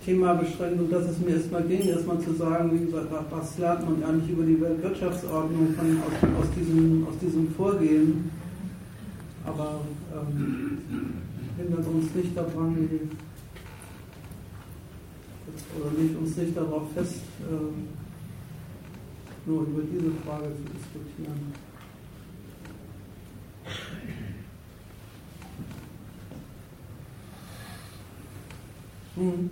Thema 0.05 0.35
beschränkt 0.35 0.81
und 0.81 0.93
dass 0.93 1.09
es 1.09 1.21
mir 1.21 1.37
erstmal 1.37 1.63
ging, 1.63 1.89
erstmal 1.89 2.19
zu 2.19 2.33
sagen, 2.35 2.73
wie 2.73 2.87
gesagt, 2.87 3.07
was 3.31 3.59
lernt 3.59 3.89
man 3.89 4.03
eigentlich 4.03 4.31
über 4.31 4.45
die 4.45 4.61
Weltwirtschaftsordnung 4.61 5.73
von, 5.75 6.03
aus, 6.03 6.43
aus, 6.43 6.51
diesem, 6.59 7.07
aus 7.09 7.19
diesem 7.23 7.49
Vorgehen. 7.55 8.31
Aber 9.47 9.83
ähm, 10.13 10.79
hindert 11.59 11.87
uns 11.87 12.13
nicht 12.15 12.37
daran, 12.37 12.75
die 12.77 13.09
oder 15.79 15.91
legt 15.99 16.17
uns 16.17 16.37
nicht 16.37 16.57
darauf 16.57 16.93
fest, 16.93 17.21
äh, 17.41 17.73
nur 19.47 19.63
über 19.63 19.83
diese 19.83 20.11
Frage 20.25 20.53
zu 20.55 20.63
diskutieren. 20.73 21.53
Hm. 29.17 29.49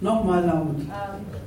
Nochmal 0.00 0.44
laut. 0.44 0.76
Ähm, 0.76 0.86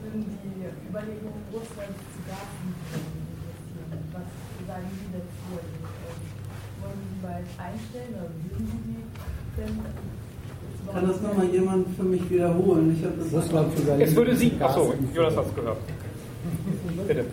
würden 0.02 0.26
die 0.44 0.90
Überlegungen 0.90 1.44
Russlands 1.54 2.02
zu 2.12 2.20
Gaslieferungen 2.26 3.28
interessieren. 3.30 4.02
Was 4.12 4.68
sagen 4.68 4.90
Sie 4.98 5.10
dazu? 5.14 5.37
Bald 7.22 7.48
einstellen 7.58 8.14
oder 8.16 8.30
würden 8.44 8.68
Sie 8.72 8.94
die 8.94 9.08
kann 10.94 11.08
das 11.08 11.22
nochmal 11.22 11.48
jemand 11.48 11.88
für 11.96 12.04
mich 12.04 12.30
wiederholen? 12.30 12.96
Ich 12.96 13.32
das 13.32 13.44
Russland 13.44 13.74
Jetzt 14.00 14.16
würde 14.16 14.36
Sie. 14.36 14.52
Achso, 14.60 14.94
Jonas 15.14 15.36
hat 15.36 15.46
es 15.48 15.56
gehört. 15.56 15.78
Bitte. 17.08 17.26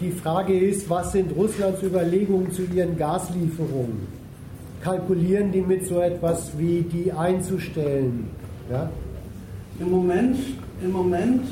Die, 0.00 0.10
Frage 0.10 0.58
ist, 0.58 0.88
was 0.90 1.12
sind 1.12 1.34
Russlands 1.34 1.82
Überlegungen 1.82 2.50
zu 2.52 2.62
ihren 2.62 2.96
Gaslieferungen? 2.96 4.06
Kalkulieren 4.82 5.50
die 5.50 5.60
mit 5.60 5.86
so 5.86 6.00
etwas 6.00 6.56
wie 6.58 6.82
die 6.82 7.12
einzustellen? 7.12 8.30
Ja? 8.70 8.90
Im 9.80 9.90
Moment, 9.90 10.38
im 10.82 10.92
Moment 10.92 11.42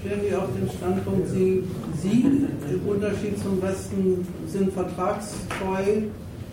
stehen 0.00 0.20
die 0.28 0.34
auf 0.34 0.48
dem 0.58 0.68
Standpunkt, 0.68 1.28
sie, 1.28 1.64
sie 2.00 2.24
im 2.70 2.88
Unterschied 2.88 3.38
zum 3.42 3.60
Westen 3.62 4.26
sind 4.46 4.72
vertragstreu 4.72 6.02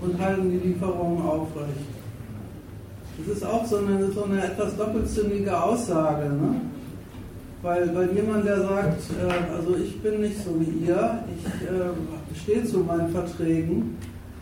und 0.01 0.19
halten 0.19 0.49
die 0.49 0.69
Lieferungen 0.69 1.21
aufrecht. 1.21 1.87
Das 3.17 3.37
ist 3.37 3.45
auch 3.45 3.65
so 3.65 3.77
eine, 3.77 4.11
so 4.11 4.23
eine 4.23 4.43
etwas 4.43 4.75
doppelzüngige 4.77 5.61
Aussage. 5.61 6.29
Ne? 6.29 6.61
Weil, 7.61 7.95
weil 7.95 8.11
jemand, 8.15 8.45
der 8.45 8.61
sagt, 8.61 9.01
äh, 9.21 9.55
also 9.55 9.75
ich 9.75 10.01
bin 10.01 10.21
nicht 10.21 10.43
so 10.43 10.59
wie 10.59 10.87
ihr, 10.87 11.19
ich 11.37 11.45
äh, 11.67 12.41
stehe 12.41 12.65
zu 12.65 12.79
meinen 12.79 13.09
Verträgen, 13.09 13.97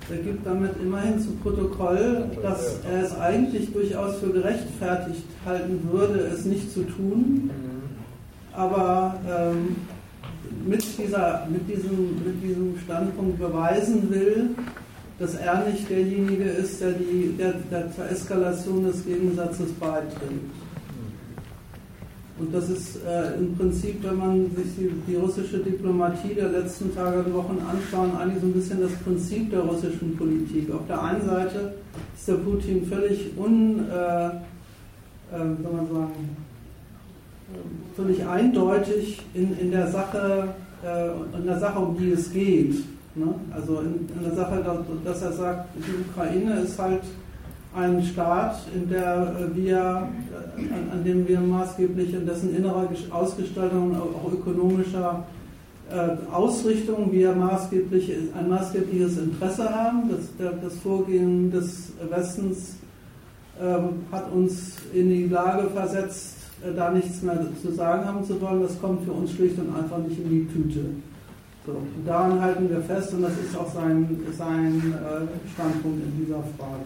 der 0.09 0.17
gibt 0.19 0.45
damit 0.45 0.71
immerhin 0.81 1.19
zu 1.19 1.31
Protokoll, 1.43 2.25
dass 2.41 2.79
er 2.89 3.03
es 3.03 3.19
eigentlich 3.19 3.71
durchaus 3.73 4.17
für 4.17 4.29
gerechtfertigt 4.29 5.23
halten 5.45 5.87
würde, 5.91 6.19
es 6.33 6.45
nicht 6.45 6.71
zu 6.71 6.83
tun. 6.83 7.49
Aber 8.53 9.19
ähm, 9.27 9.75
mit, 10.65 10.83
dieser, 10.97 11.47
mit, 11.49 11.67
diesem, 11.67 12.23
mit 12.25 12.43
diesem 12.43 12.77
Standpunkt 12.83 13.39
beweisen 13.39 14.09
will, 14.09 14.49
dass 15.19 15.35
er 15.35 15.65
nicht 15.65 15.89
derjenige 15.89 16.45
ist, 16.45 16.81
der, 16.81 16.93
die, 16.93 17.35
der, 17.37 17.53
der 17.69 17.91
zur 17.93 18.09
Eskalation 18.09 18.85
des 18.85 19.05
Gegensatzes 19.05 19.71
beiträgt. 19.73 20.53
Und 22.39 22.55
das 22.55 22.69
ist 22.69 23.03
äh, 23.05 23.35
im 23.37 23.53
Prinzip, 23.57 24.01
wenn 24.01 24.17
man 24.17 24.55
sich 24.55 24.73
die, 24.77 24.89
die, 25.05 25.15
russische 25.17 25.57
Diplomatie 25.57 26.33
der 26.35 26.47
letzten 26.47 26.95
Tage 26.95 27.19
und 27.19 27.33
Wochen 27.33 27.57
anschaut, 27.69 28.17
eigentlich 28.17 28.39
so 28.39 28.47
ein 28.47 28.53
bisschen 28.53 28.79
das 28.79 28.93
Prinzip 29.03 29.49
der 29.51 29.59
russischen 29.59 30.15
Politik. 30.15 30.73
Auf 30.73 30.87
der 30.87 31.03
einen 31.03 31.25
Seite 31.25 31.73
ist 32.15 32.27
der 32.29 32.35
Putin 32.35 32.85
völlig 32.85 33.31
un, 33.37 33.85
äh, 33.89 34.27
äh, 34.27 34.31
soll 35.31 35.73
man 35.73 35.87
sagen, 35.87 36.37
völlig 37.95 38.25
eindeutig 38.25 39.21
in, 39.33 39.57
in 39.57 39.71
der 39.71 39.87
Sache, 39.87 40.49
äh, 40.83 41.37
in 41.37 41.45
der 41.45 41.59
Sache, 41.59 41.79
um 41.79 41.97
die 41.97 42.11
es 42.11 42.31
geht. 42.31 42.75
Ne? 43.15 43.33
Also 43.53 43.79
in, 43.79 44.07
in, 44.15 44.23
der 44.23 44.35
Sache, 44.35 44.63
dass 45.03 45.21
er 45.21 45.33
sagt, 45.33 45.69
die 45.75 46.09
Ukraine 46.09 46.61
ist 46.61 46.79
halt 46.79 47.01
ein 47.75 48.03
Staat, 48.03 48.61
in 48.73 48.89
der 48.89 49.49
wir, 49.53 49.75
äh, 49.75 50.73
an, 50.73 50.91
an 50.91 51.03
dem 51.03 51.27
wir 51.27 51.39
maßgeblich 51.39 52.13
in 52.13 52.25
dessen 52.25 52.55
innerer 52.55 52.87
Ausgestaltung, 53.11 53.95
auch 53.95 54.31
ökonomischer 54.31 55.23
äh, 55.91 56.31
Ausrichtung, 56.31 57.11
wir 57.11 57.33
maßgeblich, 57.33 58.11
ein 58.37 58.49
maßgebliches 58.49 59.17
Interesse 59.17 59.69
haben. 59.69 60.09
Das, 60.09 60.53
das 60.61 60.75
Vorgehen 60.77 61.51
des 61.51 61.91
Westens 62.09 62.75
äh, 63.59 64.13
hat 64.13 64.31
uns 64.31 64.77
in 64.93 65.09
die 65.09 65.27
Lage 65.27 65.69
versetzt, 65.69 66.35
äh, 66.37 66.38
da 66.75 66.91
nichts 66.91 67.21
mehr 67.21 67.39
zu 67.61 67.71
sagen 67.71 68.05
haben 68.05 68.23
zu 68.23 68.39
wollen. 68.41 68.61
Das 68.61 68.79
kommt 68.79 69.03
für 69.05 69.11
uns 69.11 69.31
schlicht 69.31 69.57
und 69.59 69.75
einfach 69.75 69.97
nicht 69.99 70.19
in 70.19 70.29
die 70.29 70.47
Tüte. 70.47 70.85
So, 71.65 71.75
daran 72.05 72.41
halten 72.41 72.69
wir 72.69 72.81
fest 72.81 73.13
und 73.13 73.21
das 73.21 73.33
ist 73.33 73.55
auch 73.57 73.71
sein, 73.71 74.19
sein 74.37 74.81
äh, 74.93 75.49
Standpunkt 75.53 76.01
in 76.03 76.25
dieser 76.25 76.41
Frage. 76.57 76.85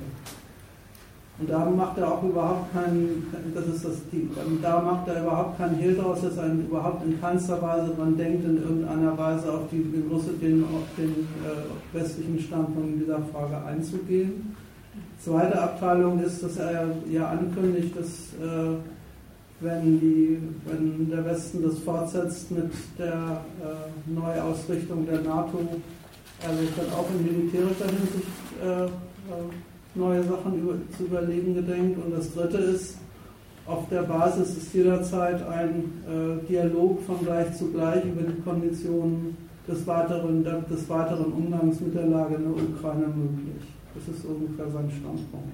Und 1.39 1.49
da 1.49 1.65
macht 1.65 1.97
er 1.97 2.11
auch 2.11 2.23
überhaupt 2.23 2.73
keinen, 2.73 3.25
das 3.55 3.65
ist 3.67 3.85
das, 3.85 3.95
die, 4.11 4.29
da 4.61 4.81
macht 4.81 5.07
er 5.07 5.23
überhaupt 5.23 5.57
keinen 5.57 5.75
Hehl 5.75 5.95
draus, 5.95 6.21
dass 6.21 6.37
er 6.37 6.53
überhaupt 6.53 7.03
in 7.05 7.19
keinster 7.19 7.59
Weise 7.59 7.91
dran 7.95 8.15
denkt, 8.15 8.45
in 8.45 8.57
irgendeiner 8.57 9.17
Weise 9.17 9.51
auf, 9.51 9.61
die, 9.71 9.81
den, 9.81 10.63
auf 10.63 10.83
den 10.97 11.09
äh, 11.09 11.97
westlichen 11.97 12.39
Standpunkt 12.39 12.93
in 12.93 12.99
dieser 12.99 13.19
Frage 13.33 13.65
einzugehen. 13.65 14.55
Zweite 15.19 15.59
Abteilung 15.59 16.21
ist, 16.21 16.43
dass 16.43 16.57
er 16.57 16.87
ja 17.09 17.29
ankündigt, 17.29 17.97
dass 17.97 18.33
äh, 18.39 18.75
wenn, 19.63 19.99
die, 19.99 20.37
wenn 20.65 21.09
der 21.09 21.25
Westen 21.25 21.63
das 21.63 21.79
fortsetzt 21.79 22.51
mit 22.51 22.71
der 22.97 23.41
äh, 23.61 24.11
Neuausrichtung 24.11 25.05
der 25.05 25.21
NATO, 25.21 25.59
sich 26.59 26.69
dann 26.75 26.91
auch 26.93 27.07
in 27.17 27.25
militärischer 27.25 27.85
Hinsicht 27.85 28.27
äh, 28.61 28.85
äh 28.85 28.89
neue 29.95 30.23
Sachen 30.23 30.59
über, 30.59 30.73
zu 30.97 31.03
überlegen 31.03 31.53
gedenkt. 31.53 32.03
Und 32.03 32.11
das 32.11 32.33
Dritte 32.33 32.57
ist, 32.57 32.97
auf 33.65 33.87
der 33.89 34.01
Basis 34.01 34.57
ist 34.57 34.73
jederzeit 34.73 35.45
ein 35.47 35.83
äh, 36.07 36.47
Dialog 36.47 37.01
von 37.03 37.19
gleich 37.23 37.55
zu 37.55 37.71
gleich 37.71 38.03
über 38.03 38.23
die 38.23 38.41
Konditionen 38.41 39.37
des 39.67 39.87
weiteren, 39.87 40.43
des 40.43 40.89
weiteren 40.89 41.31
Umgangs 41.31 41.79
mit 41.79 41.95
der 41.95 42.07
Lage 42.07 42.35
in 42.35 42.43
der 42.43 42.51
Ukraine 42.51 43.07
möglich. 43.07 43.63
Das 43.95 44.15
ist 44.15 44.25
ungefähr 44.25 44.69
sein 44.69 44.91
Standpunkt. 44.91 45.53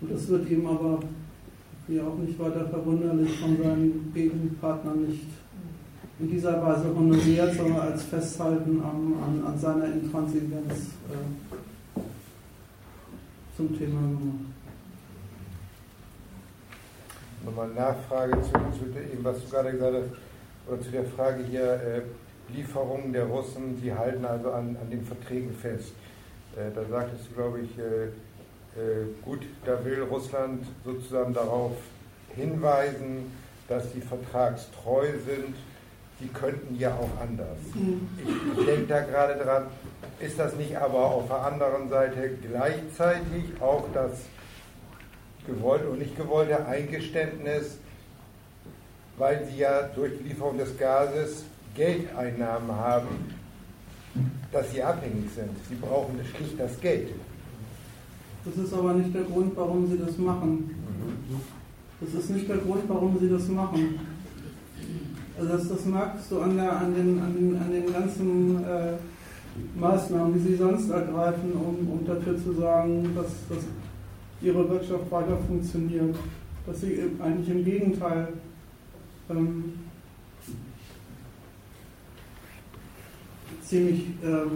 Und 0.00 0.12
das 0.12 0.28
wird 0.28 0.48
ihm 0.50 0.66
aber, 0.66 1.00
wie 1.86 2.00
auch 2.00 2.16
nicht 2.16 2.38
weiter 2.38 2.66
verwunderlich, 2.66 3.38
von 3.38 3.56
seinen 3.56 4.12
Gegenpartnern 4.14 5.06
nicht 5.06 5.26
in 6.18 6.30
dieser 6.30 6.62
Weise 6.62 6.94
honoriert, 6.94 7.54
sondern 7.54 7.80
als 7.80 8.04
Festhalten 8.04 8.80
an, 8.80 9.14
an, 9.22 9.46
an 9.46 9.58
seiner 9.58 9.86
Intransigenz 9.86 10.92
äh, 11.10 12.00
zum 13.56 13.76
Thema 13.76 14.00
gemacht. 14.00 14.54
Nochmal 17.44 17.68
Nachfrage 17.74 18.40
zu, 18.42 18.52
zu 18.78 18.90
dem, 18.90 19.22
was 19.22 19.42
du 19.42 19.50
gerade 19.50 19.72
gesagt 19.72 19.94
hast, 19.94 20.72
oder 20.72 20.80
zu 20.80 20.90
der 20.90 21.04
Frage 21.04 21.44
hier, 21.44 21.72
äh, 21.72 22.02
Lieferungen 22.54 23.12
der 23.12 23.24
Russen, 23.24 23.80
die 23.82 23.92
halten 23.92 24.24
also 24.24 24.50
an, 24.50 24.76
an 24.80 24.90
den 24.90 25.04
Verträgen 25.04 25.52
fest. 25.52 25.92
Äh, 26.56 26.70
da 26.74 26.84
sagtest 26.88 27.28
du, 27.28 27.34
glaube 27.34 27.60
ich, 27.60 27.78
äh 27.78 28.08
gut, 29.22 29.42
da 29.64 29.84
will 29.84 30.02
Russland 30.02 30.66
sozusagen 30.84 31.32
darauf 31.34 31.72
hinweisen, 32.34 33.32
dass 33.68 33.92
sie 33.92 34.00
vertragstreu 34.00 35.06
sind. 35.26 35.54
Die 36.20 36.28
könnten 36.28 36.76
ja 36.78 36.94
auch 36.94 37.20
anders. 37.20 37.58
Mhm. 37.74 38.08
Ich, 38.18 38.58
ich 38.58 38.66
denke 38.66 38.86
da 38.86 39.00
gerade 39.00 39.42
dran, 39.42 39.66
ist 40.20 40.38
das 40.38 40.54
nicht 40.54 40.76
aber 40.76 40.98
auf 40.98 41.26
der 41.26 41.44
anderen 41.44 41.88
Seite 41.88 42.30
gleichzeitig 42.40 43.60
auch 43.60 43.84
das 43.92 44.12
gewollte 45.46 45.88
und 45.88 45.98
nicht 45.98 46.16
gewollte 46.16 46.64
Eingeständnis, 46.66 47.78
weil 49.18 49.44
sie 49.46 49.58
ja 49.58 49.82
durch 49.94 50.16
die 50.18 50.28
Lieferung 50.28 50.58
des 50.58 50.78
Gases 50.78 51.44
Geldeinnahmen 51.74 52.70
haben, 52.72 53.34
dass 54.52 54.70
sie 54.72 54.82
abhängig 54.82 55.30
sind. 55.34 55.50
Sie 55.68 55.74
brauchen 55.74 56.18
schlicht 56.34 56.58
das 56.58 56.80
Geld. 56.80 57.08
Das 58.44 58.64
ist 58.64 58.74
aber 58.74 58.94
nicht 58.94 59.14
der 59.14 59.22
Grund, 59.22 59.52
warum 59.56 59.86
sie 59.86 59.98
das 59.98 60.18
machen. 60.18 60.70
Das 62.00 62.22
ist 62.22 62.30
nicht 62.30 62.48
der 62.48 62.58
Grund, 62.58 62.82
warum 62.88 63.18
sie 63.18 63.28
das 63.28 63.48
machen. 63.48 64.00
Also 65.38 65.52
das, 65.52 65.68
das 65.68 65.86
magst 65.86 66.30
du 66.30 66.40
an, 66.40 66.56
der, 66.56 66.76
an, 66.76 66.94
den, 66.94 67.20
an, 67.20 67.34
den, 67.34 67.56
an 67.56 67.72
den 67.72 67.92
ganzen 67.92 68.64
äh, 68.64 68.92
Maßnahmen, 69.78 70.34
die 70.34 70.50
sie 70.50 70.56
sonst 70.56 70.90
ergreifen, 70.90 71.52
um, 71.52 71.88
um 71.90 72.06
dafür 72.06 72.36
zu 72.36 72.52
sagen, 72.52 73.10
dass, 73.14 73.28
dass 73.48 73.64
ihre 74.42 74.68
Wirtschaft 74.68 75.10
weiter 75.10 75.38
funktioniert. 75.46 76.14
Dass 76.66 76.80
sie 76.80 77.00
eigentlich 77.22 77.48
im 77.48 77.64
Gegenteil 77.64 78.28
ähm, 79.30 79.74
ziemlich, 83.62 84.06
ähm, 84.22 84.50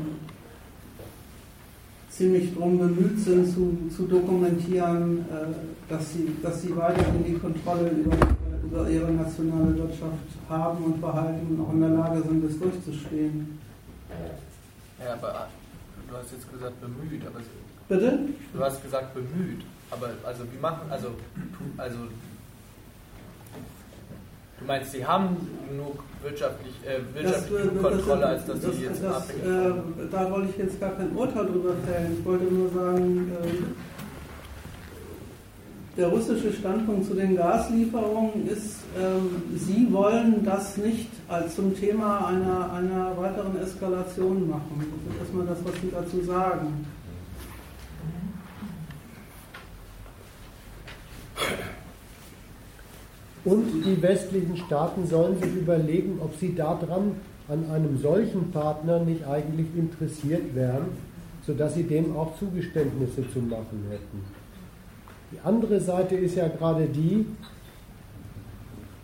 ziemlich 2.19 2.53
darum 2.53 2.79
bemüht 2.79 3.21
sind, 3.21 3.47
zu, 3.47 3.79
zu 3.95 4.03
dokumentieren, 4.07 5.21
äh, 5.31 5.55
dass, 5.89 6.13
sie, 6.13 6.37
dass 6.43 6.61
sie 6.63 6.77
weiterhin 6.77 7.25
die 7.25 7.39
Kontrolle 7.39 7.91
über, 7.91 8.17
über 8.65 8.91
ihre 8.91 9.13
nationale 9.13 9.77
Wirtschaft 9.77 10.27
haben 10.49 10.85
und 10.85 11.01
behalten 11.01 11.47
und 11.51 11.61
auch 11.65 11.73
in 11.73 11.81
der 11.81 11.91
Lage 11.91 12.23
sind, 12.23 12.45
das 12.45 12.59
durchzustehen. 12.59 13.59
Ja, 14.99 15.13
aber 15.13 15.47
du 16.11 16.17
hast 16.17 16.33
jetzt 16.33 16.51
gesagt 16.51 16.81
bemüht, 16.81 17.23
aber. 17.25 17.41
Bitte? 17.89 18.19
Du 18.53 18.61
hast 18.61 18.83
gesagt 18.83 19.15
bemüht, 19.15 19.65
aber 19.91 20.11
also 20.27 20.43
wie 20.53 20.61
machen, 20.61 20.91
also, 20.91 21.09
also 21.77 21.99
Du 24.61 24.67
meinst, 24.67 24.93
sie 24.93 25.07
haben 25.07 25.37
genug 25.69 26.03
wirtschaftlich, 26.23 26.75
äh, 26.85 26.99
wirtschaftliche 27.15 27.69
das, 27.69 27.83
Kontrolle, 27.83 28.27
als 28.27 28.47
dass 28.47 28.61
das, 28.61 28.75
sie 28.75 28.83
jetzt 28.83 29.03
das, 29.03 29.17
abhängig 29.17 29.45
äh, 29.45 30.09
Da 30.11 30.31
wollte 30.31 30.49
ich 30.51 30.57
jetzt 30.59 30.81
gar 30.81 30.91
kein 30.91 31.15
Urteil 31.15 31.47
drüber 31.47 31.75
fällen. 31.87 32.17
Ich 32.19 32.25
wollte 32.25 32.45
nur 32.45 32.69
sagen, 32.71 33.33
äh, 33.43 33.49
der 35.99 36.09
russische 36.09 36.53
Standpunkt 36.53 37.07
zu 37.07 37.15
den 37.15 37.37
Gaslieferungen 37.37 38.49
ist, 38.49 38.77
ähm, 38.97 39.43
sie 39.57 39.93
wollen 39.93 40.45
das 40.45 40.77
nicht 40.77 41.11
als 41.29 41.57
zum 41.57 41.75
Thema 41.77 42.27
einer, 42.27 42.73
einer 42.73 43.17
weiteren 43.17 43.61
Eskalation 43.61 44.49
machen. 44.49 44.87
Das 45.09 45.15
ist 45.15 45.21
erstmal 45.21 45.47
das, 45.47 45.59
was 45.65 45.75
sie 45.81 45.91
dazu 45.91 46.25
sagen. 46.25 46.87
Und 53.49 53.83
die 53.87 54.03
westlichen 54.03 54.59
Staaten 54.59 55.07
sollen 55.07 55.41
sich 55.41 55.55
überlegen, 55.55 56.19
ob 56.21 56.37
sie 56.37 56.55
daran 56.55 57.13
an 57.49 57.65
einem 57.71 57.97
solchen 57.99 58.51
Partner 58.51 58.99
nicht 58.99 59.27
eigentlich 59.27 59.69
interessiert 59.75 60.55
wären, 60.55 60.89
sodass 61.47 61.75
sie 61.75 61.85
dem 61.85 62.15
auch 62.15 62.39
Zugeständnisse 62.39 63.23
zu 63.33 63.39
machen 63.39 63.87
hätten. 63.89 64.23
Die 65.33 65.39
andere 65.43 65.81
Seite 65.81 66.15
ist 66.17 66.37
ja 66.37 66.49
gerade 66.49 66.87
die, 66.89 67.25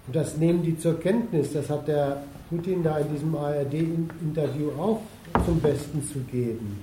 und 0.07 0.15
das 0.15 0.37
nehmen 0.37 0.63
die 0.63 0.79
zur 0.79 1.01
Kenntnis, 1.01 1.55
das 1.55 1.71
hat 1.71 1.89
der 1.89 2.19
Putin 2.51 2.83
da 2.83 2.99
in 2.99 3.11
diesem 3.15 3.35
ARD-Interview 3.35 4.73
auch 4.79 5.01
zum 5.47 5.59
Besten 5.61 6.03
zu 6.03 6.19
geben, 6.31 6.81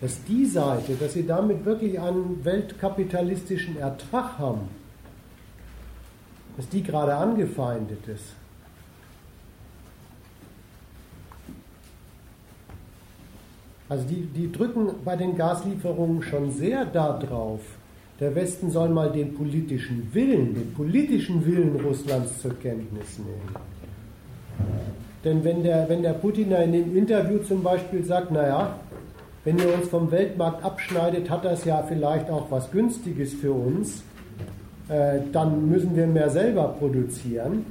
dass 0.00 0.24
die 0.24 0.46
Seite, 0.46 0.94
dass 0.94 1.12
sie 1.12 1.26
damit 1.26 1.62
wirklich 1.66 2.00
einen 2.00 2.42
weltkapitalistischen 2.42 3.76
Ertrag 3.76 4.38
haben, 4.38 4.81
dass 6.56 6.68
die 6.68 6.82
gerade 6.82 7.14
angefeindet 7.14 8.06
ist. 8.08 8.34
Also 13.88 14.06
die, 14.06 14.22
die 14.22 14.50
drücken 14.50 14.88
bei 15.04 15.16
den 15.16 15.36
Gaslieferungen 15.36 16.22
schon 16.22 16.50
sehr 16.50 16.86
darauf, 16.86 17.60
der 18.20 18.34
Westen 18.34 18.70
soll 18.70 18.88
mal 18.88 19.10
den 19.10 19.34
politischen 19.34 20.08
Willen, 20.14 20.54
den 20.54 20.72
politischen 20.72 21.44
Willen 21.44 21.78
Russlands 21.80 22.40
zur 22.40 22.58
Kenntnis 22.58 23.18
nehmen. 23.18 23.56
Denn 25.24 25.44
wenn 25.44 25.62
der, 25.62 25.88
wenn 25.88 26.02
der 26.02 26.14
Putin 26.14 26.52
in 26.52 26.72
dem 26.72 26.96
Interview 26.96 27.38
zum 27.38 27.62
Beispiel 27.62 28.04
sagt, 28.04 28.30
naja, 28.30 28.76
wenn 29.44 29.58
ihr 29.58 29.74
uns 29.74 29.88
vom 29.88 30.10
Weltmarkt 30.10 30.64
abschneidet, 30.64 31.28
hat 31.28 31.44
das 31.44 31.64
ja 31.64 31.82
vielleicht 31.82 32.30
auch 32.30 32.50
was 32.50 32.70
Günstiges 32.70 33.34
für 33.34 33.52
uns, 33.52 34.02
äh, 34.92 35.20
dann 35.32 35.70
müssen 35.70 35.96
wir 35.96 36.06
mehr 36.06 36.28
selber 36.28 36.68
produzieren, 36.78 37.64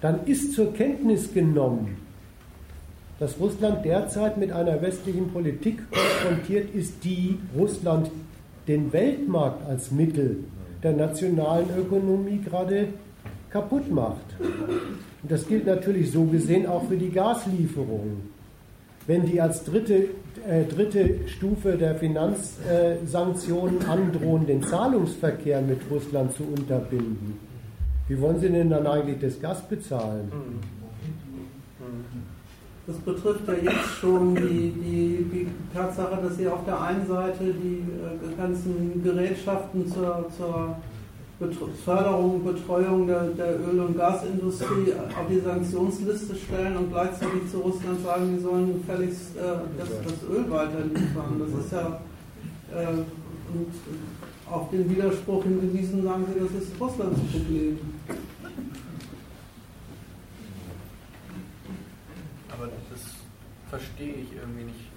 dann 0.00 0.24
ist 0.24 0.54
zur 0.54 0.72
Kenntnis 0.72 1.34
genommen, 1.34 1.98
dass 3.18 3.38
Russland 3.38 3.84
derzeit 3.84 4.38
mit 4.38 4.50
einer 4.50 4.80
westlichen 4.80 5.30
Politik 5.30 5.82
konfrontiert 5.90 6.74
ist, 6.74 7.04
die 7.04 7.38
Russland 7.54 8.10
den 8.66 8.90
Weltmarkt 8.90 9.68
als 9.68 9.90
Mittel 9.90 10.38
der 10.82 10.92
nationalen 10.92 11.66
Ökonomie 11.78 12.40
gerade 12.42 12.88
kaputt 13.50 13.90
macht. 13.90 14.24
Und 14.38 15.30
das 15.30 15.46
gilt 15.46 15.66
natürlich 15.66 16.10
so 16.10 16.24
gesehen 16.24 16.66
auch 16.66 16.88
für 16.88 16.96
die 16.96 17.10
Gaslieferungen. 17.10 18.30
Wenn 19.06 19.26
die 19.26 19.38
als 19.38 19.64
dritte, 19.64 20.06
äh, 20.48 20.64
dritte 20.64 21.28
Stufe 21.28 21.76
der 21.76 21.94
Finanzsanktionen 21.94 23.80
äh, 23.80 23.84
androhen, 23.84 24.46
den 24.46 24.62
Zahlungsverkehr 24.62 25.60
mit 25.60 25.80
Russland 25.90 26.34
zu 26.34 26.44
unterbinden, 26.44 27.38
wie 28.08 28.20
wollen 28.20 28.40
sie 28.40 28.48
denn 28.48 28.70
dann 28.70 28.86
eigentlich 28.86 29.20
das 29.20 29.40
Gas 29.40 29.62
bezahlen? 29.68 30.30
Das 32.86 32.96
betrifft 32.96 33.46
ja 33.46 33.54
jetzt 33.54 33.88
schon 34.00 34.34
die, 34.34 34.72
die, 34.72 35.24
die 35.32 35.46
Tatsache, 35.72 36.20
dass 36.22 36.36
sie 36.36 36.48
auf 36.48 36.64
der 36.64 36.80
einen 36.80 37.06
Seite 37.06 37.44
die 37.44 37.84
äh, 37.84 38.36
ganzen 38.36 39.00
Gerätschaften 39.04 39.86
zur, 39.86 40.26
zur 40.36 40.76
Förderung 41.84 42.44
Betreuung 42.44 43.06
der, 43.06 43.24
der 43.28 43.60
Öl- 43.60 43.80
und 43.80 43.96
Gasindustrie 43.96 44.92
auf 44.92 45.26
die 45.30 45.40
Sanktionsliste 45.40 46.36
stellen 46.36 46.76
und 46.76 46.90
gleichzeitig 46.90 47.50
zu 47.50 47.60
Russland 47.60 48.04
sagen, 48.04 48.36
die 48.36 48.42
sollen 48.42 48.74
gefälligst 48.74 49.36
äh, 49.36 49.40
das, 49.78 49.88
das, 49.88 50.28
Öl 50.28 50.50
weiter 50.50 50.84
liefern. 50.84 51.40
Das 51.40 51.64
ist 51.64 51.72
ja 51.72 52.00
äh, 52.74 53.04
und 53.52 53.72
auf 54.50 54.70
den 54.70 54.88
Widerspruch 54.90 55.42
hingewiesen, 55.44 56.02
sagen 56.02 56.24
sie, 56.26 56.40
das 56.40 56.62
ist 56.62 56.80
Russlands 56.80 57.20
Problem. 57.32 57.78
Aber 62.52 62.68
das 62.90 63.00
verstehe 63.70 64.14
ich 64.14 64.36
irgendwie 64.36 64.64
nicht, 64.64 64.90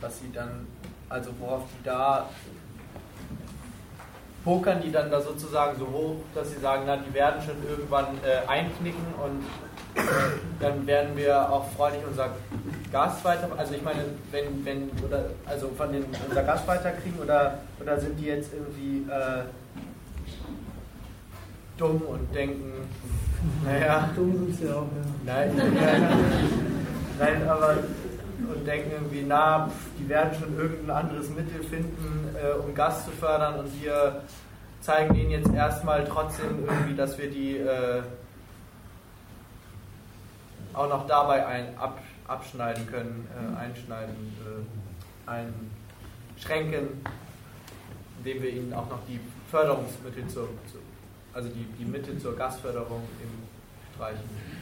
was 0.00 0.20
sie 0.20 0.30
dann, 0.32 0.66
also 1.08 1.30
worauf 1.40 1.64
die 1.78 1.84
da 1.84 2.28
pokern 4.46 4.80
die 4.80 4.92
dann 4.92 5.10
da 5.10 5.20
sozusagen 5.20 5.76
so 5.76 5.86
hoch, 5.86 6.14
dass 6.32 6.52
sie 6.52 6.60
sagen, 6.60 6.84
na, 6.86 6.96
die 6.96 7.12
werden 7.12 7.42
schon 7.44 7.56
irgendwann 7.68 8.06
äh, 8.24 8.48
einknicken 8.48 9.04
und 9.22 9.44
dann 10.60 10.86
werden 10.86 11.16
wir 11.16 11.50
auch 11.50 11.66
freundlich 11.76 12.04
unser 12.08 12.28
Gas 12.92 13.24
weiter, 13.24 13.48
also 13.56 13.74
ich 13.74 13.82
meine, 13.82 14.04
wenn, 14.30 14.64
wenn, 14.64 14.90
oder, 15.04 15.30
also 15.46 15.68
von 15.76 15.92
den, 15.92 16.04
unser 16.28 16.44
Gas 16.44 16.64
weiterkriegen 16.64 17.18
oder, 17.18 17.58
oder 17.80 17.98
sind 17.98 18.20
die 18.20 18.26
jetzt 18.26 18.52
irgendwie 18.52 19.10
äh, 19.10 19.42
dumm 21.76 22.02
und 22.02 22.32
denken, 22.32 22.72
naja. 23.64 24.10
Dumm 24.14 24.32
sind 24.32 24.58
sie 24.58 24.68
auch, 24.68 24.86
ja. 24.94 25.34
Nein, 25.34 25.50
nein, 25.56 26.08
nein, 27.18 27.48
aber 27.48 27.78
und 28.38 28.66
denken 28.66 28.90
irgendwie, 28.92 29.24
na, 29.26 29.70
die 29.98 30.08
werden 30.08 30.38
schon 30.38 30.56
irgendein 30.56 30.96
anderes 30.96 31.30
Mittel 31.30 31.62
finden, 31.62 32.34
äh, 32.36 32.52
um 32.58 32.74
Gas 32.74 33.04
zu 33.04 33.10
fördern. 33.12 33.60
Und 33.60 33.82
wir 33.82 34.22
zeigen 34.80 35.14
ihnen 35.14 35.30
jetzt 35.30 35.52
erstmal 35.52 36.04
trotzdem 36.04 36.66
irgendwie, 36.66 36.94
dass 36.94 37.18
wir 37.18 37.30
die 37.30 37.56
äh, 37.58 38.02
auch 40.74 40.88
noch 40.88 41.06
dabei 41.06 41.46
ein, 41.46 41.76
ab, 41.78 41.98
abschneiden 42.28 42.86
können, 42.86 43.26
äh, 43.34 43.58
einschneiden, 43.58 44.14
äh, 45.26 45.30
einschränken, 46.36 46.88
indem 48.18 48.42
wir 48.42 48.50
ihnen 48.50 48.74
auch 48.74 48.88
noch 48.90 49.00
die 49.08 49.20
Förderungsmittel 49.50 50.26
zur, 50.28 50.48
zur 50.70 50.80
also 51.32 51.48
die, 51.50 51.64
die 51.78 51.84
Mittel 51.84 52.18
zur 52.18 52.34
Gasförderung 52.36 53.02
streichen 53.94 54.55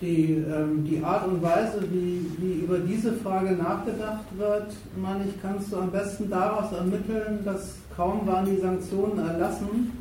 die, 0.00 0.32
ähm, 0.34 0.84
die 0.84 1.02
Art 1.02 1.26
und 1.26 1.42
Weise, 1.42 1.80
wie, 1.90 2.26
wie 2.38 2.60
über 2.64 2.78
diese 2.78 3.12
Frage 3.14 3.52
nachgedacht 3.54 4.24
wird, 4.36 4.66
meine 4.96 5.24
ich, 5.24 5.40
kannst 5.40 5.72
du 5.72 5.78
am 5.78 5.90
besten 5.90 6.28
daraus 6.28 6.72
ermitteln, 6.72 7.40
dass 7.44 7.76
kaum 7.96 8.26
waren 8.26 8.44
die 8.44 8.60
Sanktionen 8.60 9.18
erlassen, 9.18 9.92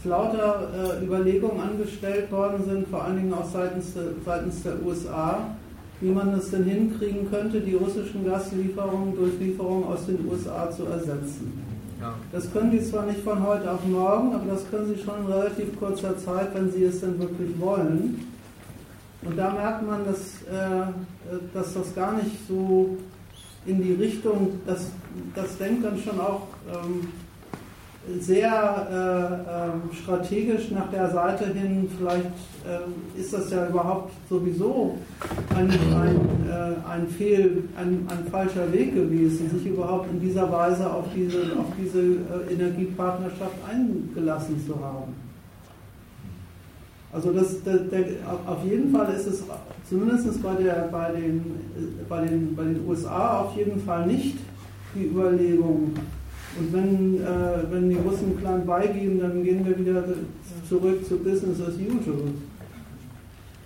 es 0.00 0.04
lauter 0.04 0.68
äh, 1.00 1.04
Überlegungen 1.04 1.60
angestellt 1.60 2.30
worden 2.30 2.64
sind, 2.64 2.88
vor 2.88 3.04
allen 3.04 3.16
Dingen 3.16 3.32
auch 3.34 3.50
seitens, 3.50 3.94
de, 3.94 4.02
seitens 4.24 4.62
der 4.62 4.74
USA, 4.84 5.48
wie 6.00 6.10
man 6.10 6.32
es 6.34 6.50
denn 6.50 6.64
hinkriegen 6.64 7.28
könnte, 7.30 7.60
die 7.60 7.74
russischen 7.74 8.24
Gaslieferungen 8.24 9.16
durch 9.16 9.32
Lieferungen 9.40 9.84
aus 9.84 10.06
den 10.06 10.28
USA 10.28 10.70
zu 10.70 10.84
ersetzen. 10.84 11.64
Ja. 12.00 12.14
Das 12.30 12.52
können 12.52 12.70
die 12.70 12.82
zwar 12.82 13.06
nicht 13.06 13.20
von 13.22 13.44
heute 13.44 13.72
auf 13.72 13.84
morgen, 13.84 14.34
aber 14.34 14.52
das 14.52 14.70
können 14.70 14.94
sie 14.94 15.02
schon 15.02 15.26
in 15.26 15.32
relativ 15.32 15.76
kurzer 15.80 16.16
Zeit, 16.18 16.54
wenn 16.54 16.70
sie 16.70 16.84
es 16.84 17.00
denn 17.00 17.18
wirklich 17.18 17.58
wollen. 17.58 18.24
Und 19.22 19.36
da 19.36 19.52
merkt 19.52 19.86
man, 19.86 20.04
dass, 20.04 20.42
äh, 20.42 20.92
dass 21.52 21.74
das 21.74 21.94
gar 21.94 22.12
nicht 22.14 22.46
so 22.46 22.96
in 23.66 23.82
die 23.82 23.94
Richtung, 23.94 24.60
das, 24.66 24.90
das 25.34 25.58
denkt 25.58 25.84
dann 25.84 25.98
schon 25.98 26.20
auch 26.20 26.46
ähm, 26.72 27.08
sehr 28.20 28.88
äh, 28.90 29.90
äh, 29.90 29.96
strategisch 30.02 30.70
nach 30.70 30.90
der 30.90 31.10
Seite 31.10 31.46
hin, 31.46 31.88
vielleicht 31.98 32.24
äh, 32.24 33.20
ist 33.20 33.32
das 33.32 33.50
ja 33.50 33.68
überhaupt 33.68 34.12
sowieso 34.30 34.96
ein, 35.54 35.70
ein, 35.70 36.20
ein, 36.88 37.08
Fehl, 37.08 37.64
ein, 37.76 38.06
ein, 38.08 38.30
falscher 38.30 38.72
Weg 38.72 38.94
gewesen, 38.94 39.50
sich 39.50 39.66
überhaupt 39.66 40.10
in 40.10 40.20
dieser 40.20 40.50
Weise 40.50 40.90
auf 40.90 41.04
diese, 41.14 41.38
auf 41.58 41.66
diese 41.78 42.00
Energiepartnerschaft 42.50 43.56
eingelassen 43.68 44.64
zu 44.66 44.74
haben. 44.82 45.27
Also 47.12 47.32
das, 47.32 47.62
der, 47.64 47.78
der, 47.78 48.04
auf 48.46 48.64
jeden 48.64 48.92
Fall 48.92 49.14
ist 49.14 49.26
es 49.26 49.42
zumindest 49.88 50.42
bei, 50.42 50.54
der, 50.54 50.88
bei, 50.92 51.12
den, 51.12 51.42
bei, 52.08 52.26
den, 52.26 52.54
bei 52.54 52.64
den 52.64 52.86
USA 52.86 53.40
auf 53.40 53.56
jeden 53.56 53.80
Fall 53.80 54.06
nicht 54.06 54.36
die 54.94 55.06
Überlegung. 55.06 55.94
Und 56.58 56.72
wenn, 56.72 57.16
äh, 57.22 57.70
wenn 57.70 57.88
die 57.88 57.96
Russen 57.96 58.38
klein 58.38 58.66
beigeben, 58.66 59.20
dann 59.20 59.42
gehen 59.42 59.64
wir 59.64 59.78
wieder 59.78 60.04
zurück 60.68 61.04
zu 61.06 61.16
Business 61.18 61.60
as 61.60 61.74
usual. 61.74 62.32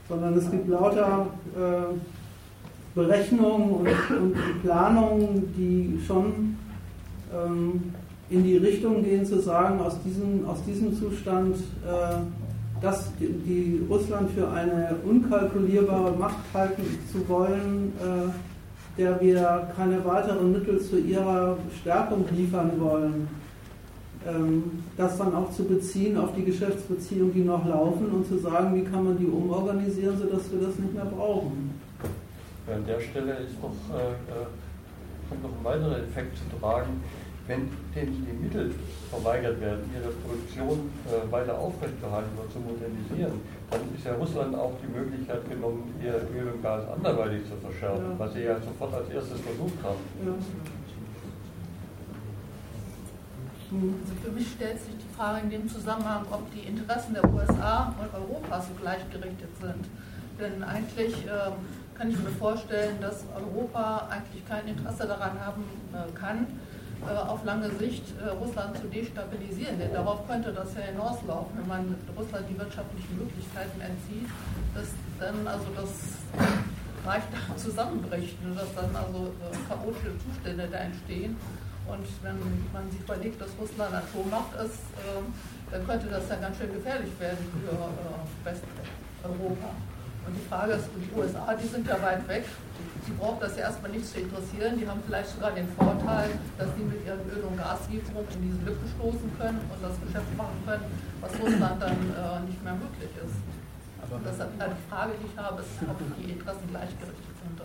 Sondern 0.09 0.37
es 0.37 0.51
gibt 0.51 0.69
lauter 0.69 1.27
äh, 1.57 1.95
Berechnungen 2.95 3.71
und, 3.71 3.89
und 3.89 4.63
Planungen, 4.63 5.53
die 5.57 5.99
schon 6.07 6.57
ähm, 7.35 7.83
in 8.31 8.45
die 8.45 8.57
Richtung 8.59 9.03
gehen, 9.03 9.25
zu 9.25 9.41
sagen, 9.41 9.81
aus 9.81 9.97
diesem, 10.03 10.47
aus 10.47 10.63
diesem 10.65 10.95
Zustand 10.95 11.57
äh, 11.57 12.17
dass 12.83 13.11
die 13.21 13.81
Russland 13.89 14.31
für 14.33 14.51
eine 14.51 14.97
unkalkulierbare 15.05 16.13
Macht 16.13 16.45
halten 16.53 16.99
zu 17.11 17.27
wollen, 17.29 17.93
äh, 18.01 18.99
der 19.01 19.21
wir 19.21 19.69
keine 19.77 20.05
weiteren 20.05 20.53
Mittel 20.53 20.81
zu 20.81 20.99
ihrer 20.99 21.57
Stärkung 21.81 22.25
liefern 22.33 22.73
wollen, 22.79 23.29
ähm, 24.27 24.85
das 24.97 25.17
dann 25.17 25.35
auch 25.35 25.51
zu 25.53 25.65
beziehen 25.65 26.19
auf 26.19 26.35
die 26.35 26.45
Geschäftsbeziehungen, 26.45 27.33
die 27.33 27.45
noch 27.45 27.67
laufen 27.67 28.11
und 28.11 28.27
zu 28.27 28.39
sagen, 28.39 28.75
wie 28.75 28.85
kann 28.85 29.05
man 29.05 29.17
die 29.17 29.27
umorganisieren, 29.27 30.19
sodass 30.19 30.51
wir 30.51 30.67
das 30.67 30.77
nicht 30.79 30.93
mehr 30.93 31.05
brauchen. 31.05 31.71
An 32.67 32.85
der 32.87 33.01
Stelle 33.01 33.33
ist 33.35 33.61
noch, 33.63 33.97
äh, 33.97 34.11
äh 34.11 34.47
kommt 35.29 35.43
noch 35.43 35.51
ein 35.51 35.65
weiterer 35.65 35.99
Effekt 35.99 36.37
zu 36.37 36.59
tragen 36.61 37.01
wenn 37.47 37.71
denen 37.95 38.27
die 38.27 38.45
Mittel 38.45 38.75
verweigert 39.11 39.61
werden, 39.61 39.91
ihre 39.95 40.13
Produktion 40.13 40.91
äh, 41.07 41.31
weiter 41.33 41.59
aufrechtzuerhalten 41.59 42.31
oder 42.39 42.51
zu 42.51 42.61
modernisieren, 42.61 43.41
dann 43.71 43.81
ist 43.95 44.05
ja 44.05 44.15
Russland 44.15 44.55
auch 44.55 44.73
die 44.83 44.97
Möglichkeit 44.97 45.49
genommen, 45.49 45.93
ihr 46.03 46.15
Öl 46.35 46.53
und 46.53 46.63
Gas 46.63 46.85
anderweitig 46.89 47.43
zu 47.49 47.57
verschärfen, 47.57 48.13
ja. 48.13 48.19
was 48.19 48.33
sie 48.35 48.43
ja 48.43 48.57
sofort 48.61 48.95
als 48.95 49.09
erstes 49.11 49.41
versucht 49.41 49.83
haben. 49.83 50.01
Ja. 50.25 50.33
Also 53.73 54.15
für 54.23 54.31
mich 54.33 54.53
stellt 54.53 54.79
sich 54.79 54.95
die 54.99 55.15
Frage 55.17 55.41
in 55.45 55.51
dem 55.51 55.69
Zusammenhang, 55.69 56.27
ob 56.31 56.43
die 56.53 56.61
Interessen 56.61 57.15
der 57.15 57.25
USA 57.33 57.95
und 57.99 58.13
Europas 58.15 58.69
so 58.69 58.75
gleichgerichtet 58.75 59.49
sind. 59.59 59.87
Denn 60.39 60.63
eigentlich 60.63 61.15
äh, 61.27 61.51
kann 61.97 62.11
ich 62.11 62.19
mir 62.19 62.31
vorstellen, 62.31 62.97
dass 63.01 63.25
Europa 63.35 64.09
eigentlich 64.11 64.47
kein 64.47 64.69
Interesse 64.69 65.07
daran 65.07 65.41
haben 65.41 65.65
äh, 65.95 66.13
kann, 66.19 66.47
auf 67.11 67.45
lange 67.45 67.71
Sicht 67.71 68.05
äh, 68.21 68.29
Russland 68.31 68.77
zu 68.77 68.87
destabilisieren. 68.87 69.79
Denn 69.79 69.93
darauf 69.93 70.27
könnte 70.29 70.53
das 70.53 70.75
ja 70.75 70.83
hinauslaufen, 70.83 71.59
wenn 71.59 71.69
man 71.69 71.95
Russland 72.17 72.47
die 72.49 72.59
wirtschaftlichen 72.59 73.19
Möglichkeiten 73.19 73.81
entzieht, 73.81 74.29
dass 74.75 74.89
dann 75.19 75.47
also 75.47 75.67
das 75.75 75.91
Reich 77.05 77.25
da 77.33 77.57
zusammenbricht, 77.57 78.41
ne, 78.45 78.55
dass 78.55 78.75
dann 78.75 78.95
also 78.95 79.33
äh, 79.43 79.69
chaotische 79.69 80.15
Zustände 80.19 80.69
da 80.71 80.79
entstehen. 80.79 81.37
Und 81.89 82.07
wenn 82.23 82.39
man 82.73 82.89
sich 82.91 83.01
überlegt, 83.01 83.41
dass 83.41 83.51
Russland 83.61 83.93
Atommacht 83.93 84.55
ist, 84.65 84.79
dann 85.69 85.85
könnte 85.85 86.07
das 86.07 86.29
ja 86.29 86.37
ganz 86.37 86.57
schön 86.57 86.73
gefährlich 86.73 87.11
werden 87.19 87.45
für 87.51 88.49
Westeuropa. 88.49 89.71
Und 90.25 90.35
die 90.35 90.49
Frage 90.49 90.75
ist, 90.75 90.87
die 90.95 91.19
USA, 91.19 91.55
die 91.55 91.67
sind 91.67 91.85
ja 91.87 92.01
weit 92.01 92.27
weg, 92.29 92.45
Sie 93.07 93.13
braucht 93.19 93.43
das 93.43 93.57
ja 93.57 93.67
erstmal 93.67 93.91
nicht 93.91 94.07
zu 94.07 94.21
interessieren. 94.21 94.79
Die 94.79 94.87
haben 94.87 95.03
vielleicht 95.07 95.31
sogar 95.35 95.51
den 95.53 95.67
Vorteil, 95.75 96.31
dass 96.57 96.69
sie 96.77 96.85
mit 96.85 97.05
ihren 97.05 97.21
Öl- 97.35 97.45
und 97.51 97.59
Gaslieferungen 97.59 98.31
in 98.39 98.43
diese 98.47 98.63
Lücke 98.63 98.87
stoßen 98.95 99.31
können 99.39 99.59
und 99.59 99.79
das 99.83 99.99
Geschäft 100.07 100.31
machen 100.39 100.59
können, 100.65 100.87
was 101.21 101.33
Russland 101.35 101.83
dann 101.83 101.99
äh, 101.99 102.47
nicht 102.47 102.63
mehr 102.63 102.75
möglich 102.75 103.11
ist. 103.19 103.39
Und 104.13 104.27
deshalb 104.27 104.51
halt 104.61 104.73
die 104.77 104.91
Frage, 104.91 105.13
die 105.19 105.27
ich 105.27 105.39
habe, 105.39 105.63
ist, 105.63 105.71
ob 105.89 105.97
die 106.21 106.31
Interessen 106.31 106.69
gleichgerichtet 106.69 107.35
sind. 107.43 107.63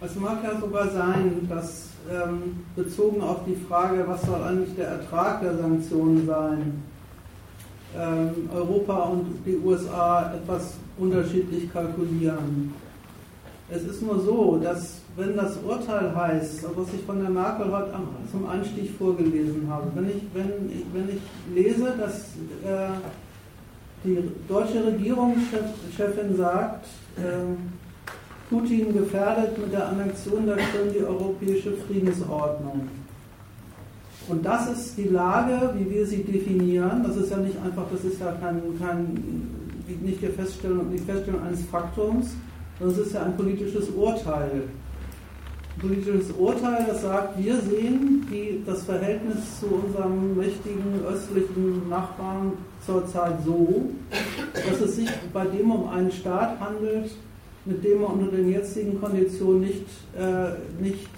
Es 0.00 0.14
mag 0.16 0.44
ja 0.44 0.60
sogar 0.60 0.88
sein, 0.90 1.48
dass 1.48 1.88
ähm, 2.10 2.64
bezogen 2.76 3.22
auf 3.22 3.44
die 3.44 3.56
Frage, 3.56 4.04
was 4.06 4.22
soll 4.22 4.42
eigentlich 4.42 4.76
der 4.76 4.88
Ertrag 4.88 5.40
der 5.40 5.56
Sanktionen 5.56 6.26
sein, 6.26 6.82
ähm, 7.98 8.48
Europa 8.52 8.94
und 9.04 9.26
die 9.46 9.56
USA 9.56 10.34
etwas 10.34 10.74
unterschiedlich 10.98 11.72
kalkulieren. 11.72 12.74
Es 13.70 13.82
ist 13.82 14.02
nur 14.02 14.20
so, 14.20 14.60
dass 14.62 15.00
wenn 15.16 15.36
das 15.36 15.56
Urteil 15.66 16.14
heißt, 16.14 16.64
was 16.76 16.88
ich 16.92 17.04
von 17.06 17.20
der 17.20 17.30
Merkel 17.30 17.70
heute 17.70 17.92
zum 18.30 18.48
Einstieg 18.48 18.90
vorgelesen 18.98 19.66
habe, 19.68 19.90
wenn 19.94 20.08
ich, 20.08 20.22
wenn 20.34 20.70
ich, 20.70 20.84
wenn 20.92 21.08
ich 21.08 21.20
lese, 21.54 21.94
dass 21.98 22.34
äh, 22.64 22.88
die 24.04 24.18
deutsche 24.48 24.84
Regierungschefin 24.84 26.36
sagt, 26.36 26.86
äh, 27.16 27.54
Putin 28.50 28.92
gefährdet 28.92 29.56
mit 29.58 29.72
der 29.72 29.88
Annexion 29.88 30.46
der 30.46 30.56
Krim 30.56 30.92
die 30.92 31.04
europäische 31.04 31.72
Friedensordnung. 31.86 32.88
Und 34.28 34.44
das 34.44 34.70
ist 34.70 34.96
die 34.96 35.08
Lage, 35.08 35.74
wie 35.76 35.90
wir 35.90 36.06
sie 36.06 36.22
definieren. 36.22 37.02
Das 37.06 37.16
ist 37.16 37.30
ja 37.30 37.36
nicht 37.36 37.56
einfach, 37.62 37.84
das 37.92 38.04
ist 38.04 38.20
ja 38.20 38.32
kein, 38.40 38.62
kein 38.78 39.22
nicht 40.02 40.22
die 40.22 40.28
Feststellung, 40.28 40.90
die 40.90 40.98
Feststellung 40.98 41.42
eines 41.42 41.62
Faktums, 41.66 42.34
sondern 42.78 43.00
es 43.00 43.06
ist 43.06 43.14
ja 43.14 43.22
ein 43.24 43.36
politisches 43.36 43.90
Urteil. 43.90 44.62
politisches 45.80 46.30
Urteil, 46.38 46.86
das 46.88 47.02
sagt, 47.02 47.38
wir 47.38 47.56
sehen 47.60 48.26
die, 48.30 48.62
das 48.64 48.84
Verhältnis 48.84 49.60
zu 49.60 49.66
unserem 49.66 50.36
mächtigen 50.36 51.04
östlichen 51.06 51.88
Nachbarn 51.88 52.52
zurzeit 52.86 53.44
so, 53.44 53.90
dass 54.54 54.80
es 54.80 54.96
sich 54.96 55.10
bei 55.32 55.44
dem 55.46 55.70
um 55.70 55.88
einen 55.88 56.12
Staat 56.12 56.58
handelt, 56.60 57.10
mit 57.64 57.82
dem 57.84 58.02
man 58.02 58.12
unter 58.12 58.36
den 58.36 58.50
jetzigen 58.50 59.00
Konditionen 59.00 59.62
nicht, 59.62 59.86
äh, 60.16 60.82
nicht 60.82 61.08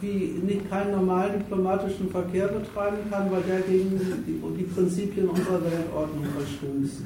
wie 0.00 0.40
nicht 0.44 0.70
keinen 0.70 0.92
normalen 0.92 1.38
diplomatischen 1.40 2.10
Verkehr 2.10 2.48
betreiben 2.48 2.98
kann, 3.10 3.30
weil 3.30 3.42
der 3.42 3.60
gegen 3.60 3.98
die, 4.26 4.40
die 4.58 4.64
Prinzipien 4.64 5.28
unserer 5.28 5.62
Weltordnung 5.64 6.24
verstößt 6.36 7.02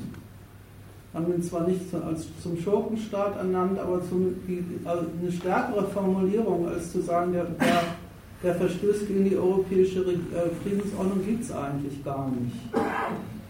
haben 1.14 1.32
ihn 1.35 1.43
zwar 1.43 1.66
nicht 1.66 1.82
als 1.94 2.27
zum 2.43 2.59
Schurkenstaat 2.59 3.36
ernannt, 3.36 3.78
aber 3.78 4.01
zum, 4.09 4.35
die, 4.48 4.64
also 4.85 5.06
eine 5.20 5.31
stärkere 5.31 5.86
Formulierung, 5.89 6.66
als 6.69 6.90
zu 6.90 7.02
sagen, 7.02 7.32
der, 7.32 7.44
der, 7.44 7.82
der 8.43 8.55
Verstöß 8.55 9.06
gegen 9.06 9.28
die 9.28 9.36
europäische 9.36 10.01
äh, 10.01 10.48
Friedensordnung 10.62 11.24
gibt 11.24 11.44
es 11.44 11.52
eigentlich 11.52 12.02
gar 12.02 12.31
nicht. 12.31 12.56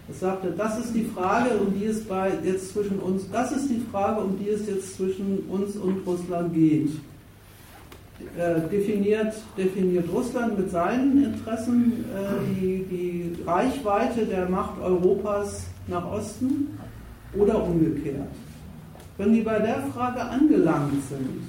Es 0.09 0.19
sagte, 0.19 0.53
das 0.57 0.79
ist 0.79 0.93
die 0.93 1.05
Frage, 1.05 1.51
um 1.55 1.73
die 1.73 1.85
es 1.85 2.03
bei 2.03 2.33
jetzt 2.43 2.73
zwischen 2.73 2.99
uns, 2.99 3.23
das 3.31 3.53
ist 3.53 3.69
die 3.69 3.81
Frage, 3.91 4.21
um 4.21 4.37
die 4.37 4.49
es 4.49 4.67
jetzt 4.67 4.97
zwischen 4.97 5.45
uns 5.49 5.77
und 5.77 6.05
Russland 6.05 6.53
geht. 6.53 6.89
Äh, 8.19 8.69
definiert, 8.69 9.33
definiert 9.57 10.07
Russland 10.11 10.57
mit 10.57 10.69
seinen 10.71 11.23
Interessen 11.23 12.05
äh, 12.15 12.59
die, 12.59 12.85
die 12.89 13.43
Reichweite 13.45 14.25
der 14.25 14.49
Macht 14.49 14.79
Europas 14.81 15.65
nach 15.87 16.11
Osten 16.11 16.77
oder 17.35 17.63
umgekehrt. 17.63 18.29
Wenn 19.17 19.33
die 19.33 19.41
bei 19.41 19.59
der 19.59 19.83
Frage 19.93 20.21
angelangt 20.21 21.03
sind 21.09 21.41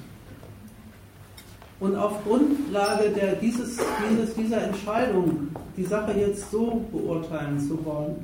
und 1.80 1.96
auf 1.96 2.22
Grundlage 2.24 3.10
der, 3.10 3.36
dieses, 3.36 3.78
dieses, 4.10 4.34
dieser 4.34 4.62
Entscheidung 4.64 5.48
die 5.76 5.84
Sache 5.84 6.12
jetzt 6.18 6.50
so 6.50 6.84
beurteilen 6.92 7.60
zu 7.60 7.82
wollen, 7.84 8.16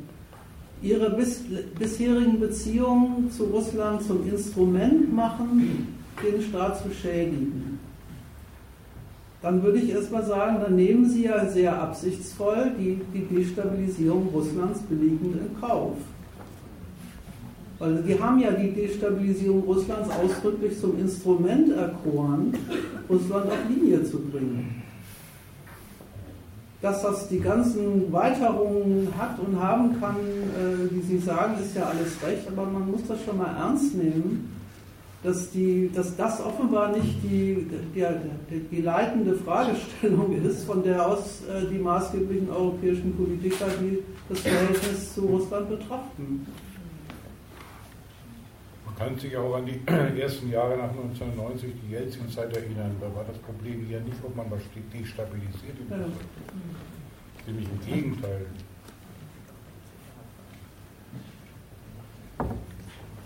ihre 0.83 1.11
bis, 1.11 1.43
bisherigen 1.79 2.41
Beziehungen 2.41 3.31
zu 3.31 3.45
Russland 3.45 4.03
zum 4.03 4.27
Instrument 4.29 5.15
machen, 5.15 5.97
den 6.23 6.43
Staat 6.43 6.83
zu 6.83 6.91
schädigen. 6.91 7.70
Dann 9.43 9.63
würde 9.63 9.79
ich 9.79 9.91
erstmal 9.91 10.25
sagen, 10.25 10.59
dann 10.61 10.77
nehmen 10.77 11.09
Sie 11.09 11.25
ja 11.25 11.47
sehr 11.47 11.81
absichtsvoll 11.81 12.73
die, 12.79 13.01
die 13.15 13.25
Destabilisierung 13.35 14.29
Russlands 14.35 14.81
billigend 14.81 15.37
in 15.37 15.61
Kauf. 15.61 15.97
Weil 17.79 18.03
die 18.03 18.21
haben 18.21 18.39
ja 18.39 18.51
die 18.51 18.73
Destabilisierung 18.73 19.63
Russlands 19.63 20.11
ausdrücklich 20.11 20.79
zum 20.79 20.99
Instrument 21.01 21.73
erkoren, 21.73 22.53
Russland 23.09 23.47
auf 23.47 23.59
Linie 23.71 24.05
zu 24.05 24.19
bringen. 24.19 24.83
Dass 26.83 27.03
das 27.03 27.29
die 27.29 27.41
ganzen 27.41 28.13
Weiterungen 28.13 29.09
hat 29.19 29.39
und 29.39 29.59
haben 29.59 29.99
kann, 29.99 30.17
äh, 30.17 30.95
wie 30.95 31.01
Sie 31.01 31.19
sagen, 31.19 31.55
ist 31.63 31.75
ja 31.75 31.85
alles 31.85 32.23
recht, 32.23 32.47
aber 32.49 32.67
man 32.67 32.91
muss 32.91 33.07
das 33.09 33.23
schon 33.25 33.39
mal 33.39 33.55
ernst 33.57 33.95
nehmen, 33.95 34.60
dass, 35.23 35.51
die, 35.51 35.91
dass 35.95 36.17
das 36.17 36.41
offenbar 36.41 36.97
nicht 36.97 37.23
die, 37.23 37.67
die, 37.95 38.61
die, 38.71 38.81
leitende 38.81 39.35
Fragestellung 39.35 40.33
ist, 40.43 40.65
von 40.65 40.83
der 40.83 41.07
aus 41.07 41.43
äh, 41.43 41.67
die 41.71 41.79
maßgeblichen 41.79 42.51
europäischen 42.51 43.15
Politiker 43.17 43.67
die 43.81 44.03
das 44.29 44.41
Verhältnis 44.41 45.15
zu 45.15 45.23
Russland 45.23 45.69
betrachten 45.69 46.47
kann 49.01 49.19
sich 49.19 49.35
auch 49.35 49.55
an 49.55 49.65
die 49.65 49.81
ersten 50.21 50.51
Jahre 50.51 50.77
nach 50.77 50.91
1990, 50.91 51.73
die 51.83 51.93
Jelzin-Zeit 51.93 52.55
erinnern. 52.55 52.95
Da 53.01 53.07
war 53.15 53.25
das 53.25 53.39
Problem 53.39 53.87
hier 53.87 54.01
nicht, 54.01 54.19
ob 54.23 54.37
man 54.37 54.51
was 54.51 54.61
destabilisiert. 54.93 55.77
Ja. 55.89 55.97
Nämlich 57.47 57.67
im 57.67 57.81
Gegenteil. 57.81 58.47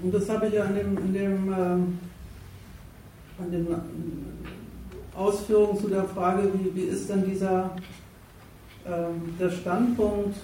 Und 0.05 0.13
das 0.13 0.29
habe 0.29 0.49
ich 0.49 0.55
ja 0.55 0.65
in 0.65 0.75
dem, 0.75 0.99
in 0.99 1.15
dem, 1.15 1.53
äh, 1.53 1.57
an 1.57 3.51
den 3.51 3.67
Ausführungen 5.17 5.79
zu 5.81 5.89
der 5.89 6.05
Frage, 6.05 6.51
wie, 6.53 6.75
wie 6.77 6.83
ist 6.83 7.09
denn 7.09 7.25
dieser 7.25 7.71
äh, 8.85 9.41
der 9.41 9.51
Standpunkt, 9.51 10.37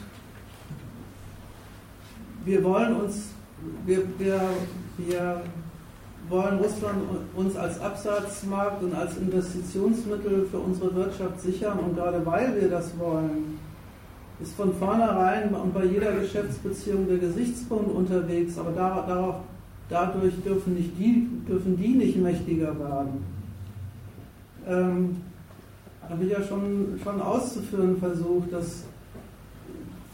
wir 2.47 2.65
wollen 2.65 2.97
uns, 2.97 3.29
wir, 3.85 4.03
wir 4.19 4.41
wir 5.07 5.43
wollen 6.29 6.59
Russland 6.59 7.03
uns 7.35 7.57
als 7.57 7.81
Absatzmarkt 7.81 8.83
und 8.83 8.95
als 8.95 9.17
Investitionsmittel 9.17 10.47
für 10.51 10.59
unsere 10.59 10.95
Wirtschaft 10.95 11.41
sichern. 11.41 11.79
Und 11.79 11.97
gerade 11.97 12.25
weil 12.25 12.61
wir 12.61 12.69
das 12.69 12.97
wollen, 12.99 13.59
ist 14.43 14.55
von 14.55 14.75
vornherein 14.75 15.55
und 15.55 15.75
bei 15.75 15.85
jeder 15.85 16.13
Geschäftsbeziehung 16.13 17.07
der 17.09 17.19
Gesichtspunkt 17.19 17.95
unterwegs, 17.95 18.59
aber 18.59 18.73
darauf, 18.73 19.37
dadurch 19.89 20.35
dürfen, 20.43 20.75
nicht 20.75 20.99
die, 20.99 21.29
dürfen 21.49 21.77
die 21.77 21.89
nicht 21.89 22.17
mächtiger 22.17 22.79
werden. 22.79 23.25
Ähm, 24.67 25.17
habe 26.09 26.25
ich 26.25 26.31
ja 26.31 26.43
schon, 26.43 26.99
schon 27.03 27.21
auszuführen 27.21 27.99
versucht, 27.99 28.53
dass 28.53 28.85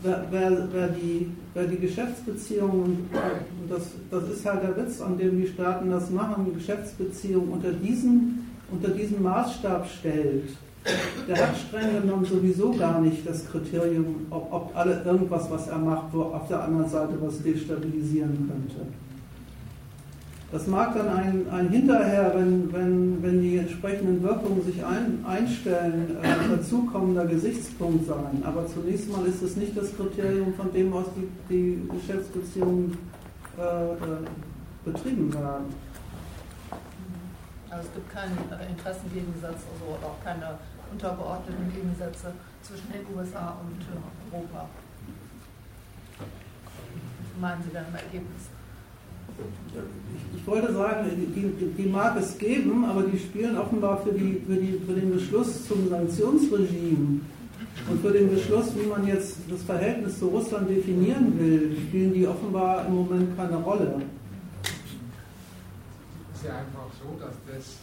wer, 0.03 0.27
wer, 0.31 0.69
wer, 0.73 0.89
die, 0.89 1.31
wer 1.55 1.66
die 1.66 1.78
Geschäftsbeziehungen, 1.78 3.09
das, 3.69 3.82
das 4.11 4.28
ist 4.28 4.44
halt 4.44 4.62
der 4.62 4.77
Witz, 4.77 5.01
an 5.01 5.16
dem 5.16 5.40
die 5.40 5.48
Staaten 5.48 5.90
das 5.90 6.11
machen, 6.11 6.53
Geschäftsbeziehungen 6.55 7.51
unter 7.51 7.73
diesen, 7.73 8.47
unter 8.70 8.89
diesen 8.89 9.23
Maßstab 9.23 9.89
stellt, 9.89 10.51
der 11.28 11.36
hat 11.36 11.56
streng 11.56 12.00
genommen 12.00 12.24
sowieso 12.24 12.72
gar 12.72 13.00
nicht 13.00 13.26
das 13.26 13.48
Kriterium, 13.50 14.26
ob, 14.30 14.52
ob 14.52 14.76
alle 14.76 15.02
irgendwas, 15.04 15.50
was 15.50 15.68
er 15.68 15.78
macht, 15.78 16.12
wo 16.12 16.22
auf 16.22 16.48
der 16.48 16.62
anderen 16.62 16.88
Seite 16.88 17.14
was 17.20 17.42
destabilisieren 17.42 18.48
könnte. 18.48 18.86
Das 20.52 20.68
mag 20.68 20.94
dann 20.94 21.08
ein, 21.08 21.46
ein 21.50 21.68
hinterher, 21.70 22.32
wenn, 22.36 22.72
wenn, 22.72 23.22
wenn 23.22 23.42
die 23.42 23.58
entsprechenden 23.58 24.22
Wirkungen 24.22 24.64
sich 24.64 24.84
ein, 24.84 25.24
einstellen, 25.26 26.16
äh, 26.22 26.56
dazukommender 26.56 27.26
Gesichtspunkt 27.26 28.06
sein. 28.06 28.42
Aber 28.44 28.64
zunächst 28.68 29.10
mal 29.10 29.26
ist 29.26 29.42
es 29.42 29.56
nicht 29.56 29.76
das 29.76 29.94
Kriterium, 29.96 30.54
von 30.54 30.72
dem 30.72 30.92
aus 30.92 31.06
die, 31.16 31.28
die 31.52 31.88
Geschäftsbeziehungen 31.88 32.96
äh, 33.58 33.62
äh, 33.62 33.96
betrieben 34.84 35.34
werden. 35.34 35.66
Also 37.68 37.88
es 37.88 37.94
gibt 37.94 38.10
keinen 38.12 38.38
äh, 38.48 38.70
Interessengegensatz 38.70 39.60
also, 39.66 39.98
oder 39.98 40.06
auch 40.06 40.24
keine 40.24 40.56
untergeordneten 40.92 41.72
Gegensätze 41.72 42.32
zwischen 42.62 42.92
den 42.92 43.06
USA 43.16 43.56
und 43.60 43.80
äh, 43.82 44.34
Europa. 44.34 44.68
Meinen 47.40 47.62
Sie 47.62 47.70
dann 47.72 47.86
im 47.88 47.94
Ergebnis? 47.94 48.50
ich, 49.38 50.40
ich 50.40 50.46
wollte 50.46 50.72
sagen, 50.72 51.10
die, 51.34 51.82
die, 51.82 51.88
mag 51.88 52.16
es 52.18 52.38
geben, 52.38 52.84
aber 52.84 53.02
die 53.02 53.18
spielen 53.18 53.58
offenbar 53.58 54.02
für, 54.02 54.12
die, 54.12 54.40
für, 54.46 54.56
die, 54.56 54.80
für 54.86 54.94
den 54.94 55.12
Beschluss 55.12 55.66
zum 55.66 55.88
Sanktionsregime 55.88 57.20
und 57.90 58.00
für 58.00 58.12
den 58.12 58.30
Beschluss, 58.30 58.74
wie 58.76 58.86
man 58.86 59.06
jetzt 59.06 59.38
das 59.50 59.62
Verhältnis 59.62 60.18
zu 60.18 60.28
Russland 60.28 60.68
definieren 60.70 61.38
will, 61.38 61.76
spielen 61.88 62.12
die 62.12 62.26
offenbar 62.26 62.86
im 62.86 62.94
Moment 62.94 63.36
keine 63.36 63.56
Rolle. 63.56 64.02
Es 66.32 66.40
ist 66.40 66.46
ja 66.46 66.58
einfach 66.58 66.88
so, 67.00 67.18
dass 67.18 67.34
das, 67.46 67.76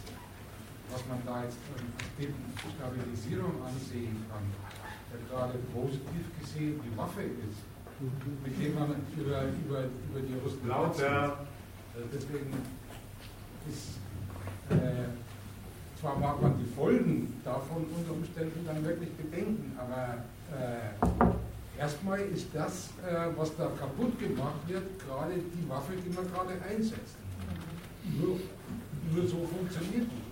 was 0.94 1.02
man 1.10 1.18
da 1.26 1.42
jetzt 1.42 1.58
als 1.74 2.70
Stabilisierung 2.78 3.58
ansehen 3.66 4.24
kann, 4.30 4.46
ja 5.10 5.18
gerade 5.26 5.58
positiv 5.74 6.24
gesehen 6.38 6.78
die 6.78 6.96
Waffe 6.96 7.22
ist 7.22 7.74
mit 8.44 8.60
dem 8.60 8.74
man 8.74 8.90
über, 9.16 9.42
über, 9.44 9.84
über 9.84 10.20
die 10.20 10.34
Russen 10.42 10.68
Lauter. 10.68 11.46
Äh, 11.94 12.00
deswegen 12.12 12.52
ist, 13.70 13.98
äh, 14.70 16.00
zwar 16.00 16.18
mag 16.18 16.42
man 16.42 16.58
die 16.58 16.70
Folgen 16.74 17.40
davon 17.44 17.86
unter 17.96 18.12
Umständen 18.12 18.66
dann 18.66 18.84
wirklich 18.84 19.10
bedenken, 19.12 19.78
aber 19.78 20.24
äh, 20.52 21.80
erstmal 21.80 22.20
ist 22.20 22.48
das, 22.52 22.90
äh, 23.06 23.30
was 23.36 23.56
da 23.56 23.70
kaputt 23.78 24.18
gemacht 24.18 24.66
wird, 24.66 24.98
gerade 24.98 25.34
die 25.34 25.68
Waffe, 25.68 25.92
die 26.04 26.14
man 26.14 26.26
gerade 26.30 26.54
einsetzt. 26.68 27.16
Nur, 28.20 28.38
nur 29.14 29.26
so 29.26 29.46
funktioniert 29.46 30.06
die. 30.10 30.23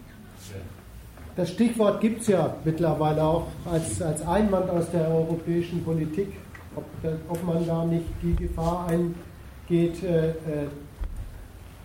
Das 1.35 1.51
Stichwort 1.51 2.01
gibt 2.01 2.23
es 2.23 2.29
ja 2.29 2.55
mittlerweile 2.65 3.23
auch 3.23 3.47
als, 3.71 4.03
als 4.03 4.27
Einwand 4.27 4.69
aus 4.69 4.91
der 4.91 5.09
europäischen 5.09 5.83
Politik 5.83 6.29
ob, 6.77 6.85
ob 7.29 7.45
man 7.45 7.67
da 7.67 7.85
nicht 7.85 8.07
die 8.23 8.35
Gefahr 8.35 8.87
eingeht, 8.89 10.03
äh, 10.03 10.31
äh, 10.31 10.35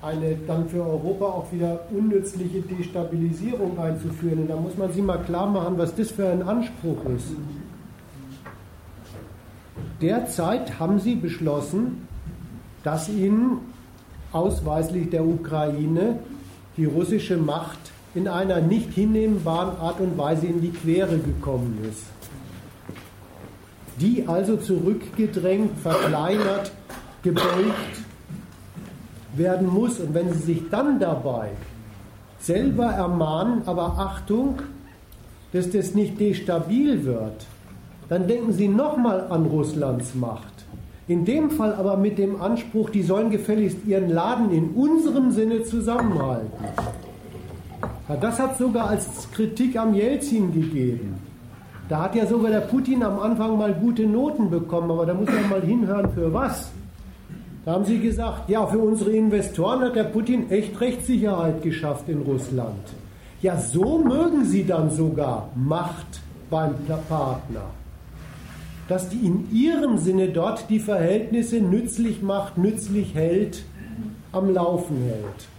eine 0.01 0.35
dann 0.47 0.69
für 0.69 0.84
Europa 0.84 1.25
auch 1.25 1.51
wieder 1.51 1.79
unnützliche 1.91 2.61
Destabilisierung 2.61 3.79
einzuführen. 3.79 4.39
Und 4.39 4.49
da 4.49 4.55
muss 4.55 4.77
man 4.77 4.91
sich 4.91 5.01
mal 5.01 5.17
klar 5.17 5.47
machen, 5.47 5.77
was 5.77 5.95
das 5.95 6.11
für 6.11 6.27
ein 6.27 6.43
Anspruch 6.43 7.03
ist. 7.15 7.35
Derzeit 10.01 10.79
haben 10.79 10.99
sie 10.99 11.15
beschlossen, 11.15 12.07
dass 12.84 13.09
ihnen 13.09 13.57
ausweislich 14.31 15.09
der 15.09 15.25
Ukraine 15.25 16.19
die 16.77 16.85
russische 16.85 17.38
Macht 17.38 17.86
in 18.15 18.27
einer 18.27 18.61
nicht 18.61 18.93
hinnehmbaren 18.93 19.77
Art 19.79 19.99
und 19.99 20.17
Weise 20.17 20.47
in 20.47 20.61
die 20.61 20.71
Quere 20.71 21.17
gekommen 21.17 21.79
ist. 21.89 22.03
Die 23.99 24.27
also 24.27 24.57
zurückgedrängt, 24.57 25.77
verkleinert, 25.79 26.71
gebeugt 27.23 28.03
werden 29.35 29.67
muss. 29.67 29.99
Und 29.99 30.13
wenn 30.13 30.31
sie 30.34 30.39
sich 30.39 30.69
dann 30.69 30.99
dabei 30.99 31.49
selber 32.39 32.85
ermahnen, 32.85 33.63
aber 33.65 33.97
Achtung, 33.97 34.59
dass 35.51 35.69
das 35.69 35.93
nicht 35.93 36.19
destabil 36.19 37.03
wird, 37.05 37.45
dann 38.09 38.27
denken 38.27 38.53
sie 38.53 38.67
nochmal 38.67 39.27
an 39.29 39.45
Russlands 39.45 40.15
Macht. 40.15 40.53
In 41.07 41.23
dem 41.23 41.51
Fall 41.51 41.73
aber 41.73 41.95
mit 41.97 42.17
dem 42.17 42.41
Anspruch, 42.41 42.89
die 42.89 43.01
sollen 43.01 43.29
gefälligst 43.29 43.85
ihren 43.85 44.09
Laden 44.09 44.51
in 44.51 44.71
unserem 44.71 45.31
Sinne 45.31 45.63
zusammenhalten. 45.63 46.51
Das 48.07 48.39
hat 48.39 48.57
sogar 48.57 48.89
als 48.89 49.29
Kritik 49.31 49.75
am 49.77 49.93
Jelzin 49.93 50.53
gegeben. 50.53 51.15
Da 51.89 52.03
hat 52.03 52.15
ja 52.15 52.25
sogar 52.25 52.51
der 52.51 52.61
Putin 52.61 53.03
am 53.03 53.19
Anfang 53.19 53.57
mal 53.57 53.73
gute 53.73 54.05
Noten 54.05 54.49
bekommen, 54.49 54.91
aber 54.91 55.05
da 55.05 55.13
muss 55.13 55.27
man 55.27 55.49
mal 55.49 55.61
hinhören, 55.61 56.11
für 56.11 56.34
was. 56.34 56.71
Da 57.65 57.73
haben 57.73 57.85
sie 57.85 57.99
gesagt, 57.99 58.49
ja, 58.49 58.65
für 58.65 58.79
unsere 58.79 59.11
Investoren 59.11 59.81
hat 59.81 59.95
der 59.95 60.05
Putin 60.05 60.49
echt 60.49 60.79
Rechtssicherheit 60.79 61.61
geschafft 61.61 62.07
in 62.07 62.21
Russland. 62.21 62.93
Ja, 63.41 63.57
so 63.57 63.99
mögen 63.99 64.45
sie 64.45 64.65
dann 64.65 64.89
sogar 64.89 65.49
Macht 65.55 66.21
beim 66.49 66.75
Partner. 67.09 67.65
Dass 68.88 69.09
die 69.09 69.25
in 69.25 69.51
ihrem 69.51 69.97
Sinne 69.97 70.29
dort 70.29 70.69
die 70.69 70.79
Verhältnisse 70.79 71.59
nützlich 71.59 72.21
macht, 72.21 72.57
nützlich 72.57 73.13
hält, 73.15 73.65
am 74.31 74.53
Laufen 74.53 74.97
hält. 75.03 75.56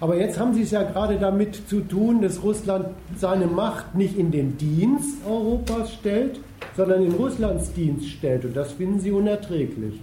Aber 0.00 0.16
jetzt 0.16 0.38
haben 0.38 0.54
Sie 0.54 0.62
es 0.62 0.70
ja 0.70 0.82
gerade 0.82 1.18
damit 1.18 1.68
zu 1.68 1.80
tun, 1.80 2.22
dass 2.22 2.42
Russland 2.42 2.86
seine 3.18 3.46
Macht 3.46 3.94
nicht 3.94 4.16
in 4.16 4.30
den 4.30 4.56
Dienst 4.56 5.18
Europas 5.26 5.92
stellt, 5.92 6.40
sondern 6.74 7.04
in 7.04 7.12
Russlands 7.12 7.74
Dienst 7.74 8.08
stellt. 8.08 8.46
Und 8.46 8.56
das 8.56 8.72
finden 8.72 8.98
Sie 9.00 9.10
unerträglich. 9.10 10.00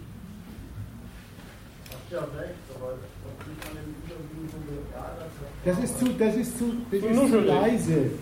Das 5.66 5.80
ist 5.80 6.00
zu, 6.00 6.06
das 6.18 6.36
ist 6.36 6.58
zu, 6.58 6.66
das 6.92 7.02
ist 7.02 7.32
zu 7.32 7.40
leise. 7.40 7.94
ist 7.94 8.14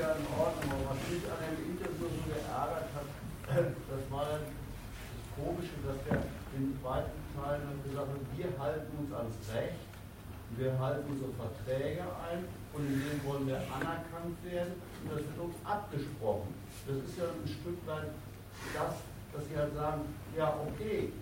ja 0.00 0.16
in 0.16 0.26
Ordnung, 0.34 0.72
aber 0.72 0.96
was 0.96 0.98
mich 1.12 1.22
an 1.28 1.38
dem 1.44 1.60
Interview 1.70 2.08
so 2.08 2.24
geärgert 2.26 2.88
hat, 2.96 3.08
das 3.54 4.10
war 4.10 4.24
das 4.32 4.40
Komische, 5.36 5.76
dass 5.86 5.98
der 6.08 6.22
in 6.56 6.74
weiten 7.44 7.68
Teilen 7.68 7.82
gesagt 7.84 8.08
hat, 8.08 8.24
wir 8.36 8.50
halten 8.58 8.92
uns 8.98 9.12
ans 9.12 9.36
Recht, 9.52 9.84
wir 10.56 10.78
halten 10.78 11.04
unsere 11.10 11.32
Verträge 11.32 12.02
ein 12.02 12.44
und 12.72 12.86
in 12.86 13.00
denen 13.00 13.20
wollen 13.24 13.46
wir 13.46 13.60
anerkannt 13.68 14.36
werden 14.44 14.74
und 15.02 15.12
das 15.12 15.20
wird 15.20 15.38
uns 15.38 15.56
abgesprochen. 15.64 16.54
Das 16.86 16.96
ist 16.96 17.18
ja 17.18 17.24
ein 17.24 17.48
Stück 17.48 17.78
weit 17.86 18.10
das, 18.72 18.94
dass 19.32 19.42
sie 19.48 19.56
halt 19.56 19.74
sagen, 19.74 20.02
ja 20.36 20.54
okay, 20.64 21.12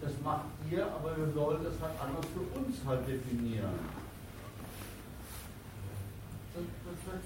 das 0.00 0.12
macht 0.24 0.48
ihr, 0.70 0.86
aber 0.86 1.16
wir 1.16 1.28
sollen 1.32 1.64
das 1.64 1.76
halt 1.80 1.96
anders 2.00 2.26
für 2.32 2.46
uns 2.56 2.76
halt 2.86 3.06
definieren. 3.06 3.76
Das, 6.54 6.64
das, 6.64 6.98
das, 7.04 7.22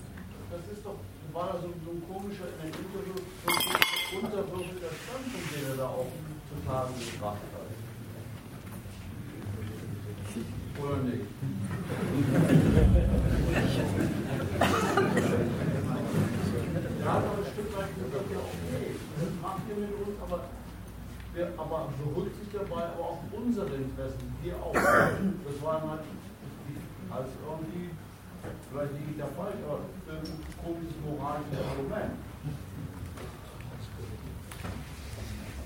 das 0.51 0.77
ist 0.77 0.85
doch, 0.85 0.99
war 1.33 1.47
da 1.53 1.61
so, 1.61 1.71
so 1.85 1.91
ein 1.93 2.03
komischer 2.07 2.51
in 2.51 2.59
der 2.61 2.79
Interview, 2.83 3.15
so 3.15 3.51
ein 3.51 4.25
unterwürfelter 4.25 4.93
Standpunkt, 4.93 5.49
den 5.55 5.71
er 5.71 5.77
da 5.77 5.89
auch 5.89 6.11
zutage 6.51 6.93
gebracht 6.99 7.39
hat. 7.53 7.54
Oder 10.81 10.97
nicht? 11.05 11.25
Er 17.05 17.13
hat 17.13 17.23
aber 17.23 17.37
ein 17.37 17.53
Stück 17.53 17.77
weit 17.77 17.91
gesagt, 17.95 18.31
ja 18.33 18.39
okay, 18.39 18.97
das 19.21 19.31
macht 19.43 19.63
ihr 19.69 19.77
mit 19.77 19.93
uns, 19.95 20.17
aber 20.23 20.41
wir, 21.35 21.49
aber 21.59 21.89
berücksichtigt 22.15 22.55
dabei 22.55 22.85
aber 22.85 23.05
auch 23.05 23.19
unsere 23.33 23.67
Interessen, 23.67 24.35
wir 24.43 24.55
auch. 24.57 24.73
Das 24.73 25.63
war 25.63 25.83
halt 25.83 26.01
als 27.11 27.29
irgendwie, 27.45 27.91
vielleicht 28.71 28.93
liege 28.93 29.11
ich 29.13 29.19
da 29.19 29.27
falsch, 29.37 29.61
aber 29.67 29.81
ein 30.11 30.23
komisches 30.65 30.97
moralisches 31.05 31.59
Argument. 31.71 32.13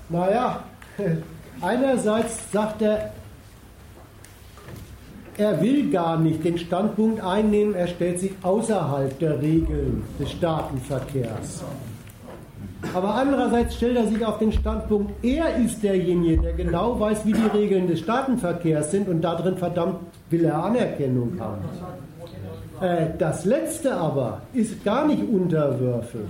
Naja, 0.09 0.63
einerseits 1.61 2.51
sagt 2.51 2.81
er, 2.81 3.13
er 5.39 5.61
will 5.61 5.89
gar 5.89 6.19
nicht 6.19 6.43
den 6.43 6.57
Standpunkt 6.57 7.23
einnehmen, 7.23 7.73
er 7.73 7.87
stellt 7.87 8.19
sich 8.19 8.31
außerhalb 8.41 9.17
der 9.19 9.41
Regeln 9.41 10.03
des 10.19 10.31
Staatenverkehrs. 10.31 11.63
Aber 12.93 13.15
andererseits 13.15 13.75
stellt 13.75 13.97
er 13.97 14.07
sich 14.07 14.25
auf 14.25 14.37
den 14.37 14.51
Standpunkt, 14.51 15.23
er 15.23 15.55
ist 15.55 15.81
derjenige, 15.81 16.41
der 16.41 16.53
genau 16.53 16.99
weiß, 16.99 17.25
wie 17.25 17.33
die 17.33 17.57
Regeln 17.57 17.87
des 17.87 17.99
Staatenverkehrs 17.99 18.91
sind 18.91 19.07
und 19.07 19.21
darin 19.21 19.57
verdammt 19.57 19.99
will 20.29 20.43
er 20.43 20.63
Anerkennung 20.63 21.39
haben. 21.39 21.61
Äh, 22.81 23.07
das 23.17 23.45
Letzte 23.45 23.93
aber 23.93 24.41
ist 24.53 24.83
gar 24.83 25.05
nicht 25.05 25.23
unterwürfig, 25.27 26.21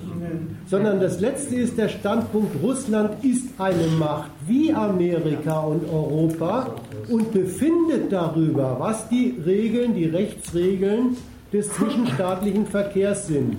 sondern 0.68 1.00
das 1.00 1.20
Letzte 1.20 1.56
ist 1.56 1.78
der 1.78 1.90
Standpunkt, 1.90 2.62
Russland 2.64 3.24
ist 3.24 3.48
eine 3.60 3.88
Macht 4.00 4.32
wie 4.48 4.74
Amerika 4.74 5.60
und 5.60 5.84
Europa 5.88 6.76
und 7.10 7.32
befindet 7.32 8.12
darüber, 8.12 8.78
was 8.80 9.08
die 9.10 9.40
Regeln, 9.46 9.94
die 9.94 10.06
Rechtsregeln 10.06 11.18
des 11.54 11.72
zwischenstaatlichen 11.74 12.66
Verkehrs 12.66 13.28
sind. 13.28 13.58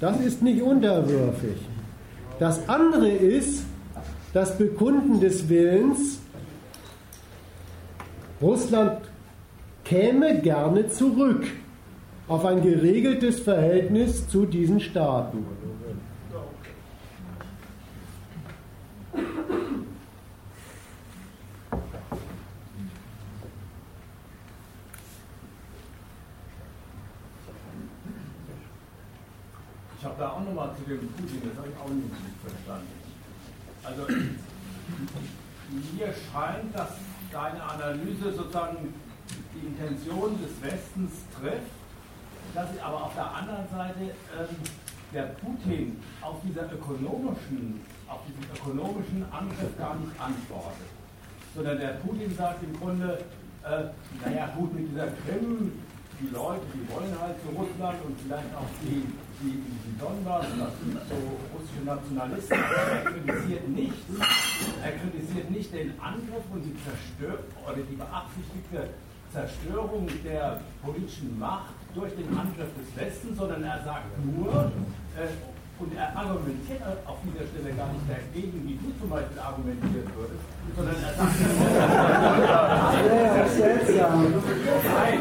Das 0.00 0.20
ist 0.20 0.42
nicht 0.42 0.62
unterwürfig. 0.62 1.56
Das 2.38 2.68
andere 2.68 3.08
ist 3.08 3.64
das 4.32 4.58
Bekunden 4.58 5.20
des 5.20 5.48
Willens, 5.48 6.20
Russland 8.42 8.98
käme 9.84 10.40
gerne 10.42 10.88
zurück 10.88 11.46
auf 12.28 12.44
ein 12.44 12.60
geregeltes 12.62 13.40
Verhältnis 13.40 14.28
zu 14.28 14.46
diesen 14.46 14.80
Staaten. 14.80 15.46
Ich 29.98 30.04
habe 30.04 30.14
da 30.18 30.30
auch 30.30 30.40
nochmal 30.40 30.70
zu 30.76 30.82
dem 30.88 31.08
Putin, 31.08 31.42
das 31.48 31.58
habe 31.58 31.68
ich 31.68 31.76
auch 31.80 31.88
nicht 31.88 32.10
verstanden. 32.44 32.86
Also 33.82 34.02
mir 35.96 36.06
scheint, 36.32 36.74
dass 36.74 36.90
deine 37.32 37.62
Analyse 37.62 38.32
sozusagen 38.32 38.94
die 39.54 39.66
Intention 39.66 40.38
des 40.40 40.60
Westens 40.62 41.12
trifft, 41.40 41.85
dass 42.54 42.72
sie 42.72 42.80
aber 42.80 43.04
auf 43.04 43.14
der 43.14 43.34
anderen 43.34 43.68
Seite 43.68 44.00
ähm, 44.02 44.56
der 45.12 45.34
Putin 45.40 45.96
auf 46.20 46.36
dieser 46.46 46.70
ökonomischen, 46.72 47.80
auf 48.08 48.20
diesen 48.26 48.44
ökonomischen 48.52 49.24
Angriff 49.32 49.76
gar 49.78 49.94
nicht 49.96 50.12
antwortet. 50.20 50.90
Sondern 51.54 51.78
der 51.78 51.94
Putin 52.04 52.34
sagt 52.36 52.62
im 52.62 52.78
Grunde, 52.78 53.18
äh, 53.64 53.84
naja 54.24 54.52
gut, 54.56 54.74
mit 54.74 54.90
dieser 54.90 55.08
Krim, 55.24 55.72
die 56.20 56.28
Leute, 56.32 56.62
die 56.72 56.84
wollen 56.92 57.12
halt 57.20 57.36
zu 57.42 57.48
Russland 57.52 57.98
und 58.04 58.16
vielleicht 58.20 58.52
auch 58.56 58.70
die, 58.80 59.04
die, 59.40 59.60
die 59.60 59.98
Donbass, 60.00 60.46
das 60.58 60.72
sind 60.80 60.96
so 60.96 61.16
russische 61.52 61.84
Nationalisten, 61.84 62.56
er 62.56 63.12
kritisiert 63.12 63.68
nicht, 63.68 64.00
er 64.82 64.92
kritisiert 64.92 65.50
nicht 65.50 65.72
den 65.74 65.92
Angriff 66.00 66.44
und 66.52 66.62
die 66.62 66.76
Zerstörung 66.80 67.44
oder 67.68 67.82
die 67.84 67.96
beabsichtigte 67.96 68.88
Zerstörung 69.32 70.08
der 70.24 70.60
politischen 70.82 71.38
Macht 71.38 71.74
durch 71.96 72.12
den 72.12 72.28
Angriff 72.36 72.68
des 72.76 72.88
Westens, 72.94 73.38
sondern 73.38 73.64
er 73.64 73.80
sagt 73.82 74.12
nur, 74.22 74.70
äh, 75.16 75.32
und 75.78 75.94
er 75.94 76.16
argumentiert 76.16 76.80
auf 77.04 77.18
dieser 77.24 77.44
Stelle 77.48 77.74
gar 77.76 77.92
nicht 77.92 78.08
dagegen, 78.08 78.64
wie 78.64 78.76
du 78.80 78.92
zum 78.98 79.10
Beispiel 79.10 79.38
argumentieren 79.38 80.08
würdest, 80.16 80.44
sondern 80.76 80.96
er 80.96 81.12
sagt, 81.12 81.36
ja, 82.48 83.48
seltsam. 83.48 84.24
Nein, 84.24 85.20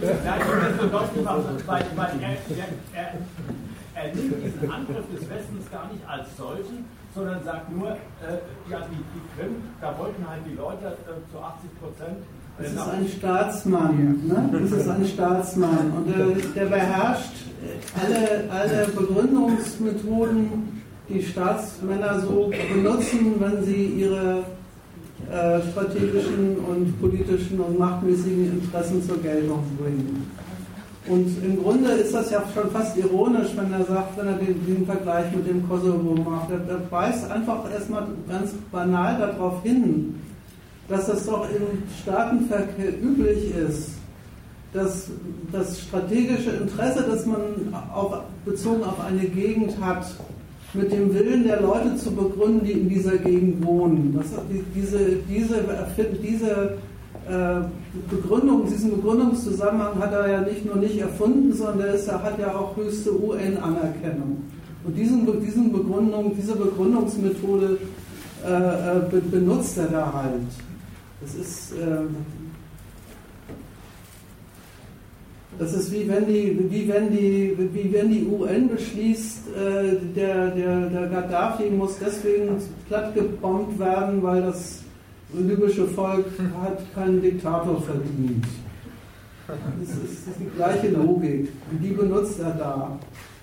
Nein, 0.00 0.40
ich 0.40 0.46
das 0.46 0.80
so 0.80 0.86
deutlich 0.88 1.24
machen, 1.24 1.62
weil, 1.66 1.84
weil 1.94 2.12
er, 2.20 2.30
er, 2.30 2.68
er, 2.94 3.14
er 3.94 4.14
nimmt 4.14 4.44
diesen 4.44 4.70
Angriff 4.70 5.06
des 5.14 5.30
Westens 5.30 5.70
gar 5.70 5.86
nicht 5.92 6.02
als 6.06 6.36
solchen, 6.36 6.86
sondern 7.14 7.42
sagt 7.44 7.70
nur, 7.70 7.90
äh, 7.90 8.42
ja, 8.70 8.80
die, 8.90 9.02
die 9.14 9.22
Krim, 9.34 9.62
da 9.80 9.96
wollten 9.98 10.28
halt 10.28 10.42
die 10.46 10.54
Leute 10.54 10.98
äh, 11.06 11.30
zu 11.30 11.38
80 11.38 11.80
Prozent 11.80 12.26
das 12.58 12.72
ist 12.72 12.78
ein 12.78 13.06
Staatsmann, 13.18 14.20
ne? 14.26 14.50
Das 14.52 14.80
ist 14.80 14.88
ein 14.88 15.06
Staatsmann 15.06 15.92
und 15.96 16.08
der, 16.08 16.26
der 16.54 16.70
beherrscht 16.70 17.32
alle, 17.94 18.50
alle 18.50 18.86
Begründungsmethoden, 18.88 20.82
die 21.08 21.22
Staatsmänner 21.22 22.20
so 22.20 22.50
benutzen, 22.74 23.34
wenn 23.38 23.64
sie 23.64 23.86
ihre 23.86 24.42
äh, 25.30 25.60
strategischen 25.70 26.56
und 26.58 27.00
politischen 27.00 27.60
und 27.60 27.78
machtmäßigen 27.78 28.60
Interessen 28.60 29.02
zur 29.06 29.18
Geltung 29.22 29.62
bringen. 29.78 30.30
Und 31.08 31.42
im 31.42 31.62
Grunde 31.62 31.92
ist 31.92 32.12
das 32.12 32.30
ja 32.30 32.42
schon 32.52 32.70
fast 32.70 32.96
ironisch, 32.98 33.48
wenn 33.56 33.72
er 33.72 33.84
sagt, 33.84 34.18
wenn 34.18 34.26
er 34.26 34.34
den, 34.34 34.66
den 34.66 34.84
Vergleich 34.84 35.34
mit 35.34 35.48
dem 35.48 35.66
Kosovo 35.66 36.14
macht. 36.14 36.50
Er, 36.50 36.60
er 36.68 36.90
weist 36.90 37.30
einfach 37.30 37.70
erstmal 37.72 38.06
ganz 38.28 38.52
banal 38.70 39.18
darauf 39.18 39.62
hin, 39.62 40.16
dass 40.88 41.08
es 41.08 41.26
doch 41.26 41.46
im 41.50 41.82
Staatenverkehr 42.02 43.00
üblich 43.02 43.54
ist, 43.54 43.90
dass 44.72 45.08
das 45.52 45.80
strategische 45.80 46.50
Interesse, 46.50 47.04
das 47.08 47.26
man 47.26 47.40
auch 47.94 48.22
bezogen 48.44 48.84
auf 48.84 49.00
eine 49.00 49.26
Gegend 49.26 49.80
hat, 49.80 50.06
mit 50.74 50.92
dem 50.92 51.14
Willen 51.14 51.44
der 51.44 51.62
Leute 51.62 51.96
zu 51.96 52.10
begründen, 52.10 52.64
die 52.64 52.72
in 52.72 52.88
dieser 52.88 53.16
Gegend 53.16 53.64
wohnen. 53.64 54.14
Das, 54.14 54.26
diese, 54.74 54.98
diese, 55.28 55.64
diese 56.22 56.76
äh, 57.26 57.60
Begründung, 58.10 58.66
diesen 58.66 58.90
Begründungszusammenhang 58.90 59.98
hat 59.98 60.12
er 60.12 60.28
ja 60.28 60.40
nicht 60.42 60.66
nur 60.66 60.76
nicht 60.76 60.98
erfunden, 60.98 61.54
sondern 61.54 61.88
er 61.88 62.22
hat 62.22 62.38
ja 62.38 62.54
auch 62.54 62.76
höchste 62.76 63.18
UN-Anerkennung. 63.18 64.42
Und 64.84 64.96
diesen, 64.96 65.26
diesen 65.40 65.72
Begründung, 65.72 66.34
diese 66.36 66.54
Begründungsmethode 66.54 67.78
äh, 68.46 68.48
äh 68.48 69.20
benutzt 69.30 69.78
er 69.78 69.86
da 69.86 70.12
halt. 70.12 70.67
Das 71.20 71.34
ist, 71.34 71.72
äh, 71.72 72.06
das 75.58 75.74
ist 75.74 75.92
wie 75.92 76.08
wenn 76.08 76.26
die, 76.26 76.70
wie 76.70 76.88
wenn 76.88 77.10
die, 77.10 77.56
wie 77.72 77.92
wenn 77.92 78.10
die 78.10 78.24
UN 78.24 78.68
beschließt, 78.68 79.48
äh, 79.48 79.96
der, 80.14 80.50
der, 80.50 80.86
der 80.86 81.06
Gaddafi 81.08 81.70
muss 81.70 81.98
deswegen 81.98 82.56
plattgebombt 82.86 83.78
werden, 83.78 84.22
weil 84.22 84.42
das 84.42 84.82
libysche 85.32 85.86
Volk 85.88 86.26
hat 86.62 86.94
keinen 86.94 87.20
Diktator 87.20 87.82
verdient. 87.82 88.44
Das 89.46 89.56
ist, 89.88 90.26
das 90.26 90.34
ist 90.34 90.40
die 90.40 90.56
gleiche 90.56 90.88
Logik. 90.88 91.48
Die 91.82 91.90
benutzt 91.90 92.38
er 92.38 92.50
da. 92.50 92.98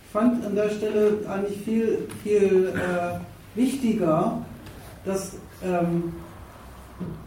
Ich 0.06 0.11
fand 0.11 0.45
an 0.45 0.56
der 0.56 0.69
Stelle 0.69 1.18
eigentlich 1.27 1.60
viel, 1.64 1.97
viel 2.23 2.73
äh, 2.73 3.60
wichtiger, 3.60 4.45
dass 5.03 5.34
ähm, 5.64 6.14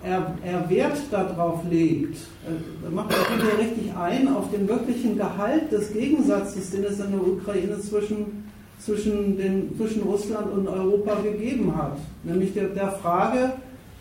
er, 0.02 0.34
er 0.44 0.70
Wert 0.70 0.98
darauf 1.10 1.60
legt, 1.68 2.18
er 2.82 2.90
macht 2.90 3.12
er 3.12 3.36
wieder 3.36 3.58
richtig 3.58 3.92
ein 3.94 4.28
auf 4.28 4.50
den 4.50 4.68
wirklichen 4.68 5.16
Gehalt 5.16 5.70
des 5.70 5.92
Gegensatzes, 5.92 6.70
den 6.70 6.84
es 6.84 7.00
in 7.00 7.12
der 7.12 7.26
Ukraine 7.26 7.78
zwischen, 7.80 8.44
zwischen, 8.80 9.36
den, 9.36 9.76
zwischen 9.76 10.02
Russland 10.02 10.50
und 10.52 10.68
Europa 10.68 11.16
gegeben 11.22 11.76
hat. 11.76 11.98
Nämlich 12.24 12.54
der, 12.54 12.68
der 12.68 12.92
Frage, 12.92 13.52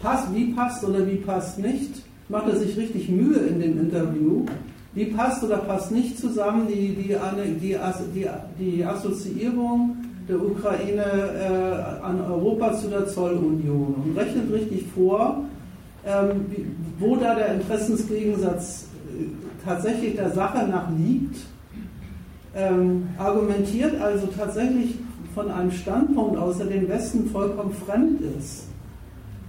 passt, 0.02 0.34
wie 0.34 0.53
passt 0.53 0.84
oder 0.84 1.06
wie 1.06 1.18
passt 1.18 1.60
nicht, 1.60 2.03
macht 2.30 2.48
er 2.48 2.57
sich 2.57 2.77
richtig 2.77 3.10
Mühe 3.10 3.39
in 3.39 3.60
dem 3.60 3.80
Interview. 3.80 4.45
Wie 4.94 5.06
passt 5.06 5.44
oder 5.44 5.57
passt 5.57 5.91
nicht 5.91 6.18
zusammen 6.18 6.68
die, 6.68 6.95
die, 6.95 7.15
die, 7.61 7.77
die, 8.15 8.27
die 8.60 8.85
Assoziierung 8.85 9.98
der 10.27 10.41
Ukraine 10.41 11.03
äh, 11.03 12.03
an 12.03 12.19
Europa 12.22 12.73
zu 12.73 12.89
der 12.89 13.07
Zollunion 13.07 13.95
und 14.03 14.18
rechnet 14.18 14.52
richtig 14.52 14.85
vor, 14.94 15.44
wo 16.99 17.15
da 17.15 17.35
der 17.35 17.55
Interessensgegensatz 17.55 18.85
äh, 19.09 19.25
tatsächlich 19.65 20.15
der 20.15 20.31
Sache 20.31 20.67
nach 20.67 20.89
liegt, 20.97 21.38
ähm, 22.55 23.09
argumentiert 23.17 23.99
also 24.01 24.27
tatsächlich 24.27 24.95
von 25.35 25.51
einem 25.51 25.71
Standpunkt 25.71 26.38
aus, 26.38 26.57
der 26.57 26.67
dem 26.67 26.88
Westen 26.88 27.29
vollkommen 27.29 27.73
fremd 27.73 28.21
ist 28.39 28.67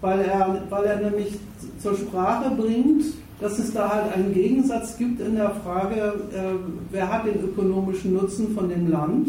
weil 0.01 0.21
er, 0.21 0.63
weil 0.71 0.85
er 0.85 1.11
nämlich 1.11 1.39
zur 1.79 1.97
Sprache 1.97 2.51
bringt, 2.55 3.05
dass 3.41 3.59
es 3.59 3.73
da 3.73 3.89
halt 3.89 4.13
einen 4.15 4.33
Gegensatz 4.33 4.97
gibt 4.97 5.21
in 5.21 5.37
der 5.37 5.51
Frage, 5.51 6.15
äh, 6.33 6.57
wer 6.91 7.13
hat 7.13 7.27
den 7.27 7.43
ökonomischen 7.43 8.15
Nutzen 8.15 8.55
von 8.55 8.69
dem 8.69 8.91
Land. 8.91 9.29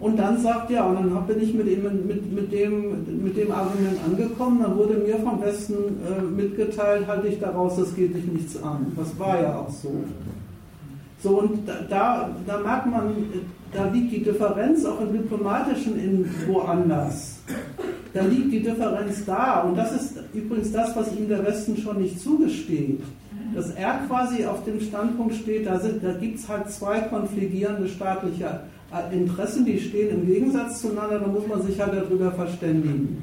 Und 0.00 0.18
dann 0.18 0.38
sagt, 0.38 0.70
ja, 0.70 0.84
und 0.84 0.96
dann 0.96 1.26
bin 1.26 1.40
ich 1.40 1.54
mit, 1.54 1.66
ihm, 1.68 1.82
mit, 2.06 2.32
mit, 2.32 2.52
dem, 2.52 3.22
mit 3.22 3.36
dem 3.36 3.50
Argument 3.50 3.98
angekommen, 4.04 4.60
dann 4.62 4.76
wurde 4.76 4.94
mir 4.94 5.16
vom 5.18 5.40
Westen 5.40 5.74
äh, 5.74 6.22
mitgeteilt, 6.22 7.06
halte 7.06 7.28
ich 7.28 7.38
daraus, 7.40 7.76
das 7.76 7.94
geht 7.94 8.14
dich 8.14 8.26
nichts 8.26 8.62
an. 8.62 8.92
Das 8.96 9.18
war 9.18 9.40
ja 9.40 9.58
auch 9.58 9.70
so. 9.70 9.92
So, 11.22 11.40
und 11.40 11.66
da, 11.88 12.30
da 12.46 12.58
merkt 12.58 12.86
man, 12.86 13.14
da 13.72 13.86
liegt 13.88 14.12
die 14.12 14.22
Differenz 14.22 14.84
auch 14.84 15.00
im 15.00 15.12
Diplomatischen 15.12 15.98
in 15.98 16.30
woanders 16.46 17.36
da 18.16 18.22
liegt 18.22 18.52
die 18.52 18.62
Differenz 18.62 19.24
da. 19.24 19.60
Und 19.60 19.76
das 19.76 19.92
ist 19.92 20.14
übrigens 20.32 20.72
das, 20.72 20.96
was 20.96 21.14
ihm 21.14 21.28
der 21.28 21.44
Westen 21.44 21.76
schon 21.76 22.00
nicht 22.00 22.20
zugesteht. 22.20 23.00
Dass 23.54 23.70
er 23.70 24.00
quasi 24.08 24.44
auf 24.44 24.64
dem 24.64 24.80
Standpunkt 24.80 25.34
steht, 25.34 25.66
da, 25.66 25.78
da 25.78 26.12
gibt 26.14 26.38
es 26.38 26.48
halt 26.48 26.70
zwei 26.70 27.00
konfligierende 27.00 27.88
staatliche 27.88 28.60
Interessen, 29.12 29.64
die 29.64 29.78
stehen 29.78 30.10
im 30.10 30.26
Gegensatz 30.26 30.80
zueinander, 30.80 31.18
da 31.18 31.26
muss 31.26 31.46
man 31.46 31.62
sich 31.62 31.80
halt 31.80 31.94
darüber 31.94 32.30
verständigen. 32.32 33.22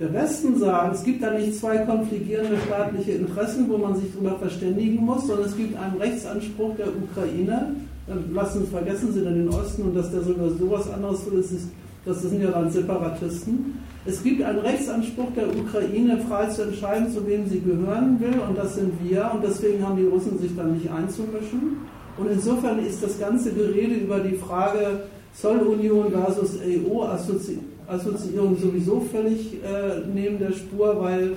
Der 0.00 0.12
Westen 0.12 0.58
sagt, 0.58 0.96
es 0.96 1.04
gibt 1.04 1.22
da 1.22 1.30
nicht 1.30 1.56
zwei 1.56 1.78
konfligierende 1.78 2.56
staatliche 2.66 3.12
Interessen, 3.12 3.68
wo 3.68 3.78
man 3.78 3.94
sich 3.94 4.12
darüber 4.12 4.36
verständigen 4.38 5.04
muss, 5.04 5.26
sondern 5.26 5.46
es 5.46 5.56
gibt 5.56 5.76
einen 5.78 5.96
Rechtsanspruch 5.98 6.74
der 6.76 6.88
Ukraine. 6.88 7.76
Dann 8.08 8.34
lassen, 8.34 8.66
vergessen 8.66 9.12
Sie 9.12 9.22
dann 9.22 9.34
den 9.34 9.48
Osten 9.48 9.82
und 9.82 9.94
dass 9.94 10.10
der 10.10 10.22
sogar 10.22 10.50
sowas 10.50 10.90
anderes 10.90 11.24
will, 11.30 11.38
ist, 11.38 11.68
das 12.04 12.20
sind 12.20 12.42
ja 12.42 12.50
dann 12.50 12.70
Separatisten. 12.70 13.78
Es 14.04 14.22
gibt 14.22 14.42
einen 14.42 14.58
Rechtsanspruch 14.58 15.32
der 15.34 15.48
Ukraine, 15.48 16.18
frei 16.28 16.46
zu 16.46 16.62
entscheiden, 16.62 17.10
zu 17.10 17.26
wem 17.26 17.48
sie 17.48 17.60
gehören 17.60 18.20
will, 18.20 18.34
und 18.46 18.58
das 18.58 18.74
sind 18.74 18.92
wir, 19.02 19.30
und 19.32 19.42
deswegen 19.42 19.82
haben 19.82 19.96
die 19.96 20.04
Russen 20.04 20.38
sich 20.38 20.54
dann 20.54 20.74
nicht 20.74 20.90
einzumischen. 20.90 21.78
Und 22.16 22.30
insofern 22.30 22.84
ist 22.84 23.02
das 23.02 23.18
ganze 23.18 23.52
Gerede 23.52 23.94
über 23.94 24.20
die 24.20 24.36
Frage 24.36 25.02
Zollunion 25.34 26.12
versus 26.12 26.58
EU-Assoziierung 26.60 28.56
sowieso 28.56 29.00
völlig 29.00 29.54
äh, 29.54 30.02
neben 30.12 30.38
der 30.38 30.52
Spur, 30.52 31.02
weil 31.02 31.36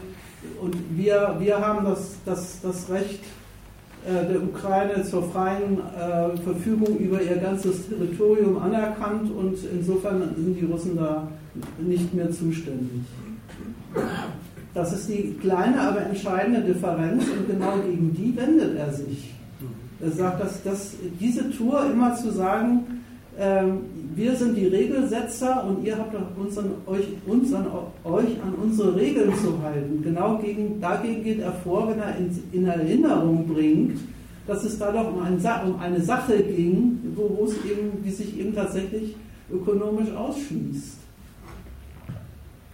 und 0.61 0.75
wir, 0.95 1.35
wir 1.39 1.59
haben 1.59 1.85
das, 1.85 2.15
das, 2.25 2.61
das 2.61 2.89
Recht 2.91 3.21
äh, 4.05 4.25
der 4.31 4.41
Ukraine 4.43 5.03
zur 5.03 5.23
freien 5.31 5.79
äh, 5.79 6.37
Verfügung 6.37 6.97
über 6.97 7.21
ihr 7.21 7.37
ganzes 7.37 7.89
Territorium 7.89 8.61
anerkannt 8.61 9.31
und 9.31 9.57
insofern 9.73 10.35
sind 10.35 10.59
die 10.59 10.65
Russen 10.65 10.95
da 10.95 11.27
nicht 11.79 12.13
mehr 12.13 12.31
zuständig. 12.31 13.01
Das 14.75 14.93
ist 14.93 15.09
die 15.09 15.35
kleine, 15.41 15.81
aber 15.81 16.01
entscheidende 16.01 16.61
Differenz 16.61 17.23
und 17.23 17.47
genau 17.47 17.77
gegen 17.79 18.13
die 18.13 18.37
wendet 18.37 18.77
er 18.77 18.93
sich. 18.93 19.36
Sagt, 19.99 20.41
dass, 20.41 20.63
dass 20.63 20.93
diese 21.19 21.49
Tour 21.49 21.85
immer 21.91 22.15
zu 22.15 22.31
sagen, 22.31 23.03
äh, 23.37 23.63
wir 24.15 24.35
sind 24.35 24.55
die 24.55 24.67
Regelsetzer 24.67 25.63
und 25.63 25.83
ihr 25.85 25.97
habt 25.97 26.15
uns 26.37 26.57
an 26.57 26.71
euch, 26.85 27.05
uns 27.25 27.53
an 27.53 27.67
euch 28.03 28.41
an 28.41 28.53
unsere 28.61 28.95
Regeln 28.95 29.33
zu 29.35 29.61
halten. 29.61 30.01
Genau 30.03 30.37
gegen, 30.37 30.79
dagegen 30.81 31.23
geht 31.23 31.39
er 31.39 31.51
vor, 31.51 31.89
wenn 31.89 31.99
er 31.99 32.15
in, 32.17 32.43
in 32.51 32.65
Erinnerung 32.65 33.47
bringt, 33.47 33.99
dass 34.47 34.63
es 34.63 34.79
da 34.79 34.91
doch 34.91 35.13
um, 35.13 35.21
ein, 35.21 35.35
um 35.65 35.79
eine 35.79 36.01
Sache 36.01 36.41
ging, 36.41 36.99
wo, 37.15 37.37
wo 37.37 37.45
es 37.45 37.53
eben, 37.65 38.03
die 38.03 38.11
sich 38.11 38.39
eben 38.39 38.55
tatsächlich 38.55 39.15
ökonomisch 39.51 40.11
ausschließt. 40.11 40.97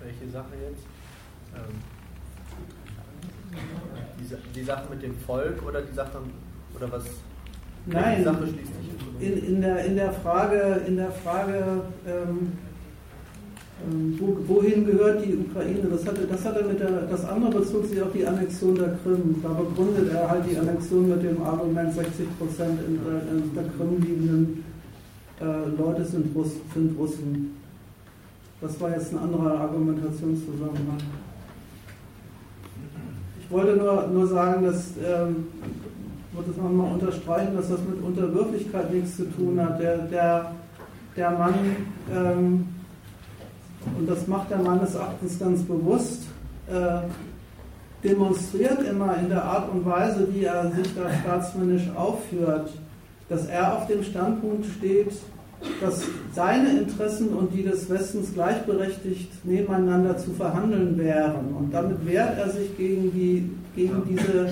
Welche 0.01 0.31
Sache 0.31 0.53
jetzt? 0.69 0.83
Ähm, 1.55 1.75
die, 4.19 4.59
die 4.59 4.63
Sache 4.63 4.83
mit 4.89 5.03
dem 5.03 5.15
Volk 5.25 5.61
oder 5.67 5.81
die 5.81 5.93
Sache 5.93 6.19
oder 6.75 6.91
was? 6.91 7.03
Nein, 7.85 8.23
Sache 8.23 8.47
schließt 8.47 8.71
sich 8.75 9.27
in, 9.27 9.55
in, 9.55 9.61
der, 9.61 9.85
in 9.85 9.95
der 9.95 10.11
Frage, 10.13 10.81
in 10.87 10.97
der 10.97 11.11
Frage 11.11 11.81
ähm, 12.07 12.53
ähm, 13.85 14.17
wo, 14.19 14.37
wohin 14.47 14.85
gehört 14.85 15.25
die 15.25 15.35
Ukraine? 15.35 15.89
Das 15.89 16.05
hatte, 16.05 16.25
das 16.25 16.45
hatte 16.45 16.63
mit 16.63 16.79
der, 16.79 17.01
das 17.01 17.25
andere 17.25 17.51
bezog 17.59 17.85
sich 17.85 18.01
auf 18.01 18.13
die 18.13 18.25
Annexion 18.25 18.75
der 18.75 18.97
Krim. 19.03 19.35
Da 19.41 19.49
begründet 19.49 20.13
er 20.13 20.29
halt 20.29 20.45
die 20.49 20.57
Annexion 20.57 21.09
mit 21.09 21.23
dem 21.23 21.41
Argument, 21.41 21.93
60 21.93 22.37
Prozent 22.37 22.79
in, 22.87 22.95
äh, 22.95 23.31
in 23.31 23.53
der 23.53 23.63
Krim 23.75 23.99
liegenden 23.99 24.63
äh, 25.41 25.69
Leute 25.77 26.05
sind, 26.05 26.33
Russ, 26.35 26.51
sind 26.73 26.97
Russen. 26.97 27.57
Das 28.61 28.79
war 28.79 28.91
jetzt 28.91 29.11
ein 29.11 29.19
anderer 29.19 29.59
Argumentationszusammenhang. 29.59 30.99
Ich 33.41 33.51
wollte 33.51 33.75
nur, 33.75 34.07
nur 34.07 34.27
sagen, 34.27 34.63
dass 34.63 34.91
ähm, 35.03 35.47
würde 36.33 36.51
es 36.51 36.57
nochmal 36.57 36.93
unterstreichen, 36.93 37.55
dass 37.55 37.69
das 37.69 37.79
mit 37.81 38.01
Unterwürfigkeit 38.03 38.93
nichts 38.93 39.17
zu 39.17 39.25
tun 39.31 39.59
hat. 39.61 39.79
Der, 39.79 39.97
der, 39.97 40.51
der 41.15 41.31
Mann, 41.31 41.53
ähm, 42.11 42.67
und 43.97 44.09
das 44.09 44.27
macht 44.27 44.51
er 44.51 44.59
meines 44.59 44.95
Erachtens 44.95 45.39
ganz 45.39 45.61
bewusst, 45.63 46.23
äh, 46.67 47.07
demonstriert 48.03 48.83
immer 48.87 49.17
in 49.17 49.29
der 49.29 49.43
Art 49.43 49.71
und 49.71 49.85
Weise, 49.85 50.27
wie 50.33 50.43
er 50.43 50.71
sich 50.71 50.93
da 50.95 51.09
staatsmännisch 51.21 51.89
aufführt, 51.95 52.69
dass 53.29 53.47
er 53.47 53.77
auf 53.77 53.87
dem 53.87 54.03
Standpunkt 54.03 54.65
steht, 54.77 55.11
dass 55.79 56.03
seine 56.33 56.77
Interessen 56.79 57.29
und 57.29 57.53
die 57.53 57.63
des 57.63 57.89
Westens 57.89 58.33
gleichberechtigt 58.33 59.45
nebeneinander 59.45 60.17
zu 60.17 60.31
verhandeln 60.31 60.97
wären. 60.97 61.53
Und 61.57 61.73
damit 61.73 62.05
wehrt 62.05 62.37
er 62.37 62.49
sich 62.49 62.75
gegen, 62.77 63.11
die, 63.13 63.49
gegen 63.75 64.03
diese 64.09 64.49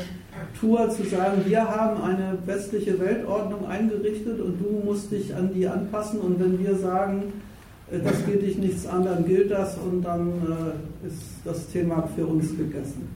Tour 0.59 0.89
zu 0.89 1.03
sagen, 1.03 1.43
wir 1.45 1.67
haben 1.67 2.01
eine 2.01 2.37
westliche 2.45 2.99
Weltordnung 2.99 3.67
eingerichtet 3.67 4.39
und 4.39 4.59
du 4.59 4.81
musst 4.85 5.11
dich 5.11 5.33
an 5.35 5.53
die 5.53 5.67
anpassen. 5.67 6.19
Und 6.19 6.39
wenn 6.39 6.59
wir 6.59 6.75
sagen, 6.75 7.33
äh, 7.91 7.99
das 7.99 8.25
gilt 8.25 8.41
dich 8.41 8.57
nichts 8.57 8.85
an, 8.85 9.03
dann 9.05 9.25
gilt 9.25 9.51
das 9.51 9.77
und 9.77 10.03
dann 10.03 10.29
äh, 10.29 11.07
ist 11.07 11.21
das 11.43 11.67
Thema 11.67 12.07
für 12.15 12.25
uns 12.25 12.55
gegessen. 12.57 13.07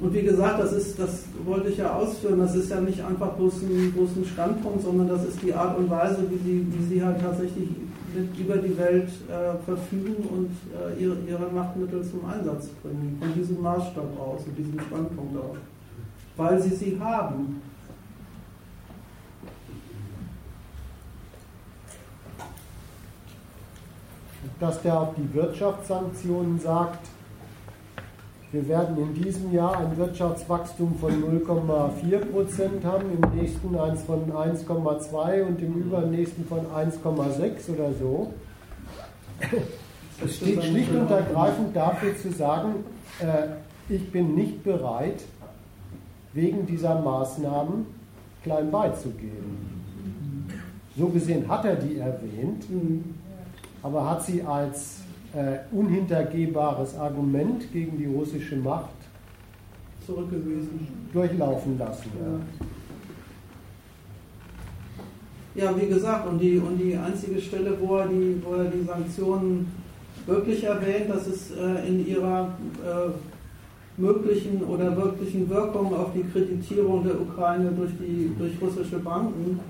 Und 0.00 0.12
wie 0.12 0.22
gesagt, 0.22 0.58
das 0.60 0.72
ist, 0.72 0.98
das 0.98 1.24
wollte 1.44 1.68
ich 1.68 1.78
ja 1.78 1.94
ausführen, 1.94 2.40
das 2.40 2.54
ist 2.56 2.70
ja 2.70 2.80
nicht 2.80 3.02
einfach 3.02 3.32
bloß 3.34 3.62
ein, 3.62 3.92
bloß 3.92 4.10
ein 4.16 4.24
Standpunkt, 4.24 4.82
sondern 4.82 5.08
das 5.08 5.24
ist 5.24 5.40
die 5.40 5.54
Art 5.54 5.78
und 5.78 5.88
Weise, 5.88 6.26
wie 6.28 6.38
sie, 6.38 6.66
wie 6.68 6.94
sie 6.94 7.02
halt 7.02 7.20
tatsächlich 7.20 7.68
über 8.16 8.56
die 8.56 8.76
Welt 8.78 9.08
äh, 9.28 9.62
verfügen 9.64 10.24
und 10.28 10.50
äh, 10.72 11.02
ihre, 11.02 11.16
ihre 11.26 11.50
Machtmittel 11.50 12.02
zum 12.04 12.24
Einsatz 12.24 12.68
bringen. 12.82 13.16
Von 13.20 13.34
diesem 13.34 13.60
Maßstab 13.60 14.18
aus 14.18 14.44
und 14.46 14.56
diesem 14.56 14.78
Standpunkt 14.80 15.36
aus. 15.36 15.56
Weil 16.36 16.60
sie 16.62 16.74
sie 16.74 16.98
haben. 17.00 17.62
Dass 24.60 24.80
der 24.82 25.00
auf 25.00 25.14
die 25.16 25.34
Wirtschaftssanktionen 25.34 26.58
sagt, 26.58 27.06
wir 28.54 28.68
werden 28.68 28.96
in 28.96 29.14
diesem 29.20 29.52
Jahr 29.52 29.78
ein 29.78 29.96
Wirtschaftswachstum 29.96 30.96
von 31.00 31.10
0,4 31.10 32.18
Prozent 32.26 32.84
haben, 32.84 33.06
im 33.10 33.40
nächsten 33.40 33.76
eins 33.76 34.02
von 34.02 34.30
1,2 34.30 35.42
und 35.42 35.60
im 35.60 35.74
übernächsten 35.74 36.46
von 36.46 36.60
1,6% 36.60 37.74
oder 37.74 37.92
so. 37.98 38.32
Es 40.24 40.36
steht 40.36 40.62
schlicht 40.62 40.90
und 40.92 41.10
ergreifend 41.10 41.74
dafür 41.74 42.16
zu 42.16 42.30
sagen, 42.30 42.84
äh, 43.18 43.92
ich 43.92 44.12
bin 44.12 44.36
nicht 44.36 44.62
bereit, 44.62 45.24
wegen 46.32 46.64
dieser 46.64 47.00
Maßnahmen 47.00 47.86
klein 48.44 48.70
beizugeben. 48.70 49.82
So 50.96 51.08
gesehen 51.08 51.48
hat 51.48 51.64
er 51.64 51.74
die 51.74 51.98
erwähnt, 51.98 52.66
aber 53.82 54.08
hat 54.08 54.24
sie 54.24 54.42
als 54.42 55.03
unhintergehbares 55.72 56.96
Argument 56.96 57.72
gegen 57.72 57.98
die 57.98 58.06
russische 58.06 58.56
Macht 58.56 58.90
zurückgewiesen. 60.06 60.86
Durchlaufen 61.12 61.78
lassen. 61.78 62.10
Ja. 65.54 65.64
ja, 65.64 65.80
wie 65.80 65.86
gesagt, 65.86 66.28
und 66.28 66.38
die, 66.38 66.58
und 66.58 66.78
die 66.78 66.96
einzige 66.96 67.40
Stelle, 67.40 67.76
wo 67.80 67.96
er 67.96 68.08
die, 68.08 68.42
wo 68.44 68.54
er 68.54 68.64
die 68.64 68.84
Sanktionen 68.84 69.72
wirklich 70.26 70.64
erwähnt, 70.64 71.08
das 71.08 71.26
ist 71.26 71.52
äh, 71.56 71.86
in 71.86 72.06
ihrer 72.06 72.56
äh, 72.84 73.10
möglichen 73.96 74.62
oder 74.64 74.96
wirklichen 74.96 75.48
Wirkung 75.48 75.94
auf 75.94 76.12
die 76.14 76.24
Kreditierung 76.24 77.04
der 77.04 77.20
Ukraine 77.20 77.70
durch, 77.70 77.92
die, 78.00 78.32
durch 78.38 78.52
russische 78.60 78.98
Banken. 78.98 79.60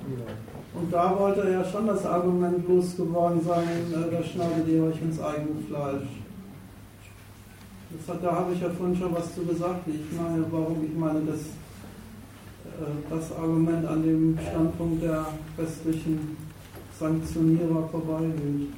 Und 0.74 0.92
da 0.92 1.16
wollte 1.18 1.42
er 1.42 1.50
ja 1.50 1.64
schon 1.64 1.86
das 1.86 2.04
Argument 2.04 2.68
losgeworden 2.68 3.40
sein, 3.44 3.92
äh, 3.92 4.10
da 4.10 4.22
schneidet 4.22 4.66
ihr 4.68 4.84
euch 4.84 5.00
ins 5.00 5.20
eigene 5.20 5.60
Fleisch. 5.68 6.08
Hat, 8.08 8.24
da 8.24 8.32
habe 8.32 8.52
ich 8.52 8.60
ja 8.60 8.68
vorhin 8.70 8.96
schon 8.96 9.14
was 9.14 9.32
zu 9.34 9.44
gesagt. 9.44 9.86
Ich 9.86 10.18
meine, 10.18 10.44
warum 10.50 10.84
ich 10.84 10.98
meine, 10.98 11.20
dass 11.20 11.40
äh, 11.40 12.90
das 13.08 13.30
Argument 13.32 13.86
an 13.86 14.02
dem 14.02 14.36
Standpunkt 14.50 15.02
der 15.04 15.26
westlichen 15.56 16.36
Sanktionierer 16.98 17.88
vorbeigeht. 17.90 18.72